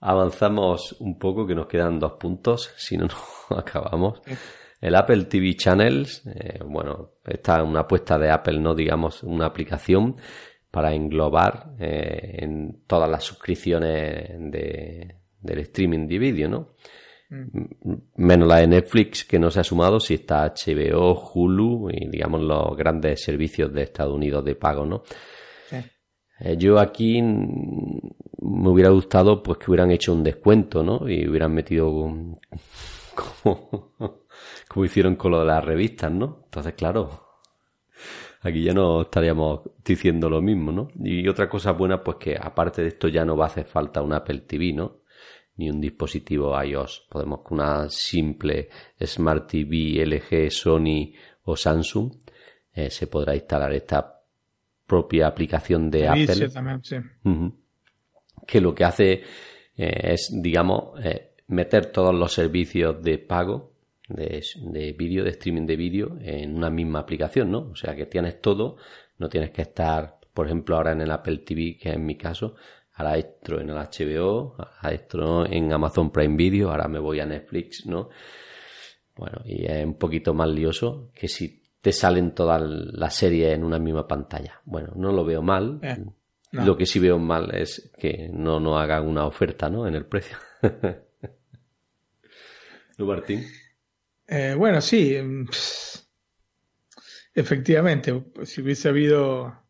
Avanzamos 0.00 0.92
un 1.00 1.18
poco, 1.18 1.46
que 1.46 1.54
nos 1.54 1.66
quedan 1.66 1.98
dos 1.98 2.12
puntos, 2.12 2.70
si 2.76 2.98
no, 2.98 3.08
no 3.50 3.58
acabamos. 3.58 4.20
El 4.80 4.94
Apple 4.94 5.24
TV 5.24 5.54
Channels, 5.54 6.26
eh, 6.26 6.58
bueno, 6.64 7.12
esta 7.24 7.58
es 7.58 7.64
una 7.64 7.80
apuesta 7.80 8.18
de 8.18 8.30
Apple, 8.30 8.60
no 8.60 8.74
digamos 8.74 9.22
una 9.22 9.46
aplicación 9.46 10.16
para 10.70 10.92
englobar 10.92 11.74
eh, 11.78 12.38
en 12.40 12.82
todas 12.86 13.08
las 13.08 13.24
suscripciones 13.24 14.28
de, 14.50 15.16
del 15.40 15.58
streaming 15.60 16.06
de 16.06 16.18
vídeo, 16.18 16.48
¿no? 16.48 16.74
Mm. 17.30 17.94
Menos 18.16 18.48
la 18.48 18.56
de 18.56 18.66
Netflix 18.66 19.24
que 19.24 19.38
no 19.38 19.50
se 19.50 19.60
ha 19.60 19.64
sumado, 19.64 19.98
si 20.00 20.14
está 20.14 20.52
HBO, 20.52 21.30
Hulu 21.32 21.90
y 21.90 22.08
digamos 22.08 22.42
los 22.42 22.76
grandes 22.76 23.22
servicios 23.22 23.72
de 23.72 23.82
Estados 23.82 24.14
Unidos 24.14 24.44
de 24.44 24.56
pago, 24.56 24.84
¿no? 24.84 25.02
Eh, 26.40 26.56
yo 26.58 26.80
aquí 26.80 27.22
me 27.22 28.68
hubiera 28.68 28.90
gustado 28.90 29.42
pues 29.42 29.58
que 29.58 29.70
hubieran 29.70 29.92
hecho 29.92 30.12
un 30.12 30.24
descuento, 30.24 30.82
¿no? 30.82 31.08
Y 31.08 31.28
hubieran 31.28 31.54
metido 31.54 31.90
como, 33.14 34.23
como 34.68 34.84
hicieron 34.84 35.16
con 35.16 35.32
lo 35.32 35.40
de 35.40 35.46
las 35.46 35.64
revistas, 35.64 36.10
¿no? 36.12 36.42
Entonces, 36.44 36.74
claro, 36.74 37.26
aquí 38.42 38.62
ya 38.62 38.72
no 38.72 39.02
estaríamos 39.02 39.60
diciendo 39.84 40.28
lo 40.28 40.40
mismo, 40.40 40.72
¿no? 40.72 40.88
Y 41.02 41.26
otra 41.28 41.48
cosa 41.48 41.72
buena, 41.72 42.02
pues 42.02 42.16
que 42.18 42.36
aparte 42.40 42.82
de 42.82 42.88
esto 42.88 43.08
ya 43.08 43.24
no 43.24 43.36
va 43.36 43.46
a 43.46 43.48
hacer 43.48 43.66
falta 43.66 44.02
un 44.02 44.12
Apple 44.12 44.40
TV, 44.40 44.72
¿no? 44.72 45.00
Ni 45.56 45.70
un 45.70 45.80
dispositivo 45.80 46.60
iOS. 46.62 47.06
Podemos 47.08 47.40
con 47.42 47.60
una 47.60 47.88
simple 47.88 48.68
Smart 49.00 49.46
TV 49.48 50.04
LG, 50.04 50.50
Sony 50.50 51.12
o 51.44 51.56
Samsung 51.56 52.12
eh, 52.74 52.90
se 52.90 53.06
podrá 53.06 53.34
instalar 53.34 53.72
esta 53.72 54.20
propia 54.86 55.28
aplicación 55.28 55.90
de 55.90 56.08
Apple. 56.08 56.50
Que 58.46 58.60
lo 58.60 58.74
que 58.74 58.84
hace 58.84 59.12
eh, 59.76 60.12
es, 60.12 60.30
digamos, 60.32 60.98
eh, 61.04 61.34
meter 61.46 61.86
todos 61.86 62.12
los 62.14 62.32
servicios 62.32 63.00
de 63.00 63.18
pago 63.18 63.73
de, 64.08 64.94
vídeo, 64.98 65.24
de 65.24 65.30
streaming 65.30 65.66
de 65.66 65.76
vídeo 65.76 66.16
en 66.20 66.56
una 66.56 66.70
misma 66.70 67.00
aplicación, 67.00 67.50
¿no? 67.50 67.70
O 67.70 67.76
sea 67.76 67.94
que 67.94 68.06
tienes 68.06 68.40
todo, 68.40 68.76
no 69.18 69.28
tienes 69.28 69.50
que 69.50 69.62
estar, 69.62 70.18
por 70.32 70.46
ejemplo, 70.46 70.76
ahora 70.76 70.92
en 70.92 71.00
el 71.00 71.10
Apple 71.10 71.38
TV, 71.38 71.78
que 71.80 71.90
es 71.90 71.98
mi 71.98 72.16
caso, 72.16 72.54
ahora 72.94 73.16
esto 73.16 73.60
en 73.60 73.70
el 73.70 73.76
HBO, 73.76 74.56
ahora 74.58 74.94
esto 74.94 75.46
en 75.46 75.72
Amazon 75.72 76.10
Prime 76.10 76.36
Video, 76.36 76.70
ahora 76.70 76.88
me 76.88 76.98
voy 76.98 77.20
a 77.20 77.26
Netflix, 77.26 77.86
¿no? 77.86 78.10
Bueno, 79.16 79.42
y 79.44 79.64
es 79.64 79.84
un 79.84 79.94
poquito 79.94 80.34
más 80.34 80.48
lioso 80.48 81.10
que 81.14 81.28
si 81.28 81.62
te 81.80 81.92
salen 81.92 82.34
todas 82.34 82.62
las 82.62 83.14
series 83.14 83.54
en 83.54 83.62
una 83.62 83.78
misma 83.78 84.08
pantalla. 84.08 84.60
Bueno, 84.64 84.92
no 84.96 85.12
lo 85.12 85.24
veo 85.24 85.42
mal. 85.42 85.78
Eh, 85.82 86.04
lo 86.52 86.76
que 86.76 86.86
sí 86.86 86.98
veo 86.98 87.18
mal 87.18 87.54
es 87.54 87.92
que 87.98 88.30
no 88.32 88.58
nos 88.58 88.80
hagan 88.80 89.06
una 89.06 89.26
oferta, 89.26 89.68
¿no? 89.68 89.86
En 89.86 89.94
el 89.94 90.06
precio. 90.06 90.36
¿No, 92.98 93.06
Martín? 93.06 93.44
Eh, 94.36 94.52
bueno, 94.56 94.80
sí. 94.80 95.16
Mm, 95.22 95.46
efectivamente, 97.34 98.32
si 98.42 98.62
hubiese 98.62 98.88
habido 98.88 99.62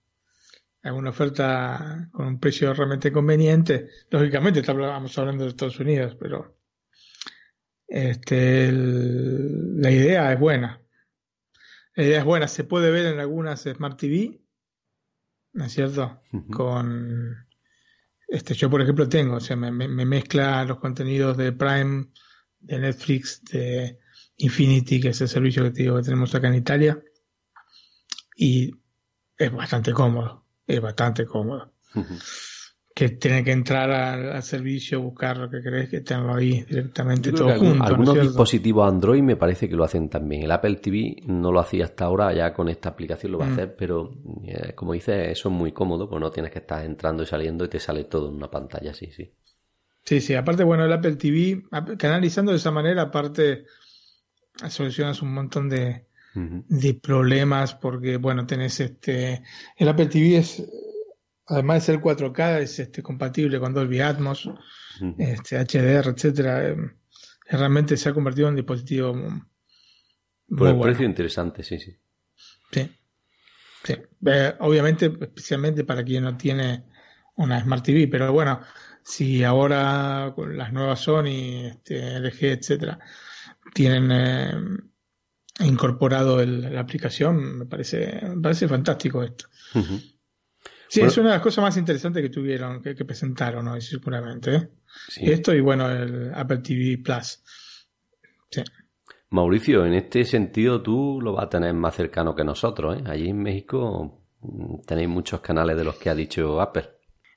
alguna 0.82 1.10
oferta 1.10 2.08
con 2.10 2.26
un 2.26 2.40
precio 2.40 2.72
realmente 2.72 3.12
conveniente, 3.12 3.90
lógicamente 4.08 4.60
estábamos 4.60 5.18
hablando 5.18 5.44
de 5.44 5.50
Estados 5.50 5.78
Unidos, 5.80 6.16
pero 6.18 6.56
este, 7.86 8.72
la 8.72 9.90
idea 9.90 10.32
es 10.32 10.40
buena. 10.40 10.80
La 11.94 12.04
idea 12.04 12.18
es 12.20 12.24
buena, 12.24 12.48
se 12.48 12.64
puede 12.64 12.90
ver 12.90 13.04
en 13.12 13.20
algunas 13.20 13.64
Smart 13.64 13.98
TV, 14.00 14.40
¿no 15.52 15.66
es 15.66 15.72
cierto? 15.72 16.22
Con 16.50 17.36
este, 18.26 18.54
yo 18.54 18.70
por 18.70 18.80
ejemplo 18.80 19.10
tengo, 19.10 19.36
o 19.36 19.40
sea, 19.40 19.56
me, 19.56 19.70
me 19.70 20.06
mezcla 20.06 20.64
los 20.64 20.78
contenidos 20.78 21.36
de 21.36 21.52
Prime, 21.52 22.06
de 22.60 22.78
Netflix, 22.78 23.44
de 23.44 23.98
Infinity, 24.37 25.01
que 25.01 25.09
es 25.09 25.20
el 25.20 25.28
servicio 25.28 25.62
que, 25.62 25.70
te 25.70 25.82
digo 25.82 25.97
que 25.97 26.03
tenemos 26.03 26.35
acá 26.35 26.49
en 26.49 26.55
Italia. 26.55 27.03
Y 28.37 28.73
es 29.39 29.52
bastante 29.52 29.93
cómodo, 29.93 30.44
es 30.66 30.81
bastante 30.81 31.24
cómodo. 31.24 31.73
Que 32.93 33.11
tiene 33.11 33.43
que 33.44 33.52
entrar 33.52 33.90
al, 33.90 34.43
servicio, 34.43 35.01
buscar 35.01 35.36
lo 35.36 35.51
que 35.51 35.61
crees, 35.62 35.89
que 35.89 36.01
tenerlo 36.01 36.35
ahí 36.35 36.62
directamente 36.62 37.32
todo 37.32 37.56
junto. 37.59 37.85
Algunos 37.85 38.20
dispositivos 38.20 38.89
Android 38.89 39.23
me 39.23 39.36
parece 39.36 39.69
que 39.69 39.77
lo 39.77 39.85
hacen 39.85 40.09
también. 40.09 40.43
El 40.43 40.52
Apple 40.52 40.77
TV 40.77 41.16
no 41.27 41.52
lo 41.52 41.61
hacía 41.61 41.85
hasta 41.85 42.05
ahora, 42.05 42.32
ya 42.32 42.52
con 42.52 42.69
esta 42.69 42.89
aplicación 42.89 43.32
lo 43.32 43.39
va 43.39 43.47
a 43.47 43.48
mm. 43.48 43.52
hacer, 43.52 43.77
pero 43.77 44.12
eh, 44.44 44.73
como 44.74 44.93
dices, 44.93 45.28
eso 45.28 45.48
es 45.48 45.55
muy 45.55 45.73
cómodo, 45.73 46.09
pues 46.09 46.20
no 46.20 46.31
tienes 46.31 46.52
que 46.52 46.61
estar 46.61 46.85
entrando 46.85 47.23
y 47.23 47.27
saliendo 47.27 47.65
y 47.65 47.69
te 47.69 47.81
sale 47.81 48.05
todo 48.05 48.28
en 48.28 48.35
una 48.35 48.51
pantalla, 48.51 48.93
sí, 48.94 49.11
sí. 49.11 49.32
Sí, 50.05 50.20
sí, 50.20 50.35
aparte, 50.35 50.65
bueno, 50.65 50.85
el 50.85 50.93
Apple 50.93 51.16
TV, 51.16 51.62
canalizando 51.97 52.52
de 52.52 52.59
esa 52.59 52.70
manera, 52.70 53.02
aparte 53.02 53.65
solucionas 54.68 55.22
un 55.22 55.35
montón 55.35 55.68
de, 55.68 56.06
de 56.35 56.94
problemas 56.94 57.74
porque, 57.74 58.16
bueno, 58.16 58.47
tenés 58.47 58.81
este, 58.81 59.43
el 59.76 59.89
Apple 59.89 60.06
TV 60.06 60.39
es, 60.39 60.62
además 61.47 61.86
de 61.86 61.93
ser 61.94 62.01
4K, 62.01 62.60
es 62.60 62.78
este, 62.78 63.02
compatible 63.02 63.59
con 63.60 63.74
Dolby 63.74 64.01
Atmos, 64.01 64.51
este, 65.18 65.59
HDR, 65.59 66.09
etcétera. 66.09 66.68
Em, 66.68 66.97
realmente 67.48 67.97
se 67.97 68.09
ha 68.09 68.14
convertido 68.14 68.48
en 68.48 68.52
un 68.52 68.56
dispositivo 68.56 69.14
por 70.48 70.68
el 70.68 70.78
precio 70.78 71.06
interesante, 71.06 71.62
sí, 71.62 71.78
sí. 71.78 71.97
Sí. 72.70 72.90
sí. 73.82 73.94
Eh, 74.26 74.55
obviamente, 74.60 75.06
especialmente 75.20 75.85
para 75.85 76.05
quien 76.05 76.24
no 76.24 76.36
tiene 76.36 76.85
una 77.36 77.60
Smart 77.60 77.85
TV, 77.85 78.09
pero 78.09 78.32
bueno, 78.32 78.60
si 79.02 79.43
ahora 79.43 80.32
con 80.35 80.56
las 80.56 80.72
nuevas 80.72 81.01
Sony, 81.01 81.66
este, 81.66 82.20
LG, 82.20 82.44
etcétera, 82.44 82.98
tienen 83.73 84.11
eh, 84.12 84.55
incorporado 85.61 86.45
la 86.45 86.81
aplicación, 86.81 87.59
me 87.59 87.66
parece, 87.66 88.20
me 88.35 88.43
parece 88.43 88.69
fantástico 88.69 89.23
esto. 89.23 89.47
Sí, 90.89 91.01
es 91.01 91.16
una 91.16 91.31
de 91.31 91.35
las 91.35 91.43
cosas 91.43 91.62
más 91.62 91.77
interesantes 91.77 92.23
que 92.23 92.28
tuvieron, 92.28 92.81
que, 92.82 92.95
presentaron 93.05 93.66
hoy, 93.69 93.81
seguramente. 93.81 94.55
¿eh? 94.55 94.70
Esto 95.16 95.53
y 95.55 95.61
bueno, 95.61 95.91
el 95.91 96.32
Apple 96.35 96.59
TV 96.59 96.99
Plus. 97.03 97.43
Mauricio, 99.31 99.85
en 99.85 99.95
este 99.95 100.24
sentido 100.24 100.81
tú 100.81 101.19
lo 101.20 101.32
vas 101.32 101.47
a 101.47 101.49
tener 101.49 101.74
más 101.74 101.97
cercano 101.97 102.35
que 102.36 102.45
nosotros. 102.45 102.99
¿eh? 102.99 103.05
Allí 103.07 103.31
en 103.31 103.43
México 103.43 104.23
mm, 104.41 104.82
tenéis 104.86 105.09
muchos 105.09 105.41
canales 105.41 105.77
de 105.77 105.85
los 105.85 105.97
que 105.97 106.11
ha 106.11 106.15
dicho 106.15 106.61
Apple. 106.61 106.89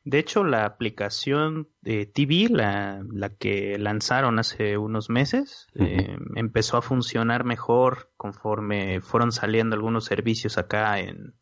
De 0.07 0.19
hecho, 0.19 0.45
la 0.45 0.63
aplicación 0.63 1.67
de 1.81 2.05
TV, 2.05 2.47
la, 2.49 3.03
que 3.37 3.77
lanzaron 3.77 4.39
hace 4.39 4.77
unos 4.77 5.09
meses, 5.09 5.67
eh, 5.75 6.17
empezó 6.35 6.77
a 6.77 6.81
funcionar 6.81 7.43
mejor 7.43 8.09
conforme 8.15 9.01
fueron 9.01 9.33
saliendo 9.33 9.75
algunos 9.75 10.05
servicios 10.05 10.57
acá 10.57 11.01
en, 11.01 11.33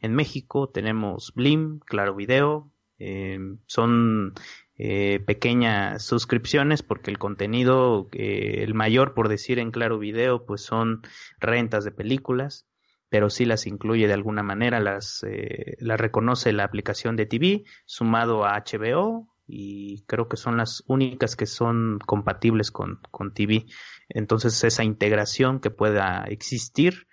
en 0.00 0.14
México. 0.14 0.70
Tenemos 0.70 1.34
Blim, 1.34 1.80
Claro 1.80 2.14
Video, 2.14 2.70
eh, 2.98 3.38
son 3.66 4.32
eh, 4.78 5.22
pequeñas 5.26 6.02
suscripciones 6.02 6.82
porque 6.82 7.10
el 7.10 7.18
contenido, 7.18 8.08
el 8.12 8.72
mayor 8.72 9.12
por 9.12 9.28
decir 9.28 9.58
en 9.58 9.70
Claro 9.70 9.98
Video, 9.98 10.46
pues 10.46 10.62
son 10.62 11.02
rentas 11.40 11.84
de 11.84 11.90
películas 11.90 12.66
pero 13.08 13.30
sí 13.30 13.44
las 13.44 13.66
incluye 13.66 14.06
de 14.06 14.14
alguna 14.14 14.42
manera, 14.42 14.80
las, 14.80 15.24
eh, 15.24 15.76
reconoce 15.80 16.52
la 16.52 16.64
aplicación 16.64 17.16
de 17.16 17.26
TV 17.26 17.64
sumado 17.84 18.44
a 18.44 18.58
HBO 18.58 19.28
y 19.46 20.04
creo 20.06 20.28
que 20.28 20.36
son 20.36 20.56
las 20.56 20.82
únicas 20.86 21.36
que 21.36 21.46
son 21.46 21.98
compatibles 22.06 22.70
con, 22.70 23.00
con 23.10 23.34
TV. 23.34 23.66
Entonces 24.08 24.64
esa 24.64 24.84
integración 24.84 25.60
que 25.60 25.70
pueda 25.70 26.24
existir 26.24 27.06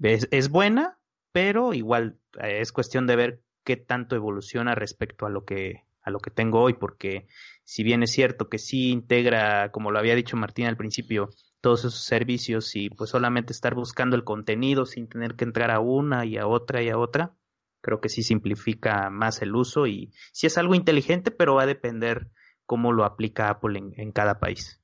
es, 0.00 0.28
es 0.30 0.48
buena, 0.50 0.98
pero 1.32 1.74
igual 1.74 2.18
eh, 2.42 2.60
es 2.60 2.72
cuestión 2.72 3.06
de 3.06 3.16
ver 3.16 3.42
qué 3.64 3.76
tanto 3.76 4.16
evoluciona 4.16 4.74
respecto 4.74 5.26
a 5.26 5.30
lo 5.30 5.44
que 5.44 5.86
a 6.06 6.10
lo 6.10 6.20
que 6.20 6.30
tengo 6.30 6.62
hoy, 6.62 6.74
porque 6.74 7.26
si 7.64 7.82
bien 7.82 8.04
es 8.04 8.12
cierto 8.12 8.48
que 8.48 8.58
sí 8.58 8.90
integra, 8.90 9.72
como 9.72 9.90
lo 9.90 9.98
había 9.98 10.14
dicho 10.14 10.36
Martín 10.36 10.66
al 10.66 10.76
principio, 10.76 11.30
todos 11.66 11.80
esos 11.80 12.04
servicios 12.04 12.76
y 12.76 12.90
pues 12.90 13.10
solamente 13.10 13.52
estar 13.52 13.74
buscando 13.74 14.14
el 14.14 14.22
contenido 14.22 14.86
sin 14.86 15.08
tener 15.08 15.34
que 15.34 15.42
entrar 15.42 15.72
a 15.72 15.80
una 15.80 16.24
y 16.24 16.36
a 16.36 16.46
otra 16.46 16.80
y 16.80 16.90
a 16.90 16.96
otra, 16.96 17.34
creo 17.80 18.00
que 18.00 18.08
sí 18.08 18.22
simplifica 18.22 19.10
más 19.10 19.42
el 19.42 19.52
uso 19.52 19.88
y 19.88 20.12
sí 20.30 20.46
es 20.46 20.58
algo 20.58 20.76
inteligente, 20.76 21.32
pero 21.32 21.56
va 21.56 21.64
a 21.64 21.66
depender 21.66 22.28
cómo 22.66 22.92
lo 22.92 23.04
aplica 23.04 23.50
Apple 23.50 23.80
en, 23.96 24.12
cada 24.12 24.38
país. 24.38 24.80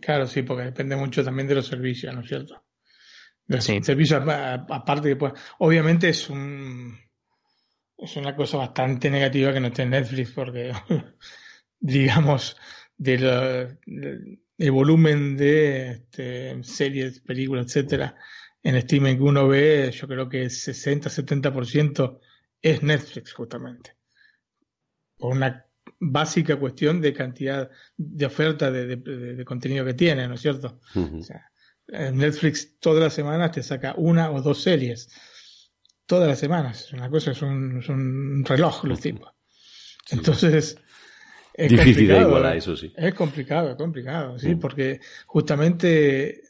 Claro, 0.00 0.28
sí, 0.28 0.42
porque 0.44 0.66
depende 0.66 0.94
mucho 0.94 1.24
también 1.24 1.48
de 1.48 1.56
los 1.56 1.66
servicios, 1.66 2.14
¿no 2.14 2.20
es 2.20 2.28
cierto? 2.28 2.62
De 3.44 3.56
los 3.56 3.64
servicios, 3.64 4.22
aparte 4.22 5.08
que 5.08 5.16
pues, 5.16 5.32
obviamente 5.58 6.10
es 6.10 6.30
un 6.30 6.96
es 7.98 8.16
una 8.16 8.36
cosa 8.36 8.58
bastante 8.58 9.10
negativa 9.10 9.52
que 9.52 9.58
no 9.58 9.66
esté 9.66 9.82
en 9.82 9.90
Netflix, 9.90 10.30
porque 10.30 10.72
digamos, 11.80 12.56
de 12.96 13.78
el 14.62 14.70
volumen 14.70 15.36
de 15.36 15.90
este, 15.90 16.62
series, 16.62 17.18
películas, 17.18 17.66
etcétera, 17.66 18.14
en 18.62 18.76
streaming 18.76 19.16
que 19.16 19.22
uno 19.22 19.48
ve, 19.48 19.90
yo 19.90 20.06
creo 20.06 20.28
que 20.28 20.42
el 20.42 20.50
60-70% 20.50 22.20
es 22.62 22.80
Netflix, 22.80 23.32
justamente. 23.32 23.96
Por 25.18 25.32
una 25.32 25.66
básica 25.98 26.54
cuestión 26.60 27.00
de 27.00 27.12
cantidad 27.12 27.70
de 27.96 28.24
oferta 28.24 28.70
de, 28.70 29.44
contenido 29.44 29.84
que 29.84 29.94
tiene, 29.94 30.28
¿no 30.28 30.34
es 30.34 30.40
cierto? 30.42 30.78
Netflix 31.88 32.78
todas 32.78 33.02
las 33.02 33.14
semanas 33.14 33.50
te 33.50 33.64
saca 33.64 33.94
una 33.96 34.30
o 34.30 34.42
dos 34.42 34.62
series. 34.62 35.08
Todas 36.06 36.28
las 36.28 36.38
semanas. 36.38 36.92
Una 36.92 37.10
cosa, 37.10 37.32
es 37.32 37.42
un, 37.42 38.44
reloj 38.46 38.84
los 38.84 39.00
tipos. 39.00 39.28
Entonces, 40.10 40.78
es 41.54 41.70
Difícil 41.70 42.08
de 42.08 42.20
igualar, 42.20 42.56
eso 42.56 42.76
sí. 42.76 42.92
Es 42.96 43.14
complicado, 43.14 43.70
es 43.70 43.76
complicado, 43.76 44.38
sí, 44.38 44.54
mm. 44.54 44.58
porque 44.58 45.00
justamente 45.26 46.42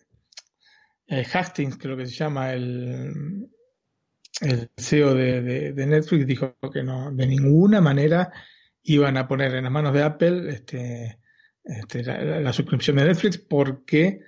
eh, 1.06 1.26
Hastings, 1.32 1.76
que 1.76 1.88
es 1.88 1.90
lo 1.90 1.96
que 1.96 2.06
se 2.06 2.14
llama 2.14 2.52
el, 2.52 3.48
el 4.40 4.70
CEO 4.76 5.14
de, 5.14 5.72
Netflix, 5.74 6.26
dijo 6.26 6.56
que 6.72 6.82
no, 6.82 7.10
de 7.12 7.26
ninguna 7.26 7.80
manera 7.80 8.32
iban 8.84 9.16
a 9.16 9.28
poner 9.28 9.54
en 9.54 9.64
las 9.64 9.72
manos 9.72 9.92
de 9.92 10.02
Apple 10.02 10.50
este, 10.50 11.18
este 11.62 12.02
la, 12.02 12.52
suscripción 12.52 12.96
de 12.96 13.04
Netflix 13.04 13.38
porque 13.38 14.20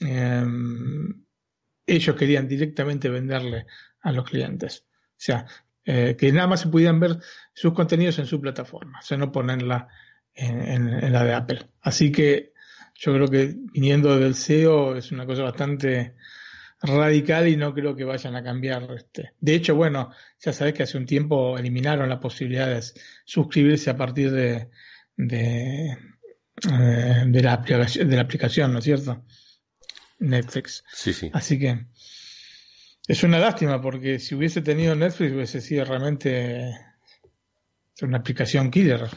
em, 0.00 1.24
ellos 1.86 2.16
querían 2.16 2.48
directamente 2.48 3.08
venderle 3.08 3.66
a 4.00 4.12
los 4.12 4.24
clientes. 4.24 4.86
O 4.86 5.24
sea, 5.24 5.46
eh, 5.84 6.16
que 6.16 6.32
nada 6.32 6.46
más 6.46 6.60
se 6.60 6.68
pudieran 6.68 7.00
ver 7.00 7.18
sus 7.52 7.72
contenidos 7.72 8.18
en 8.18 8.26
su 8.26 8.40
plataforma, 8.40 9.00
o 9.00 9.02
sea, 9.02 9.16
no 9.18 9.32
ponerla 9.32 9.88
en, 10.34 11.12
la 11.12 11.24
de 11.24 11.34
Apple. 11.34 11.66
Así 11.80 12.12
que 12.12 12.52
yo 12.94 13.12
creo 13.14 13.28
que 13.28 13.54
viniendo 13.72 14.18
del 14.18 14.34
SEO 14.34 14.96
es 14.96 15.10
una 15.12 15.26
cosa 15.26 15.42
bastante 15.42 16.14
radical 16.80 17.48
y 17.48 17.56
no 17.56 17.74
creo 17.74 17.94
que 17.94 18.04
vayan 18.04 18.36
a 18.36 18.42
cambiar. 18.42 18.88
Este. 18.96 19.32
De 19.40 19.54
hecho, 19.54 19.74
bueno, 19.74 20.10
ya 20.40 20.52
sabes 20.52 20.74
que 20.74 20.84
hace 20.84 20.98
un 20.98 21.06
tiempo 21.06 21.58
eliminaron 21.58 22.08
la 22.08 22.20
posibilidad 22.20 22.68
de 22.68 22.80
suscribirse 23.24 23.90
a 23.90 23.96
partir 23.96 24.30
de, 24.30 24.70
de, 25.16 25.98
eh, 26.70 27.24
de, 27.26 27.42
la, 27.42 27.54
aplicación, 27.54 28.08
de 28.08 28.16
la 28.16 28.22
aplicación, 28.22 28.72
¿no 28.72 28.78
es 28.78 28.84
cierto? 28.84 29.24
Netflix. 30.18 30.84
Sí, 30.92 31.12
sí. 31.12 31.30
Así 31.32 31.58
que 31.58 31.86
es 33.06 33.22
una 33.24 33.38
lástima 33.38 33.80
porque 33.80 34.18
si 34.18 34.34
hubiese 34.34 34.62
tenido 34.62 34.94
Netflix 34.94 35.32
hubiese 35.32 35.60
sido 35.60 35.84
realmente 35.84 36.72
una 38.00 38.18
aplicación 38.18 38.70
killer. 38.70 39.08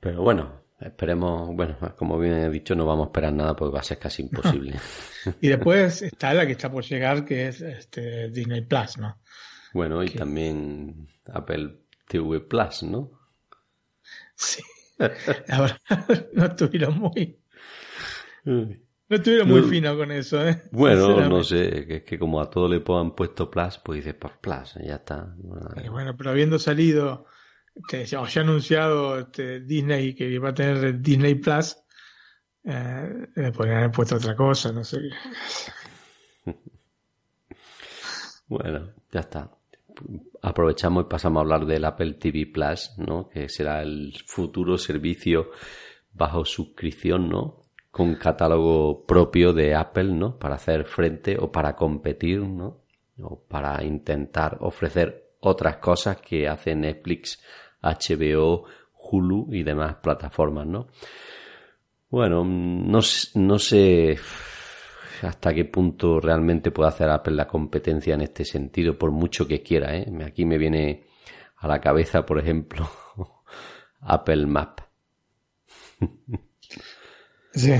Pero 0.00 0.22
bueno, 0.22 0.64
esperemos, 0.80 1.54
bueno, 1.54 1.76
como 1.96 2.18
bien 2.18 2.34
he 2.34 2.50
dicho, 2.50 2.74
no 2.74 2.86
vamos 2.86 3.06
a 3.06 3.08
esperar 3.08 3.32
nada 3.32 3.56
porque 3.56 3.74
va 3.74 3.80
a 3.80 3.84
ser 3.84 3.98
casi 3.98 4.22
imposible. 4.28 4.78
y 5.40 5.48
después 5.48 6.02
está 6.02 6.34
la 6.34 6.46
que 6.46 6.52
está 6.52 6.70
por 6.70 6.84
llegar, 6.84 7.24
que 7.24 7.48
es 7.48 7.60
este 7.60 8.30
Disney 8.30 8.62
Plus, 8.62 8.98
¿no? 8.98 9.18
Bueno, 9.72 10.04
y 10.04 10.10
también 10.10 11.08
Apple 11.32 11.80
TV 12.06 12.40
Plus, 12.40 12.84
¿no? 12.84 13.10
Sí. 14.36 14.62
Ahora 15.48 15.80
no 16.34 16.46
estuvieron 16.46 16.98
muy. 16.98 17.40
No 19.08 19.16
estuvieron 19.16 19.48
muy 19.48 19.62
finos 19.62 19.96
con 19.96 20.10
eso, 20.10 20.46
¿eh? 20.46 20.62
Bueno, 20.72 21.28
no 21.28 21.44
sé, 21.44 21.86
que 21.86 21.96
es 21.96 22.02
que 22.04 22.18
como 22.18 22.40
a 22.40 22.48
todo 22.48 22.68
le 22.68 22.82
han 22.86 23.14
puesto 23.14 23.50
Plus, 23.50 23.78
pues 23.78 23.98
dices, 23.98 24.14
pues 24.18 24.32
Plus, 24.40 24.74
ya 24.82 24.96
está. 24.96 25.34
bueno, 25.90 26.16
pero 26.16 26.30
habiendo 26.30 26.58
salido 26.58 27.26
que 27.88 28.06
ya, 28.06 28.20
ha 28.20 28.40
anunciado 28.40 29.18
este, 29.18 29.60
Disney 29.60 30.14
que 30.14 30.38
va 30.38 30.50
a 30.50 30.54
tener 30.54 31.00
Disney 31.00 31.34
Plus, 31.34 31.76
eh, 32.64 33.52
podrían 33.54 33.78
haber 33.78 33.90
puesto 33.90 34.16
otra 34.16 34.34
cosa, 34.34 34.72
no 34.72 34.84
sé. 34.84 35.00
bueno, 38.48 38.90
ya 39.12 39.20
está. 39.20 39.50
Aprovechamos 40.40 41.04
y 41.04 41.08
pasamos 41.08 41.40
a 41.40 41.42
hablar 41.42 41.66
del 41.66 41.84
Apple 41.84 42.14
TV 42.14 42.46
Plus, 42.46 42.92
¿no? 42.96 43.28
Que 43.28 43.50
será 43.50 43.82
el 43.82 44.14
futuro 44.26 44.78
servicio 44.78 45.50
bajo 46.12 46.44
suscripción, 46.44 47.28
¿no? 47.28 47.63
Con 47.94 48.16
catálogo 48.16 49.06
propio 49.06 49.52
de 49.52 49.72
Apple, 49.72 50.12
¿no? 50.12 50.36
Para 50.36 50.56
hacer 50.56 50.84
frente 50.84 51.36
o 51.38 51.52
para 51.52 51.76
competir, 51.76 52.40
¿no? 52.40 52.80
O 53.22 53.44
para 53.46 53.84
intentar 53.84 54.58
ofrecer 54.62 55.36
otras 55.38 55.76
cosas 55.76 56.16
que 56.16 56.48
hace 56.48 56.74
Netflix 56.74 57.40
HBO, 57.80 58.64
Hulu 58.98 59.54
y 59.54 59.62
demás 59.62 59.94
plataformas, 60.02 60.66
¿no? 60.66 60.88
Bueno, 62.10 62.44
no, 62.44 62.98
no 63.34 63.58
sé 63.58 64.16
hasta 65.22 65.54
qué 65.54 65.64
punto 65.64 66.18
realmente 66.18 66.72
puede 66.72 66.88
hacer 66.88 67.08
Apple 67.08 67.34
la 67.34 67.46
competencia 67.46 68.14
en 68.14 68.22
este 68.22 68.44
sentido, 68.44 68.98
por 68.98 69.12
mucho 69.12 69.46
que 69.46 69.62
quiera. 69.62 69.96
¿eh? 69.96 70.06
Aquí 70.26 70.44
me 70.44 70.58
viene 70.58 71.04
a 71.58 71.68
la 71.68 71.80
cabeza, 71.80 72.26
por 72.26 72.40
ejemplo, 72.40 72.88
Apple 74.00 74.46
Map. 74.46 74.80
Sí. 77.54 77.72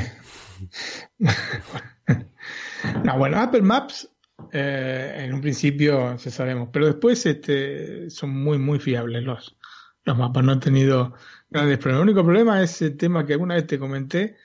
no, 3.05 3.19
bueno, 3.19 3.39
Apple 3.39 3.63
Maps 3.63 4.09
eh, 4.53 5.25
en 5.25 5.35
un 5.35 5.41
principio 5.41 6.17
se 6.19 6.31
sabemos, 6.31 6.69
pero 6.73 6.87
después 6.87 7.25
este, 7.27 8.11
son 8.11 8.31
muy, 8.31 8.59
muy 8.59 8.79
fiables 8.79 9.23
los, 9.23 9.57
los 10.05 10.17
mapas 10.17 10.45
no 10.45 10.53
han 10.53 10.61
tenido 10.61 11.15
grandes 11.51 11.79
problemas. 11.79 12.03
El 12.03 12.11
único 12.11 12.25
problema 12.25 12.63
es 12.63 12.83
el 12.83 12.97
tema 12.97 13.27
que 13.27 13.33
alguna 13.33 13.55
vez 13.55 13.67
te 13.67 13.79
comenté, 13.79 14.37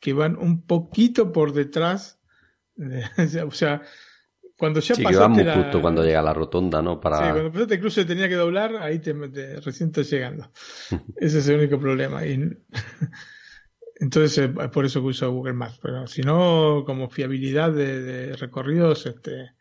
que 0.00 0.12
van 0.12 0.36
un 0.36 0.66
poquito 0.66 1.32
por 1.32 1.52
detrás. 1.52 2.20
o 3.46 3.50
sea, 3.50 3.82
cuando 4.56 4.80
ya 4.80 4.94
sí, 4.94 5.02
pasaste 5.02 5.52
justo 5.52 5.80
cuando 5.80 6.04
llega 6.04 6.22
la 6.22 6.32
rotonda, 6.32 6.80
¿no? 6.80 7.00
Para... 7.00 7.18
Sí, 7.18 7.24
cuando 7.32 7.52
pasaste 7.52 7.74
el 7.74 7.80
cruce 7.80 8.04
tenía 8.04 8.28
que 8.28 8.36
doblar, 8.36 8.76
ahí 8.76 8.98
te, 8.98 9.12
recién 9.60 9.88
estás 9.88 10.10
llegando. 10.10 10.50
Ese 11.16 11.38
es 11.38 11.48
el 11.48 11.58
único 11.58 11.78
problema. 11.78 12.24
Y, 12.24 12.56
entonces 14.04 14.36
es 14.36 14.70
por 14.70 14.84
eso 14.84 15.00
que 15.00 15.06
uso 15.06 15.32
Google 15.32 15.54
Maps. 15.54 15.78
Pero 15.80 16.06
si 16.06 16.20
no, 16.20 16.84
como 16.84 17.08
fiabilidad 17.08 17.72
de, 17.72 18.36
recorridos, 18.36 19.06
este, 19.06 19.52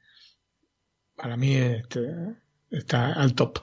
para 1.16 1.38
mí 1.38 1.56
este, 1.56 2.14
está 2.70 3.14
al 3.14 3.34
top. 3.34 3.60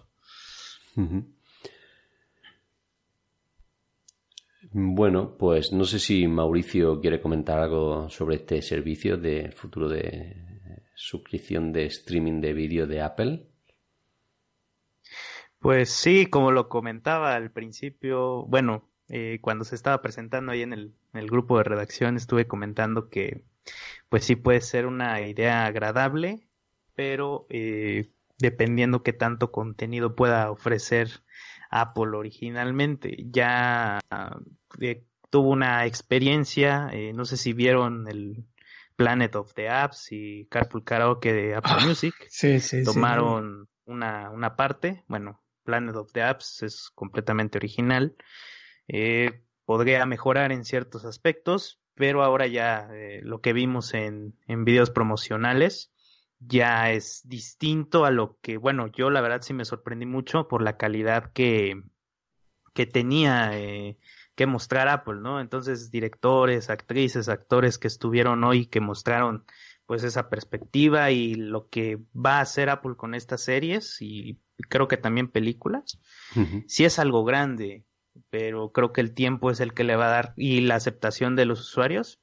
Bueno, 4.72 5.36
pues 5.36 5.70
no 5.72 5.84
sé 5.84 5.98
si 5.98 6.26
Mauricio 6.26 6.98
quiere 7.00 7.20
comentar 7.20 7.58
algo 7.58 8.08
sobre 8.08 8.36
este 8.36 8.62
servicio 8.62 9.18
de 9.18 9.52
futuro 9.52 9.88
de 9.88 10.70
suscripción 10.94 11.72
de 11.72 11.86
streaming 11.86 12.40
de 12.40 12.54
vídeo 12.54 12.86
de 12.86 13.02
Apple. 13.02 13.46
Pues 15.58 15.90
sí, 15.90 16.24
como 16.24 16.52
lo 16.52 16.70
comentaba 16.70 17.34
al 17.34 17.50
principio, 17.50 18.46
bueno, 18.46 18.89
eh, 19.10 19.38
cuando 19.40 19.64
se 19.64 19.74
estaba 19.74 20.00
presentando 20.02 20.52
ahí 20.52 20.62
en 20.62 20.72
el, 20.72 20.94
grupo 21.12 21.58
de 21.58 21.64
redacción 21.64 22.16
estuve 22.16 22.46
comentando 22.46 23.08
que 23.08 23.44
pues 24.08 24.24
sí 24.24 24.36
puede 24.36 24.60
ser 24.60 24.86
una 24.86 25.20
idea 25.26 25.66
agradable, 25.66 26.48
pero 26.94 27.46
eh, 27.50 28.10
dependiendo 28.38 29.02
qué 29.02 29.12
tanto 29.12 29.50
contenido 29.50 30.14
pueda 30.14 30.50
ofrecer 30.50 31.08
Apple 31.70 32.16
originalmente. 32.16 33.16
Ya 33.30 34.00
eh, 34.80 35.04
tuvo 35.28 35.50
una 35.50 35.86
experiencia, 35.86 36.90
no 37.14 37.24
sé 37.24 37.36
si 37.36 37.52
vieron 37.52 38.08
el 38.08 38.44
Planet 39.00 39.34
of 39.36 39.54
the 39.54 39.68
Apps 39.68 40.12
y 40.12 40.46
Carpool 40.50 40.84
Karaoke 40.84 41.32
de 41.32 41.54
Apple 41.54 41.72
ah, 41.74 41.86
Music. 41.86 42.14
Sí, 42.28 42.60
sí, 42.60 42.84
Tomaron 42.84 43.66
Una, 43.86 44.30
una 44.30 44.56
parte, 44.56 45.04
bueno, 45.08 45.42
Planet 45.64 45.96
of 45.96 46.12
the 46.12 46.22
Apps 46.22 46.62
es 46.62 46.90
completamente 46.94 47.58
original. 47.58 48.14
Eh, 48.92 49.44
podría 49.64 50.04
mejorar 50.04 50.50
en 50.50 50.64
ciertos 50.64 51.04
aspectos, 51.04 51.80
pero 51.94 52.24
ahora 52.24 52.48
ya 52.48 52.88
eh, 52.92 53.20
lo 53.22 53.40
que 53.40 53.52
vimos 53.52 53.94
en, 53.94 54.34
en 54.48 54.64
videos 54.64 54.90
promocionales 54.90 55.92
ya 56.40 56.90
es 56.90 57.22
distinto 57.28 58.04
a 58.04 58.10
lo 58.10 58.38
que, 58.40 58.56
bueno, 58.56 58.88
yo 58.88 59.10
la 59.10 59.20
verdad 59.20 59.42
sí 59.42 59.54
me 59.54 59.64
sorprendí 59.64 60.06
mucho 60.06 60.48
por 60.48 60.60
la 60.60 60.76
calidad 60.76 61.32
que, 61.32 61.84
que 62.74 62.86
tenía 62.86 63.56
eh, 63.56 63.96
que 64.34 64.46
mostrar 64.46 64.88
Apple, 64.88 65.20
¿no? 65.20 65.40
Entonces, 65.40 65.92
directores, 65.92 66.68
actrices, 66.68 67.28
actores 67.28 67.78
que 67.78 67.86
estuvieron 67.86 68.42
hoy, 68.42 68.66
que 68.66 68.80
mostraron 68.80 69.44
pues 69.86 70.02
esa 70.02 70.28
perspectiva 70.28 71.12
y 71.12 71.34
lo 71.34 71.68
que 71.68 71.98
va 72.14 72.38
a 72.38 72.42
hacer 72.42 72.70
Apple 72.70 72.96
con 72.96 73.14
estas 73.14 73.42
series 73.42 74.00
y 74.00 74.40
creo 74.68 74.88
que 74.88 74.96
también 74.96 75.28
películas, 75.28 76.00
sí 76.66 76.84
es 76.84 76.98
algo 76.98 77.24
grande, 77.24 77.84
pero 78.30 78.72
creo 78.72 78.92
que 78.92 79.00
el 79.00 79.12
tiempo 79.12 79.50
es 79.50 79.60
el 79.60 79.74
que 79.74 79.84
le 79.84 79.96
va 79.96 80.06
a 80.06 80.10
dar 80.10 80.34
y 80.36 80.60
la 80.60 80.76
aceptación 80.76 81.36
de 81.36 81.46
los 81.46 81.60
usuarios. 81.60 82.20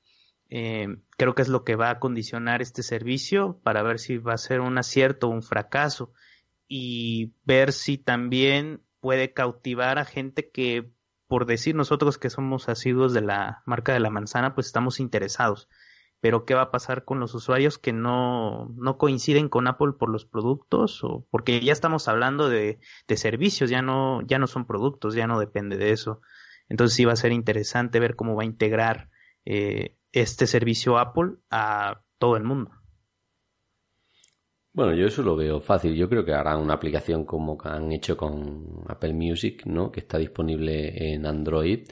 Eh, 0.50 0.88
creo 1.18 1.36
que 1.36 1.42
es 1.42 1.50
lo 1.50 1.64
que 1.64 1.76
va 1.76 1.90
a 1.90 2.00
condicionar 2.00 2.62
este 2.62 2.84
servicio 2.84 3.60
para 3.64 3.84
ver 3.84 4.00
si 4.00 4.18
va 4.18 4.34
a 4.34 4.38
ser 4.38 4.62
un 4.62 4.78
acierto 4.78 5.28
o 5.28 5.32
un 5.32 5.44
fracaso 5.44 6.14
y 6.68 7.34
ver 7.44 7.74
si 7.74 7.98
también 7.98 8.82
puede 9.00 9.34
cautivar 9.34 10.00
a 10.00 10.06
gente 10.06 10.50
que, 10.50 10.90
por 11.28 11.46
decir 11.46 11.76
nosotros 11.76 12.18
que 12.18 12.30
somos 12.30 12.70
asiduos 12.70 13.14
de 13.14 13.22
la 13.22 13.62
marca 13.66 13.94
de 13.94 14.00
la 14.00 14.10
manzana, 14.10 14.56
pues 14.56 14.68
estamos 14.68 15.00
interesados 15.00 15.68
pero 16.20 16.46
¿qué 16.46 16.56
va 16.56 16.64
a 16.64 16.72
pasar 16.72 17.06
con 17.06 17.20
los 17.20 17.34
usuarios 17.36 17.78
que 17.78 17.94
no, 17.94 18.74
no 18.76 18.98
coinciden 18.98 19.50
con 19.50 19.68
Apple 19.68 19.94
por 20.00 20.10
los 20.10 20.26
productos? 20.26 21.04
O, 21.04 21.28
porque 21.30 21.60
ya 21.60 21.74
estamos 21.74 22.08
hablando 22.08 22.50
de, 22.50 22.80
de, 23.08 23.18
servicios, 23.18 23.70
ya 23.70 23.82
no, 23.82 24.22
ya 24.26 24.40
no 24.40 24.48
son 24.48 24.66
productos, 24.66 25.16
ya 25.16 25.28
no 25.28 25.40
depende 25.40 25.78
de 25.78 25.92
eso. 25.92 26.22
Entonces 26.70 26.96
sí 26.96 27.06
va 27.06 27.14
a 27.14 27.18
ser 27.18 27.32
interesante 27.32 28.00
ver 28.00 28.16
cómo 28.16 28.36
va 28.36 28.44
a 28.44 28.48
integrar 28.48 29.10
eh, 29.46 29.96
este 30.12 30.48
servicio 30.48 30.98
Apple 30.98 31.36
a 31.50 32.02
todo 32.18 32.36
el 32.36 32.44
mundo. 32.44 32.72
Bueno, 34.74 34.94
yo 34.94 35.08
eso 35.08 35.24
lo 35.24 35.36
veo 35.36 35.60
fácil. 35.60 35.96
Yo 35.96 36.08
creo 36.08 36.24
que 36.24 36.34
harán 36.34 36.60
una 36.60 36.76
aplicación 36.76 37.26
como 37.26 37.58
han 37.64 37.92
hecho 37.92 38.16
con 38.16 38.84
Apple 38.88 39.14
Music, 39.14 39.66
¿no? 39.66 39.92
Que 39.92 40.02
está 40.02 40.18
disponible 40.20 41.14
en 41.14 41.26
Android 41.26 41.88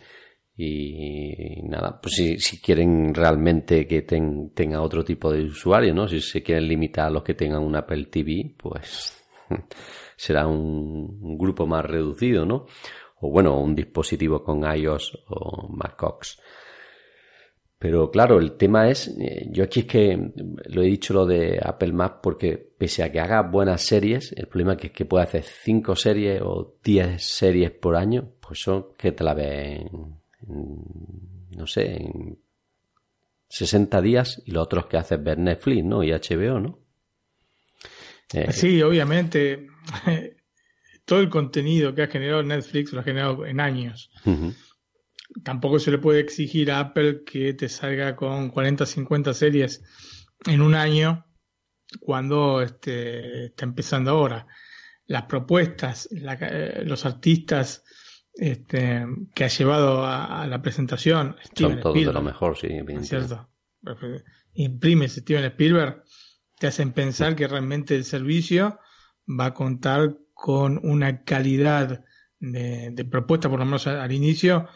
y 0.58 1.62
nada, 1.64 2.00
pues 2.02 2.16
si, 2.16 2.40
si 2.40 2.62
quieren 2.62 3.14
realmente 3.14 3.86
que 3.86 4.04
tenga 4.04 4.82
otro 4.82 5.04
tipo 5.04 5.32
de 5.32 5.44
usuario, 5.44 5.94
¿no? 5.94 6.08
Si 6.08 6.22
se 6.22 6.42
quieren 6.42 6.68
limitar 6.68 7.08
a 7.08 7.10
los 7.10 7.24
que 7.24 7.34
tengan 7.34 7.62
un 7.62 7.76
Apple 7.76 8.06
TV, 8.06 8.54
pues 8.58 9.22
será 10.16 10.48
un, 10.48 11.38
grupo 11.38 11.68
más 11.68 11.84
reducido, 11.86 12.46
¿no? 12.46 12.68
O 13.20 13.30
bueno, 13.30 13.60
un 13.60 13.76
dispositivo 13.76 14.44
con 14.44 14.64
iOS 14.64 15.26
o 15.28 15.68
macOS. 15.70 16.40
Pero 17.78 18.10
claro, 18.10 18.40
el 18.40 18.54
tema 18.54 18.90
es, 18.90 19.10
eh, 19.20 19.48
yo 19.52 19.66
aquí 19.66 19.82
es 19.82 19.86
que 19.86 20.32
lo 20.68 20.82
he 20.82 20.86
dicho 20.86 21.14
lo 21.14 21.26
de 21.26 21.60
Apple 21.62 21.92
Maps 21.92 22.20
porque 22.24 22.58
pese 22.58 23.04
a 23.04 23.12
que 23.12 23.20
haga 23.20 23.42
buenas 23.42 23.82
series, 23.82 24.32
el 24.32 24.48
problema 24.48 24.78
es 24.80 24.92
que 24.92 25.06
puede 25.06 25.26
hacer 25.26 25.44
5 25.44 25.96
series 25.98 26.42
o 26.42 26.76
10 26.82 27.22
series 27.22 27.72
por 27.72 27.98
año, 27.98 28.32
pues 28.40 28.62
son 28.62 28.88
que 28.98 29.12
te 29.12 29.24
la 29.24 29.34
ven 29.34 30.25
no 30.48 31.68
sé, 31.68 31.96
en 31.98 32.40
60 33.50 34.02
días 34.02 34.42
y 34.46 34.52
lo 34.52 34.62
otros 34.62 34.88
que 34.88 34.98
haces 34.98 35.24
ver 35.24 35.38
Netflix, 35.38 35.84
¿no? 35.84 36.04
Y 36.04 36.12
HBO, 36.12 36.60
¿no? 36.60 36.80
Eh, 38.34 38.52
sí, 38.52 38.82
obviamente. 38.82 39.68
Todo 41.06 41.20
el 41.20 41.30
contenido 41.30 41.94
que 41.94 42.02
ha 42.04 42.08
generado 42.08 42.42
Netflix 42.42 42.92
lo 42.92 43.02
ha 43.02 43.04
generado 43.04 43.46
en 43.46 43.60
años. 43.60 44.10
Tampoco 45.44 45.78
se 45.78 45.92
le 45.92 46.00
puede 46.00 46.20
exigir 46.20 46.72
a 46.72 46.80
Apple 46.80 47.24
que 47.24 47.54
te 47.54 47.70
salga 47.70 48.16
con 48.16 48.50
40, 48.50 48.88
50 48.88 49.34
series 49.36 49.84
en 50.48 50.62
un 50.62 50.74
año 50.74 51.28
cuando 52.00 52.62
este, 52.62 53.46
está 53.46 53.66
empezando 53.66 54.12
ahora. 54.12 54.48
Las 55.06 55.24
propuestas, 55.24 56.10
eh, 56.12 56.82
los 56.84 57.06
artistas 57.06 57.84
este, 58.38 59.06
que 59.34 59.46
ha 59.46 59.48
llevado 59.48 60.06
a, 60.06 60.46
la 60.48 60.62
presentación. 60.62 61.36
Son 61.54 61.80
todos 61.80 61.96
de 61.96 62.14
lo 62.14 62.22
mejor, 62.22 62.58
sí. 62.58 62.68
cierto. 63.02 63.50
Imprime 64.54 65.08
Steven 65.08 65.46
Spielberg, 65.46 66.04
te 66.58 66.68
hacen 66.68 66.92
pensar 66.92 67.36
que 67.36 67.48
realmente 67.48 67.96
el 67.96 68.04
servicio 68.04 68.80
va 69.28 69.48
a 69.48 69.54
contar 69.54 70.18
con 70.34 70.80
una 70.84 71.24
calidad 71.24 72.04
de, 72.40 73.08
propuesta, 73.10 73.50
por 73.50 73.60
lo 73.60 73.66
menos 73.66 73.88
al, 73.88 74.12
inicio, 74.12 74.68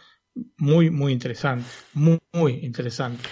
muy, 0.58 0.90
muy 0.90 1.12
interesante. 1.12 1.66
Muy, 1.94 2.20
muy 2.34 2.54
interesante. 2.64 3.24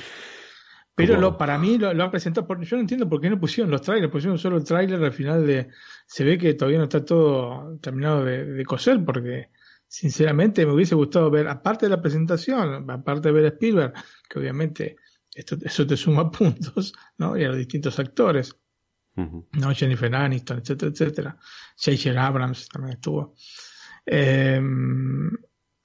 Pero 0.95 1.19
lo, 1.19 1.37
para 1.37 1.59
mí 1.59 1.77
lo, 1.77 1.89
han 1.89 2.11
presentado, 2.11 2.47
yo 2.61 2.75
no 2.75 2.81
entiendo 2.81 3.07
por 3.07 3.21
qué 3.21 3.29
no 3.29 3.39
pusieron 3.39 3.69
los 3.69 3.83
trailers, 3.83 4.11
pusieron 4.11 4.39
solo 4.39 4.57
el 4.57 4.63
trailer 4.63 5.03
al 5.03 5.13
final 5.13 5.45
de... 5.45 5.69
Se 6.07 6.23
ve 6.23 6.39
que 6.39 6.55
todavía 6.55 6.79
no 6.79 6.85
está 6.85 7.05
todo 7.05 7.77
terminado 7.79 8.25
de, 8.25 8.45
de 8.45 8.65
coser 8.65 9.05
porque 9.05 9.51
sinceramente 9.87 10.65
me 10.65 10.73
hubiese 10.73 10.95
gustado 10.95 11.29
ver, 11.31 11.47
aparte 11.47 11.85
de 11.85 11.91
la 11.91 12.01
presentación, 12.01 12.89
aparte 12.89 13.29
de 13.29 13.33
ver 13.33 13.45
a 13.45 13.49
Spielberg, 13.49 13.93
que 14.29 14.39
obviamente 14.39 14.97
esto, 15.33 15.57
eso 15.61 15.87
te 15.87 15.97
suma 15.97 16.29
puntos, 16.31 16.93
¿no? 17.17 17.37
Y 17.37 17.43
a 17.43 17.49
los 17.49 17.57
distintos 17.57 17.97
actores, 17.99 18.55
¿no? 19.15 19.73
Jennifer 19.73 20.13
Aniston, 20.13 20.59
etcétera, 20.59 20.91
etcétera. 20.91 21.37
J.J. 21.75 22.25
Abrams 22.25 22.69
también 22.69 22.93
estuvo. 22.93 23.33
Eh, 24.05 24.61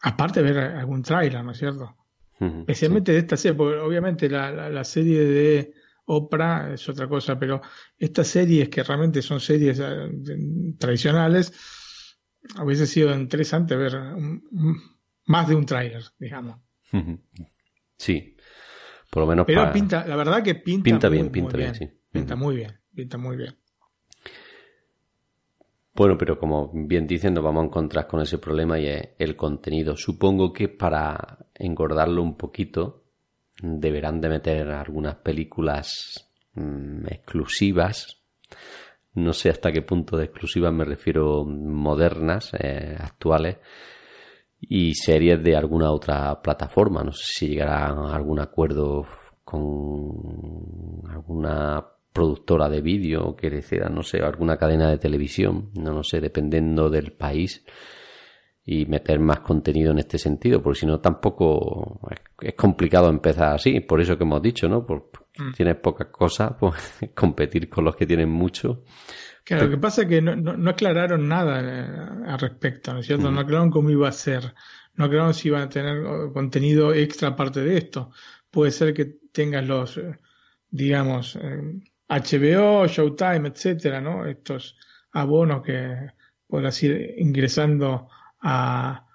aparte 0.02 0.42
de 0.42 0.52
ver 0.52 0.58
algún 0.76 1.02
trailer, 1.02 1.42
¿no 1.44 1.52
es 1.52 1.58
cierto? 1.58 1.96
Especialmente 2.40 3.12
de 3.12 3.18
esta 3.18 3.36
serie, 3.36 3.56
porque 3.56 3.78
obviamente 3.78 4.28
la, 4.28 4.68
la, 4.68 4.82
serie 4.82 5.24
de 5.24 5.74
Oprah 6.06 6.74
es 6.74 6.88
otra 6.88 7.06
cosa, 7.06 7.38
pero 7.38 7.62
estas 7.96 8.26
series 8.26 8.68
que 8.68 8.82
realmente 8.82 9.22
son 9.22 9.38
series 9.38 9.78
eh, 9.80 10.10
tradicionales, 10.76 11.52
hubiese 12.62 12.86
sido 12.86 13.14
interesante 13.14 13.76
ver 13.76 13.92
más 15.26 15.48
de 15.48 15.54
un 15.54 15.66
tráiler, 15.66 16.02
digamos. 16.18 16.56
Sí, 17.96 18.36
por 19.10 19.22
lo 19.22 19.26
menos 19.26 19.46
Pero 19.46 19.72
pinta, 19.72 20.06
la 20.06 20.16
verdad 20.16 20.42
que 20.42 20.54
pinta, 20.54 20.84
pinta 20.84 21.08
bien, 21.08 21.30
pinta 21.30 21.56
bien, 21.56 21.74
sí. 21.74 21.88
Pinta 22.10 22.36
muy 22.36 22.56
bien, 22.56 22.78
pinta 22.94 23.18
muy 23.18 23.36
bien. 23.36 23.56
Bueno, 25.94 26.16
pero 26.16 26.38
como 26.38 26.70
bien 26.72 27.06
dicen, 27.06 27.34
nos 27.34 27.44
vamos 27.44 27.62
a 27.62 27.66
encontrar 27.66 28.06
con 28.06 28.22
ese 28.22 28.38
problema 28.38 28.78
y 28.78 28.86
es 28.86 29.10
el 29.18 29.36
contenido. 29.36 29.96
Supongo 29.96 30.52
que 30.52 30.68
para 30.68 31.46
engordarlo 31.54 32.22
un 32.22 32.36
poquito 32.36 33.04
deberán 33.60 34.20
de 34.20 34.28
meter 34.30 34.68
algunas 34.70 35.16
películas 35.16 36.30
mm, 36.54 37.06
exclusivas 37.08 38.21
no 39.14 39.32
sé 39.32 39.50
hasta 39.50 39.72
qué 39.72 39.82
punto 39.82 40.16
de 40.16 40.24
exclusivas 40.24 40.72
me 40.72 40.84
refiero 40.84 41.44
modernas, 41.44 42.52
eh, 42.58 42.96
actuales, 42.98 43.58
y 44.60 44.94
series 44.94 45.42
de 45.42 45.56
alguna 45.56 45.90
otra 45.90 46.40
plataforma. 46.40 47.02
No 47.02 47.12
sé 47.12 47.24
si 47.26 47.48
llegará 47.48 47.88
a 47.88 48.14
algún 48.14 48.40
acuerdo 48.40 49.04
con 49.44 51.02
alguna 51.10 51.84
productora 52.12 52.68
de 52.68 52.80
vídeo 52.80 53.34
que 53.36 53.50
decida, 53.50 53.88
no 53.88 54.02
sé, 54.02 54.20
alguna 54.20 54.56
cadena 54.56 54.90
de 54.90 54.98
televisión, 54.98 55.70
no 55.74 55.92
lo 55.92 56.04
sé, 56.04 56.20
dependiendo 56.20 56.90
del 56.90 57.12
país 57.12 57.64
y 58.64 58.86
meter 58.86 59.18
más 59.18 59.40
contenido 59.40 59.90
en 59.90 59.98
este 59.98 60.18
sentido, 60.18 60.62
porque 60.62 60.80
si 60.80 60.86
no 60.86 61.00
tampoco 61.00 62.00
es 62.40 62.54
complicado 62.54 63.08
empezar 63.08 63.54
así, 63.54 63.80
por 63.80 64.00
eso 64.00 64.16
que 64.16 64.22
hemos 64.22 64.40
dicho, 64.40 64.68
¿no? 64.68 64.86
Por, 64.86 65.10
mm. 65.36 65.52
tienes 65.52 65.76
pocas 65.76 66.08
cosas, 66.08 66.52
pues 66.60 67.00
competir 67.14 67.68
con 67.68 67.84
los 67.84 67.96
que 67.96 68.06
tienen 68.06 68.30
mucho. 68.30 68.84
Claro, 69.44 69.64
lo 69.64 69.70
que 69.70 69.78
pasa 69.78 70.02
es 70.02 70.08
que 70.08 70.22
no, 70.22 70.36
no, 70.36 70.70
aclararon 70.70 71.26
nada 71.26 71.60
eh, 71.60 72.30
al 72.30 72.38
respecto, 72.38 72.92
¿no 72.92 73.00
es 73.00 73.06
cierto? 73.06 73.30
Mm. 73.30 73.34
No 73.34 73.40
aclararon 73.40 73.70
cómo 73.70 73.90
iba 73.90 74.08
a 74.08 74.12
ser. 74.12 74.54
no 74.94 75.06
aclararon 75.06 75.34
si 75.34 75.48
iban 75.48 75.62
a 75.62 75.68
tener 75.68 76.04
contenido 76.32 76.94
extra 76.94 77.30
aparte 77.30 77.60
de 77.60 77.76
esto. 77.76 78.10
Puede 78.48 78.70
ser 78.70 78.94
que 78.94 79.16
tengas 79.32 79.66
los, 79.66 79.96
eh, 79.96 80.16
digamos, 80.70 81.36
HBO, 82.08 82.86
Showtime, 82.86 83.48
etcétera, 83.48 84.00
¿no? 84.00 84.26
Estos 84.26 84.76
abonos 85.10 85.62
que 85.62 86.10
podrás 86.46 86.80
ir 86.84 87.14
ingresando 87.18 88.08
a, 88.42 89.06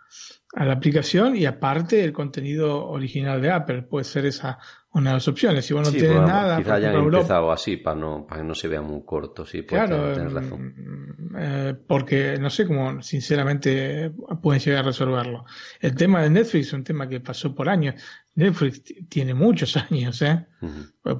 a 0.53 0.65
la 0.65 0.73
aplicación 0.73 1.35
y 1.35 1.45
aparte 1.45 2.03
el 2.03 2.13
contenido 2.13 2.87
original 2.87 3.41
de 3.41 3.51
Apple. 3.51 3.81
Puede 3.83 4.05
ser 4.05 4.25
esa 4.25 4.59
una 4.97 5.11
de 5.11 5.15
las 5.17 5.27
opciones. 5.27 5.65
Si 5.65 5.73
vos 5.73 5.85
no 5.85 5.91
tienes 5.91 6.21
nada. 6.21 6.57
Quizá 6.57 6.75
hayan 6.75 6.95
empezado 6.95 7.51
así 7.51 7.77
para, 7.77 7.99
no, 7.99 8.25
para 8.27 8.41
que 8.41 8.47
no 8.47 8.55
se 8.55 8.67
vea 8.67 8.81
muy 8.81 9.03
corto. 9.05 9.45
Sí, 9.45 9.63
claro, 9.63 10.13
tener 10.13 10.33
razón. 10.33 10.73
Mm, 10.75 11.35
eh, 11.37 11.75
porque 11.85 12.37
no 12.39 12.49
sé 12.49 12.65
cómo, 12.65 13.01
sinceramente, 13.01 14.11
pueden 14.41 14.61
llegar 14.61 14.79
a 14.79 14.87
resolverlo. 14.87 15.45
El 15.79 15.95
tema 15.95 16.23
de 16.23 16.29
Netflix 16.29 16.67
es 16.67 16.73
un 16.73 16.83
tema 16.83 17.07
que 17.07 17.19
pasó 17.19 17.53
por 17.53 17.69
años. 17.69 17.95
Netflix 18.35 18.83
tiene 19.07 19.33
muchos 19.33 19.77
años, 19.91 20.21
¿eh? 20.21 20.45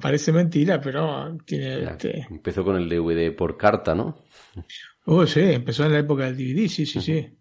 Parece 0.00 0.32
mentira, 0.32 0.80
pero 0.80 1.36
tiene. 1.44 1.84
Este 1.84 2.26
empezó 2.28 2.64
con 2.64 2.76
el 2.76 2.88
DVD 2.88 3.34
por 3.34 3.56
carta, 3.56 3.94
¿no? 3.94 4.24
Oh, 5.04 5.24
sí, 5.26 5.40
empezó 5.40 5.86
en 5.86 5.92
la 5.92 6.00
época 6.00 6.24
del 6.24 6.36
DVD, 6.36 6.68
sí, 6.68 6.84
sí, 6.84 7.00
sí. 7.00 7.37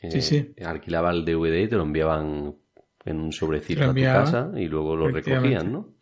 Sí, 0.00 0.22
sí. 0.22 0.54
Alquilaba 0.64 1.10
el 1.10 1.24
DVD 1.24 1.62
y 1.62 1.68
te 1.68 1.76
lo 1.76 1.82
enviaban 1.82 2.56
en 3.04 3.20
un 3.20 3.32
sobrecito 3.32 3.84
a 3.84 3.94
tu 3.94 4.02
casa 4.02 4.50
y 4.56 4.66
luego 4.66 4.96
lo 4.96 5.08
recogían, 5.08 5.72
¿no? 5.72 5.94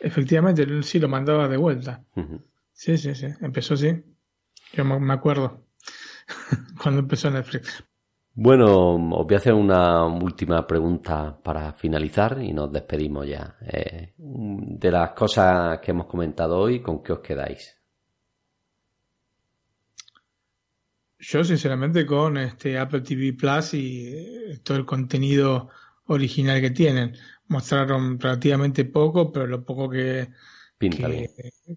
Efectivamente, 0.00 0.82
sí 0.82 0.98
lo 0.98 1.08
mandaba 1.08 1.48
de 1.48 1.56
vuelta. 1.56 2.04
Sí, 2.72 2.96
sí, 2.96 3.14
sí. 3.14 3.26
Empezó 3.40 3.74
así. 3.74 3.92
Yo 4.72 4.84
me 4.84 5.12
acuerdo 5.12 5.64
cuando 6.82 7.00
empezó 7.00 7.30
Netflix. 7.30 7.84
Bueno, 8.34 8.94
os 8.94 9.26
voy 9.26 9.34
a 9.34 9.38
hacer 9.38 9.52
una 9.52 10.06
última 10.06 10.64
pregunta 10.64 11.40
para 11.42 11.72
finalizar 11.72 12.40
y 12.40 12.52
nos 12.52 12.70
despedimos 12.70 13.26
ya. 13.26 13.56
Eh, 13.60 14.14
de 14.16 14.90
las 14.92 15.10
cosas 15.10 15.80
que 15.80 15.90
hemos 15.90 16.06
comentado 16.06 16.56
hoy, 16.56 16.80
¿con 16.80 17.02
qué 17.02 17.14
os 17.14 17.18
quedáis? 17.18 17.77
Yo, 21.20 21.42
sinceramente, 21.42 22.06
con 22.06 22.36
este 22.36 22.78
Apple 22.78 23.00
TV 23.00 23.32
Plus 23.32 23.74
y 23.74 24.08
eh, 24.14 24.60
todo 24.62 24.78
el 24.78 24.86
contenido 24.86 25.68
original 26.06 26.60
que 26.60 26.70
tienen. 26.70 27.16
Mostraron 27.48 28.20
relativamente 28.20 28.84
poco, 28.84 29.32
pero 29.32 29.46
lo 29.46 29.64
poco 29.64 29.88
que... 29.90 30.28
Pinta 30.78 31.08
bien. 31.08 31.28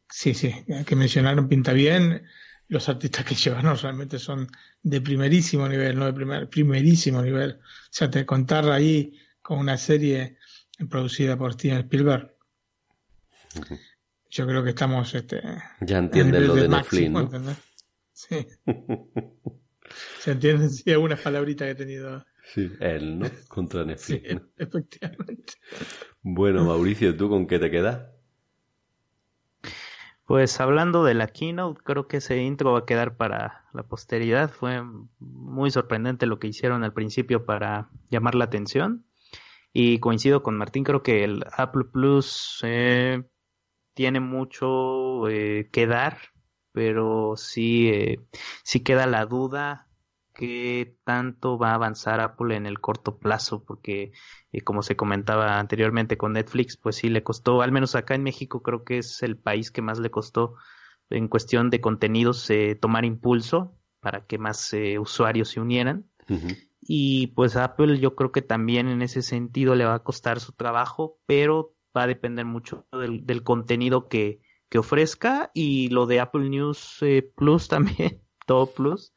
Sí, 0.09 0.33
sí, 0.35 0.53
que 0.85 0.95
mencionaron 0.95 1.47
pinta 1.47 1.73
bien. 1.73 2.23
Los 2.67 2.87
artistas 2.87 3.25
que 3.25 3.35
llevaron 3.35 3.77
realmente 3.77 4.19
son 4.19 4.47
de 4.83 5.01
primerísimo 5.01 5.67
nivel, 5.67 5.97
no 5.97 6.05
de 6.05 6.13
primer, 6.13 6.49
primerísimo 6.49 7.21
nivel. 7.21 7.53
O 7.53 7.89
sea, 7.89 8.11
te 8.11 8.25
contar 8.25 8.69
ahí 8.69 9.17
con 9.41 9.57
una 9.57 9.77
serie 9.77 10.37
producida 10.89 11.37
por 11.37 11.53
Steven 11.53 11.79
Spielberg. 11.79 12.35
Yo 14.29 14.47
creo 14.47 14.63
que 14.63 14.69
estamos 14.69 15.13
este, 15.13 15.41
ya 15.81 15.97
entienden 15.97 16.47
lo 16.47 16.55
de, 16.55 16.69
Netflix, 16.69 17.09
¿no? 17.09 17.29
Sí. 18.21 18.47
Se 20.19 20.31
entienden 20.31 20.69
sí, 20.69 20.91
algunas 20.91 21.19
palabritas 21.19 21.65
que 21.65 21.71
he 21.71 21.75
tenido 21.75 22.23
Sí, 22.53 22.71
él, 22.79 23.19
¿no? 23.19 23.27
Contra 23.47 23.83
Netflix. 23.83 24.29
Sí, 24.29 24.39
efectivamente. 24.57 25.53
Bueno, 26.21 26.65
Mauricio, 26.65 27.15
¿tú 27.15 27.29
con 27.29 27.47
qué 27.47 27.59
te 27.59 27.71
quedas? 27.71 28.09
Pues 30.25 30.59
hablando 30.61 31.03
de 31.03 31.13
la 31.13 31.27
keynote, 31.27 31.81
creo 31.83 32.07
que 32.07 32.17
ese 32.17 32.41
intro 32.41 32.73
va 32.73 32.79
a 32.79 32.85
quedar 32.85 33.17
para 33.17 33.65
la 33.73 33.83
posteridad. 33.83 34.51
Fue 34.51 34.81
muy 35.19 35.71
sorprendente 35.71 36.25
lo 36.25 36.39
que 36.39 36.47
hicieron 36.47 36.83
al 36.83 36.93
principio 36.93 37.45
para 37.45 37.89
llamar 38.09 38.35
la 38.35 38.45
atención. 38.45 39.05
Y 39.73 39.99
coincido 39.99 40.43
con 40.43 40.57
Martín, 40.57 40.83
creo 40.83 41.03
que 41.03 41.23
el 41.23 41.43
Apple 41.57 41.85
Plus 41.91 42.59
eh, 42.63 43.23
tiene 43.93 44.19
mucho 44.19 45.27
eh, 45.29 45.69
que 45.71 45.87
dar, 45.87 46.17
pero 46.71 47.35
sí, 47.37 47.89
eh, 47.89 48.19
sí 48.63 48.81
queda 48.81 49.07
la 49.07 49.25
duda 49.25 49.87
qué 50.33 50.97
tanto 51.03 51.57
va 51.57 51.71
a 51.71 51.75
avanzar 51.75 52.19
Apple 52.19 52.55
en 52.55 52.65
el 52.65 52.79
corto 52.79 53.17
plazo, 53.17 53.63
porque 53.63 54.11
eh, 54.51 54.61
como 54.61 54.81
se 54.81 54.95
comentaba 54.95 55.59
anteriormente 55.59 56.17
con 56.17 56.33
Netflix, 56.33 56.77
pues 56.77 56.97
sí 56.97 57.09
le 57.09 57.23
costó, 57.23 57.61
al 57.61 57.71
menos 57.71 57.95
acá 57.95 58.15
en 58.15 58.23
México 58.23 58.61
creo 58.61 58.83
que 58.83 58.99
es 58.99 59.23
el 59.23 59.37
país 59.37 59.71
que 59.71 59.81
más 59.81 59.99
le 59.99 60.11
costó 60.11 60.55
en 61.09 61.27
cuestión 61.27 61.69
de 61.69 61.81
contenidos 61.81 62.49
eh, 62.49 62.77
tomar 62.79 63.05
impulso 63.05 63.77
para 63.99 64.25
que 64.25 64.37
más 64.37 64.73
eh, 64.73 64.97
usuarios 64.99 65.49
se 65.49 65.59
unieran. 65.59 66.07
Y 66.79 67.27
pues 67.27 67.57
Apple 67.57 67.99
yo 67.99 68.15
creo 68.15 68.31
que 68.31 68.41
también 68.41 68.87
en 68.87 69.01
ese 69.01 69.21
sentido 69.21 69.75
le 69.75 69.85
va 69.85 69.95
a 69.95 70.03
costar 70.03 70.39
su 70.39 70.53
trabajo, 70.53 71.19
pero 71.25 71.75
va 71.95 72.03
a 72.03 72.07
depender 72.07 72.45
mucho 72.45 72.87
del, 72.93 73.25
del 73.25 73.43
contenido 73.43 74.07
que, 74.07 74.39
que 74.71 74.79
ofrezca 74.79 75.51
y 75.53 75.89
lo 75.89 76.07
de 76.07 76.19
Apple 76.19 76.49
News 76.49 76.99
Plus 77.35 77.67
también, 77.67 78.23
todo 78.47 78.73
Plus 78.73 79.13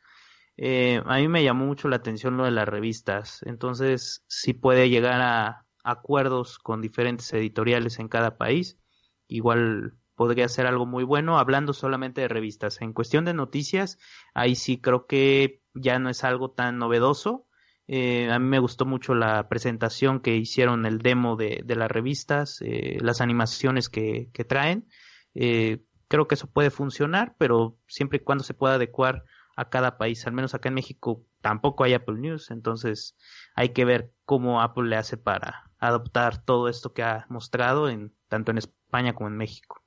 eh, 0.57 1.03
a 1.05 1.17
mí 1.17 1.29
me 1.29 1.43
llamó 1.43 1.67
mucho 1.67 1.89
la 1.89 1.97
atención 1.97 2.37
lo 2.37 2.45
de 2.45 2.51
las 2.51 2.69
revistas. 2.69 3.43
Entonces, 3.45 4.25
si 4.29 4.53
puede 4.53 4.89
llegar 4.89 5.21
a 5.21 5.67
acuerdos 5.83 6.59
con 6.59 6.81
diferentes 6.81 7.33
editoriales 7.33 7.99
en 7.99 8.09
cada 8.09 8.37
país, 8.37 8.79
igual 9.27 9.95
podría 10.15 10.49
ser 10.49 10.67
algo 10.67 10.87
muy 10.87 11.05
bueno, 11.05 11.39
hablando 11.39 11.73
solamente 11.73 12.21
de 12.21 12.29
revistas. 12.29 12.81
En 12.81 12.93
cuestión 12.93 13.25
de 13.25 13.35
noticias, 13.35 13.99
ahí 14.33 14.55
sí 14.55 14.81
creo 14.81 15.07
que 15.07 15.61
ya 15.75 15.99
no 15.99 16.09
es 16.09 16.23
algo 16.25 16.53
tan 16.53 16.79
novedoso. 16.79 17.49
Eh, 17.87 18.31
a 18.31 18.39
mí 18.39 18.47
me 18.47 18.61
gustó 18.61 18.87
mucho 18.87 19.15
la 19.15 19.49
presentación 19.49 20.21
que 20.21 20.37
hicieron, 20.37 20.87
el 20.87 20.99
demo 20.99 21.37
de, 21.37 21.63
de 21.65 21.77
las 21.77 21.91
revistas, 21.91 22.63
eh, 22.63 22.99
las 23.01 23.21
animaciones 23.21 23.89
que, 23.89 24.31
que 24.33 24.45
traen. 24.45 24.89
Creo 25.35 26.29
que 26.29 26.35
eso 26.35 26.47
puede 26.47 26.71
funcionar, 26.71 27.35
pero 27.39 27.79
siempre 27.87 28.19
y 28.19 28.21
cuando 28.21 28.45
se 28.45 28.55
pueda 28.55 28.75
adecuar 28.75 29.25
a 29.57 29.69
cada 29.69 29.99
país. 29.99 30.27
Al 30.27 30.33
menos 30.33 30.55
acá 30.55 30.69
en 30.69 30.75
México 30.75 31.25
tampoco 31.41 31.85
hay 31.85 31.95
Apple 31.95 32.19
News, 32.19 32.51
entonces 32.51 33.17
hay 33.55 33.71
que 33.71 33.85
ver 33.85 34.13
cómo 34.25 34.61
Apple 34.63 34.89
le 34.89 34.97
hace 34.97 35.17
para 35.17 35.71
adoptar 35.79 36.45
todo 36.45 36.69
esto 36.69 36.93
que 36.93 37.03
ha 37.03 37.27
mostrado 37.29 37.89
en 37.89 38.15
tanto 38.29 38.51
en 38.51 38.59
España 38.59 39.15
como 39.15 39.29
en 39.29 39.37
México. 39.37 39.83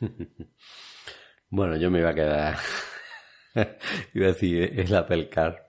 Bueno, 1.54 1.76
yo 1.76 1.90
me 1.90 1.98
iba 1.98 2.08
a 2.08 2.14
quedar. 2.14 2.56
iba 4.14 4.24
a 4.24 4.28
decir 4.28 4.72
el 4.74 4.94
Apple 4.94 5.28
Car. 5.28 5.68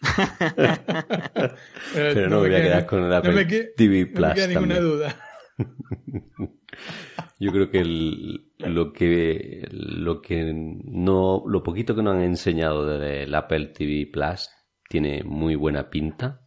Pero 1.94 2.28
no, 2.28 2.40
me 2.40 2.48
voy 2.48 2.56
a 2.56 2.62
quedar 2.62 2.86
con 2.86 3.04
el 3.04 3.12
Apple 3.12 3.44
TV 3.76 4.06
Plus. 4.06 4.20
No 4.20 4.26
me 4.26 4.34
queda 4.34 4.46
ninguna 4.48 4.80
duda. 4.80 5.31
Yo 7.38 7.50
creo 7.50 7.70
que 7.70 7.84
lo 7.84 8.92
que 8.92 9.66
lo 9.70 10.22
que 10.22 10.52
no 10.54 11.42
lo 11.46 11.62
poquito 11.62 11.94
que 11.94 12.02
nos 12.02 12.14
han 12.14 12.22
enseñado 12.22 12.86
del 12.98 13.34
Apple 13.34 13.66
TV 13.68 14.06
Plus 14.06 14.48
tiene 14.88 15.22
muy 15.24 15.54
buena 15.56 15.90
pinta. 15.90 16.46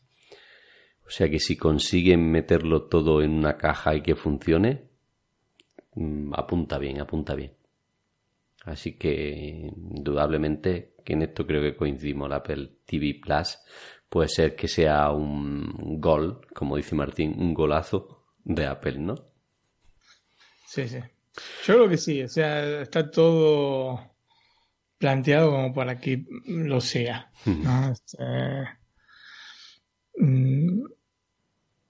O 1.06 1.10
sea 1.10 1.30
que 1.30 1.40
si 1.40 1.58
consiguen 1.58 2.32
meterlo 2.32 2.84
todo 2.84 3.22
en 3.22 3.32
una 3.32 3.58
caja 3.58 3.96
y 3.96 4.02
que 4.02 4.16
funcione, 4.16 4.90
mm, 5.96 6.34
apunta 6.34 6.78
bien, 6.80 7.00
apunta 7.00 7.36
bien. 7.36 7.54
Así 8.64 8.98
que 8.98 9.70
indudablemente 9.76 10.96
que 11.04 11.14
en 11.14 11.22
esto 11.24 11.46
creo 11.46 11.62
que 11.62 11.76
coincidimos. 11.76 12.28
El 12.28 12.34
Apple 12.34 12.70
TV 12.86 13.20
Plus 13.22 13.60
puede 14.10 14.30
ser 14.30 14.56
que 14.56 14.68
sea 14.68 15.12
un 15.12 16.00
gol, 16.00 16.42
como 16.54 16.78
dice 16.78 16.96
Martín, 16.96 17.36
un 17.38 17.54
golazo 17.54 18.15
de 18.46 18.66
Apple, 18.68 19.00
¿no? 19.00 19.16
Sí, 20.68 20.88
sí. 20.88 21.00
Yo 21.66 21.74
creo 21.74 21.90
que 21.90 21.98
sí, 21.98 22.24
o 22.24 22.30
sea, 22.30 22.82
está 22.82 23.12
todo 23.12 24.16
planteado 24.98 25.52
como 25.52 25.74
para 25.74 26.00
que 26.00 26.26
lo 26.46 26.80
sea. 26.80 27.32
Este, 27.92 28.24
mm, 30.18 30.86
o 30.86 30.88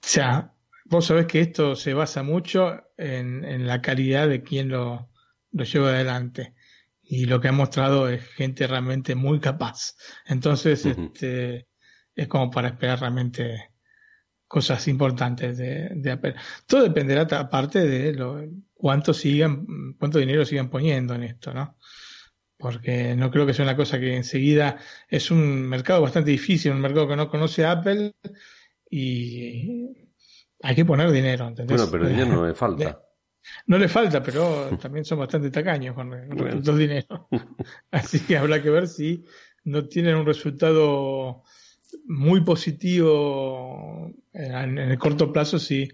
sea, 0.02 0.54
vos 0.86 1.06
sabés 1.06 1.28
que 1.28 1.42
esto 1.42 1.76
se 1.76 1.94
basa 1.94 2.24
mucho 2.24 2.82
en, 2.98 3.68
la 3.68 3.82
calidad 3.82 4.28
de 4.28 4.42
quien 4.42 4.70
lo, 4.70 5.10
lo 5.52 5.64
lleva 5.64 5.90
adelante. 5.90 6.56
Y 7.04 7.26
lo 7.26 7.40
que 7.40 7.50
ha 7.50 7.52
mostrado 7.52 8.10
es 8.10 8.28
gente 8.30 8.66
realmente 8.66 9.14
muy 9.14 9.40
capaz. 9.40 9.96
Entonces, 10.26 10.88
este, 10.88 11.68
es 12.16 12.28
como 12.28 12.50
para 12.50 12.70
esperar 12.70 13.02
realmente 13.02 13.75
cosas 14.56 14.88
importantes 14.88 15.58
de, 15.58 15.90
de 15.94 16.12
Apple. 16.12 16.34
Todo 16.66 16.84
dependerá 16.84 17.24
aparte 17.24 17.86
de 17.86 18.14
lo, 18.14 18.42
cuánto 18.74 19.14
sigan, 19.14 19.96
cuánto 20.00 20.18
dinero 20.18 20.46
sigan 20.46 20.70
poniendo 20.70 21.14
en 21.14 21.24
esto, 21.24 21.54
¿no? 21.54 21.76
Porque 22.58 23.18
no 23.18 23.30
creo 23.32 23.46
que 23.46 23.54
sea 23.54 23.66
una 23.66 23.76
cosa 23.76 24.00
que 24.00 24.16
enseguida 24.16 24.78
es 25.10 25.30
un 25.30 25.68
mercado 25.68 26.04
bastante 26.04 26.32
difícil, 26.32 26.72
un 26.72 26.80
mercado 26.80 27.06
que 27.06 27.18
no 27.18 27.30
conoce 27.30 27.66
Apple 27.66 28.14
y 28.90 29.90
hay 30.62 30.74
que 30.74 30.86
poner 30.86 31.12
dinero, 31.12 31.50
¿entendés? 31.50 31.76
Bueno, 31.76 31.92
pero 31.92 32.08
dinero 32.08 32.34
no 32.34 32.48
le 32.48 32.54
falta. 32.56 33.02
No 33.68 33.78
le 33.78 33.90
falta, 33.90 34.24
pero 34.24 34.70
también 34.82 35.04
son 35.04 35.20
bastante 35.20 35.52
tacaños 35.52 35.96
con 35.96 36.12
respecto 36.12 36.72
al 36.72 36.78
dinero. 36.78 37.28
Así 37.92 38.22
que 38.22 38.38
habrá 38.38 38.64
que 38.64 38.70
ver 38.70 38.88
si 38.88 39.26
no 39.66 39.86
tienen 39.90 40.16
un 40.16 40.26
resultado 40.26 41.44
muy 42.06 42.42
positivo 42.42 44.12
en, 44.34 44.78
el 44.78 44.98
corto 44.98 45.32
plazo 45.32 45.60
si 45.60 45.90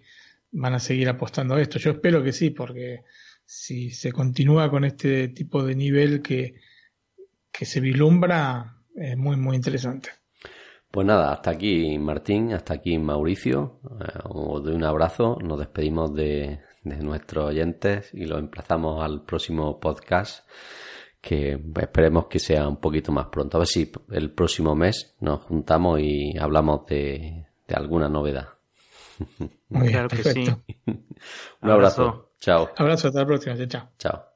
van 0.51 0.73
a 0.73 0.79
seguir 0.79 1.09
apostando 1.09 1.55
a 1.55 1.61
esto. 1.61 1.79
Yo 1.79 1.91
espero 1.91 2.23
que 2.23 2.33
sí, 2.33 2.49
porque 2.49 3.03
si 3.45 3.91
se 3.91 4.11
continúa 4.11 4.69
con 4.69 4.85
este 4.85 5.27
tipo 5.29 5.63
de 5.63 5.75
nivel 5.75 6.21
que, 6.21 6.55
que 7.51 7.65
se 7.65 7.79
vislumbra, 7.79 8.77
es 8.95 9.17
muy, 9.17 9.37
muy 9.37 9.55
interesante. 9.55 10.09
Pues 10.89 11.07
nada, 11.07 11.31
hasta 11.31 11.51
aquí 11.51 11.97
Martín, 11.97 12.53
hasta 12.53 12.73
aquí 12.73 12.97
Mauricio. 12.97 13.79
Eh, 14.01 14.19
os 14.25 14.63
doy 14.63 14.75
un 14.75 14.83
abrazo, 14.83 15.37
nos 15.41 15.57
despedimos 15.59 16.13
de, 16.13 16.59
de 16.83 16.97
nuestros 16.97 17.49
oyentes 17.49 18.13
y 18.13 18.25
los 18.25 18.39
emplazamos 18.39 19.03
al 19.03 19.23
próximo 19.23 19.79
podcast 19.79 20.47
que 21.21 21.61
esperemos 21.79 22.25
que 22.25 22.39
sea 22.39 22.67
un 22.67 22.77
poquito 22.77 23.11
más 23.11 23.27
pronto. 23.27 23.57
A 23.57 23.59
ver 23.59 23.67
si 23.67 23.91
el 24.09 24.31
próximo 24.31 24.75
mes 24.75 25.15
nos 25.19 25.43
juntamos 25.43 25.99
y 26.01 26.37
hablamos 26.37 26.85
de, 26.87 27.45
de 27.67 27.75
alguna 27.75 28.09
novedad. 28.09 28.49
claro 29.69 30.09
que 30.09 30.23
sí. 30.23 30.45
un 31.61 31.69
abrazo. 31.69 32.31
Chao. 32.39 32.71
Abrazo, 32.75 33.09
hasta 33.09 33.19
la 33.19 33.25
próxima. 33.27 33.67
Chao. 33.67 33.89
Chao. 33.99 34.30